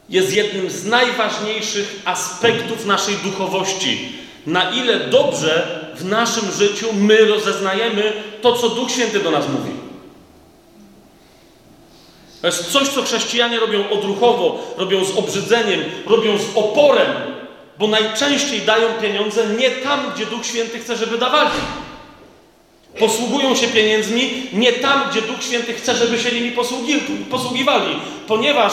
jest 0.09 0.37
jednym 0.37 0.71
z 0.71 0.85
najważniejszych 0.85 2.03
aspektów 2.05 2.87
naszej 2.87 3.15
duchowości. 3.15 4.13
Na 4.47 4.71
ile 4.71 5.01
dobrze 5.01 5.81
w 5.95 6.05
naszym 6.05 6.53
życiu 6.53 6.87
my 6.93 7.25
rozeznajemy 7.25 8.13
to, 8.43 8.53
co 8.53 8.69
Duch 8.69 8.91
Święty 8.91 9.21
do 9.21 9.31
nas 9.31 9.49
mówi. 9.49 9.88
To 12.41 12.47
jest 12.47 12.73
coś, 12.73 12.89
co 12.89 13.03
chrześcijanie 13.03 13.61
robią 13.61 13.91
odruchowo, 13.91 14.75
robią 14.77 15.05
z 15.05 15.17
obrzydzeniem, 15.17 15.81
robią 16.07 16.39
z 16.39 16.57
oporem, 16.57 17.13
bo 17.79 17.87
najczęściej 17.87 18.61
dają 18.61 18.89
pieniądze 19.03 19.47
nie 19.47 19.71
tam, 19.71 20.01
gdzie 20.15 20.27
Duch 20.27 20.47
Święty 20.47 20.79
chce, 20.79 20.97
żeby 20.97 21.19
dawali. 21.19 21.51
Posługują 22.99 23.57
się 23.57 23.67
pieniędzmi 23.67 24.31
nie 24.53 24.73
tam, 24.73 25.03
gdzie 25.11 25.23
Duch 25.23 25.43
Święty 25.43 25.75
chce, 25.75 25.95
żeby 25.95 26.19
się 26.19 26.33
nimi 26.33 26.53
posługi 26.53 26.95
posługiwali, 27.31 27.97
ponieważ 28.27 28.73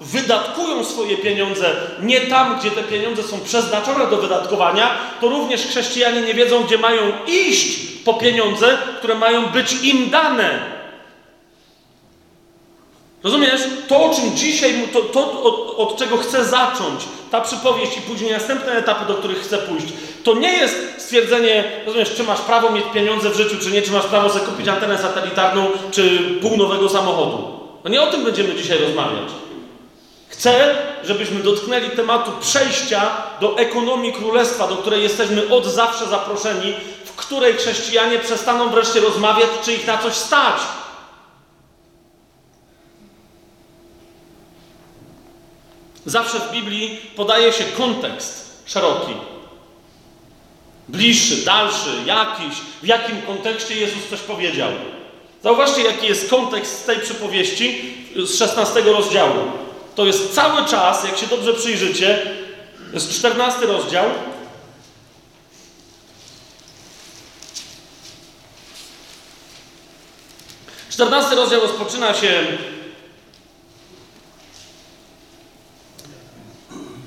wydatkują 0.00 0.84
swoje 0.84 1.16
pieniądze 1.16 1.76
nie 2.02 2.20
tam, 2.20 2.58
gdzie 2.58 2.70
te 2.70 2.82
pieniądze 2.82 3.22
są 3.22 3.40
przeznaczone 3.40 4.06
do 4.06 4.16
wydatkowania, 4.16 4.98
to 5.20 5.28
również 5.28 5.60
chrześcijanie 5.60 6.20
nie 6.20 6.34
wiedzą, 6.34 6.64
gdzie 6.64 6.78
mają 6.78 7.12
iść 7.26 7.78
po 8.04 8.14
pieniądze, 8.14 8.78
które 8.98 9.14
mają 9.14 9.46
być 9.46 9.72
im 9.82 10.10
dane. 10.10 10.75
Rozumiesz? 13.26 13.60
To, 13.88 14.04
o 14.04 14.14
czym 14.14 14.36
dzisiaj, 14.36 14.88
to, 14.92 15.00
to 15.00 15.42
od, 15.42 15.74
od, 15.78 15.98
czego 15.98 16.16
chcę 16.16 16.44
zacząć, 16.44 17.04
ta 17.30 17.40
przypowieść 17.40 17.96
i 17.96 18.00
później 18.00 18.30
następne 18.30 18.72
etapy, 18.72 19.04
do 19.06 19.14
których 19.14 19.42
chcę 19.42 19.58
pójść, 19.58 19.86
to 20.24 20.34
nie 20.34 20.52
jest 20.52 20.76
stwierdzenie, 20.98 21.64
rozumiesz, 21.86 22.14
czy 22.16 22.24
masz 22.24 22.40
prawo 22.40 22.70
mieć 22.70 22.84
pieniądze 22.94 23.30
w 23.30 23.36
życiu, 23.36 23.56
czy 23.62 23.70
nie, 23.70 23.82
czy 23.82 23.92
masz 23.92 24.04
prawo 24.04 24.30
sobie 24.30 24.46
kupić 24.46 24.68
antenę 24.68 24.98
satelitarną, 24.98 25.66
czy 25.90 26.18
pół 26.42 26.56
nowego 26.56 26.88
samochodu. 26.88 27.38
No 27.84 27.90
nie 27.90 28.02
o 28.02 28.06
tym 28.06 28.24
będziemy 28.24 28.54
dzisiaj 28.54 28.78
rozmawiać. 28.78 29.28
Chcę, 30.28 30.74
żebyśmy 31.04 31.40
dotknęli 31.40 31.90
tematu 31.90 32.30
przejścia 32.40 33.10
do 33.40 33.58
ekonomii 33.58 34.12
królestwa, 34.12 34.68
do 34.68 34.76
której 34.76 35.02
jesteśmy 35.02 35.48
od 35.48 35.66
zawsze 35.66 36.06
zaproszeni, 36.06 36.74
w 37.04 37.12
której 37.12 37.54
chrześcijanie 37.54 38.18
przestaną 38.18 38.70
wreszcie 38.70 39.00
rozmawiać, 39.00 39.48
czy 39.64 39.72
ich 39.72 39.86
na 39.86 39.98
coś 39.98 40.14
stać. 40.14 40.56
Zawsze 46.06 46.40
w 46.40 46.52
Biblii 46.52 47.00
podaje 47.16 47.52
się 47.52 47.64
kontekst 47.64 48.62
szeroki. 48.66 49.12
Bliższy, 50.88 51.36
dalszy, 51.36 51.90
jakiś, 52.06 52.56
w 52.82 52.86
jakim 52.86 53.22
kontekście 53.22 53.74
Jezus 53.76 54.08
coś 54.10 54.20
powiedział. 54.20 54.70
Zauważcie, 55.42 55.82
jaki 55.82 56.06
jest 56.06 56.30
kontekst 56.30 56.86
tej 56.86 56.98
przypowieści 56.98 57.94
z 58.16 58.38
16 58.38 58.80
rozdziału. 58.80 59.34
To 59.94 60.06
jest 60.06 60.34
cały 60.34 60.64
czas, 60.64 61.04
jak 61.04 61.18
się 61.18 61.26
dobrze 61.26 61.54
przyjrzycie, 61.54 62.36
jest 62.92 63.12
14 63.12 63.66
rozdział. 63.66 64.04
Czternasty 70.90 71.34
rozdział 71.34 71.60
rozpoczyna 71.60 72.14
się 72.14 72.46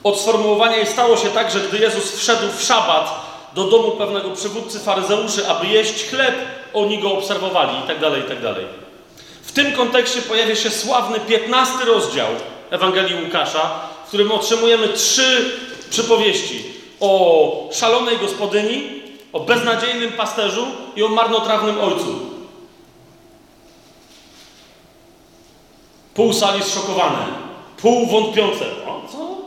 od 0.03 0.19
sformułowania 0.19 0.77
i 0.77 0.87
stało 0.87 1.17
się 1.17 1.29
tak, 1.29 1.51
że 1.51 1.59
gdy 1.59 1.77
Jezus 1.77 2.11
wszedł 2.11 2.51
w 2.57 2.63
szabat 2.63 3.29
do 3.55 3.63
domu 3.63 3.91
pewnego 3.91 4.29
przywódcy 4.29 4.79
faryzeuszy, 4.79 5.47
aby 5.47 5.67
jeść 5.67 6.05
chleb, 6.05 6.35
oni 6.73 6.99
go 6.99 7.13
obserwowali 7.13 7.79
i 7.83 7.87
tak 7.87 7.99
dalej, 7.99 8.21
i 8.21 8.23
tak. 8.23 8.37
W 9.43 9.51
tym 9.51 9.71
kontekście 9.71 10.21
pojawia 10.21 10.55
się 10.55 10.69
sławny 10.69 11.19
15 11.19 11.85
rozdział 11.85 12.27
Ewangelii 12.69 13.23
Łukasza, 13.23 13.71
w 14.05 14.07
którym 14.07 14.31
otrzymujemy 14.31 14.87
trzy 14.87 15.51
przypowieści 15.89 16.63
o 16.99 17.69
szalonej 17.71 18.17
gospodyni, 18.17 19.01
o 19.33 19.39
beznadziejnym 19.39 20.11
pasterzu 20.11 20.67
i 20.95 21.03
o 21.03 21.07
marnotrawnym 21.07 21.81
ojcu. 21.81 22.19
Pół 26.13 26.33
sali 26.33 26.63
zszokowane, 26.63 27.25
pół 27.81 28.07
wątpiące. 28.07 28.65
O, 28.65 29.01
co? 29.11 29.38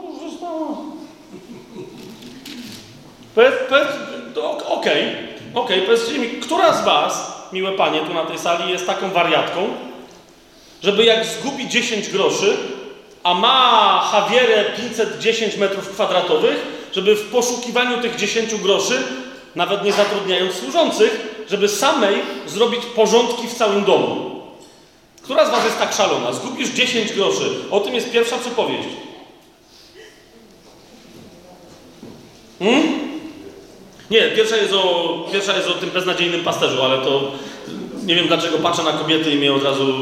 Powiedz, 3.34 3.54
powiedz, 3.68 3.88
okej, 4.36 4.62
okay, 4.66 5.06
okej, 5.54 5.76
okay, 5.76 5.82
powiedzcie 5.82 6.18
mi, 6.18 6.28
która 6.28 6.72
z 6.72 6.84
was, 6.84 7.32
miłe 7.52 7.72
panie 7.72 8.00
tu 8.00 8.14
na 8.14 8.24
tej 8.24 8.38
sali, 8.38 8.70
jest 8.70 8.86
taką 8.86 9.10
wariatką, 9.10 9.68
żeby 10.82 11.04
jak 11.04 11.26
zgubi 11.26 11.68
10 11.68 12.08
groszy, 12.08 12.56
a 13.22 13.34
ma 13.34 14.10
Javierę 14.14 14.64
510 14.64 15.56
metrów 15.56 15.88
kwadratowych, 15.88 16.88
żeby 16.92 17.16
w 17.16 17.30
poszukiwaniu 17.30 18.02
tych 18.02 18.16
10 18.16 18.54
groszy, 18.54 19.02
nawet 19.54 19.84
nie 19.84 19.92
zatrudniając 19.92 20.54
służących, 20.54 21.44
żeby 21.50 21.68
samej 21.68 22.14
zrobić 22.46 22.86
porządki 22.86 23.48
w 23.48 23.54
całym 23.54 23.84
domu. 23.84 24.42
Która 25.22 25.46
z 25.46 25.50
was 25.50 25.64
jest 25.64 25.78
tak 25.78 25.92
szalona? 25.92 26.32
Zgubisz 26.32 26.68
10 26.68 27.12
groszy. 27.12 27.54
O 27.70 27.80
tym 27.80 27.94
jest 27.94 28.10
pierwsza 28.10 28.36
przypowieść. 28.38 28.88
Hmm? 32.58 33.01
Nie, 34.12 34.22
pierwsza 34.22 34.56
jest, 34.56 34.72
o, 34.72 35.28
pierwsza 35.32 35.56
jest 35.56 35.68
o 35.68 35.72
tym 35.72 35.90
beznadziejnym 35.90 36.44
pasterzu, 36.44 36.82
ale 36.82 36.98
to 36.98 37.20
nie 38.04 38.14
wiem 38.14 38.26
dlaczego 38.26 38.58
patrzę 38.58 38.82
na 38.82 38.92
kobiety 38.92 39.30
i 39.30 39.36
mnie 39.36 39.52
od 39.52 39.62
razu 39.62 39.94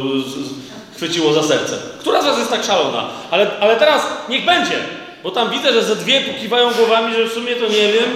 chwyciło 0.97 1.33
za 1.33 1.43
serce. 1.43 1.79
Która 2.01 2.23
z 2.23 2.25
was 2.25 2.39
jest 2.39 2.51
tak 2.51 2.65
szalona? 2.65 3.09
Ale, 3.31 3.51
ale 3.61 3.77
teraz 3.77 4.07
niech 4.29 4.45
będzie, 4.45 4.79
bo 5.23 5.31
tam 5.31 5.51
widzę, 5.51 5.73
że 5.73 5.83
ze 5.83 5.97
dwie 5.97 6.21
pokiwają 6.21 6.71
głowami, 6.71 7.15
że 7.15 7.25
w 7.25 7.33
sumie 7.33 7.55
to 7.55 7.67
nie 7.67 7.93
wiem. 7.93 8.11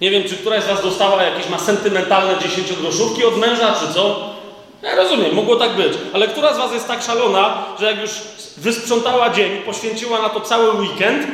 Nie 0.00 0.10
wiem, 0.10 0.24
czy 0.28 0.36
któraś 0.36 0.64
z 0.64 0.66
was 0.66 0.82
dostała 0.82 1.22
jakieś 1.22 1.48
ma 1.48 1.58
sentymentalne 1.58 2.34
dziesięciogroszówki 2.42 3.24
od 3.24 3.38
męża, 3.38 3.74
czy 3.80 3.94
co? 3.94 4.34
Ja 4.82 4.94
rozumiem, 4.94 5.34
mogło 5.34 5.56
tak 5.56 5.76
być. 5.76 5.92
Ale 6.12 6.28
która 6.28 6.54
z 6.54 6.58
was 6.58 6.72
jest 6.72 6.88
tak 6.88 7.02
szalona, 7.02 7.64
że 7.80 7.86
jak 7.86 8.00
już 8.00 8.10
wysprzątała 8.56 9.30
dzień, 9.30 9.62
poświęciła 9.62 10.22
na 10.22 10.28
to 10.28 10.40
cały 10.40 10.80
weekend, 10.80 11.26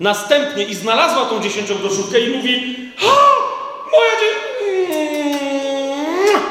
następnie 0.00 0.64
i 0.64 0.74
znalazła 0.74 1.24
tą 1.24 1.40
dziesięciogroszówkę 1.42 2.20
i 2.20 2.36
mówi 2.36 2.76
ha, 2.96 3.16
moja 3.92 4.10
dzie... 4.20 4.52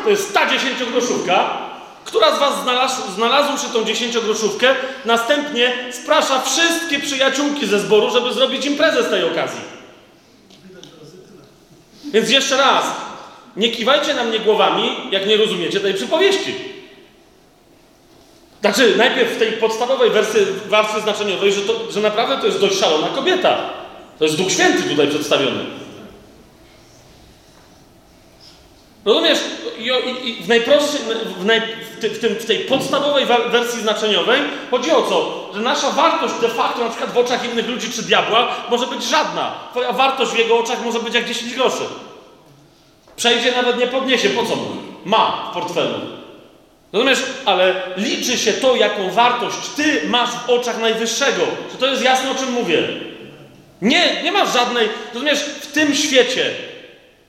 To 0.03 0.09
jest 0.09 0.33
ta 0.33 0.49
dziesięciogroszówka, 0.49 1.57
która 2.05 2.35
z 2.35 2.39
Was 2.39 2.63
znalazł, 2.63 3.11
znalazłszy 3.15 3.73
tą 3.73 3.83
dziesięciogroszówkę, 3.83 4.75
następnie 5.05 5.73
sprasza 5.91 6.41
wszystkie 6.41 6.99
przyjaciółki 6.99 7.67
ze 7.67 7.79
zboru, 7.79 8.09
żeby 8.09 8.33
zrobić 8.33 8.65
imprezę 8.65 9.03
z 9.03 9.09
tej 9.09 9.23
okazji. 9.23 9.61
Więc 12.05 12.29
jeszcze 12.29 12.57
raz, 12.57 12.85
nie 13.57 13.71
kiwajcie 13.71 14.13
na 14.13 14.23
mnie 14.23 14.39
głowami, 14.39 14.89
jak 15.11 15.27
nie 15.27 15.37
rozumiecie 15.37 15.79
tej 15.79 15.93
przypowieści. 15.93 16.70
Znaczy, 18.61 18.93
najpierw 18.97 19.31
w 19.31 19.39
tej 19.39 19.51
podstawowej 19.51 20.09
wersji, 20.09 20.41
warstwie 20.67 21.01
znaczeniowej, 21.01 21.53
że, 21.53 21.61
to, 21.61 21.91
że 21.91 21.99
naprawdę 21.99 22.37
to 22.37 22.45
jest 22.45 22.59
dość 22.59 22.79
szalona 22.79 23.07
kobieta. 23.07 23.57
To 24.19 24.25
jest 24.25 24.37
Duch 24.37 24.51
Święty 24.51 24.83
tutaj 24.83 25.07
przedstawiony. 25.07 25.65
Rozumiesz? 29.05 29.39
I, 29.77 30.29
i 30.29 30.43
w 30.43 30.47
najprostszej, 30.47 31.01
w, 31.39 31.45
naj, 31.45 31.61
w, 31.61 32.05
w, 32.05 32.19
tym, 32.19 32.35
w 32.35 32.45
tej 32.45 32.59
podstawowej 32.59 33.25
wersji 33.51 33.81
znaczeniowej 33.81 34.41
chodzi 34.71 34.91
o 34.91 35.01
co? 35.01 35.49
Że 35.53 35.61
nasza 35.61 35.91
wartość 35.91 36.33
de 36.41 36.49
facto, 36.49 36.83
na 36.83 36.89
przykład 36.89 37.13
w 37.13 37.17
oczach 37.17 37.51
innych 37.51 37.67
ludzi 37.67 37.91
czy 37.91 38.03
diabła, 38.03 38.55
może 38.69 38.87
być 38.87 39.03
żadna. 39.03 39.53
Twoja 39.71 39.91
wartość 39.91 40.31
w 40.31 40.37
jego 40.37 40.59
oczach 40.59 40.85
może 40.85 40.99
być 40.99 41.13
jak 41.13 41.25
10 41.25 41.53
groszy. 41.53 41.83
Przejdzie, 43.15 43.51
nawet 43.51 43.77
nie 43.77 43.87
podniesie. 43.87 44.29
Po 44.29 44.45
co 44.45 44.55
mu? 44.55 44.67
Ma 45.05 45.49
w 45.51 45.53
portfelu. 45.53 46.20
Rozumiesz? 46.93 47.23
Ale 47.45 47.81
liczy 47.97 48.37
się 48.37 48.53
to, 48.53 48.75
jaką 48.75 49.11
wartość 49.11 49.57
ty 49.75 50.01
masz 50.07 50.29
w 50.29 50.49
oczach 50.49 50.79
najwyższego. 50.79 51.41
Czy 51.71 51.77
to 51.77 51.87
jest 51.87 52.03
jasne, 52.03 52.31
o 52.31 52.35
czym 52.35 52.51
mówię? 52.51 52.87
Nie, 53.81 54.23
nie 54.23 54.31
masz 54.31 54.53
żadnej. 54.53 54.89
Rozumiesz? 55.13 55.39
W 55.39 55.67
tym 55.67 55.95
świecie 55.95 56.51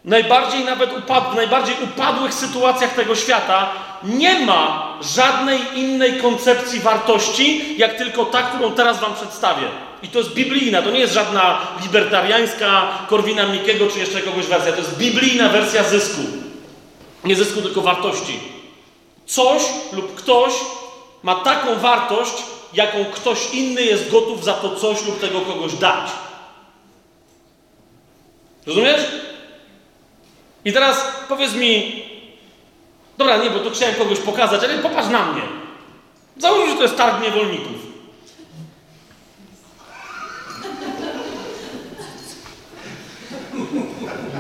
najbardziej 0.04 0.64
nawet 0.64 0.98
upad, 0.98 1.32
w 1.32 1.36
najbardziej 1.36 1.74
upadłych 1.84 2.34
sytuacjach 2.34 2.94
tego 2.94 3.14
świata 3.14 3.70
nie 4.04 4.38
ma 4.38 4.92
żadnej 5.14 5.60
innej 5.74 6.12
koncepcji 6.12 6.80
wartości, 6.80 7.78
jak 7.78 7.94
tylko 7.94 8.24
ta, 8.24 8.42
którą 8.42 8.72
teraz 8.72 9.00
wam 9.00 9.14
przedstawię. 9.14 9.66
I 10.02 10.08
to 10.08 10.18
jest 10.18 10.34
biblijna, 10.34 10.82
to 10.82 10.90
nie 10.90 11.00
jest 11.00 11.14
żadna 11.14 11.58
libertariańska 11.82 12.88
Korwina 13.08 13.46
Mikiego 13.46 13.86
czy 13.88 13.98
jeszcze 13.98 14.20
kogoś 14.20 14.46
wersja. 14.46 14.72
To 14.72 14.78
jest 14.78 14.98
biblijna 14.98 15.48
wersja 15.48 15.82
zysku. 15.84 16.20
Nie 17.24 17.36
zysku, 17.36 17.62
tylko 17.62 17.80
wartości. 17.80 18.61
Coś 19.26 19.62
lub 19.92 20.14
ktoś 20.14 20.52
ma 21.22 21.34
taką 21.34 21.78
wartość, 21.78 22.34
jaką 22.74 23.04
ktoś 23.04 23.54
inny 23.54 23.82
jest 23.82 24.10
gotów 24.10 24.44
za 24.44 24.52
to 24.52 24.76
coś 24.76 25.06
lub 25.06 25.20
tego 25.20 25.40
kogoś 25.40 25.74
dać. 25.74 26.10
Rozumiesz? 28.66 29.00
I 30.64 30.72
teraz 30.72 31.06
powiedz 31.28 31.54
mi, 31.54 32.02
dobra, 33.18 33.36
nie, 33.36 33.50
bo 33.50 33.58
to 33.58 33.70
chciałem 33.70 33.94
kogoś 33.94 34.18
pokazać, 34.18 34.64
ale 34.64 34.78
popatrz 34.78 35.08
na 35.08 35.32
mnie. 35.32 35.42
Załóżmy, 36.36 36.70
że 36.70 36.76
to 36.76 36.82
jest 36.82 36.96
targ 36.96 37.22
niewolników. 37.22 37.82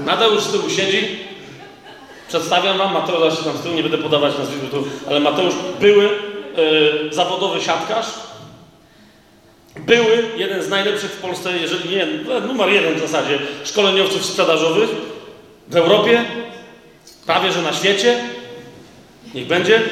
Nadal 0.04 0.32
już 0.34 0.42
z 0.42 0.50
tyłu 0.52 0.70
siedzi. 0.70 1.31
Przedstawiam 2.32 2.78
wam, 2.78 2.92
Mateusz 2.92 3.38
się 3.38 3.44
tam 3.44 3.56
z 3.56 3.60
tyłu, 3.60 3.74
nie 3.74 3.82
będę 3.82 3.98
podawać 3.98 4.38
nazwiska, 4.38 4.66
tu, 4.70 4.84
ale 5.08 5.20
Mateusz 5.20 5.54
były 5.80 6.04
e, 6.06 6.10
zawodowy 7.14 7.60
siatkarz. 7.60 8.06
Były 9.76 10.24
jeden 10.36 10.62
z 10.62 10.68
najlepszych 10.68 11.10
w 11.10 11.20
Polsce, 11.20 11.58
jeżeli 11.58 11.88
nie, 11.88 12.06
no, 12.28 12.40
numer 12.40 12.68
jeden 12.68 12.94
w 12.94 13.00
zasadzie, 13.00 13.38
szkoleniowców 13.64 14.24
sprzedażowych 14.24 14.88
w 15.68 15.76
Europie, 15.76 16.24
prawie 17.26 17.52
że 17.52 17.62
na 17.62 17.72
świecie. 17.72 18.24
Niech 19.34 19.46
będzie. 19.46 19.82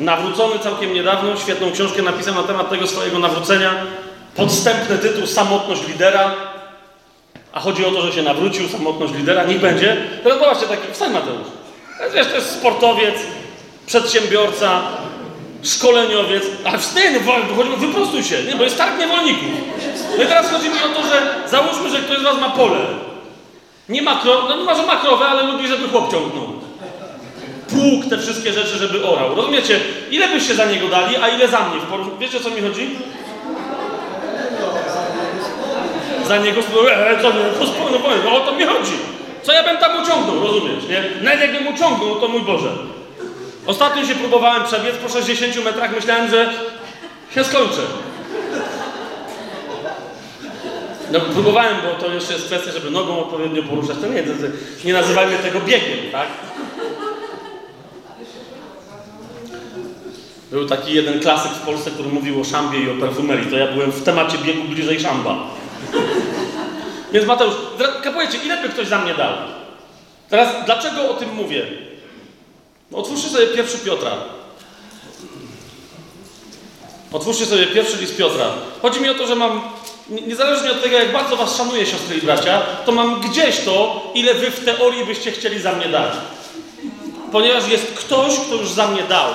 Nawrócony 0.00 0.58
całkiem 0.58 0.94
niedawno, 0.94 1.36
świetną 1.36 1.72
książkę 1.72 2.02
napisał 2.02 2.34
na 2.34 2.42
temat 2.42 2.70
tego 2.70 2.86
swojego 2.86 3.18
nawrócenia. 3.18 3.74
Podstępny 4.36 4.98
tytuł 4.98 5.26
Samotność 5.26 5.88
lidera. 5.88 6.34
A 7.52 7.60
chodzi 7.60 7.84
o 7.84 7.90
to, 7.90 8.02
że 8.02 8.12
się 8.12 8.22
nawrócił, 8.22 8.68
samotność 8.68 9.14
lidera. 9.14 9.44
Niech 9.44 9.60
będzie. 9.60 9.96
Teraz 10.22 10.38
zobaczcie 10.38 10.66
taki, 10.66 10.92
wstań 10.92 11.12
Mateusz. 11.12 11.57
Wiesz, 12.14 12.26
to 12.26 12.34
jest 12.34 12.50
sportowiec, 12.50 13.14
przedsiębiorca, 13.86 14.82
szkoleniowiec. 15.62 16.42
A 16.64 16.78
wstań, 16.78 17.02
no, 17.26 17.54
chodzi, 17.56 17.70
wyprostuj 17.76 18.24
się, 18.24 18.42
nie, 18.42 18.56
bo 18.56 18.64
jest 18.64 18.78
targ 18.78 18.98
niewolników. 18.98 19.48
No 20.18 20.24
i 20.24 20.26
teraz 20.26 20.50
chodzi 20.50 20.68
mi 20.68 20.74
o 20.74 21.00
to, 21.00 21.08
że 21.08 21.34
załóżmy, 21.46 21.90
że 21.90 22.00
ktoś 22.00 22.18
z 22.18 22.22
was 22.22 22.40
ma 22.40 22.50
pole. 22.50 22.80
Nie 23.88 24.02
ma 24.02 24.16
krowy, 24.16 24.48
no 24.48 24.56
nie 24.56 24.86
ma, 24.86 24.96
krowę, 24.96 25.26
ale 25.26 25.42
lubi, 25.42 25.68
żeby 25.68 25.88
chłop 25.88 26.12
ciągnął 26.12 26.58
pług, 27.68 28.10
te 28.10 28.18
wszystkie 28.18 28.52
rzeczy, 28.52 28.78
żeby 28.78 29.06
orał. 29.06 29.34
Rozumiecie? 29.34 29.80
Ile 30.10 30.28
byście 30.28 30.54
za 30.54 30.64
niego 30.64 30.88
dali, 30.88 31.16
a 31.16 31.28
ile 31.28 31.48
za 31.48 31.60
mnie? 31.60 31.80
Wiecie, 32.18 32.38
o 32.38 32.40
co 32.40 32.50
mi 32.50 32.60
chodzi? 32.62 32.90
Za 36.26 36.36
niego, 36.38 36.60
e, 36.60 37.22
co 37.22 37.32
no 37.92 37.98
powiem, 37.98 38.20
no 38.24 38.36
o 38.36 38.40
to 38.40 38.52
mi 38.52 38.64
chodzi. 38.64 39.17
Co 39.48 39.54
ja 39.54 39.62
bym 39.62 39.78
tam 39.78 40.02
uciągnął, 40.02 40.40
rozumiesz, 40.40 40.84
nie? 40.88 41.22
Nawet 41.22 41.40
jakbym 41.40 41.74
uciągnął, 41.74 42.20
to 42.20 42.28
mój 42.28 42.40
Boże. 42.40 42.72
Ostatnio 43.66 44.06
się 44.06 44.14
próbowałem 44.14 44.64
przebiec 44.64 44.96
po 44.96 45.08
60 45.08 45.64
metrach, 45.64 45.94
myślałem, 45.94 46.30
że 46.30 46.52
się 47.34 47.44
skończę. 47.44 47.82
No 51.12 51.20
próbowałem, 51.20 51.76
bo 51.82 52.04
to 52.04 52.14
jeszcze 52.14 52.32
jest 52.32 52.46
kwestia, 52.46 52.72
żeby 52.72 52.90
nogą 52.90 53.18
odpowiednio 53.18 53.62
poruszać. 53.62 53.96
To 54.00 54.06
nie, 54.06 54.22
to, 54.22 54.32
nie 54.84 54.92
nazywajmy 54.92 55.38
tego 55.38 55.60
biegiem, 55.60 55.98
tak? 56.12 56.28
Był 60.50 60.68
taki 60.68 60.94
jeden 60.94 61.20
klasyk 61.20 61.52
w 61.52 61.66
Polsce, 61.66 61.90
który 61.90 62.08
mówił 62.08 62.40
o 62.40 62.44
szambie 62.44 62.80
i 62.80 62.90
o 62.90 62.94
perfumerii. 63.00 63.50
To 63.50 63.56
ja 63.56 63.72
byłem 63.72 63.92
w 63.92 64.02
temacie 64.02 64.38
biegu 64.38 64.62
bliżej 64.62 65.00
szamba. 65.00 65.36
Więc 67.12 67.26
Mateusz, 67.26 67.54
kapujecie, 68.02 68.38
ile 68.44 68.62
by 68.62 68.68
ktoś 68.68 68.88
za 68.88 68.98
mnie 68.98 69.14
dał? 69.14 69.32
Teraz, 70.28 70.64
dlaczego 70.64 71.10
o 71.10 71.14
tym 71.14 71.34
mówię? 71.34 71.66
No, 72.90 72.98
otwórzcie 72.98 73.28
sobie 73.28 73.46
pierwszy 73.46 73.78
Piotra. 73.78 74.12
Otwórzcie 77.12 77.46
sobie 77.46 77.66
pierwszy 77.66 77.96
list 77.96 78.16
Piotra. 78.16 78.46
Chodzi 78.82 79.00
mi 79.00 79.08
o 79.08 79.14
to, 79.14 79.26
że 79.26 79.34
mam, 79.34 79.60
niezależnie 80.08 80.70
od 80.72 80.82
tego, 80.82 80.96
jak 80.96 81.12
bardzo 81.12 81.36
was 81.36 81.56
szanuję, 81.56 81.86
siostry 81.86 82.16
i 82.16 82.22
bracia, 82.22 82.62
to 82.86 82.92
mam 82.92 83.20
gdzieś 83.20 83.60
to, 83.60 84.02
ile 84.14 84.34
wy 84.34 84.50
w 84.50 84.64
teorii 84.64 85.04
byście 85.04 85.32
chcieli 85.32 85.60
za 85.60 85.72
mnie 85.72 85.88
dać. 85.88 86.12
Ponieważ 87.32 87.68
jest 87.68 87.86
ktoś, 87.86 88.34
kto 88.38 88.54
już 88.54 88.70
za 88.70 88.88
mnie 88.88 89.02
dał. 89.02 89.30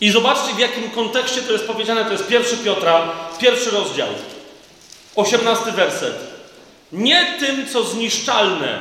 I 0.00 0.10
zobaczcie, 0.10 0.54
w 0.54 0.58
jakim 0.58 0.90
kontekście 0.90 1.42
to 1.42 1.52
jest 1.52 1.66
powiedziane. 1.66 2.04
To 2.04 2.12
jest 2.12 2.26
pierwszy 2.26 2.56
Piotra, 2.56 3.08
pierwszy 3.38 3.70
rozdział. 3.70 4.08
Osiemnasty 5.16 5.72
werset. 5.72 6.14
Nie 6.92 7.26
tym, 7.40 7.66
co 7.66 7.84
zniszczalne, 7.84 8.78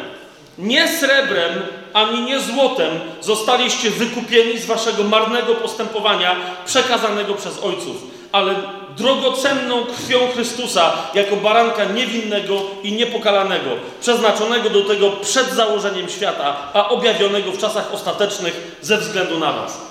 nie 0.57 0.87
srebrem, 0.87 1.61
ani 1.93 2.21
nie 2.21 2.39
złotem 2.39 2.99
zostaliście 3.21 3.89
wykupieni 3.89 4.59
z 4.59 4.65
waszego 4.65 5.03
marnego 5.03 5.55
postępowania 5.55 6.35
przekazanego 6.65 7.33
przez 7.33 7.59
ojców, 7.59 7.95
ale 8.31 8.55
drogocenną 8.97 9.85
krwią 9.85 10.19
Chrystusa 10.33 10.93
jako 11.13 11.35
baranka 11.35 11.85
niewinnego 11.85 12.61
i 12.83 12.91
niepokalanego, 12.91 13.69
przeznaczonego 14.01 14.69
do 14.69 14.81
tego 14.81 15.11
przed 15.11 15.49
założeniem 15.49 16.09
świata, 16.09 16.55
a 16.73 16.89
objawionego 16.89 17.51
w 17.51 17.57
czasach 17.57 17.93
ostatecznych 17.93 18.77
ze 18.81 18.97
względu 18.97 19.39
na 19.39 19.53
was. 19.53 19.81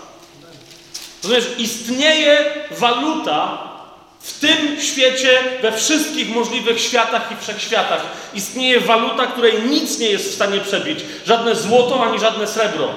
Rozumiesz, 1.23 1.47
istnieje 1.59 2.45
waluta 2.71 3.70
w 4.21 4.41
tym 4.41 4.81
świecie, 4.81 5.39
we 5.63 5.73
wszystkich 5.73 6.35
możliwych 6.35 6.81
światach 6.81 7.33
i 7.33 7.43
wszechświatach. 7.43 8.03
Istnieje 8.35 8.81
waluta, 8.81 9.27
której 9.27 9.63
nic 9.63 9.99
nie 9.99 10.11
jest 10.11 10.31
w 10.31 10.35
stanie 10.35 10.61
przebić. 10.61 11.01
Żadne 11.27 11.55
złoto 11.55 12.05
ani 12.05 12.19
żadne 12.19 12.47
srebro. 12.47 12.89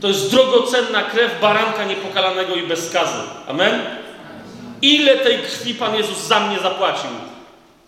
To 0.00 0.08
jest 0.08 0.30
drogocenna 0.30 1.02
krew 1.02 1.40
baranka 1.40 1.84
niepokalanego 1.84 2.54
i 2.54 2.62
bez 2.62 2.88
skazy. 2.88 3.18
Amen? 3.48 3.80
Ile 4.82 5.16
tej 5.16 5.38
krwi 5.38 5.74
Pan 5.74 5.96
Jezus 5.96 6.18
za 6.18 6.40
mnie 6.40 6.58
zapłacił? 6.58 7.10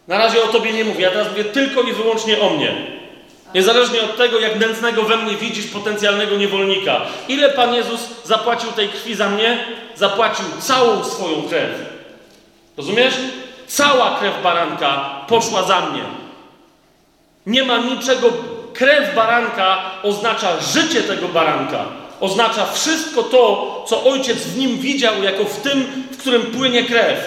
Na 0.08 0.18
razie 0.18 0.44
o 0.44 0.48
Tobie 0.48 0.72
nie 0.72 0.84
mówię, 0.84 1.02
ja 1.02 1.10
teraz 1.10 1.28
mówię 1.28 1.44
tylko 1.44 1.82
i 1.82 1.92
wyłącznie 1.92 2.40
o 2.40 2.50
mnie. 2.50 2.74
Niezależnie 3.54 4.02
od 4.02 4.16
tego, 4.16 4.38
jak 4.38 4.58
nędznego 4.58 5.02
we 5.02 5.16
mnie 5.16 5.36
widzisz 5.36 5.66
potencjalnego 5.66 6.36
niewolnika. 6.36 7.00
Ile 7.28 7.48
Pan 7.48 7.74
Jezus 7.74 8.00
zapłacił 8.24 8.72
tej 8.72 8.88
krwi 8.88 9.14
za 9.14 9.28
mnie? 9.28 9.64
Zapłacił 9.94 10.44
całą 10.60 11.04
swoją 11.04 11.42
krew. 11.42 11.70
Rozumiesz? 12.76 13.14
Cała 13.66 14.16
krew 14.18 14.42
baranka 14.42 15.20
poszła 15.28 15.62
za 15.62 15.80
mnie. 15.80 16.02
Nie 17.46 17.62
ma 17.62 17.78
niczego. 17.78 18.32
Krew 18.72 19.14
baranka 19.14 19.78
oznacza 20.02 20.60
życie 20.60 21.02
tego 21.02 21.28
baranka. 21.28 21.84
Oznacza 22.20 22.66
wszystko 22.66 23.22
to, 23.22 23.84
co 23.88 24.04
ojciec 24.04 24.38
w 24.38 24.58
nim 24.58 24.78
widział, 24.78 25.22
jako 25.22 25.44
w 25.44 25.60
tym, 25.60 26.06
w 26.12 26.16
którym 26.16 26.42
płynie 26.42 26.84
krew. 26.84 27.18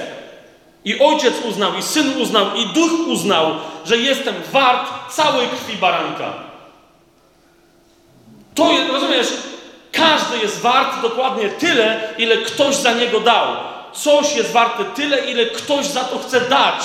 I 0.86 1.00
ojciec 1.00 1.34
uznał, 1.50 1.76
i 1.76 1.84
syn 1.84 2.22
uznał, 2.22 2.46
i 2.56 2.66
duch 2.66 3.08
uznał, 3.08 3.52
że 3.86 3.98
jestem 3.98 4.36
wart 4.52 4.90
całej 5.12 5.48
krwi 5.48 5.78
baranka. 5.78 6.34
To 8.56 8.72
jest, 8.72 8.92
rozumiesz, 8.92 9.28
każdy 9.92 10.38
jest 10.38 10.62
wart 10.62 11.02
dokładnie 11.02 11.50
tyle, 11.50 12.14
ile 12.18 12.38
ktoś 12.38 12.76
za 12.76 12.94
niego 12.94 13.20
dał. 13.20 13.48
Coś 13.96 14.36
jest 14.36 14.52
warte 14.52 14.86
tyle, 14.86 15.18
ile 15.18 15.46
ktoś 15.46 15.86
za 15.86 16.04
to 16.04 16.20
chce 16.20 16.42
dać. 16.42 16.84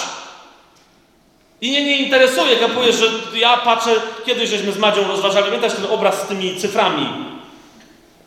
I 1.60 1.70
nie, 1.70 1.84
nie 1.84 1.96
interesuje, 1.96 2.56
kapujesz, 2.56 2.96
że 2.96 3.06
ja 3.34 3.56
patrzę, 3.56 3.90
kiedyś 4.26 4.50
żeśmy 4.50 4.72
z 4.72 4.78
Madzią 4.78 5.08
rozważali, 5.08 5.46
pamiętasz 5.46 5.72
ten 5.72 5.86
obraz 5.90 6.22
z 6.22 6.26
tymi 6.26 6.56
cyframi? 6.56 7.06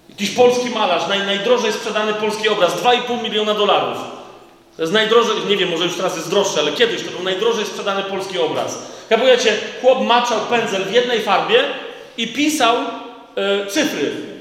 Jakiś 0.09 0.29
polski 0.29 0.69
malarz, 0.69 1.07
naj, 1.07 1.19
najdrożej 1.19 1.73
sprzedany 1.73 2.13
polski 2.13 2.49
obraz, 2.49 2.73
2,5 2.73 3.23
miliona 3.23 3.53
dolarów. 3.53 3.97
To 4.75 4.81
jest 4.81 4.93
najdrożej, 4.93 5.35
nie 5.49 5.57
wiem, 5.57 5.69
może 5.69 5.83
już 5.83 5.95
teraz 5.95 6.15
jest 6.15 6.29
droższy, 6.29 6.59
ale 6.59 6.71
kiedyś 6.71 7.03
to 7.03 7.11
był 7.11 7.23
najdrożej 7.23 7.65
sprzedany 7.65 8.03
polski 8.03 8.39
obraz. 8.39 8.79
Kapujecie, 9.09 9.57
chłop 9.81 10.01
maczał 10.01 10.39
pędzel 10.39 10.85
w 10.85 10.93
jednej 10.93 11.21
farbie 11.21 11.63
i 12.17 12.27
pisał 12.27 12.75
e, 13.35 13.67
cyfry. 13.67 14.32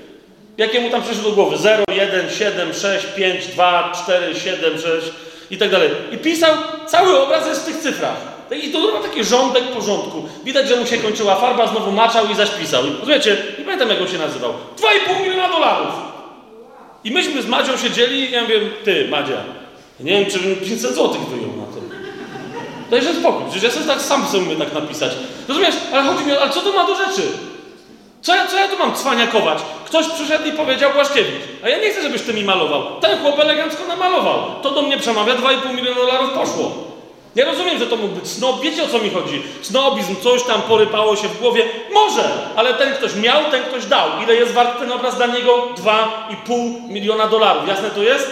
Jakie 0.62 0.80
mu 0.80 0.90
tam 0.90 1.02
przyszły 1.02 1.22
do 1.22 1.32
głowy? 1.32 1.58
0, 1.58 1.84
1, 1.92 2.30
7, 2.30 2.74
6, 2.74 3.06
5, 3.16 3.46
2, 3.46 3.92
4, 4.04 4.40
7, 4.40 4.78
6 4.78 5.12
i 5.50 5.58
tak 5.58 5.70
dalej. 5.70 5.90
I 6.12 6.18
pisał, 6.18 6.54
cały 6.86 7.20
obraz 7.20 7.46
jest 7.46 7.62
w 7.62 7.64
tych 7.64 7.76
cyfrach. 7.76 8.16
I 8.62 8.70
to 8.70 8.78
ma 8.78 9.00
taki 9.00 9.24
rządek 9.24 9.64
porządku. 9.64 10.28
Widać, 10.44 10.68
że 10.68 10.76
mu 10.76 10.86
się 10.86 10.98
kończyła 10.98 11.36
farba, 11.36 11.66
znowu 11.66 11.92
maczał 11.92 12.30
i 12.30 12.34
zaś 12.34 12.50
pisał. 12.50 12.82
Rozumiecie? 13.00 13.36
Nie 13.58 13.64
pamiętam, 13.64 13.88
jak 13.88 14.00
on 14.00 14.08
się 14.08 14.18
nazywał. 14.18 14.50
2,5 15.10 15.22
miliona 15.22 15.48
dolarów. 15.48 15.94
I 17.04 17.10
myśmy 17.10 17.42
z 17.42 17.46
Madzią 17.46 17.76
siedzieli 17.76 18.20
i 18.20 18.30
ja 18.30 18.42
mówię, 18.42 18.60
ty, 18.84 19.08
Madzia, 19.08 19.36
nie 20.00 20.12
wiem, 20.12 20.30
czy 20.30 20.38
bym 20.38 20.56
500 20.56 20.94
złotych 20.94 21.20
wyjął 21.20 21.50
na 21.56 21.64
to. 21.64 21.82
Dajże 22.90 23.14
spokój, 23.14 23.44
przecież 23.50 23.62
ja 23.64 23.70
sobie 23.70 23.86
tak 23.86 24.00
sam 24.02 24.26
sobie 24.26 24.56
tak 24.56 24.72
napisać. 24.72 25.12
Rozumiesz? 25.48 25.74
Ale 25.92 26.02
chodzi 26.02 26.24
mi 26.24 26.32
o, 26.32 26.40
ale 26.42 26.50
co 26.50 26.60
to 26.60 26.72
ma 26.72 26.86
do 26.86 26.94
rzeczy? 26.94 27.22
Co 28.22 28.34
ja, 28.34 28.46
co 28.46 28.56
ja 28.56 28.68
tu 28.68 28.78
mam 28.78 28.94
cwaniakować? 28.94 29.58
Ktoś 29.84 30.08
przyszedł 30.08 30.48
i 30.48 30.52
powiedział 30.52 30.92
Błaszkiewicz, 30.92 31.42
a 31.64 31.68
ja 31.68 31.78
nie 31.78 31.90
chcę, 31.90 32.02
żebyś 32.02 32.22
ty 32.22 32.34
mi 32.34 32.44
malował. 32.44 33.00
Ten 33.00 33.18
chłop 33.18 33.38
elegancko 33.38 33.86
namalował. 33.86 34.38
To 34.62 34.70
do 34.70 34.82
mnie 34.82 34.98
przemawia, 34.98 35.34
2,5 35.34 35.74
miliona 35.74 35.96
dolarów 35.96 36.30
poszło. 36.30 36.72
Ja 37.34 37.44
rozumiem, 37.44 37.78
że 37.78 37.86
to 37.86 37.96
mógł 37.96 38.14
być 38.14 38.28
snob. 38.28 38.60
Wiecie 38.60 38.84
o 38.84 38.88
co 38.88 38.98
mi 38.98 39.10
chodzi? 39.10 39.42
Snobizm, 39.62 40.16
coś 40.22 40.42
tam 40.42 40.62
porypało 40.62 41.16
się 41.16 41.28
w 41.28 41.40
głowie. 41.40 41.64
Może, 41.92 42.24
ale 42.56 42.74
ten 42.74 42.94
ktoś 42.94 43.14
miał, 43.14 43.50
ten 43.50 43.62
ktoś 43.62 43.84
dał. 43.84 44.08
Ile 44.24 44.34
jest 44.34 44.52
wart 44.52 44.78
ten 44.78 44.92
obraz 44.92 45.16
dla 45.16 45.26
niego? 45.26 45.68
2,5 45.76 46.88
miliona 46.88 47.26
dolarów. 47.26 47.68
Jasne 47.68 47.90
to 47.90 48.02
jest? 48.02 48.30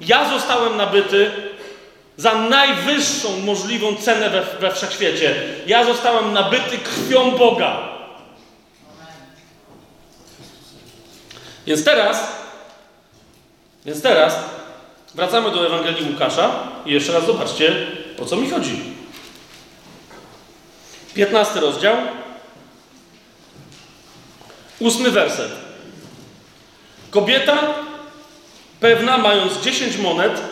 Ja 0.00 0.30
zostałem 0.30 0.76
nabyty 0.76 1.30
za 2.16 2.34
najwyższą 2.34 3.28
możliwą 3.44 3.96
cenę 3.96 4.30
we, 4.30 4.42
we 4.60 4.74
wszechświecie. 4.74 5.34
Ja 5.66 5.84
zostałem 5.84 6.32
nabyty 6.32 6.78
krwią 6.78 7.30
Boga. 7.30 7.93
Więc 11.66 11.84
teraz, 11.84 12.18
więc 13.84 14.02
teraz 14.02 14.34
wracamy 15.14 15.50
do 15.50 15.66
Ewangelii 15.66 16.12
Łukasza 16.12 16.50
i 16.86 16.92
jeszcze 16.92 17.12
raz 17.12 17.26
zobaczcie, 17.26 17.86
o 18.22 18.24
co 18.24 18.36
mi 18.36 18.50
chodzi. 18.50 18.94
15 21.14 21.60
rozdział. 21.60 21.96
Ósmy 24.78 25.10
werset. 25.10 25.50
Kobieta 27.10 27.58
pewna, 28.80 29.18
mając 29.18 29.60
10 29.60 29.96
monet, 29.96 30.42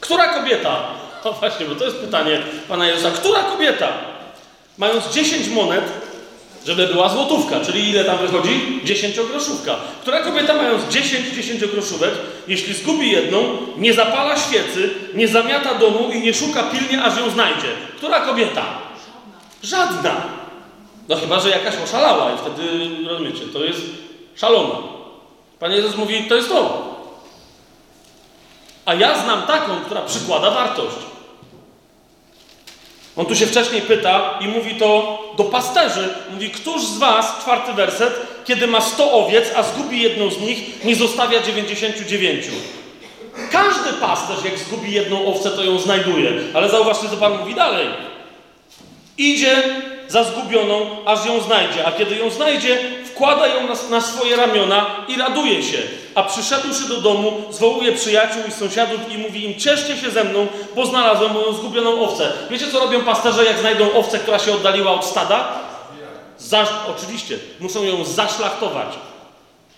która 0.00 0.34
kobieta? 0.34 0.76
No 1.24 1.32
właśnie, 1.32 1.66
bo 1.66 1.74
to 1.74 1.84
jest 1.84 1.96
pytanie 1.96 2.42
Pana 2.68 2.86
Jezusa. 2.86 3.10
Która 3.10 3.42
kobieta, 3.42 3.92
mając 4.78 5.14
10 5.14 5.48
monet, 5.48 5.84
żeby 6.66 6.86
była 6.86 7.08
złotówka, 7.08 7.60
czyli 7.60 7.88
ile 7.88 8.04
tam 8.04 8.18
wychodzi? 8.18 8.80
10 8.84 9.20
groszówka. 9.20 9.76
Która 10.00 10.22
kobieta, 10.22 10.54
mając 10.54 10.84
10 10.84 11.26
10-groszówek, 11.28 12.10
jeśli 12.48 12.74
zgubi 12.74 13.10
jedną, 13.10 13.38
nie 13.76 13.94
zapala 13.94 14.36
świecy, 14.36 14.90
nie 15.14 15.28
zamiata 15.28 15.74
domu 15.74 16.10
i 16.12 16.20
nie 16.20 16.34
szuka 16.34 16.62
pilnie, 16.62 17.02
aż 17.02 17.18
ją 17.18 17.30
znajdzie? 17.30 17.68
Która 17.96 18.20
kobieta? 18.20 18.64
Żadna. 19.62 20.22
No 21.08 21.16
chyba, 21.16 21.40
że 21.40 21.50
jakaś 21.50 21.74
oszalała 21.84 22.32
i 22.32 22.38
wtedy, 22.38 22.88
rozumiecie, 23.08 23.46
to 23.52 23.64
jest 23.64 23.80
szalona. 24.36 24.78
Pan 25.58 25.72
Jezus 25.72 25.96
mówi, 25.96 26.24
to 26.28 26.34
jest 26.34 26.48
to. 26.48 26.94
A 28.84 28.94
ja 28.94 29.22
znam 29.22 29.42
taką, 29.42 29.80
która 29.84 30.00
przykłada 30.00 30.50
wartość. 30.50 30.96
On 33.16 33.26
tu 33.26 33.36
się 33.36 33.46
wcześniej 33.46 33.82
pyta 33.82 34.38
i 34.40 34.48
mówi 34.48 34.74
to 34.74 35.18
do 35.36 35.44
pasterzy. 35.44 36.08
Mówi, 36.30 36.50
któż 36.50 36.82
z 36.82 36.98
was, 36.98 37.38
czwarty 37.40 37.72
werset, 37.72 38.14
kiedy 38.44 38.66
ma 38.66 38.80
100 38.80 39.12
owiec, 39.12 39.44
a 39.56 39.62
zgubi 39.62 40.02
jedną 40.02 40.30
z 40.30 40.40
nich, 40.40 40.84
nie 40.84 40.96
zostawia 40.96 41.42
99. 41.42 42.44
Każdy 43.50 43.92
pasterz, 43.92 44.44
jak 44.44 44.58
zgubi 44.58 44.92
jedną 44.92 45.26
owcę, 45.26 45.50
to 45.50 45.64
ją 45.64 45.78
znajduje. 45.78 46.32
Ale 46.54 46.68
zauważcie, 46.68 47.08
co 47.08 47.16
Pan 47.16 47.38
mówi 47.38 47.54
dalej. 47.54 47.86
Idzie 49.18 49.62
za 50.08 50.24
zgubioną, 50.24 50.86
aż 51.06 51.26
ją 51.26 51.40
znajdzie, 51.40 51.86
a 51.86 51.92
kiedy 51.92 52.16
ją 52.16 52.30
znajdzie, 52.30 52.78
wkłada 53.04 53.46
ją 53.46 53.66
na, 53.66 53.74
na, 53.90 54.00
swoje 54.00 54.36
ramiona 54.36 54.86
i 55.08 55.16
raduje 55.16 55.62
się. 55.62 55.78
A 56.14 56.22
przyszedłszy 56.22 56.88
do 56.88 57.00
domu, 57.00 57.42
zwołuje 57.50 57.92
przyjaciół 57.92 58.42
i 58.48 58.52
sąsiadów 58.52 59.00
i 59.12 59.18
mówi 59.18 59.44
im: 59.44 59.60
Cieszcie 59.60 59.96
się 59.96 60.10
ze 60.10 60.24
mną, 60.24 60.46
bo 60.76 60.86
znalazłem 60.86 61.32
moją 61.32 61.52
zgubioną 61.52 62.00
owcę. 62.00 62.32
Wiecie, 62.50 62.66
co 62.72 62.80
robią 62.80 63.00
pasterze, 63.00 63.44
jak 63.44 63.58
znajdą 63.58 63.92
owcę, 63.92 64.18
która 64.18 64.38
się 64.38 64.52
oddaliła 64.52 64.92
od 64.92 65.04
stada? 65.04 65.48
Zaś, 66.38 66.68
oczywiście, 66.96 67.38
muszą 67.60 67.84
ją 67.84 68.04
zaszlachtować. 68.04 68.88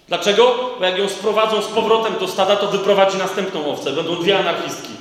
Dlaczego? 0.09 0.55
Bo 0.79 0.85
jak 0.85 0.99
ją 0.99 1.09
sprowadzą 1.09 1.63
z 1.63 1.67
powrotem 1.67 2.15
do 2.21 2.29
stada, 2.29 2.57
to 2.57 2.67
wyprowadzi 2.67 3.19
następną 3.19 3.71
owcę. 3.73 3.93
Będą 3.93 4.17
dwie 4.17 4.39
anarchistki. 4.39 4.96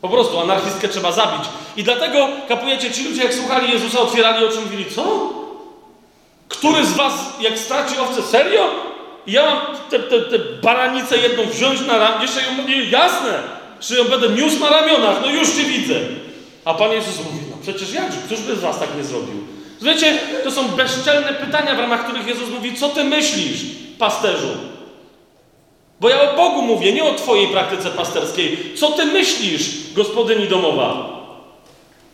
Po 0.00 0.08
prostu 0.08 0.40
anarchistkę 0.40 0.88
trzeba 0.88 1.12
zabić. 1.12 1.42
I 1.76 1.82
dlatego, 1.84 2.28
kapujecie, 2.48 2.90
ci 2.90 3.04
ludzie 3.04 3.22
jak 3.22 3.34
słuchali 3.34 3.72
Jezusa, 3.72 4.00
otwierali 4.00 4.44
oczy, 4.44 4.60
mówili, 4.60 4.84
co? 4.94 5.32
Który 6.48 6.86
z 6.86 6.92
was, 6.92 7.12
jak 7.40 7.58
straci 7.58 7.98
owcę, 7.98 8.22
serio? 8.22 8.70
I 9.26 9.32
ja 9.32 9.44
mam 9.44 9.60
tę 9.90 9.98
te, 9.98 10.20
te, 10.20 10.38
te 10.38 10.38
baranicę 10.62 11.18
jedną 11.18 11.44
wziąć 11.44 11.80
na 11.80 11.98
ramię, 11.98 12.22
jeszcze 12.22 12.42
ją 12.42 12.52
mówię, 12.52 12.84
jasne, 12.84 13.42
czy 13.80 13.94
ją 13.94 14.04
będę 14.04 14.28
niósł 14.28 14.60
na 14.60 14.70
ramionach, 14.70 15.16
no 15.22 15.30
już 15.30 15.48
cię 15.48 15.62
widzę. 15.62 15.94
A 16.64 16.74
Pan 16.74 16.92
Jezus 16.92 17.16
mówi, 17.16 17.38
no 17.50 17.56
przecież 17.62 17.92
jakże, 17.92 18.18
któż 18.26 18.40
by 18.40 18.56
z 18.56 18.60
was 18.60 18.78
tak 18.78 18.96
nie 18.96 19.04
zrobił? 19.04 19.34
Wiecie, 19.82 20.18
to 20.44 20.50
są 20.50 20.68
bezczelne 20.68 21.32
pytania, 21.32 21.74
w 21.74 21.78
ramach 21.78 22.04
których 22.04 22.26
Jezus 22.26 22.50
mówi, 22.50 22.74
co 22.74 22.88
ty 22.88 23.04
myślisz, 23.04 23.60
pasterzu? 23.98 24.48
Bo 26.00 26.08
ja 26.08 26.32
o 26.32 26.36
Bogu 26.36 26.62
mówię, 26.62 26.92
nie 26.92 27.04
o 27.04 27.14
Twojej 27.14 27.48
praktyce 27.48 27.90
pasterskiej. 27.90 28.74
Co 28.76 28.92
Ty 28.92 29.04
myślisz, 29.04 29.70
gospodyni 29.94 30.48
domowa? 30.48 31.18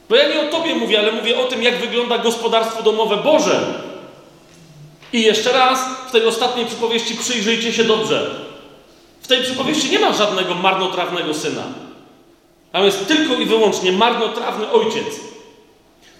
Bo 0.09 0.16
ja 0.16 0.28
nie 0.28 0.40
o 0.40 0.51
Tobie 0.51 0.74
mówię, 0.74 0.98
ale 0.98 1.12
mówię 1.12 1.39
o 1.39 1.44
tym, 1.44 1.62
jak 1.62 1.77
wygląda 1.77 2.19
gospodarstwo 2.19 2.82
domowe 2.82 3.16
Boże. 3.16 3.61
I 5.12 5.23
jeszcze 5.23 5.52
raz, 5.52 5.78
w 6.09 6.11
tej 6.12 6.27
ostatniej 6.27 6.66
przypowieści 6.66 7.15
przyjrzyjcie 7.15 7.73
się 7.73 7.85
dobrze. 7.85 8.31
W 9.23 9.27
tej 9.27 9.43
przypowieści 9.43 9.90
nie 9.90 9.98
ma 9.98 10.12
żadnego 10.12 10.55
marnotrawnego 10.55 11.35
syna. 11.35 11.62
Tam 12.73 12.85
jest 12.85 13.09
tylko 13.09 13.35
i 13.35 13.47
wyłącznie 13.47 13.93
marnotrawny 13.93 14.70
ojciec 14.70 15.05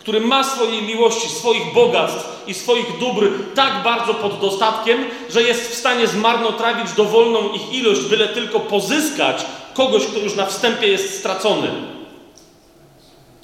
który 0.05 0.21
ma 0.21 0.45
swojej 0.45 0.83
miłości, 0.83 1.29
swoich 1.29 1.73
bogactw 1.75 2.45
i 2.47 2.55
swoich 2.55 2.99
dóbr 2.99 3.29
tak 3.55 3.83
bardzo 3.83 4.15
pod 4.15 4.41
dostatkiem, 4.41 5.05
że 5.31 5.43
jest 5.43 5.71
w 5.71 5.75
stanie 5.75 6.07
zmarnotrawić 6.07 6.93
dowolną 6.93 7.53
ich 7.53 7.73
ilość, 7.73 8.01
byle 8.01 8.29
tylko 8.29 8.61
pozyskać 8.61 9.47
kogoś, 9.75 10.07
kto 10.07 10.19
już 10.19 10.35
na 10.35 10.47
wstępie 10.47 10.87
jest 10.87 11.19
stracony. 11.19 11.69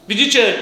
Widzicie, 0.08 0.54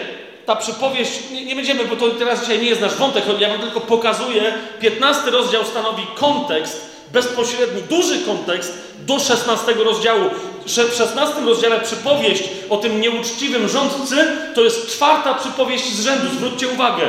ta 0.47 0.57
przypowieść, 0.57 1.13
nie, 1.33 1.45
nie, 1.45 1.57
będziemy, 1.57 1.85
bo 1.85 1.97
to 1.97 2.11
teraz 2.11 2.41
dzisiaj 2.41 2.59
nie 2.59 2.69
jest 2.69 2.81
nasz 2.81 2.95
wątek, 2.95 3.25
ja 3.39 3.49
wam 3.49 3.61
tylko 3.61 3.81
pokazuję, 3.81 4.55
15 4.81 5.31
rozdział 5.31 5.65
stanowi 5.65 6.03
kontekst, 6.15 6.91
bezpośredni, 7.13 7.83
duży 7.83 8.19
kontekst 8.21 8.79
do 8.99 9.19
16 9.19 9.73
rozdziału. 9.73 10.31
W 10.69 10.95
16 10.97 11.41
rozdziale 11.47 11.81
przypowieść 11.81 12.43
o 12.71 12.77
tym 12.77 13.01
nieuczciwym 13.01 13.69
rządcy 13.69 14.17
to 14.55 14.61
jest 14.61 14.87
czwarta 14.87 15.35
przypowieść 15.35 15.93
z 15.93 16.05
rzędu. 16.05 16.27
Zwróćcie 16.35 16.69
uwagę. 16.69 17.07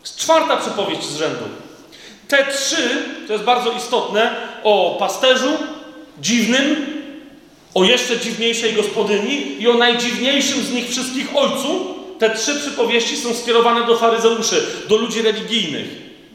Jest 0.00 0.16
czwarta 0.16 0.56
przypowieść 0.56 1.02
z 1.04 1.16
rzędu. 1.16 1.44
Te 2.28 2.46
trzy, 2.46 3.02
to 3.26 3.32
jest 3.32 3.44
bardzo 3.44 3.72
istotne, 3.72 4.36
o 4.62 4.96
pasterzu 4.98 5.50
dziwnym, 6.20 6.86
o 7.74 7.84
jeszcze 7.84 8.20
dziwniejszej 8.20 8.72
gospodyni 8.72 9.62
i 9.62 9.68
o 9.68 9.74
najdziwniejszym 9.74 10.62
z 10.62 10.72
nich 10.72 10.90
wszystkich 10.90 11.36
ojcu. 11.36 11.94
Te 12.18 12.30
trzy 12.30 12.54
przypowieści 12.54 13.16
są 13.16 13.34
skierowane 13.34 13.86
do 13.86 13.96
faryzeuszy, 13.96 14.66
do 14.88 14.96
ludzi 14.96 15.22
religijnych. 15.22 15.86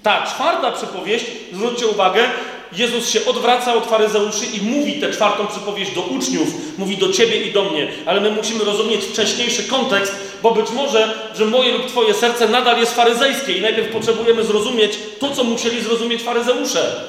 Ta 0.03 0.25
czwarta 0.25 0.71
przypowieść, 0.71 1.25
zwróćcie 1.53 1.87
uwagę, 1.87 2.29
Jezus 2.77 3.09
się 3.09 3.25
odwraca 3.25 3.73
od 3.75 3.85
faryzeuszy 3.85 4.45
i 4.45 4.61
mówi 4.61 4.93
tę 4.93 5.11
czwartą 5.11 5.47
przypowieść 5.47 5.91
do 5.91 6.01
uczniów, 6.01 6.47
mówi 6.77 6.97
do 6.97 7.13
ciebie 7.13 7.41
i 7.41 7.51
do 7.51 7.63
mnie, 7.63 7.87
ale 8.05 8.21
my 8.21 8.31
musimy 8.31 8.63
rozumieć 8.63 9.05
wcześniejszy 9.05 9.63
kontekst, 9.63 10.15
bo 10.43 10.51
być 10.51 10.71
może, 10.71 11.31
że 11.35 11.45
moje 11.45 11.71
lub 11.71 11.87
twoje 11.87 12.13
serce 12.13 12.49
nadal 12.49 12.79
jest 12.79 12.95
faryzejskie 12.95 13.53
i 13.53 13.61
najpierw 13.61 13.91
potrzebujemy 13.91 14.43
zrozumieć 14.43 14.99
to, 15.19 15.31
co 15.31 15.43
musieli 15.43 15.81
zrozumieć 15.81 16.21
faryzeusze. 16.21 17.05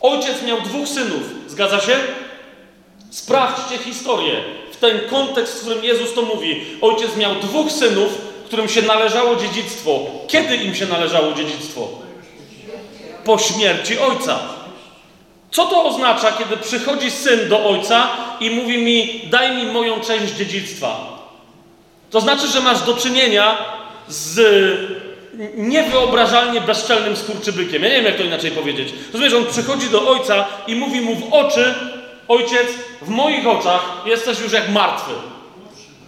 Ojciec 0.00 0.42
miał 0.42 0.60
dwóch 0.60 0.88
synów, 0.88 1.22
zgadza 1.46 1.80
się? 1.80 1.96
Sprawdźcie 3.10 3.78
historię, 3.78 4.44
w 4.72 4.76
ten 4.76 5.00
kontekst, 5.10 5.54
w 5.54 5.60
którym 5.60 5.84
Jezus 5.84 6.14
to 6.14 6.22
mówi. 6.22 6.60
Ojciec 6.80 7.16
miał 7.16 7.34
dwóch 7.34 7.72
synów, 7.72 8.08
którym 8.46 8.68
się 8.68 8.82
należało 8.82 9.36
dziedzictwo. 9.36 10.06
Kiedy 10.28 10.56
im 10.56 10.74
się 10.74 10.86
należało 10.86 11.32
dziedzictwo? 11.32 12.07
Po 13.28 13.38
śmierci 13.38 13.98
ojca. 13.98 14.38
Co 15.50 15.66
to 15.66 15.84
oznacza, 15.84 16.32
kiedy 16.32 16.56
przychodzi 16.56 17.10
syn 17.10 17.48
do 17.48 17.66
ojca 17.66 18.08
i 18.40 18.50
mówi 18.50 18.78
mi: 18.78 19.20
Daj 19.30 19.56
mi 19.56 19.72
moją 19.72 20.00
część 20.00 20.32
dziedzictwa? 20.34 21.18
To 22.10 22.20
znaczy, 22.20 22.46
że 22.46 22.60
masz 22.60 22.82
do 22.82 22.94
czynienia 22.94 23.58
z 24.08 24.40
niewyobrażalnie 25.54 26.60
bezczelnym 26.60 27.16
skurczybykiem. 27.16 27.82
Ja 27.82 27.88
nie 27.88 27.96
wiem, 27.96 28.04
jak 28.04 28.16
to 28.16 28.22
inaczej 28.22 28.50
powiedzieć. 28.50 28.88
Rozumiesz, 29.12 29.34
on 29.34 29.46
przychodzi 29.46 29.90
do 29.90 30.08
ojca 30.08 30.44
i 30.66 30.74
mówi 30.74 31.00
mu 31.00 31.14
w 31.14 31.32
oczy: 31.32 31.74
Ojciec, 32.28 32.68
w 33.02 33.08
moich 33.08 33.46
oczach 33.46 34.02
jesteś 34.06 34.40
już 34.40 34.52
jak 34.52 34.68
martwy. 34.68 35.12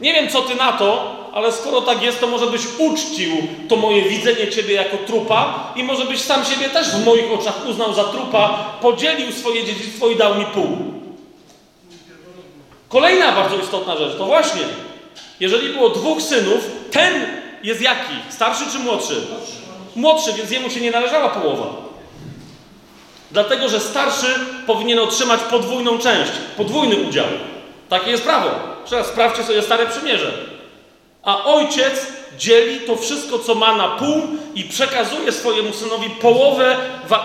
Nie 0.01 0.13
wiem, 0.15 0.29
co 0.29 0.43
ty 0.43 0.55
na 0.55 0.73
to, 0.73 1.20
ale 1.35 1.53
skoro 1.53 1.81
tak 1.81 2.03
jest, 2.03 2.21
to 2.21 2.27
może 2.27 2.47
byś 2.47 2.63
uczcił 2.79 3.31
to 3.69 3.77
moje 3.77 4.03
widzenie 4.03 4.49
Ciebie 4.49 4.75
jako 4.75 4.97
trupa 4.97 5.73
i 5.77 5.85
może 5.85 6.05
byś 6.05 6.21
sam 6.21 6.45
siebie 6.45 6.69
też 6.69 6.91
w 6.91 7.05
moich 7.05 7.33
oczach 7.33 7.69
uznał 7.69 7.95
za 7.95 8.05
trupa, 8.05 8.49
podzielił 8.83 9.33
swoje 9.33 9.65
dziedzictwo 9.65 10.09
i 10.09 10.17
dał 10.17 10.35
mi 10.35 10.45
pół. 10.45 10.77
Kolejna 12.89 13.33
bardzo 13.33 13.57
istotna 13.57 13.97
rzecz, 13.97 14.19
to 14.19 14.25
właśnie, 14.27 14.63
jeżeli 15.41 15.69
było 15.69 15.89
dwóch 15.89 16.23
synów, 16.23 16.71
ten 16.91 17.27
jest 17.63 17.83
jaki? 17.83 18.15
Starszy 18.29 18.65
czy 18.73 18.79
młodszy? 18.79 19.27
Młodszy, 19.97 20.33
więc 20.33 20.51
jemu 20.51 20.71
się 20.71 20.81
nie 20.81 20.91
należała 20.91 21.29
połowa. 21.29 21.67
Dlatego, 23.31 23.69
że 23.69 23.81
starszy 23.81 24.27
powinien 24.67 24.99
otrzymać 24.99 25.41
podwójną 25.41 25.99
część, 25.99 26.33
podwójny 26.57 26.97
udział. 26.97 27.27
Takie 27.89 28.11
jest 28.11 28.23
prawo. 28.23 28.51
Teraz 28.91 29.07
sprawdźcie 29.07 29.45
sobie 29.45 29.63
stare 29.63 29.87
przymierze. 29.87 30.50
A 31.23 31.45
ojciec 31.45 32.07
dzieli 32.39 32.81
to 32.81 32.97
wszystko, 32.97 33.39
co 33.39 33.55
ma 33.55 33.77
na 33.77 33.89
pół 33.89 34.23
i 34.55 34.65
przekazuje 34.65 35.33
swojemu 35.33 35.73
synowi 35.73 36.11
połowę, 36.11 36.77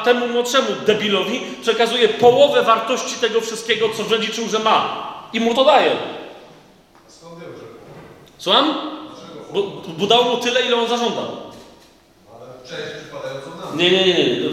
temu 0.04 0.28
młodszemu 0.28 0.68
debilowi, 0.86 1.42
przekazuje 1.62 2.10
połowę 2.10 2.62
wartości 2.64 3.16
tego 3.16 3.42
wszystkiego, 3.42 3.90
co 3.98 4.04
wyliczył, 4.04 4.48
że 4.50 4.60
ma. 4.60 5.08
I 5.34 5.40
mu 5.40 5.54
to 5.54 5.66
daje. 5.66 5.92
Słucham? 8.38 8.76
Bo, 9.54 9.64
bo 9.98 10.08
dał 10.08 10.24
mu 10.24 10.38
tyle, 10.38 10.62
ile 10.62 10.76
on 10.76 10.88
zażądał. 10.88 11.26
Ale 12.36 12.48
część. 12.70 13.06
Nie, 13.76 13.92
nie, 13.92 14.06
nie, 14.06 14.14
nie. 14.14 14.50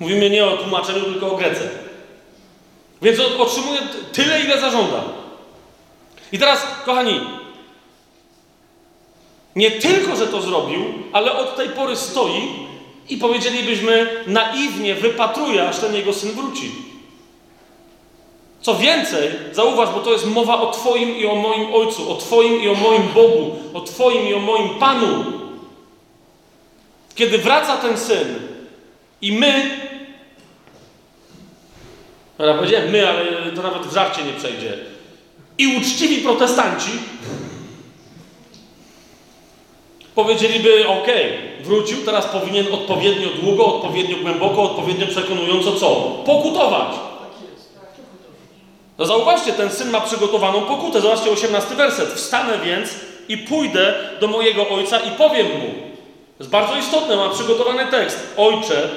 Mówimy 0.00 0.30
nie 0.30 0.44
o 0.46 0.56
tłumaczeniu, 0.56 1.04
tylko 1.04 1.32
o 1.32 1.36
Grece. 1.36 1.68
Więc 3.02 3.20
otrzymuje 3.38 3.80
tyle, 4.12 4.40
ile 4.40 4.60
zażąda. 4.60 5.04
I 6.32 6.38
teraz, 6.38 6.66
kochani, 6.84 7.20
Nie 9.56 9.70
tylko, 9.70 10.16
że 10.16 10.26
to 10.26 10.42
zrobił, 10.42 10.84
ale 11.12 11.38
od 11.38 11.56
tej 11.56 11.68
pory 11.68 11.96
stoi 11.96 12.48
i 13.08 13.16
powiedzielibyśmy 13.16 14.24
naiwnie 14.26 14.94
wypatruje, 14.94 15.68
aż 15.68 15.78
ten 15.78 15.94
jego 15.94 16.12
syn 16.12 16.30
wróci. 16.30 16.72
Co 18.60 18.74
więcej, 18.74 19.30
zauważ, 19.52 19.90
bo 19.90 20.00
to 20.00 20.12
jest 20.12 20.26
mowa 20.26 20.60
o 20.60 20.72
Twoim 20.72 21.16
i 21.16 21.26
o 21.26 21.34
moim 21.34 21.74
Ojcu, 21.74 22.10
o 22.12 22.16
Twoim 22.16 22.62
i 22.62 22.68
o 22.68 22.74
moim 22.74 23.02
Bogu, 23.14 23.56
o 23.74 23.80
Twoim 23.80 24.28
i 24.28 24.34
o 24.34 24.38
moim 24.38 24.68
Panu. 24.68 25.24
Kiedy 27.14 27.38
wraca 27.38 27.76
ten 27.76 27.98
syn 27.98 28.38
i 29.22 29.32
my, 29.32 29.70
no 32.38 32.46
ja 32.46 32.54
powiedziałem 32.54 32.90
my, 32.90 33.08
ale 33.08 33.52
to 33.56 33.62
nawet 33.62 33.86
w 33.86 33.94
żarcie 33.94 34.22
nie 34.24 34.32
przejdzie, 34.32 34.78
i 35.58 35.76
uczciwi 35.76 36.16
protestanci 36.16 36.90
powiedzieliby, 40.14 40.88
ok, 40.88 41.06
wrócił, 41.60 41.98
teraz 42.04 42.26
powinien 42.26 42.66
odpowiednio 42.74 43.28
długo, 43.42 43.66
odpowiednio 43.66 44.16
głęboko, 44.16 44.62
odpowiednio 44.62 45.06
przekonująco 45.06 45.72
co? 45.72 45.88
Pokutować. 46.26 46.88
No 48.98 49.04
zauważcie, 49.04 49.52
ten 49.52 49.70
syn 49.70 49.90
ma 49.90 50.00
przygotowaną 50.00 50.60
pokutę. 50.60 51.00
Zobaczcie 51.00 51.30
18 51.30 51.74
werset. 51.74 52.12
Wstanę 52.12 52.58
więc 52.64 52.88
i 53.28 53.38
pójdę 53.38 53.94
do 54.20 54.28
mojego 54.28 54.68
ojca 54.68 55.00
i 55.00 55.10
powiem 55.10 55.46
mu. 55.46 55.74
Jest 56.38 56.50
bardzo 56.50 56.76
istotne, 56.76 57.16
ma 57.16 57.28
przygotowany 57.28 57.86
tekst. 57.86 58.18
Ojcze, 58.36 58.88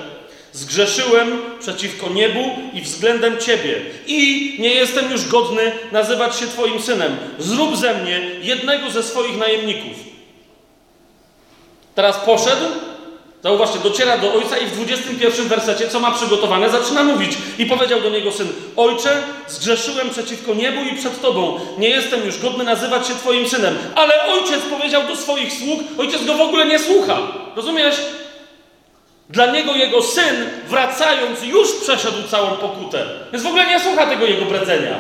zgrzeszyłem 0.52 1.42
przeciwko 1.60 2.10
niebu 2.10 2.40
i 2.74 2.82
względem 2.82 3.38
Ciebie 3.38 3.82
i 4.08 4.56
nie 4.60 4.70
jestem 4.70 5.12
już 5.12 5.28
godny 5.28 5.72
nazywać 5.92 6.36
się 6.36 6.48
Twoim 6.48 6.82
synem. 6.82 7.18
Zrób 7.40 7.78
ze 7.78 7.94
mnie 7.94 8.22
jednego 8.42 8.90
ze 8.90 9.04
swoich 9.04 9.38
najemników. 9.38 10.15
Teraz 11.96 12.18
poszedł, 12.18 12.66
zauważcie, 13.44 13.80
dociera 13.80 14.18
do 14.18 14.34
ojca 14.34 14.58
i 14.58 14.66
w 14.66 14.72
21 14.72 15.48
wersecie, 15.48 15.88
co 15.88 16.00
ma 16.00 16.12
przygotowane, 16.12 16.70
zaczyna 16.70 17.04
mówić. 17.04 17.32
I 17.58 17.66
powiedział 17.66 18.02
do 18.02 18.10
niego 18.10 18.32
syn: 18.32 18.48
Ojcze, 18.76 19.24
zgrzeszyłem 19.48 20.10
przeciwko 20.10 20.54
niebu 20.54 20.82
i 20.82 20.96
przed 20.96 21.22
Tobą. 21.22 21.60
Nie 21.78 21.90
jestem 21.90 22.26
już 22.26 22.40
godny 22.40 22.64
nazywać 22.64 23.08
się 23.08 23.14
Twoim 23.14 23.50
synem. 23.50 23.78
Ale 23.96 24.24
ojciec 24.24 24.62
powiedział 24.70 25.04
do 25.08 25.16
swoich 25.16 25.54
sług, 25.54 25.80
ojciec 25.98 26.26
go 26.26 26.34
w 26.34 26.42
ogóle 26.42 26.66
nie 26.66 26.80
słucha. 26.80 27.18
Rozumiesz? 27.56 27.96
Dla 29.30 29.46
niego 29.46 29.76
jego 29.76 30.02
syn, 30.02 30.36
wracając, 30.68 31.44
już 31.44 31.72
przeszedł 31.82 32.28
całą 32.28 32.48
pokutę. 32.48 33.06
Więc 33.32 33.44
w 33.44 33.48
ogóle 33.48 33.66
nie 33.66 33.80
słucha 33.80 34.08
tego 34.08 34.26
jego 34.26 34.46
bredzenia. 34.46 35.00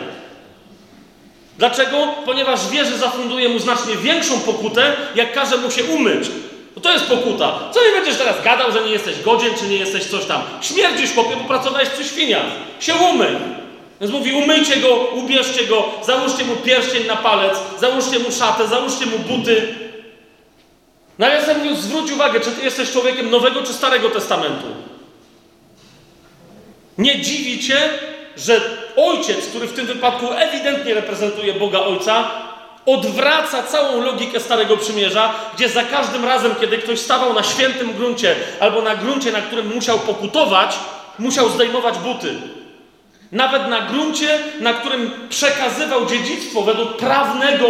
Dlaczego? 1.58 2.08
Ponieważ 2.26 2.70
wie, 2.70 2.86
że 2.86 2.98
zafunduje 2.98 3.50
mu 3.50 3.60
znacznie 3.60 3.96
większą 3.96 4.40
pokutę, 4.40 4.94
jak 5.16 5.34
każe 5.34 5.58
mu 5.58 5.72
się 5.72 5.84
umyć. 5.84 6.28
No 6.76 6.82
to 6.82 6.94
jest 6.94 7.06
pokuta. 7.06 7.60
Co 7.72 7.84
nie 7.84 7.92
będziesz 7.92 8.18
teraz 8.18 8.44
gadał, 8.44 8.72
że 8.72 8.82
nie 8.82 8.92
jesteś 8.92 9.22
godzien, 9.22 9.54
czy 9.60 9.66
nie 9.68 9.78
jesteś 9.78 10.04
coś 10.06 10.26
tam? 10.26 10.42
Śmierdzisz, 10.62 11.14
chłopie, 11.14 11.36
bo 11.36 11.44
pracowałeś 11.44 11.90
przy 11.90 12.04
świniach. 12.04 12.46
Się 12.80 12.96
umyj. 12.96 13.36
Więc 14.02 14.14
mówi, 14.14 14.34
umyjcie 14.34 14.78
go, 14.78 14.96
ubierzcie 14.96 15.68
go, 15.68 15.86
załóżcie 16.06 16.46
mu 16.46 16.56
pierścień 16.56 17.06
na 17.08 17.16
palec, 17.16 17.58
załóżcie 17.80 18.20
mu 18.20 18.32
szatę, 18.32 18.68
załóżcie 18.68 19.06
mu 19.06 19.20
buty. 19.20 19.76
No 21.20 21.26
ale 21.26 21.36
ja 21.36 21.46
sobie 21.46 21.76
zwróć 21.76 22.12
uwagę, 22.12 22.40
czy 22.40 22.52
ty 22.52 22.64
jesteś 22.64 22.92
człowiekiem 22.92 23.30
Nowego 23.30 23.64
czy 23.64 23.74
Starego 23.74 24.10
Testamentu. 24.10 24.68
Nie 26.98 27.22
dziwi 27.22 27.64
cię, 27.64 27.78
że 28.38 28.62
ojciec, 28.96 29.46
który 29.46 29.68
w 29.68 29.74
tym 29.74 29.86
wypadku 29.86 30.32
ewidentnie 30.32 30.94
reprezentuje 30.94 31.54
Boga 31.54 31.80
Ojca, 31.80 32.32
odwraca 32.86 33.64
całą 33.64 34.02
logikę 34.02 34.40
Starego 34.40 34.78
Przymierza, 34.78 35.34
gdzie 35.56 35.70
za 35.70 35.84
każdym 35.84 36.26
razem, 36.26 36.56
kiedy 36.62 36.78
ktoś 36.78 37.00
stawał 37.00 37.34
na 37.34 37.44
świętym 37.44 37.94
gruncie 37.94 38.36
albo 38.60 38.82
na 38.82 38.96
gruncie, 38.96 39.32
na 39.32 39.42
którym 39.42 39.74
musiał 39.76 40.00
pokutować, 40.00 40.76
musiał 41.20 41.50
zdejmować 41.50 41.98
buty. 41.98 42.36
Nawet 43.32 43.68
na 43.68 43.82
gruncie, 43.82 44.40
na 44.60 44.74
którym 44.74 45.12
przekazywał 45.30 46.06
dziedzictwo 46.06 46.62
według 46.62 46.98
prawnego, 46.98 47.68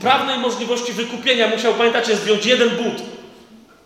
prawnej 0.00 0.38
możliwości 0.38 0.92
wykupienia, 0.92 1.48
musiał, 1.48 1.74
pamiętacie, 1.74 2.16
zdjąć 2.16 2.46
jeden 2.46 2.68
but. 2.68 3.02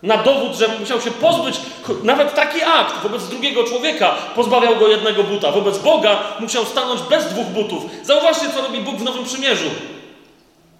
Na 0.03 0.17
dowód, 0.17 0.55
że 0.55 0.67
musiał 0.79 1.01
się 1.01 1.11
pozbyć, 1.11 1.55
nawet 2.03 2.35
taki 2.35 2.63
akt 2.63 3.03
wobec 3.03 3.27
drugiego 3.27 3.63
człowieka 3.63 4.15
pozbawiał 4.35 4.75
go 4.75 4.87
jednego 4.87 5.23
buta. 5.23 5.51
Wobec 5.51 5.77
Boga 5.77 6.19
musiał 6.39 6.65
stanąć 6.65 7.01
bez 7.01 7.25
dwóch 7.25 7.45
butów. 7.45 7.83
Zauważcie, 8.03 8.45
co 8.55 8.61
robi 8.61 8.79
Bóg 8.79 8.95
w 8.95 9.03
Nowym 9.03 9.25
Przymierzu. 9.25 9.69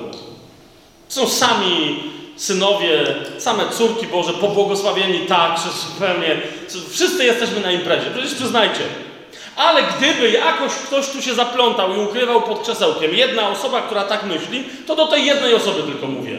Są 1.08 1.28
sami 1.28 2.02
synowie, 2.36 3.14
same 3.38 3.68
córki 3.68 4.06
Boże, 4.06 4.32
pobłogosławieni 4.32 5.26
tak, 5.26 5.58
że 5.58 5.72
zupełnie. 5.72 6.42
Wszyscy 6.90 7.24
jesteśmy 7.24 7.60
na 7.60 7.72
imprezie, 7.72 8.10
przecież 8.10 8.34
przyznajcie. 8.34 9.07
Ale 9.58 9.82
gdyby 9.82 10.30
jakoś 10.30 10.72
ktoś 10.72 11.08
tu 11.08 11.22
się 11.22 11.34
zaplątał 11.34 11.96
i 11.96 11.98
ukrywał 11.98 12.42
pod 12.42 12.62
krzesełkiem 12.62 13.14
jedna 13.14 13.48
osoba, 13.48 13.82
która 13.82 14.04
tak 14.04 14.24
myśli, 14.24 14.64
to 14.86 14.96
do 14.96 15.06
tej 15.06 15.24
jednej 15.24 15.54
osoby 15.54 15.82
tylko 15.82 16.06
mówię. 16.06 16.38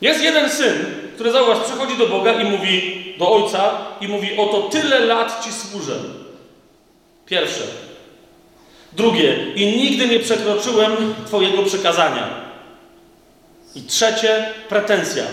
Jest 0.00 0.22
jeden 0.22 0.50
syn, 0.50 0.84
który 1.14 1.32
zauważ, 1.32 1.58
przychodzi 1.58 1.96
do 1.96 2.06
Boga 2.06 2.32
i 2.32 2.44
mówi 2.44 3.04
do 3.18 3.30
ojca 3.30 3.70
i 4.00 4.08
mówi: 4.08 4.36
Oto 4.38 4.62
tyle 4.62 5.00
lat 5.00 5.44
ci 5.44 5.52
służę. 5.52 5.96
Pierwsze. 7.26 7.62
Drugie, 8.92 9.52
i 9.54 9.66
nigdy 9.66 10.08
nie 10.08 10.20
przekroczyłem 10.20 11.14
Twojego 11.26 11.62
przykazania. 11.62 12.28
I 13.74 13.82
trzecie, 13.82 14.54
pretensja. 14.68 15.24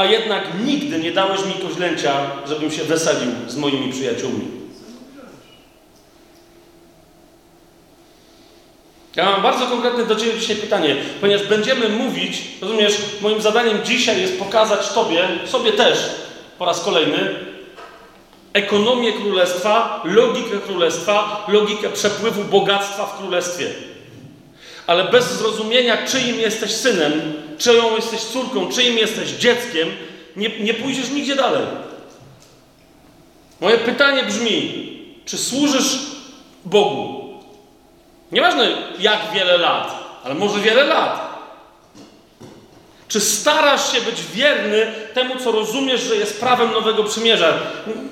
A 0.00 0.04
jednak 0.04 0.44
nigdy 0.64 0.98
nie 0.98 1.12
dałeś 1.12 1.40
mi 1.44 1.68
koźlęcia, 1.68 2.12
żebym 2.48 2.70
się 2.70 2.84
weselił 2.84 3.30
z 3.48 3.56
moimi 3.56 3.92
przyjaciółmi. 3.92 4.48
Ja 9.16 9.24
mam 9.24 9.42
bardzo 9.42 9.66
konkretne 9.66 10.04
do 10.04 10.16
Ciebie 10.16 10.38
dzisiaj 10.38 10.56
pytanie, 10.56 10.96
ponieważ 11.20 11.46
będziemy 11.46 11.88
mówić, 11.88 12.42
rozumiesz, 12.60 12.94
moim 13.20 13.40
zadaniem 13.40 13.78
dzisiaj 13.84 14.20
jest 14.20 14.38
pokazać 14.38 14.88
Tobie, 14.88 15.28
sobie 15.46 15.72
też, 15.72 15.98
po 16.58 16.64
raz 16.64 16.80
kolejny, 16.80 17.34
ekonomię 18.52 19.12
królestwa, 19.12 20.02
logikę 20.04 20.58
królestwa, 20.58 21.46
logikę 21.48 21.90
przepływu 21.90 22.44
bogactwa 22.44 23.06
w 23.06 23.18
królestwie. 23.18 23.66
Ale 24.86 25.04
bez 25.04 25.32
zrozumienia, 25.32 26.06
czyim 26.06 26.40
jesteś 26.40 26.70
synem, 26.70 27.12
czyją 27.60 27.96
jesteś 27.96 28.20
córką, 28.20 28.68
czyim 28.68 28.98
jesteś 28.98 29.30
dzieckiem, 29.30 29.88
nie, 30.36 30.58
nie 30.60 30.74
pójdziesz 30.74 31.10
nigdzie 31.10 31.36
dalej. 31.36 31.62
Moje 33.60 33.78
pytanie 33.78 34.22
brzmi: 34.22 34.90
czy 35.24 35.38
służysz 35.38 35.98
Bogu? 36.64 37.30
Nieważne 38.32 38.68
jak 38.98 39.20
wiele 39.34 39.58
lat, 39.58 39.94
ale 40.24 40.34
może 40.34 40.60
wiele 40.60 40.84
lat. 40.84 41.30
Czy 43.08 43.20
starasz 43.20 43.92
się 43.92 44.00
być 44.00 44.22
wierny 44.34 44.92
temu, 45.14 45.34
co 45.44 45.52
rozumiesz, 45.52 46.00
że 46.00 46.16
jest 46.16 46.40
prawem 46.40 46.72
Nowego 46.72 47.04
Przymierza? 47.04 47.54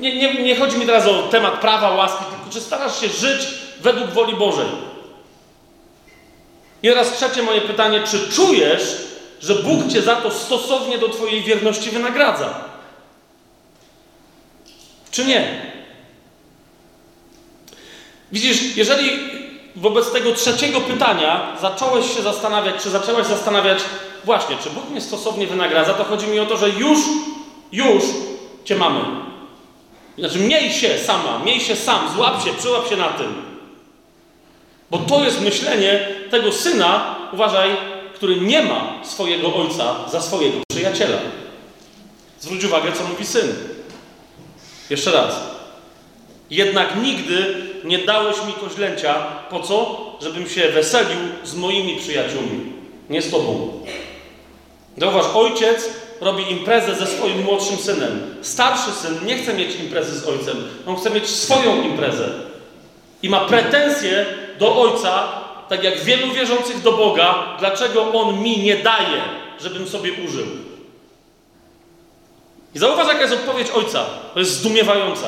Nie, 0.01 0.17
nie, 0.17 0.43
nie 0.43 0.57
chodzi 0.57 0.79
mi 0.79 0.87
teraz 0.87 1.07
o 1.07 1.23
temat 1.23 1.61
prawa, 1.61 1.91
łaski, 1.91 2.25
tylko 2.25 2.53
czy 2.53 2.61
starasz 2.61 3.01
się 3.01 3.09
żyć 3.09 3.49
według 3.81 4.11
woli 4.11 4.37
Bożej? 4.37 4.67
I 6.83 6.89
teraz 6.89 7.17
trzecie 7.17 7.43
moje 7.43 7.61
pytanie, 7.61 8.03
czy 8.11 8.33
czujesz, 8.33 8.97
że 9.41 9.55
Bóg 9.55 9.93
cię 9.93 10.03
za 10.03 10.17
to 10.17 10.31
stosownie 10.31 10.99
do 10.99 11.09
Twojej 11.09 11.43
wierności 11.43 11.91
wynagradza? 11.91 12.55
Czy 15.11 15.25
nie? 15.25 15.73
Widzisz, 18.33 18.77
jeżeli 18.77 19.11
wobec 19.77 20.13
tego 20.13 20.33
trzeciego 20.33 20.81
pytania 20.81 21.57
zacząłeś 21.61 22.17
się 22.17 22.23
zastanawiać, 22.23 22.83
czy 22.83 22.91
zaczęłaś 22.91 23.27
zastanawiać, 23.27 23.79
właśnie, 24.25 24.57
czy 24.63 24.71
Bóg 24.71 24.91
mnie 24.91 25.01
stosownie 25.01 25.47
wynagradza, 25.47 25.95
to 25.95 26.05
chodzi 26.05 26.27
mi 26.27 26.41
o 26.41 26.47
to, 26.47 26.57
że 26.57 26.69
już, 26.69 26.99
już 27.73 28.05
Cię 28.69 28.77
mamy. 28.77 29.01
Znaczy, 30.19 30.39
miej 30.39 30.73
się 30.73 30.99
sama, 30.99 31.39
miej 31.45 31.61
się 31.61 31.77
sam, 31.77 32.15
złap 32.17 32.45
się, 32.45 32.55
przyłap 32.55 32.89
się 32.89 32.97
na 32.97 33.09
tym. 33.09 33.43
Bo 34.91 34.99
to 34.99 35.25
jest 35.25 35.41
myślenie 35.41 36.09
tego 36.31 36.53
syna, 36.53 37.17
uważaj, 37.33 37.77
który 38.19 38.41
nie 38.41 38.63
ma 38.63 39.05
swojego 39.05 39.55
ojca 39.55 40.09
za 40.11 40.21
swojego 40.21 40.59
przyjaciela. 40.69 41.19
Zwróć 42.41 42.65
uwagę, 42.65 42.93
co 42.93 43.05
mówi 43.05 43.27
syn. 43.27 43.55
Jeszcze 44.91 45.13
raz. 45.13 45.35
Jednak 46.51 47.03
nigdy 47.03 47.55
nie 47.85 47.99
dałeś 47.99 48.37
mi 48.47 48.53
koźlęcia. 48.53 49.15
Po 49.51 49.61
co? 49.61 49.97
Żebym 50.23 50.49
się 50.49 50.69
weselił 50.69 51.19
z 51.45 51.55
moimi 51.55 51.97
przyjaciółmi, 51.97 52.73
nie 53.11 53.23
z 53.23 53.31
tobą. 53.31 53.73
Zauważ, 54.97 55.27
ojciec 55.35 55.89
robi 56.21 56.53
imprezę 56.53 56.95
ze 56.95 57.07
swoim 57.07 57.43
młodszym 57.43 57.77
synem. 57.77 58.35
Starszy 58.43 58.93
syn 58.93 59.27
nie 59.27 59.39
chce 59.39 59.55
mieć 59.55 59.77
imprezy 59.77 60.21
z 60.21 60.27
ojcem, 60.27 60.57
on 60.87 60.97
chce 60.97 61.11
mieć 61.11 61.27
swoją 61.27 61.83
imprezę. 61.83 62.29
I 63.23 63.29
ma 63.29 63.41
pretensje 63.41 64.27
do 64.59 64.83
ojca, 64.83 65.29
tak 65.69 65.85
jak 65.85 66.01
wielu 66.01 66.33
wierzących 66.33 66.83
do 66.83 66.93
Boga, 66.93 67.57
dlaczego 67.59 68.13
on 68.13 68.43
mi 68.43 68.59
nie 68.59 68.77
daje, 68.77 69.23
żebym 69.61 69.89
sobie 69.89 70.13
użył. 70.27 70.47
I 72.75 72.79
zauważ, 72.79 73.09
jaka 73.09 73.21
jest 73.21 73.35
odpowiedź 73.35 73.71
ojca. 73.71 74.05
To 74.35 74.39
jest 74.39 74.53
zdumiewająca. 74.53 75.27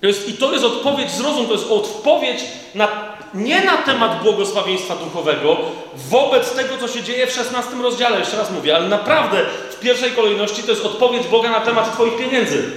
To 0.00 0.06
jest, 0.06 0.28
I 0.28 0.32
to 0.32 0.52
jest 0.52 0.64
odpowiedź, 0.64 1.10
zrozum, 1.10 1.46
to 1.46 1.52
jest 1.52 1.70
odpowiedź 1.70 2.40
na, 2.74 2.88
nie 3.34 3.64
na 3.64 3.76
temat 3.76 4.22
błogosławieństwa 4.22 4.96
duchowego 4.96 5.56
wobec 5.94 6.52
tego, 6.52 6.78
co 6.80 6.88
się 6.88 7.02
dzieje 7.02 7.26
w 7.26 7.32
16 7.32 7.70
rozdziale, 7.82 8.18
jeszcze 8.18 8.36
raz 8.36 8.50
mówię, 8.50 8.76
ale 8.76 8.88
naprawdę 8.88 9.46
w 9.70 9.80
pierwszej 9.80 10.12
kolejności 10.12 10.62
to 10.62 10.70
jest 10.70 10.84
odpowiedź 10.84 11.26
Boga 11.26 11.50
na 11.50 11.60
temat 11.60 11.92
Twoich 11.92 12.16
pieniędzy, 12.16 12.72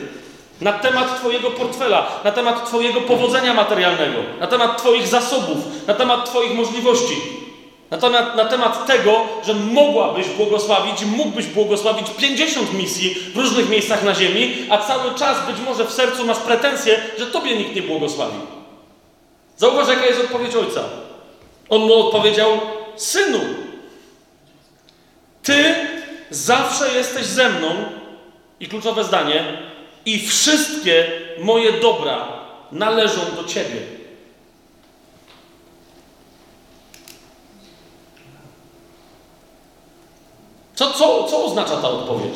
na 0.61 0.73
temat 0.73 1.19
Twojego 1.19 1.51
portfela, 1.51 2.07
na 2.23 2.31
temat 2.31 2.67
Twojego 2.67 3.01
powodzenia 3.01 3.53
materialnego, 3.53 4.19
na 4.39 4.47
temat 4.47 4.77
Twoich 4.77 5.07
zasobów, 5.07 5.57
na 5.88 5.93
temat 5.93 6.25
Twoich 6.25 6.53
możliwości. 6.53 7.15
Na 7.91 7.97
temat, 7.97 8.35
na 8.35 8.45
temat 8.45 8.85
tego, 8.88 9.21
że 9.45 9.53
mogłabyś 9.53 10.27
błogosławić, 10.27 11.05
mógłbyś 11.05 11.45
błogosławić 11.45 12.07
50 12.17 12.73
misji 12.73 13.15
w 13.33 13.38
różnych 13.38 13.69
miejscach 13.69 14.03
na 14.03 14.15
ziemi, 14.15 14.67
a 14.69 14.77
cały 14.77 15.15
czas 15.15 15.47
być 15.47 15.55
może 15.65 15.85
w 15.85 15.91
sercu 15.91 16.25
masz 16.25 16.38
pretensje, 16.38 17.01
że 17.19 17.27
tobie 17.27 17.57
nikt 17.57 17.75
nie 17.75 17.81
błogosławi. 17.81 18.38
Zauważ, 19.57 19.88
jaka 19.88 20.05
jest 20.05 20.21
odpowiedź 20.21 20.55
ojca. 20.55 20.83
On 21.69 21.81
mu 21.81 21.93
odpowiedział: 21.93 22.59
Synu, 22.95 23.39
ty 25.43 25.75
zawsze 26.29 26.93
jesteś 26.93 27.25
ze 27.25 27.49
mną, 27.49 27.69
i 28.59 28.67
kluczowe 28.67 29.03
zdanie, 29.03 29.70
i 30.05 30.27
wszystkie 30.27 31.11
moje 31.39 31.73
dobra 31.73 32.27
należą 32.71 33.21
do 33.35 33.43
ciebie. 33.43 33.81
Co, 40.75 40.93
co, 40.93 41.23
co 41.23 41.45
oznacza 41.45 41.77
ta 41.77 41.89
odpowiedź? 41.89 42.35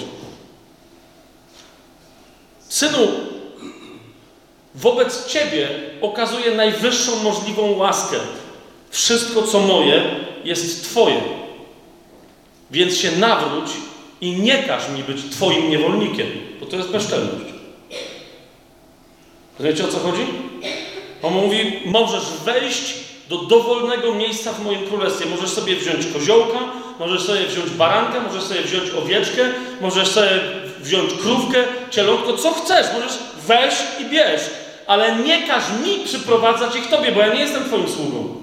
Synu, 2.70 3.08
wobec 4.76 5.28
Ciebie 5.28 5.70
okazuję 6.02 6.56
najwyższą 6.56 7.24
możliwą 7.24 7.78
łaskę. 7.78 8.18
Wszystko, 8.90 9.42
co 9.42 9.60
moje, 9.60 10.04
jest 10.44 10.84
Twoje. 10.84 11.22
Więc 12.72 12.98
się 12.98 13.12
nawróć 13.12 13.72
i 14.22 14.32
nie 14.32 14.64
każ 14.64 14.90
mi 14.90 15.04
być 15.04 15.18
Twoim 15.32 15.70
niewolnikiem, 15.70 16.28
bo 16.60 16.66
to 16.66 16.76
jest 16.76 16.90
bezczelność. 16.90 17.55
Wiecie 19.60 19.86
o 19.86 19.88
co 19.88 20.00
chodzi? 20.00 20.26
On 21.24 21.34
mówi: 21.34 21.80
Możesz 21.86 22.24
wejść 22.46 22.94
do 23.30 23.38
dowolnego 23.38 24.16
miejsca 24.16 24.54
w 24.54 24.64
moim 24.64 24.88
królestwie. 24.88 25.26
Możesz 25.26 25.50
sobie 25.50 25.76
wziąć 25.76 26.06
koziołka, 26.14 26.60
możesz 27.00 27.24
sobie 27.24 27.48
wziąć 27.48 27.70
barankę, 27.70 28.22
możesz 28.22 28.44
sobie 28.44 28.62
wziąć 28.62 28.90
owieczkę, 28.90 29.42
możesz 29.82 30.08
sobie 30.08 30.40
wziąć 30.80 31.14
krówkę, 31.14 31.64
cielątko, 31.90 32.38
co 32.38 32.54
chcesz. 32.54 32.86
Możesz 32.94 33.18
wejść 33.48 33.78
i 34.02 34.06
bierz. 34.06 34.42
Ale 34.88 35.16
nie 35.16 35.48
każ 35.48 35.64
mi 35.86 36.06
przyprowadzać 36.06 36.76
ich 36.76 36.90
tobie, 36.90 37.12
bo 37.12 37.22
ja 37.22 37.34
nie 37.34 37.40
jestem 37.40 37.64
twoim 37.66 37.90
sługą. 37.90 38.36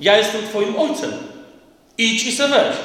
Ja 0.00 0.18
jestem 0.18 0.48
twoim 0.48 0.76
ojcem. 0.78 1.12
Idź 1.98 2.26
i 2.26 2.32
se 2.32 2.48
weź. 2.48 2.76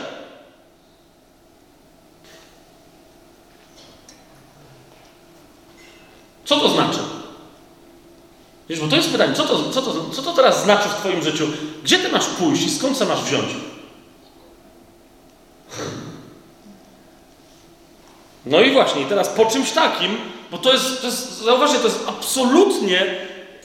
Co 6.49 6.59
to 6.59 6.69
znaczy? 6.69 6.99
Wiesz, 8.69 8.79
bo 8.79 8.87
to 8.87 8.95
jest 8.95 9.11
pytanie, 9.11 9.33
co 9.33 9.43
to, 9.43 9.69
co, 9.71 9.81
to, 9.81 10.09
co 10.11 10.21
to 10.21 10.33
teraz 10.33 10.63
znaczy 10.63 10.89
w 10.89 10.95
Twoim 10.95 11.23
życiu? 11.23 11.47
Gdzie 11.83 11.99
Ty 11.99 12.09
masz 12.09 12.25
pójść 12.25 12.63
i 12.63 12.69
skąd 12.69 12.97
se 12.97 13.05
masz 13.05 13.23
wziąć? 13.23 13.45
No 18.45 18.61
i 18.61 18.71
właśnie, 18.71 19.05
teraz 19.05 19.29
po 19.29 19.45
czymś 19.45 19.71
takim, 19.71 20.17
bo 20.51 20.57
to 20.57 20.73
jest, 20.73 21.01
to 21.01 21.07
jest 21.07 21.37
zauważcie, 21.37 21.79
to 21.79 21.87
jest 21.87 21.99
absolutnie, 22.07 23.15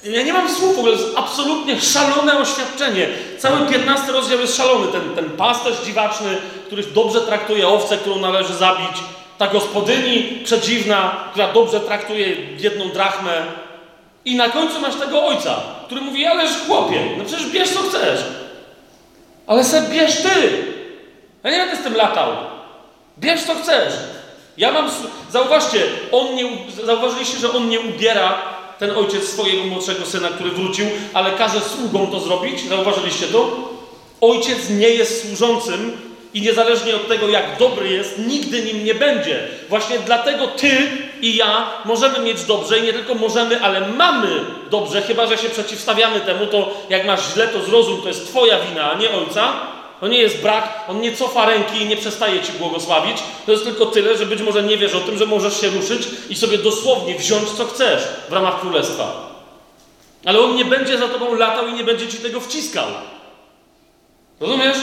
ja 0.04 0.22
nie 0.22 0.32
mam 0.32 0.50
słów 0.50 0.76
to 0.76 0.88
jest 0.88 1.04
absolutnie 1.16 1.80
szalone 1.80 2.38
oświadczenie. 2.38 3.08
Cały 3.38 3.66
15 3.66 4.12
rozdział 4.12 4.40
jest 4.40 4.56
szalony. 4.56 4.92
Ten, 4.92 5.14
ten 5.14 5.30
pasterz 5.30 5.84
dziwaczny, 5.84 6.38
który 6.66 6.82
dobrze 6.82 7.20
traktuje 7.20 7.68
owcę, 7.68 7.98
którą 7.98 8.18
należy 8.18 8.54
zabić. 8.54 8.96
Ta 9.38 9.46
gospodyni 9.46 10.40
przedziwna, 10.44 11.28
która 11.30 11.52
dobrze 11.52 11.80
traktuje 11.80 12.36
jedną 12.58 12.88
drachmę. 12.88 13.42
I 14.24 14.36
na 14.36 14.48
końcu 14.48 14.80
masz 14.80 14.94
tego 14.94 15.26
ojca, 15.26 15.60
który 15.86 16.00
mówi, 16.00 16.26
ależ 16.26 16.50
chłopie, 16.66 17.00
no 17.18 17.24
przecież 17.24 17.50
bierz 17.50 17.70
co 17.70 17.80
chcesz. 17.82 18.20
Ale 19.46 19.64
se 19.64 19.82
bierz 19.82 20.22
ty. 20.22 20.64
Ja 21.44 21.50
nie 21.50 21.58
będę 21.58 21.76
z 21.76 21.82
tym 21.82 21.96
latał. 21.96 22.32
Bierz 23.18 23.42
co 23.42 23.54
chcesz. 23.54 23.94
Ja 24.56 24.72
mam, 24.72 24.90
zauważcie, 25.30 25.82
on 26.12 26.34
nie, 26.34 26.44
zauważyliście, 26.84 27.38
że 27.38 27.52
on 27.52 27.68
nie 27.68 27.80
ubiera 27.80 28.38
ten 28.78 28.90
ojciec 28.90 29.28
swojego 29.28 29.64
młodszego 29.64 30.06
syna, 30.06 30.28
który 30.28 30.50
wrócił, 30.50 30.86
ale 31.14 31.30
każe 31.32 31.60
sługom 31.60 32.10
to 32.10 32.20
zrobić. 32.20 32.68
Zauważyliście 32.68 33.26
to? 33.26 33.70
Ojciec 34.20 34.70
nie 34.70 34.88
jest 34.88 35.22
służącym 35.22 35.92
i 36.34 36.42
niezależnie 36.42 36.96
od 36.96 37.08
tego, 37.08 37.28
jak 37.28 37.58
dobry 37.58 37.88
jest, 37.88 38.18
nigdy 38.18 38.62
nim 38.62 38.84
nie 38.84 38.94
będzie. 38.94 39.48
Właśnie 39.68 39.98
dlatego 39.98 40.46
ty 40.46 40.76
i 41.20 41.36
ja 41.36 41.66
możemy 41.84 42.18
mieć 42.18 42.44
dobrze 42.44 42.78
i 42.78 42.82
nie 42.82 42.92
tylko 42.92 43.14
możemy, 43.14 43.60
ale 43.60 43.80
mamy 43.80 44.28
dobrze, 44.70 45.02
chyba 45.02 45.26
że 45.26 45.38
się 45.38 45.48
przeciwstawiamy 45.48 46.20
temu, 46.20 46.46
to 46.46 46.70
jak 46.90 47.06
masz 47.06 47.34
źle, 47.34 47.48
to 47.48 47.60
zrozum, 47.60 48.02
to 48.02 48.08
jest 48.08 48.28
twoja 48.28 48.58
wina, 48.60 48.92
a 48.92 48.98
nie 48.98 49.10
ojca. 49.10 49.52
To 50.00 50.08
nie 50.08 50.18
jest 50.18 50.42
brak, 50.42 50.84
on 50.88 51.00
nie 51.00 51.16
cofa 51.16 51.46
ręki 51.46 51.82
i 51.82 51.86
nie 51.86 51.96
przestaje 51.96 52.42
ci 52.42 52.52
błogosławić. 52.52 53.16
To 53.46 53.52
jest 53.52 53.64
tylko 53.64 53.86
tyle, 53.86 54.16
że 54.18 54.26
być 54.26 54.42
może 54.42 54.62
nie 54.62 54.76
wiesz 54.76 54.94
o 54.94 55.00
tym, 55.00 55.18
że 55.18 55.26
możesz 55.26 55.60
się 55.60 55.68
ruszyć 55.68 56.08
i 56.28 56.36
sobie 56.36 56.58
dosłownie 56.58 57.14
wziąć 57.14 57.50
co 57.50 57.64
chcesz 57.64 58.02
w 58.28 58.32
ramach 58.32 58.60
królestwa. 58.60 59.30
Ale 60.24 60.40
on 60.40 60.56
nie 60.56 60.64
będzie 60.64 60.98
za 60.98 61.08
tobą 61.08 61.34
latał 61.34 61.68
i 61.68 61.72
nie 61.72 61.84
będzie 61.84 62.08
ci 62.08 62.18
tego 62.18 62.40
wciskał. 62.40 62.86
Rozumiesz? 64.40 64.76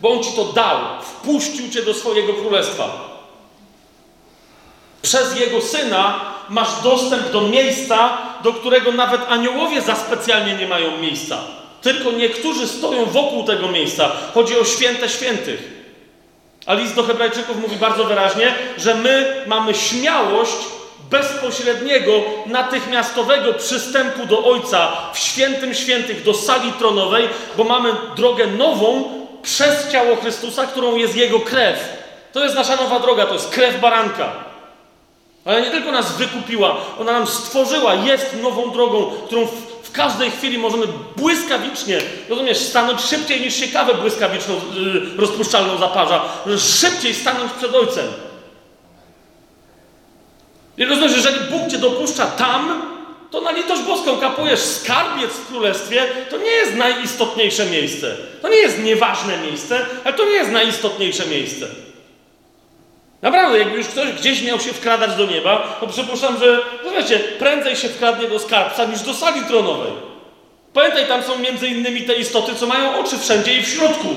Bo 0.00 0.12
on 0.12 0.22
ci 0.22 0.32
to 0.32 0.44
dał, 0.44 0.78
wpuścił 1.02 1.70
cię 1.70 1.82
do 1.82 1.94
swojego 1.94 2.34
królestwa. 2.34 3.16
Przez 5.02 5.40
jego 5.40 5.60
syna 5.60 6.20
masz 6.48 6.82
dostęp 6.82 7.30
do 7.30 7.40
miejsca, 7.40 8.18
do 8.42 8.52
którego 8.52 8.92
nawet 8.92 9.20
aniołowie 9.28 9.82
za 9.82 9.94
specjalnie 9.94 10.54
nie 10.54 10.66
mają 10.66 10.98
miejsca. 10.98 11.38
Tylko 11.82 12.10
niektórzy 12.10 12.68
stoją 12.68 13.04
wokół 13.04 13.44
tego 13.44 13.68
miejsca. 13.68 14.10
Chodzi 14.34 14.58
o 14.58 14.64
święte 14.64 15.08
świętych. 15.08 15.76
A 16.66 16.74
list 16.74 16.94
do 16.94 17.02
Hebrajczyków 17.02 17.60
mówi 17.62 17.76
bardzo 17.76 18.04
wyraźnie, 18.04 18.54
że 18.78 18.94
my 18.94 19.44
mamy 19.46 19.74
śmiałość 19.74 20.56
bezpośredniego, 21.10 22.12
natychmiastowego 22.46 23.54
przystępu 23.54 24.26
do 24.26 24.44
Ojca 24.44 24.92
w 25.12 25.18
świętym 25.18 25.74
świętych, 25.74 26.22
do 26.22 26.34
sali 26.34 26.72
tronowej, 26.72 27.28
bo 27.56 27.64
mamy 27.64 27.92
drogę 28.16 28.46
nową 28.46 29.04
przez 29.46 29.88
ciało 29.88 30.16
Chrystusa, 30.16 30.66
którą 30.66 30.96
jest 30.96 31.16
Jego 31.16 31.40
krew. 31.40 31.78
To 32.32 32.44
jest 32.44 32.54
nasza 32.54 32.76
nowa 32.76 33.00
droga, 33.00 33.26
to 33.26 33.34
jest 33.34 33.48
krew 33.48 33.80
baranka. 33.80 34.32
Ale 35.44 35.62
nie 35.62 35.70
tylko 35.70 35.92
nas 35.92 36.16
wykupiła, 36.16 36.76
ona 37.00 37.12
nam 37.12 37.26
stworzyła, 37.26 37.94
jest 37.94 38.36
nową 38.42 38.70
drogą, 38.70 39.10
którą 39.26 39.46
w 39.82 39.92
każdej 39.92 40.30
chwili 40.30 40.58
możemy 40.58 40.86
błyskawicznie, 41.16 41.98
rozumiesz, 42.28 42.58
stanąć 42.58 43.00
szybciej 43.00 43.40
niż 43.40 43.54
się 43.54 43.68
kawę 43.68 43.94
błyskawiczną, 43.94 44.54
yy, 44.54 45.16
rozpuszczalną 45.16 45.78
zaparza. 45.78 46.22
Szybciej 46.58 47.14
stanąć 47.14 47.52
przed 47.52 47.74
Ojcem. 47.74 48.06
I 50.78 50.84
rozumiesz, 50.84 51.12
jeżeli 51.16 51.50
Bóg 51.50 51.70
cię 51.70 51.78
dopuszcza 51.78 52.26
tam, 52.26 52.82
to 53.30 53.40
na 53.40 53.50
litość 53.50 53.82
boską 53.82 54.16
kapujesz 54.16 54.60
skarbiec 54.60 55.30
w 55.30 55.48
królestwie, 55.48 56.02
to 56.30 56.38
nie 56.38 56.50
jest 56.50 56.74
najistotniejsze 56.74 57.66
miejsce. 57.66 58.16
To 58.42 58.48
nie 58.48 58.56
jest 58.56 58.82
nieważne 58.82 59.38
miejsce, 59.38 59.86
ale 60.04 60.14
to 60.14 60.24
nie 60.24 60.32
jest 60.32 60.50
najistotniejsze 60.50 61.26
miejsce. 61.26 61.66
Naprawdę, 63.22 63.58
jakby 63.58 63.76
już 63.76 63.86
ktoś 63.86 64.12
gdzieś 64.12 64.42
miał 64.42 64.60
się 64.60 64.72
wkradać 64.72 65.16
do 65.16 65.26
nieba, 65.26 65.76
to 65.80 65.86
przypuszczam, 65.86 66.38
że, 66.38 66.60
no 66.84 66.90
wiecie, 66.90 67.18
prędzej 67.18 67.76
się 67.76 67.88
wkradnie 67.88 68.28
do 68.28 68.38
skarbca 68.38 68.84
niż 68.84 69.00
do 69.00 69.14
sali 69.14 69.40
tronowej. 69.40 69.92
Pamiętaj, 70.72 71.06
tam 71.06 71.22
są 71.22 71.38
między 71.38 71.68
innymi 71.68 72.02
te 72.02 72.14
istoty, 72.14 72.54
co 72.54 72.66
mają 72.66 72.98
oczy 73.00 73.18
wszędzie 73.18 73.58
i 73.58 73.62
w 73.62 73.68
środku. 73.68 74.08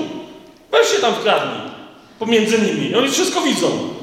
Weź 0.70 0.88
się 0.88 0.98
tam 1.00 1.14
wkradnij. 1.14 1.60
Pomiędzy 2.18 2.58
nimi. 2.58 2.94
Oni 2.94 3.10
wszystko 3.10 3.40
widzą. 3.40 3.94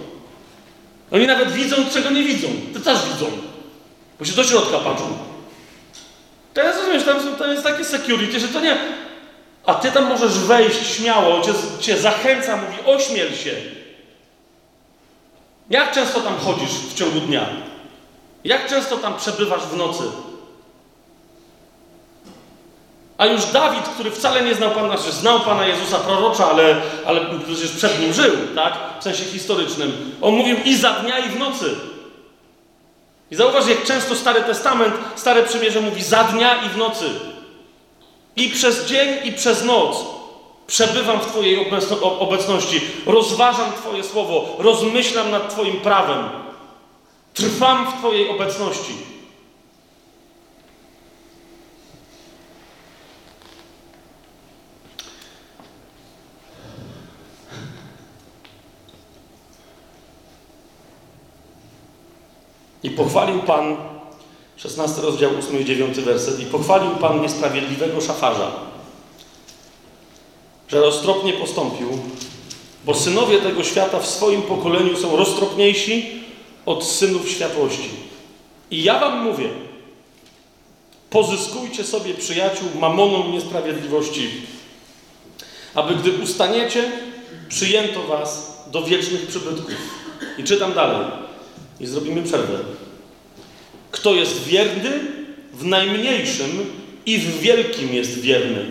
Oni 1.11 1.27
nawet 1.27 1.51
widzą, 1.51 1.75
czego 1.93 2.09
nie 2.09 2.23
widzą. 2.23 2.47
Ty 2.73 2.79
też 2.79 2.97
widzą. 3.13 3.25
Się 4.23 4.33
do 4.33 4.43
środka 4.43 4.77
patrzą. 4.77 5.17
Teraz 6.53 6.77
rozumiesz, 6.77 7.03
tam, 7.03 7.35
tam 7.35 7.51
jest 7.51 7.63
takie 7.63 7.85
security, 7.85 8.39
że 8.39 8.47
to 8.47 8.59
nie... 8.59 8.77
A 9.65 9.73
ty 9.73 9.91
tam 9.91 10.05
możesz 10.05 10.39
wejść 10.39 10.95
śmiało, 10.95 11.41
cię, 11.41 11.53
cię 11.79 11.97
zachęca, 11.97 12.57
mówi, 12.57 12.77
ośmiel 12.85 13.35
się. 13.35 13.55
Jak 15.69 15.91
często 15.91 16.21
tam 16.21 16.37
chodzisz 16.37 16.69
w 16.69 16.93
ciągu 16.93 17.19
dnia? 17.19 17.45
Jak 18.43 18.69
często 18.69 18.97
tam 18.97 19.17
przebywasz 19.17 19.61
w 19.61 19.77
nocy? 19.77 20.03
A 23.17 23.25
już 23.25 23.45
Dawid, 23.45 23.83
który 23.83 24.11
wcale 24.11 24.43
nie 24.43 24.55
znał 24.55 24.71
Pana, 24.71 24.97
znaczy 24.97 25.11
znał 25.11 25.39
Pana 25.39 25.65
Jezusa 25.65 25.99
prorocza, 25.99 26.49
ale, 26.51 26.75
ale 27.05 27.21
przecież 27.45 27.71
przed 27.71 27.99
nim 27.99 28.13
żył, 28.13 28.31
tak? 28.55 28.73
W 28.99 29.03
sensie 29.03 29.23
historycznym. 29.23 30.11
On 30.21 30.33
mówił 30.33 30.57
i 30.65 30.75
za 30.75 30.91
dnia, 30.91 31.19
i 31.19 31.29
w 31.29 31.39
nocy. 31.39 31.75
I 33.31 33.35
zauważ, 33.35 33.67
jak 33.67 33.83
często 33.83 34.15
Stary 34.15 34.41
Testament, 34.41 34.95
Stare 35.15 35.43
Przymierze 35.43 35.81
mówi 35.81 36.03
za 36.03 36.23
dnia 36.23 36.63
i 36.65 36.69
w 36.69 36.77
nocy. 36.77 37.05
I 38.35 38.49
przez 38.49 38.85
dzień, 38.85 39.09
i 39.23 39.31
przez 39.31 39.63
noc. 39.63 39.97
Przebywam 40.67 41.19
w 41.19 41.25
Twojej 41.25 41.71
obecności, 42.19 42.81
rozważam 43.05 43.73
Twoje 43.73 44.03
słowo, 44.03 44.55
rozmyślam 44.59 45.31
nad 45.31 45.49
Twoim 45.49 45.81
prawem. 45.81 46.29
Trwam 47.33 47.91
w 47.91 47.97
Twojej 47.97 48.29
obecności. 48.29 48.93
I 62.87 62.89
pochwalił 62.89 63.39
Pan, 63.39 63.77
16 64.57 65.01
rozdział 65.01 65.31
8 65.39 65.61
i 65.61 65.65
9 65.65 65.99
werset, 65.99 66.39
i 66.39 66.45
pochwalił 66.45 66.91
Pan 66.91 67.21
niesprawiedliwego 67.21 68.01
szafarza, 68.01 68.51
że 70.67 70.81
roztropnie 70.81 71.33
postąpił, 71.33 71.87
bo 72.85 72.93
synowie 72.93 73.39
tego 73.39 73.63
świata 73.63 73.99
w 73.99 74.07
swoim 74.07 74.41
pokoleniu 74.41 74.97
są 74.97 75.17
roztropniejsi 75.17 76.23
od 76.65 76.83
synów 76.85 77.29
światłości. 77.29 77.89
I 78.71 78.83
ja 78.83 78.99
wam 78.99 79.23
mówię, 79.23 79.49
pozyskujcie 81.09 81.83
sobie 81.83 82.13
przyjaciół 82.13 82.67
mamoną 82.79 83.31
niesprawiedliwości, 83.31 84.29
aby 85.73 85.95
gdy 85.95 86.11
ustaniecie, 86.11 86.91
przyjęto 87.49 88.03
was 88.03 88.61
do 88.71 88.83
wiecznych 88.83 89.27
przybytków. 89.27 89.75
I 90.37 90.43
czytam 90.43 90.73
dalej. 90.73 91.07
I 91.79 91.87
zrobimy 91.87 92.23
przerwę. 92.23 92.76
Kto 93.97 94.15
jest 94.15 94.43
wierny 94.43 94.91
w 95.53 95.65
najmniejszym 95.65 96.65
i 97.05 97.17
w 97.17 97.39
wielkim 97.39 97.93
jest 97.93 98.19
wierny. 98.19 98.65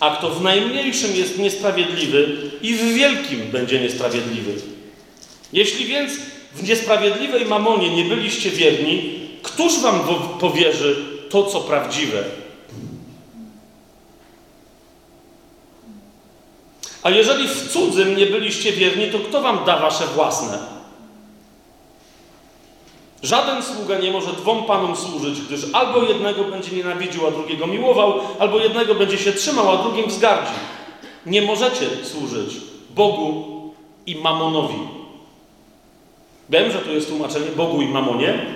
A 0.00 0.16
kto 0.16 0.30
w 0.30 0.42
najmniejszym 0.42 1.16
jest 1.16 1.38
niesprawiedliwy 1.38 2.50
i 2.62 2.74
w 2.74 2.94
wielkim 2.94 3.40
będzie 3.50 3.80
niesprawiedliwy. 3.80 4.52
Jeśli 5.52 5.86
więc 5.86 6.12
w 6.54 6.68
niesprawiedliwej 6.68 7.46
mamonie 7.46 7.96
nie 7.96 8.04
byliście 8.04 8.50
wierni, 8.50 9.20
któż 9.42 9.80
wam 9.80 10.00
powierzy 10.40 10.96
to, 11.30 11.44
co 11.44 11.60
prawdziwe? 11.60 12.24
A 17.02 17.10
jeżeli 17.10 17.48
w 17.48 17.68
cudzym 17.72 18.16
nie 18.16 18.26
byliście 18.26 18.72
wierni, 18.72 19.10
to 19.10 19.18
kto 19.18 19.42
wam 19.42 19.64
da 19.64 19.78
wasze 19.78 20.06
własne? 20.06 20.81
Żaden 23.22 23.62
sługa 23.62 23.98
nie 23.98 24.10
może 24.10 24.32
dwom 24.32 24.64
panom 24.64 24.96
służyć, 24.96 25.40
gdyż 25.40 25.66
albo 25.72 26.02
jednego 26.02 26.44
będzie 26.44 26.76
nienawidził, 26.76 27.26
a 27.26 27.30
drugiego 27.30 27.66
miłował, 27.66 28.20
albo 28.38 28.58
jednego 28.58 28.94
będzie 28.94 29.18
się 29.18 29.32
trzymał, 29.32 29.70
a 29.70 29.82
drugim 29.82 30.08
wzgardzi. 30.08 30.52
Nie 31.26 31.42
możecie 31.42 31.86
służyć 32.02 32.56
Bogu 32.94 33.44
i 34.06 34.16
mamonowi. 34.16 34.78
Wiem, 36.50 36.72
że 36.72 36.78
tu 36.78 36.92
jest 36.92 37.08
tłumaczenie 37.08 37.46
Bogu 37.56 37.82
i 37.82 37.88
mamonie. 37.88 38.46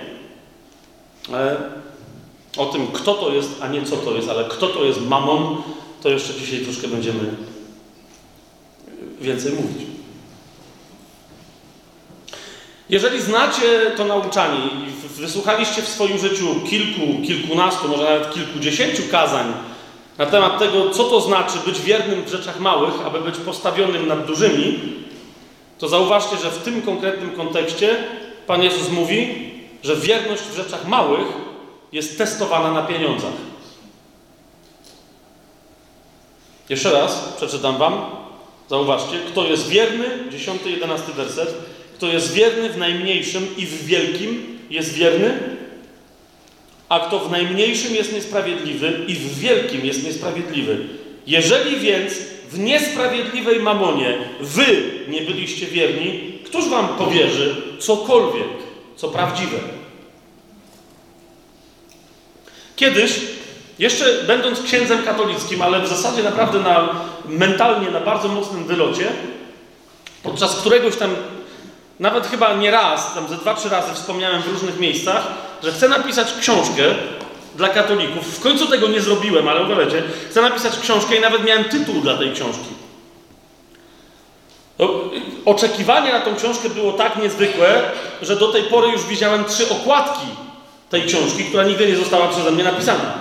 O 2.57 2.65
tym, 2.65 2.87
kto 2.87 3.13
to 3.13 3.33
jest, 3.33 3.49
a 3.61 3.67
nie 3.67 3.81
co 3.81 3.97
to 3.97 4.15
jest, 4.15 4.29
ale 4.29 4.45
kto 4.45 4.67
to 4.67 4.83
jest 4.83 5.01
mamon, 5.01 5.57
to 6.03 6.09
jeszcze 6.09 6.33
dzisiaj 6.33 6.59
troszkę 6.59 6.87
będziemy 6.87 7.35
więcej 9.21 9.53
mówić. 9.53 9.86
Jeżeli 12.89 13.21
znacie 13.21 13.91
to 13.97 14.05
nauczanie 14.05 14.59
i 14.59 15.07
wysłuchaliście 15.21 15.81
w 15.81 15.87
swoim 15.87 16.17
życiu 16.17 16.45
kilku, 16.69 17.27
kilkunastu, 17.27 17.87
może 17.87 18.03
nawet 18.03 18.33
kilkudziesięciu 18.33 19.03
kazań 19.11 19.53
na 20.17 20.25
temat 20.25 20.59
tego, 20.59 20.89
co 20.89 21.03
to 21.03 21.21
znaczy 21.21 21.57
być 21.65 21.81
wiernym 21.81 22.23
w 22.23 22.29
rzeczach 22.29 22.59
małych, 22.59 23.05
aby 23.05 23.21
być 23.21 23.37
postawionym 23.37 24.07
nad 24.07 24.25
dużymi, 24.25 24.79
to 25.79 25.87
zauważcie, 25.87 26.37
że 26.37 26.51
w 26.51 26.63
tym 26.63 26.81
konkretnym 26.81 27.31
kontekście 27.31 27.95
Pan 28.47 28.63
Jezus 28.63 28.89
mówi, 28.89 29.51
że 29.83 29.95
wierność 29.95 30.43
w 30.43 30.55
rzeczach 30.55 30.87
małych 30.87 31.27
jest 31.91 32.17
testowana 32.17 32.71
na 32.71 32.83
pieniądzach. 32.83 33.33
Jeszcze 36.69 36.91
raz 36.91 37.33
przeczytam 37.37 37.77
Wam. 37.77 38.01
Zauważcie, 38.69 39.19
kto 39.27 39.43
jest 39.43 39.67
wierny, 39.67 40.05
10-11 40.31 41.11
werset, 41.15 41.53
kto 41.97 42.07
jest 42.07 42.33
wierny 42.33 42.69
w 42.69 42.77
najmniejszym 42.77 43.47
i 43.57 43.65
w 43.65 43.85
wielkim, 43.85 44.59
jest 44.69 44.93
wierny, 44.93 45.39
a 46.89 46.99
kto 46.99 47.19
w 47.19 47.31
najmniejszym 47.31 47.95
jest 47.95 48.13
niesprawiedliwy 48.13 48.99
i 49.07 49.13
w 49.13 49.39
wielkim 49.39 49.85
jest 49.85 50.03
niesprawiedliwy. 50.03 50.77
Jeżeli 51.27 51.79
więc 51.79 52.13
w 52.51 52.59
niesprawiedliwej 52.59 53.59
mamonie 53.59 54.17
wy 54.41 54.83
nie 55.07 55.21
byliście 55.21 55.65
wierni, 55.65 56.39
któż 56.45 56.69
wam 56.69 56.87
powierzy 56.87 57.55
cokolwiek, 57.79 58.47
co 58.95 59.07
prawdziwe? 59.07 59.57
Kiedyś, 62.75 63.11
jeszcze 63.79 64.23
będąc 64.27 64.61
księdzem 64.61 65.03
katolickim, 65.03 65.61
ale 65.61 65.81
w 65.81 65.87
zasadzie 65.87 66.23
naprawdę 66.23 66.59
na, 66.59 67.05
mentalnie 67.25 67.91
na 67.91 67.99
bardzo 67.99 68.27
mocnym 68.27 68.63
wylocie, 68.63 69.05
podczas 70.23 70.55
któregoś 70.55 70.95
tam 70.95 71.15
nawet 71.99 72.27
chyba 72.27 72.53
nie 72.53 72.71
raz, 72.71 73.13
tam 73.13 73.27
ze 73.27 73.35
dwa, 73.35 73.53
trzy 73.53 73.69
razy 73.69 73.93
wspomniałem 73.93 74.41
w 74.41 74.47
różnych 74.47 74.79
miejscach, 74.79 75.27
że 75.63 75.71
chcę 75.71 75.89
napisać 75.89 76.33
książkę 76.39 76.83
dla 77.55 77.69
katolików. 77.69 78.37
W 78.37 78.41
końcu 78.41 78.67
tego 78.67 78.87
nie 78.87 79.01
zrobiłem, 79.01 79.47
ale 79.47 79.63
uważajcie, 79.63 80.03
chcę 80.29 80.41
napisać 80.41 80.79
książkę 80.79 81.15
i 81.15 81.19
nawet 81.19 81.43
miałem 81.43 81.63
tytuł 81.63 82.01
dla 82.01 82.17
tej 82.17 82.31
książki. 82.31 82.69
Oczekiwanie 85.45 86.13
na 86.13 86.19
tą 86.19 86.35
książkę 86.35 86.69
było 86.69 86.93
tak 86.93 87.15
niezwykłe, 87.15 87.81
że 88.21 88.35
do 88.35 88.47
tej 88.47 88.63
pory 88.63 88.87
już 88.87 89.05
widziałem 89.05 89.45
trzy 89.45 89.69
okładki 89.69 90.27
tej 90.89 91.03
książki, 91.03 91.43
która 91.43 91.63
nigdy 91.63 91.87
nie 91.87 91.95
została 91.95 92.27
przeze 92.27 92.51
mnie 92.51 92.63
napisana. 92.63 93.13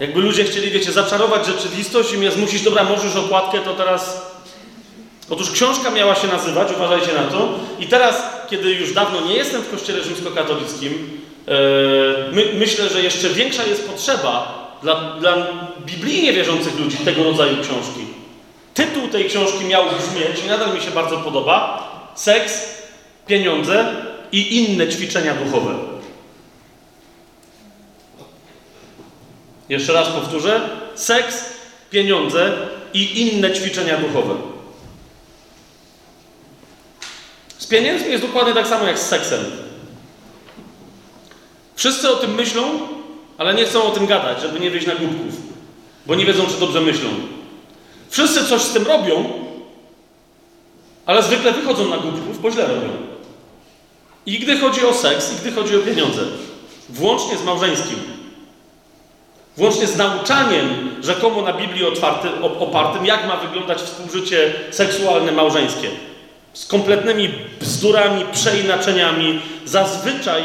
Jakby 0.00 0.20
ludzie 0.20 0.44
chcieli, 0.44 0.70
wiecie, 0.70 0.92
zaczarować 0.92 1.46
rzeczywistość 1.46 2.12
i 2.12 2.18
mnie 2.18 2.30
zmusić, 2.30 2.62
dobra, 2.62 2.84
możesz 2.84 3.16
okładkę, 3.16 3.58
to 3.58 3.74
teraz 3.74 4.31
Otóż 5.32 5.50
książka 5.50 5.90
miała 5.90 6.14
się 6.14 6.28
nazywać, 6.28 6.68
uważajcie 6.72 7.12
na 7.12 7.22
to, 7.22 7.48
i 7.80 7.86
teraz, 7.86 8.22
kiedy 8.50 8.70
już 8.70 8.92
dawno 8.92 9.20
nie 9.20 9.34
jestem 9.34 9.62
w 9.62 9.70
kościele 9.70 10.02
rzymskokatolickim, 10.02 10.92
yy, 11.46 11.54
my, 12.32 12.46
myślę, 12.54 12.88
że 12.88 13.02
jeszcze 13.02 13.28
większa 13.28 13.64
jest 13.66 13.88
potrzeba 13.88 14.62
dla, 14.82 14.94
dla 15.20 15.46
biblijnie 15.86 16.32
wierzących 16.32 16.78
ludzi 16.78 16.96
tego 16.96 17.24
rodzaju 17.24 17.56
książki. 17.56 18.06
Tytuł 18.74 19.08
tej 19.08 19.24
książki 19.24 19.64
miał 19.64 19.84
brzmieć, 19.84 20.44
i 20.44 20.48
nadal 20.48 20.74
mi 20.74 20.80
się 20.80 20.90
bardzo 20.90 21.16
podoba, 21.16 21.88
Seks, 22.14 22.68
pieniądze 23.26 23.94
i 24.32 24.56
inne 24.56 24.88
ćwiczenia 24.88 25.34
duchowe. 25.34 25.74
Jeszcze 29.68 29.92
raz 29.92 30.08
powtórzę. 30.08 30.60
Seks, 30.94 31.44
pieniądze 31.90 32.52
i 32.94 33.20
inne 33.20 33.52
ćwiczenia 33.52 33.96
duchowe. 33.96 34.51
Pieniędzmi 37.72 38.10
jest 38.10 38.24
dokładnie 38.24 38.54
tak 38.54 38.66
samo 38.66 38.86
jak 38.86 38.98
z 38.98 39.06
seksem. 39.08 39.44
Wszyscy 41.74 42.10
o 42.10 42.16
tym 42.16 42.34
myślą, 42.34 42.62
ale 43.38 43.54
nie 43.54 43.64
chcą 43.64 43.82
o 43.82 43.90
tym 43.90 44.06
gadać, 44.06 44.40
żeby 44.40 44.60
nie 44.60 44.70
wyjść 44.70 44.86
na 44.86 44.94
głupków, 44.94 45.34
bo 46.06 46.14
nie 46.14 46.26
wiedzą, 46.26 46.46
czy 46.46 46.60
dobrze 46.60 46.80
myślą. 46.80 47.08
Wszyscy 48.10 48.44
coś 48.44 48.62
z 48.62 48.72
tym 48.72 48.86
robią, 48.86 49.24
ale 51.06 51.22
zwykle 51.22 51.52
wychodzą 51.52 51.88
na 51.88 51.96
głupków, 51.96 52.42
bo 52.42 52.50
źle 52.50 52.66
robią. 52.66 52.88
I 54.26 54.38
gdy 54.38 54.58
chodzi 54.58 54.86
o 54.86 54.94
seks, 54.94 55.32
i 55.32 55.36
gdy 55.36 55.52
chodzi 55.52 55.76
o 55.76 55.78
pieniądze, 55.78 56.22
włącznie 56.88 57.38
z 57.38 57.44
małżeńskim, 57.44 57.98
włącznie 59.56 59.86
z 59.86 59.96
nauczaniem 59.96 60.90
rzekomo 61.02 61.42
na 61.42 61.52
Biblii 61.52 61.84
opartym, 62.60 63.06
jak 63.06 63.28
ma 63.28 63.36
wyglądać 63.36 63.78
współżycie 63.78 64.52
seksualne 64.70 65.32
małżeńskie. 65.32 65.88
Z 66.54 66.66
kompletnymi 66.66 67.30
bzdurami, 67.60 68.24
przeinaczeniami, 68.32 69.40
zazwyczaj 69.64 70.42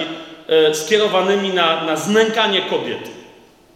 e, 0.47 0.75
skierowanymi 0.75 1.49
na, 1.49 1.85
na 1.85 1.95
znękanie 1.95 2.61
kobiet 2.61 3.09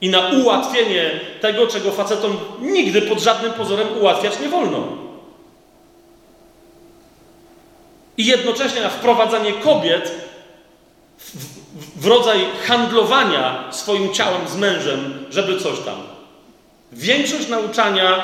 i 0.02 0.10
na 0.10 0.30
ułatwienie 0.30 1.20
tego, 1.42 1.68
czego 1.68 1.92
facetom 1.92 2.38
nigdy 2.62 3.02
pod 3.02 3.20
żadnym 3.20 3.54
pozorem 3.54 3.88
ułatwiać 4.00 4.40
nie 4.40 4.50
wolno. 4.50 4.88
I 8.18 8.26
jednocześnie 8.26 8.82
na 8.82 8.90
wprowadzanie 8.90 9.54
kobiet 9.54 10.12
w, 11.18 11.36
w, 11.36 12.02
w 12.02 12.06
rodzaj 12.06 12.40
handlowania 12.68 13.64
swoim 13.72 14.14
ciałem 14.14 14.48
z 14.48 14.56
mężem, 14.56 15.26
żeby 15.30 15.60
coś 15.60 15.80
tam. 15.80 15.96
Większość 16.92 17.48
nauczania, 17.48 18.24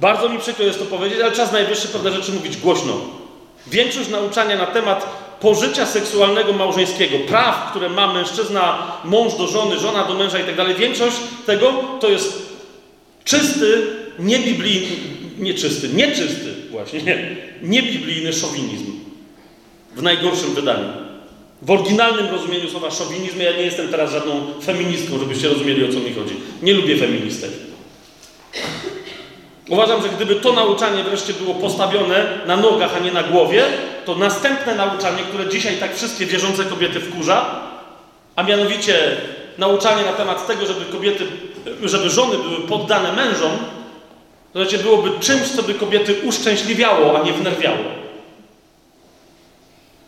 bardzo 0.00 0.28
mi 0.28 0.38
przykro 0.38 0.64
jest 0.64 0.78
to 0.78 0.84
powiedzieć, 0.84 1.20
ale 1.20 1.32
czas 1.32 1.52
najwyższy 1.52 1.88
pewne 1.88 2.12
rzeczy 2.12 2.32
mówić 2.32 2.56
głośno. 2.56 3.21
Większość 3.66 4.08
nauczania 4.08 4.56
na 4.56 4.66
temat 4.66 5.06
pożycia 5.40 5.86
seksualnego 5.86 6.52
małżeńskiego, 6.52 7.18
praw, 7.18 7.70
które 7.70 7.88
ma 7.88 8.14
mężczyzna, 8.14 8.92
mąż 9.04 9.34
do 9.34 9.46
żony, 9.46 9.78
żona 9.78 10.04
do 10.04 10.14
męża 10.14 10.38
i 10.38 10.56
tak 10.56 10.76
większość 10.76 11.16
tego 11.46 11.72
to 12.00 12.08
jest 12.08 12.52
czysty, 13.24 13.86
niebiblijny, 14.18 14.96
nieczysty, 15.38 15.88
nieczysty 15.88 16.54
właśnie, 16.70 17.02
nie, 17.02 17.36
niebiblijny 17.62 18.32
szowinizm. 18.32 18.92
W 19.96 20.02
najgorszym 20.02 20.54
wydaniu. 20.54 20.88
W 21.62 21.70
oryginalnym 21.70 22.26
rozumieniu 22.26 22.70
słowa 22.70 22.90
szowinizm, 22.90 23.40
ja 23.40 23.52
nie 23.52 23.62
jestem 23.62 23.88
teraz 23.88 24.12
żadną 24.12 24.46
feministką, 24.62 25.18
żebyście 25.18 25.48
rozumieli 25.48 25.84
o 25.84 25.92
co 25.92 26.00
mi 26.00 26.14
chodzi. 26.14 26.34
Nie 26.62 26.74
lubię 26.74 26.96
feministek. 26.96 27.50
Uważam, 29.72 30.02
że 30.02 30.08
gdyby 30.08 30.34
to 30.34 30.52
nauczanie 30.52 31.04
wreszcie 31.04 31.32
było 31.32 31.54
postawione 31.54 32.26
na 32.46 32.56
nogach, 32.56 32.96
a 32.96 32.98
nie 32.98 33.12
na 33.12 33.22
głowie, 33.22 33.64
to 34.04 34.14
następne 34.14 34.74
nauczanie, 34.74 35.22
które 35.22 35.48
dzisiaj 35.48 35.76
tak 35.76 35.96
wszystkie 35.96 36.26
wierzące 36.26 36.64
kobiety 36.64 37.00
wkurza, 37.00 37.60
a 38.36 38.42
mianowicie 38.42 39.16
nauczanie 39.58 40.04
na 40.04 40.12
temat 40.12 40.46
tego, 40.46 40.66
żeby 40.66 40.84
kobiety, 40.84 41.26
żeby 41.84 42.10
żony 42.10 42.38
były 42.38 42.60
poddane 42.60 43.12
mężom, 43.12 43.50
to 44.52 44.62
znaczy 44.62 44.78
byłoby 44.78 45.10
czymś, 45.20 45.48
co 45.48 45.62
by 45.62 45.74
kobiety 45.74 46.14
uszczęśliwiało, 46.24 47.20
a 47.20 47.22
nie 47.22 47.32
wnerwiało. 47.32 47.84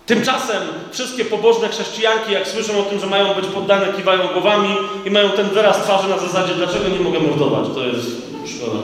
Tymczasem 0.06 0.62
wszystkie 0.92 1.24
pobożne 1.24 1.68
chrześcijanki, 1.68 2.32
jak 2.32 2.48
słyszą 2.48 2.78
o 2.78 2.82
tym, 2.82 3.00
że 3.00 3.06
mają 3.06 3.34
być 3.34 3.46
poddane, 3.46 3.92
kiwają 3.96 4.28
głowami 4.28 4.76
i 5.04 5.10
mają 5.10 5.30
ten 5.30 5.48
wyraz 5.48 5.76
twarzy 5.76 6.08
na 6.08 6.18
zasadzie, 6.18 6.54
dlaczego 6.54 6.88
nie 6.88 7.00
mogę 7.00 7.20
mordować. 7.20 7.66
To 7.74 7.86
jest 7.86 8.10
szkoda. 8.56 8.78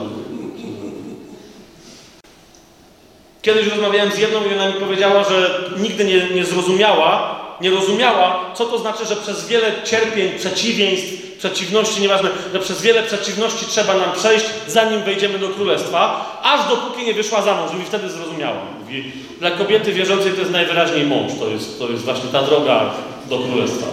Kiedyś 3.43 3.67
rozmawiałem 3.67 4.13
z 4.13 4.19
jedną 4.19 4.41
i 4.45 4.55
ona 4.55 4.69
mi 4.69 4.75
powiedziała, 4.75 5.25
że 5.25 5.61
nigdy 5.79 6.05
nie, 6.05 6.31
nie 6.31 6.45
zrozumiała, 6.45 7.41
nie 7.61 7.71
rozumiała, 7.71 8.51
co 8.55 8.65
to 8.65 8.79
znaczy, 8.79 9.07
że 9.07 9.17
przez 9.17 9.49
wiele 9.49 9.73
cierpień, 9.85 10.39
przeciwieństw, 10.39 11.39
przeciwności, 11.39 12.01
nieważne, 12.01 12.29
że 12.53 12.59
przez 12.59 12.83
wiele 12.83 13.03
przeciwności 13.03 13.67
trzeba 13.67 13.95
nam 13.95 14.13
przejść, 14.13 14.45
zanim 14.67 15.03
wejdziemy 15.03 15.39
do 15.39 15.49
królestwa, 15.49 16.31
aż 16.43 16.69
dopóki 16.69 17.05
nie 17.05 17.15
wyszła 17.15 17.43
za 17.43 17.55
mąż. 17.55 17.73
Mówi, 17.73 17.85
wtedy 17.85 18.11
zrozumiała. 18.11 18.57
Mówi, 18.81 19.13
dla 19.39 19.51
kobiety 19.51 19.93
wierzącej 19.93 20.33
to 20.33 20.41
jest 20.41 20.53
najwyraźniej 20.53 21.07
mąż. 21.07 21.33
To 21.41 21.49
jest, 21.49 21.79
to 21.79 21.89
jest 21.89 22.05
właśnie 22.05 22.31
ta 22.33 22.43
droga 22.43 22.91
do 23.29 23.39
królestwa. 23.39 23.87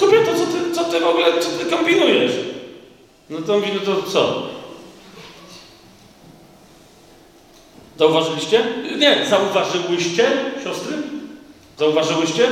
Kobieto, 0.00 0.30
co 0.32 0.46
ty, 0.46 0.74
co 0.74 0.84
ty 0.84 1.00
w 1.00 1.06
ogóle, 1.06 1.26
co 1.40 1.48
ty 1.50 1.70
kombinujesz? 1.70 2.32
No 3.30 3.38
to 3.46 3.54
mówi, 3.54 3.70
no 3.74 3.94
to 3.94 4.10
co? 4.10 4.42
Zauważyliście? 7.98 8.64
Nie, 8.98 9.26
zauważyłyście, 9.30 10.30
siostry? 10.64 10.96
Zauważyłyście? 11.78 12.48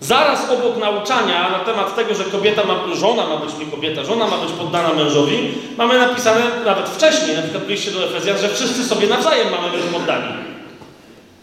Zaraz 0.00 0.50
obok 0.50 0.76
nauczania 0.76 1.50
na 1.50 1.58
temat 1.58 1.96
tego, 1.96 2.14
że 2.14 2.24
kobieta 2.24 2.62
ma, 2.64 2.94
żona 2.94 3.26
ma 3.26 3.36
być 3.36 3.50
nie 3.58 3.66
kobieta, 3.66 4.04
żona 4.04 4.26
ma 4.26 4.36
być 4.36 4.52
poddana 4.52 4.94
mężowi, 4.94 5.54
mamy 5.76 5.98
napisane 5.98 6.40
nawet 6.64 6.88
wcześniej, 6.88 7.36
na 7.36 7.42
przykład 7.42 7.64
w 7.64 7.68
liście 7.68 7.90
do 7.90 8.04
Efezjan, 8.04 8.38
że 8.38 8.48
wszyscy 8.48 8.84
sobie 8.84 9.06
nawzajem 9.06 9.50
mamy 9.50 9.70
być 9.70 9.82
poddani. 9.92 10.49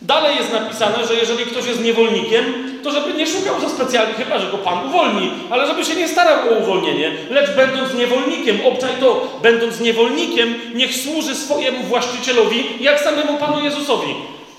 Dalej 0.02 0.36
jest 0.36 0.54
napisane, 0.54 1.08
że 1.08 1.16
jeżeli 1.16 1.46
ktoś 1.46 1.66
jest 1.66 1.84
niewolnikiem, 1.84 2.44
to 2.84 2.92
żeby 2.92 3.14
nie 3.14 3.28
szukał 3.28 3.62
za 3.62 3.70
specjalnie, 3.70 4.14
chyba 4.14 4.40
że 4.40 4.52
go 4.52 4.58
Pan 4.58 4.88
uwolni, 4.88 5.32
ale 5.50 5.68
żeby 5.68 5.86
się 5.86 5.96
nie 5.96 6.08
starał 6.08 6.50
o 6.50 6.58
uwolnienie, 6.58 7.12
lecz 7.30 7.56
będąc 7.56 7.94
niewolnikiem, 7.94 8.66
obczaj 8.66 8.92
to, 9.00 9.40
będąc 9.42 9.80
niewolnikiem, 9.80 10.56
niech 10.74 10.96
służy 10.96 11.36
swojemu 11.36 11.84
właścicielowi, 11.84 12.66
jak 12.80 13.00
samemu 13.00 13.38
Panu 13.38 13.64
Jezusowi. 13.64 14.16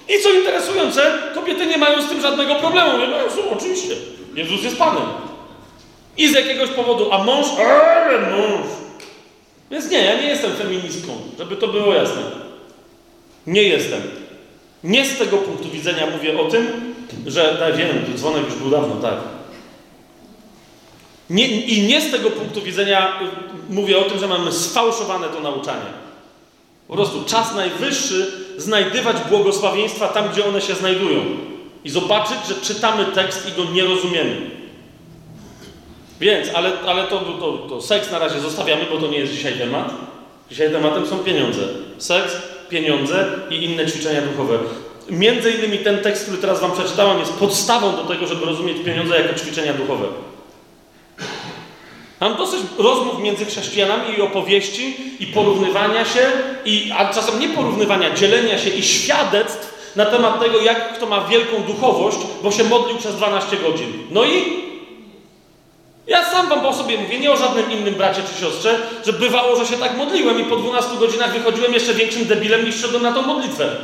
I 0.08 0.22
co 0.22 0.32
interesujące, 0.32 1.12
kobiety 1.34 1.66
nie 1.66 1.78
mają 1.78 2.02
z 2.02 2.08
tym 2.08 2.20
żadnego 2.20 2.54
problemu. 2.54 2.98
Nie 2.98 3.06
mają, 3.06 3.24
no, 3.36 3.50
oczywiście. 3.52 3.94
Jezus 4.34 4.62
jest 4.62 4.76
Panem. 4.78 5.02
I 6.16 6.28
z 6.28 6.32
jakiegoś 6.32 6.70
powodu, 6.70 7.12
a 7.12 7.24
mąż, 7.24 7.46
ale 7.58 8.18
mąż. 8.30 8.66
Więc 9.70 9.90
nie, 9.90 10.04
ja 10.04 10.20
nie 10.20 10.28
jestem 10.28 10.52
feministką, 10.52 11.12
żeby 11.38 11.56
to 11.56 11.68
było 11.68 11.94
jasne. 11.94 12.22
Nie 13.46 13.62
jestem. 13.62 14.17
Nie 14.84 15.06
z 15.06 15.18
tego 15.18 15.36
punktu 15.36 15.68
widzenia 15.70 16.06
mówię 16.06 16.40
o 16.40 16.44
tym, 16.44 16.94
że, 17.26 17.56
tak 17.58 17.76
wiem, 17.76 17.88
dzwonek 18.16 18.44
już 18.44 18.54
był 18.54 18.70
dawno, 18.70 18.94
tak. 18.94 19.14
Nie, 21.30 21.48
I 21.48 21.82
nie 21.82 22.00
z 22.00 22.10
tego 22.10 22.30
punktu 22.30 22.62
widzenia 22.62 23.08
y, 23.08 23.72
mówię 23.74 23.98
o 23.98 24.02
tym, 24.02 24.18
że 24.18 24.28
mamy 24.28 24.52
sfałszowane 24.52 25.28
to 25.28 25.40
nauczanie. 25.40 25.90
Po 26.88 26.94
prostu 26.94 27.24
czas 27.24 27.54
najwyższy 27.54 28.32
znajdywać 28.56 29.16
błogosławieństwa 29.28 30.08
tam, 30.08 30.28
gdzie 30.32 30.46
one 30.46 30.60
się 30.60 30.74
znajdują. 30.74 31.20
I 31.84 31.90
zobaczyć, 31.90 32.36
że 32.48 32.54
czytamy 32.54 33.04
tekst 33.04 33.48
i 33.48 33.52
go 33.52 33.70
nie 33.70 33.84
rozumiemy. 33.84 34.50
Więc, 36.20 36.48
ale, 36.54 36.72
ale 36.86 37.04
to, 37.04 37.20
to, 37.20 37.52
to 37.52 37.82
seks 37.82 38.10
na 38.10 38.18
razie 38.18 38.40
zostawiamy, 38.40 38.84
bo 38.90 38.96
to 38.96 39.06
nie 39.06 39.18
jest 39.18 39.32
dzisiaj 39.32 39.58
temat. 39.58 39.94
Dzisiaj 40.50 40.70
tematem 40.70 41.06
są 41.06 41.18
pieniądze. 41.18 41.62
Seks, 41.98 42.36
pieniądze 42.68 43.26
i 43.50 43.64
inne 43.64 43.86
ćwiczenia 43.86 44.20
duchowe. 44.20 44.58
Między 45.10 45.50
innymi 45.50 45.78
ten 45.78 45.98
tekst, 45.98 46.22
który 46.22 46.38
teraz 46.38 46.60
Wam 46.60 46.72
przeczytałem, 46.72 47.18
jest 47.18 47.32
podstawą 47.32 47.96
do 47.96 48.04
tego, 48.04 48.26
żeby 48.26 48.46
rozumieć 48.46 48.76
pieniądze 48.84 49.20
jako 49.20 49.38
ćwiczenia 49.38 49.72
duchowe. 49.72 50.06
Mam 52.20 52.36
dosyć 52.36 52.60
rozmów 52.78 53.22
między 53.22 53.44
chrześcijanami 53.44 54.18
i 54.18 54.20
opowieści, 54.20 54.96
i 55.20 55.26
porównywania 55.26 56.04
się, 56.04 56.20
i, 56.64 56.92
a 56.96 57.14
czasem 57.14 57.40
nie 57.40 57.48
porównywania, 57.48 58.14
dzielenia 58.14 58.58
się 58.58 58.70
i 58.70 58.82
świadectw 58.82 59.92
na 59.96 60.06
temat 60.06 60.40
tego, 60.40 60.60
jak 60.60 60.94
kto 60.94 61.06
ma 61.06 61.20
wielką 61.20 61.62
duchowość, 61.62 62.18
bo 62.42 62.50
się 62.50 62.64
modlił 62.64 62.96
przez 62.96 63.14
12 63.14 63.56
godzin. 63.56 63.92
No 64.10 64.24
i 64.24 64.67
ja 66.08 66.30
sam 66.30 66.48
wam 66.48 66.60
po 66.60 66.74
sobie 66.74 66.98
mówię, 66.98 67.18
nie 67.18 67.32
o 67.32 67.36
żadnym 67.36 67.72
innym 67.72 67.94
bracie 67.94 68.22
czy 68.22 68.40
siostrze, 68.40 68.78
że 69.06 69.12
bywało, 69.12 69.56
że 69.56 69.66
się 69.66 69.76
tak 69.76 69.96
modliłem 69.96 70.40
i 70.40 70.44
po 70.44 70.56
12 70.56 70.96
godzinach 70.96 71.32
wychodziłem 71.32 71.74
jeszcze 71.74 71.94
większym 71.94 72.24
debilem 72.24 72.64
niż 72.64 72.80
szedłem 72.80 73.02
na 73.02 73.12
tą 73.12 73.22
modlitwę. 73.22 73.76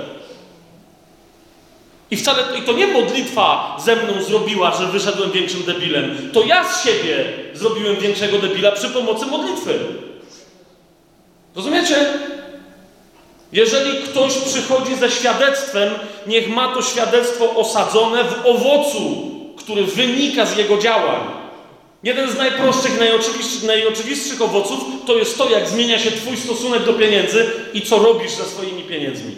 I 2.10 2.16
wcale 2.16 2.42
i 2.58 2.62
to 2.62 2.72
nie 2.72 2.86
modlitwa 2.86 3.76
ze 3.84 3.96
mną 3.96 4.22
zrobiła, 4.22 4.76
że 4.76 4.86
wyszedłem 4.86 5.30
większym 5.30 5.62
debilem. 5.62 6.30
To 6.32 6.42
ja 6.42 6.72
z 6.72 6.84
siebie 6.84 7.24
zrobiłem 7.54 7.96
większego 7.96 8.38
debila 8.38 8.72
przy 8.72 8.88
pomocy 8.88 9.26
modlitwy. 9.26 9.78
Rozumiecie? 11.56 11.96
Jeżeli 13.52 14.02
ktoś 14.02 14.38
przychodzi 14.38 14.94
ze 14.94 15.10
świadectwem, 15.10 15.94
niech 16.26 16.48
ma 16.48 16.74
to 16.74 16.82
świadectwo 16.82 17.50
osadzone 17.56 18.24
w 18.24 18.46
owocu, 18.46 19.30
który 19.56 19.84
wynika 19.84 20.46
z 20.46 20.56
jego 20.56 20.78
działań. 20.78 21.43
Jeden 22.04 22.30
z 22.30 22.36
najprostszych, 22.36 22.98
najoczywistszych, 22.98 23.62
najoczywistszych 23.62 24.42
owoców 24.42 24.78
to 25.06 25.16
jest 25.16 25.38
to, 25.38 25.50
jak 25.50 25.68
zmienia 25.68 25.98
się 25.98 26.10
Twój 26.10 26.36
stosunek 26.36 26.84
do 26.84 26.92
pieniędzy 26.92 27.50
i 27.74 27.82
co 27.82 27.98
robisz 27.98 28.30
ze 28.30 28.44
swoimi 28.44 28.82
pieniędzmi. 28.82 29.36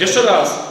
Jeszcze 0.00 0.22
raz. 0.22 0.70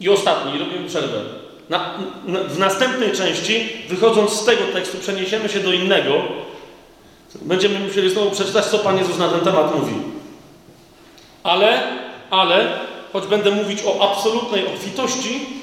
I 0.00 0.08
ostatni, 0.08 0.58
robimy 0.58 0.88
przerwę. 0.88 1.20
Na, 1.68 1.98
na, 2.26 2.40
w 2.40 2.58
następnej 2.58 3.12
części, 3.12 3.68
wychodząc 3.88 4.32
z 4.32 4.44
tego 4.44 4.64
tekstu, 4.72 4.98
przeniesiemy 4.98 5.48
się 5.48 5.60
do 5.60 5.72
innego. 5.72 6.22
Będziemy 7.34 7.80
musieli 7.80 8.10
znowu 8.10 8.30
przeczytać, 8.30 8.64
co 8.64 8.78
Pan 8.78 8.98
Jezus 8.98 9.18
na 9.18 9.28
ten 9.28 9.40
temat 9.40 9.74
mówi. 9.74 9.94
Ale, 11.42 11.82
ale, 12.30 12.78
choć 13.12 13.26
będę 13.26 13.50
mówić 13.50 13.78
o 13.86 14.10
absolutnej 14.10 14.66
obfitości, 14.66 15.58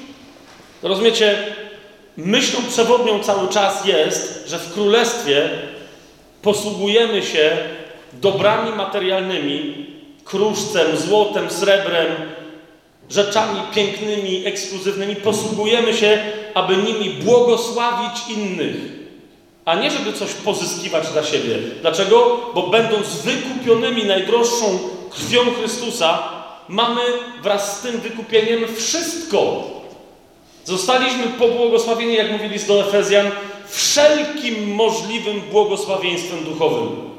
Rozumiecie, 0.82 1.56
myślą 2.16 2.60
przewodnią 2.68 3.20
cały 3.20 3.48
czas 3.48 3.84
jest, 3.84 4.48
że 4.48 4.58
w 4.58 4.72
królestwie 4.72 5.50
posługujemy 6.42 7.22
się 7.22 7.58
dobrami 8.12 8.76
materialnymi, 8.76 9.86
kruszcem, 10.24 10.96
złotem, 10.96 11.50
srebrem, 11.50 12.06
rzeczami 13.10 13.60
pięknymi, 13.74 14.46
ekskluzywnymi. 14.46 15.16
Posługujemy 15.16 15.94
się, 15.94 16.18
aby 16.54 16.76
nimi 16.76 17.10
błogosławić 17.10 18.28
innych, 18.28 18.76
a 19.64 19.74
nie 19.74 19.90
żeby 19.90 20.12
coś 20.12 20.32
pozyskiwać 20.32 21.08
dla 21.08 21.24
siebie. 21.24 21.58
Dlaczego? 21.80 22.40
Bo 22.54 22.62
będąc 22.62 23.08
wykupionymi 23.08 24.04
najdroższą 24.04 24.78
krwią 25.10 25.40
Chrystusa, 25.58 26.18
mamy 26.68 27.00
wraz 27.42 27.78
z 27.78 27.82
tym 27.82 28.00
wykupieniem 28.00 28.60
wszystko. 28.76 29.64
Zostaliśmy 30.66 31.26
pobłogosławieni, 31.26 32.14
jak 32.14 32.32
mówili 32.32 32.50
list 32.50 32.68
do 32.68 32.80
Efezjan, 32.88 33.30
wszelkim 33.68 34.74
możliwym 34.74 35.40
błogosławieństwem 35.40 36.44
duchowym, 36.44 37.10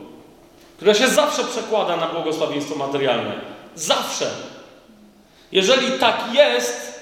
które 0.78 0.96
się 0.96 1.08
zawsze 1.08 1.44
przekłada 1.44 1.98
na 1.98 2.08
błogosławieństwo 2.08 2.76
materialne. 2.76 3.42
Zawsze. 3.76 4.30
Jeżeli 5.52 5.92
tak 5.92 6.24
jest, 6.34 7.02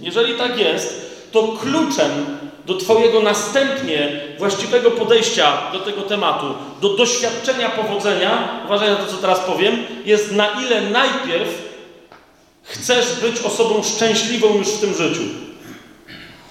jeżeli 0.00 0.34
tak 0.34 0.58
jest, 0.58 1.10
to 1.32 1.48
kluczem 1.62 2.38
do 2.66 2.74
Twojego 2.74 3.20
następnie 3.20 4.20
właściwego 4.38 4.90
podejścia 4.90 5.58
do 5.72 5.78
tego 5.78 6.02
tematu, 6.02 6.46
do 6.80 6.88
doświadczenia 6.88 7.70
powodzenia, 7.70 8.60
uważaj 8.64 8.90
na 8.90 8.96
to, 8.96 9.06
co 9.06 9.16
teraz 9.16 9.40
powiem, 9.40 9.86
jest 10.04 10.32
na 10.32 10.48
ile 10.62 10.80
najpierw 10.80 11.74
chcesz 12.62 13.20
być 13.20 13.40
osobą 13.40 13.82
szczęśliwą 13.82 14.54
już 14.58 14.68
w 14.68 14.80
tym 14.80 14.94
życiu. 14.94 15.43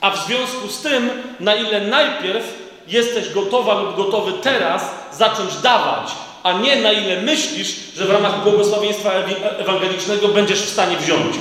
A 0.04 0.12
w 0.12 0.26
związku 0.26 0.68
z 0.68 0.82
tym, 0.82 1.10
na 1.40 1.56
ile 1.56 1.82
najpierw 1.82 2.44
jesteś 2.88 3.34
gotowa 3.34 3.82
lub 3.82 3.96
gotowy 3.96 4.34
teraz 4.34 4.92
zacząć 5.12 5.56
dawać, 5.56 6.12
a 6.44 6.52
nie 6.54 6.76
na 6.76 6.92
ile 6.92 7.22
myślisz, 7.22 7.76
że 7.96 8.06
w 8.06 8.12
ramach 8.12 8.44
błogosławieństwa 8.44 9.12
ewangelicznego 9.58 10.28
będziesz 10.28 10.62
w 10.62 10.70
stanie 10.70 10.98
wziąć. 10.98 11.36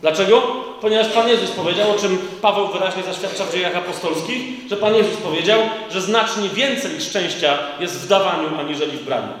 Dlaczego? 0.00 0.42
Ponieważ 0.80 1.08
Pan 1.08 1.28
Jezus 1.28 1.50
powiedział, 1.50 1.90
o 1.90 1.98
czym 1.98 2.18
Paweł 2.42 2.68
wyraźnie 2.68 3.02
zaświadcza 3.02 3.44
w 3.44 3.52
dziejach 3.52 3.76
apostolskich, 3.76 4.68
że 4.70 4.76
Pan 4.76 4.94
Jezus 4.94 5.16
powiedział, 5.16 5.60
że 5.90 6.00
znacznie 6.00 6.48
więcej 6.48 7.00
szczęścia 7.00 7.58
jest 7.80 8.00
w 8.00 8.08
dawaniu, 8.08 8.48
aniżeli 8.58 8.98
w 8.98 9.04
braniu. 9.04 9.32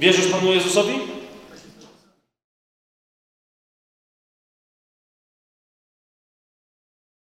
Wierzysz 0.00 0.26
Panu 0.26 0.52
Jezusowi? 0.52 1.17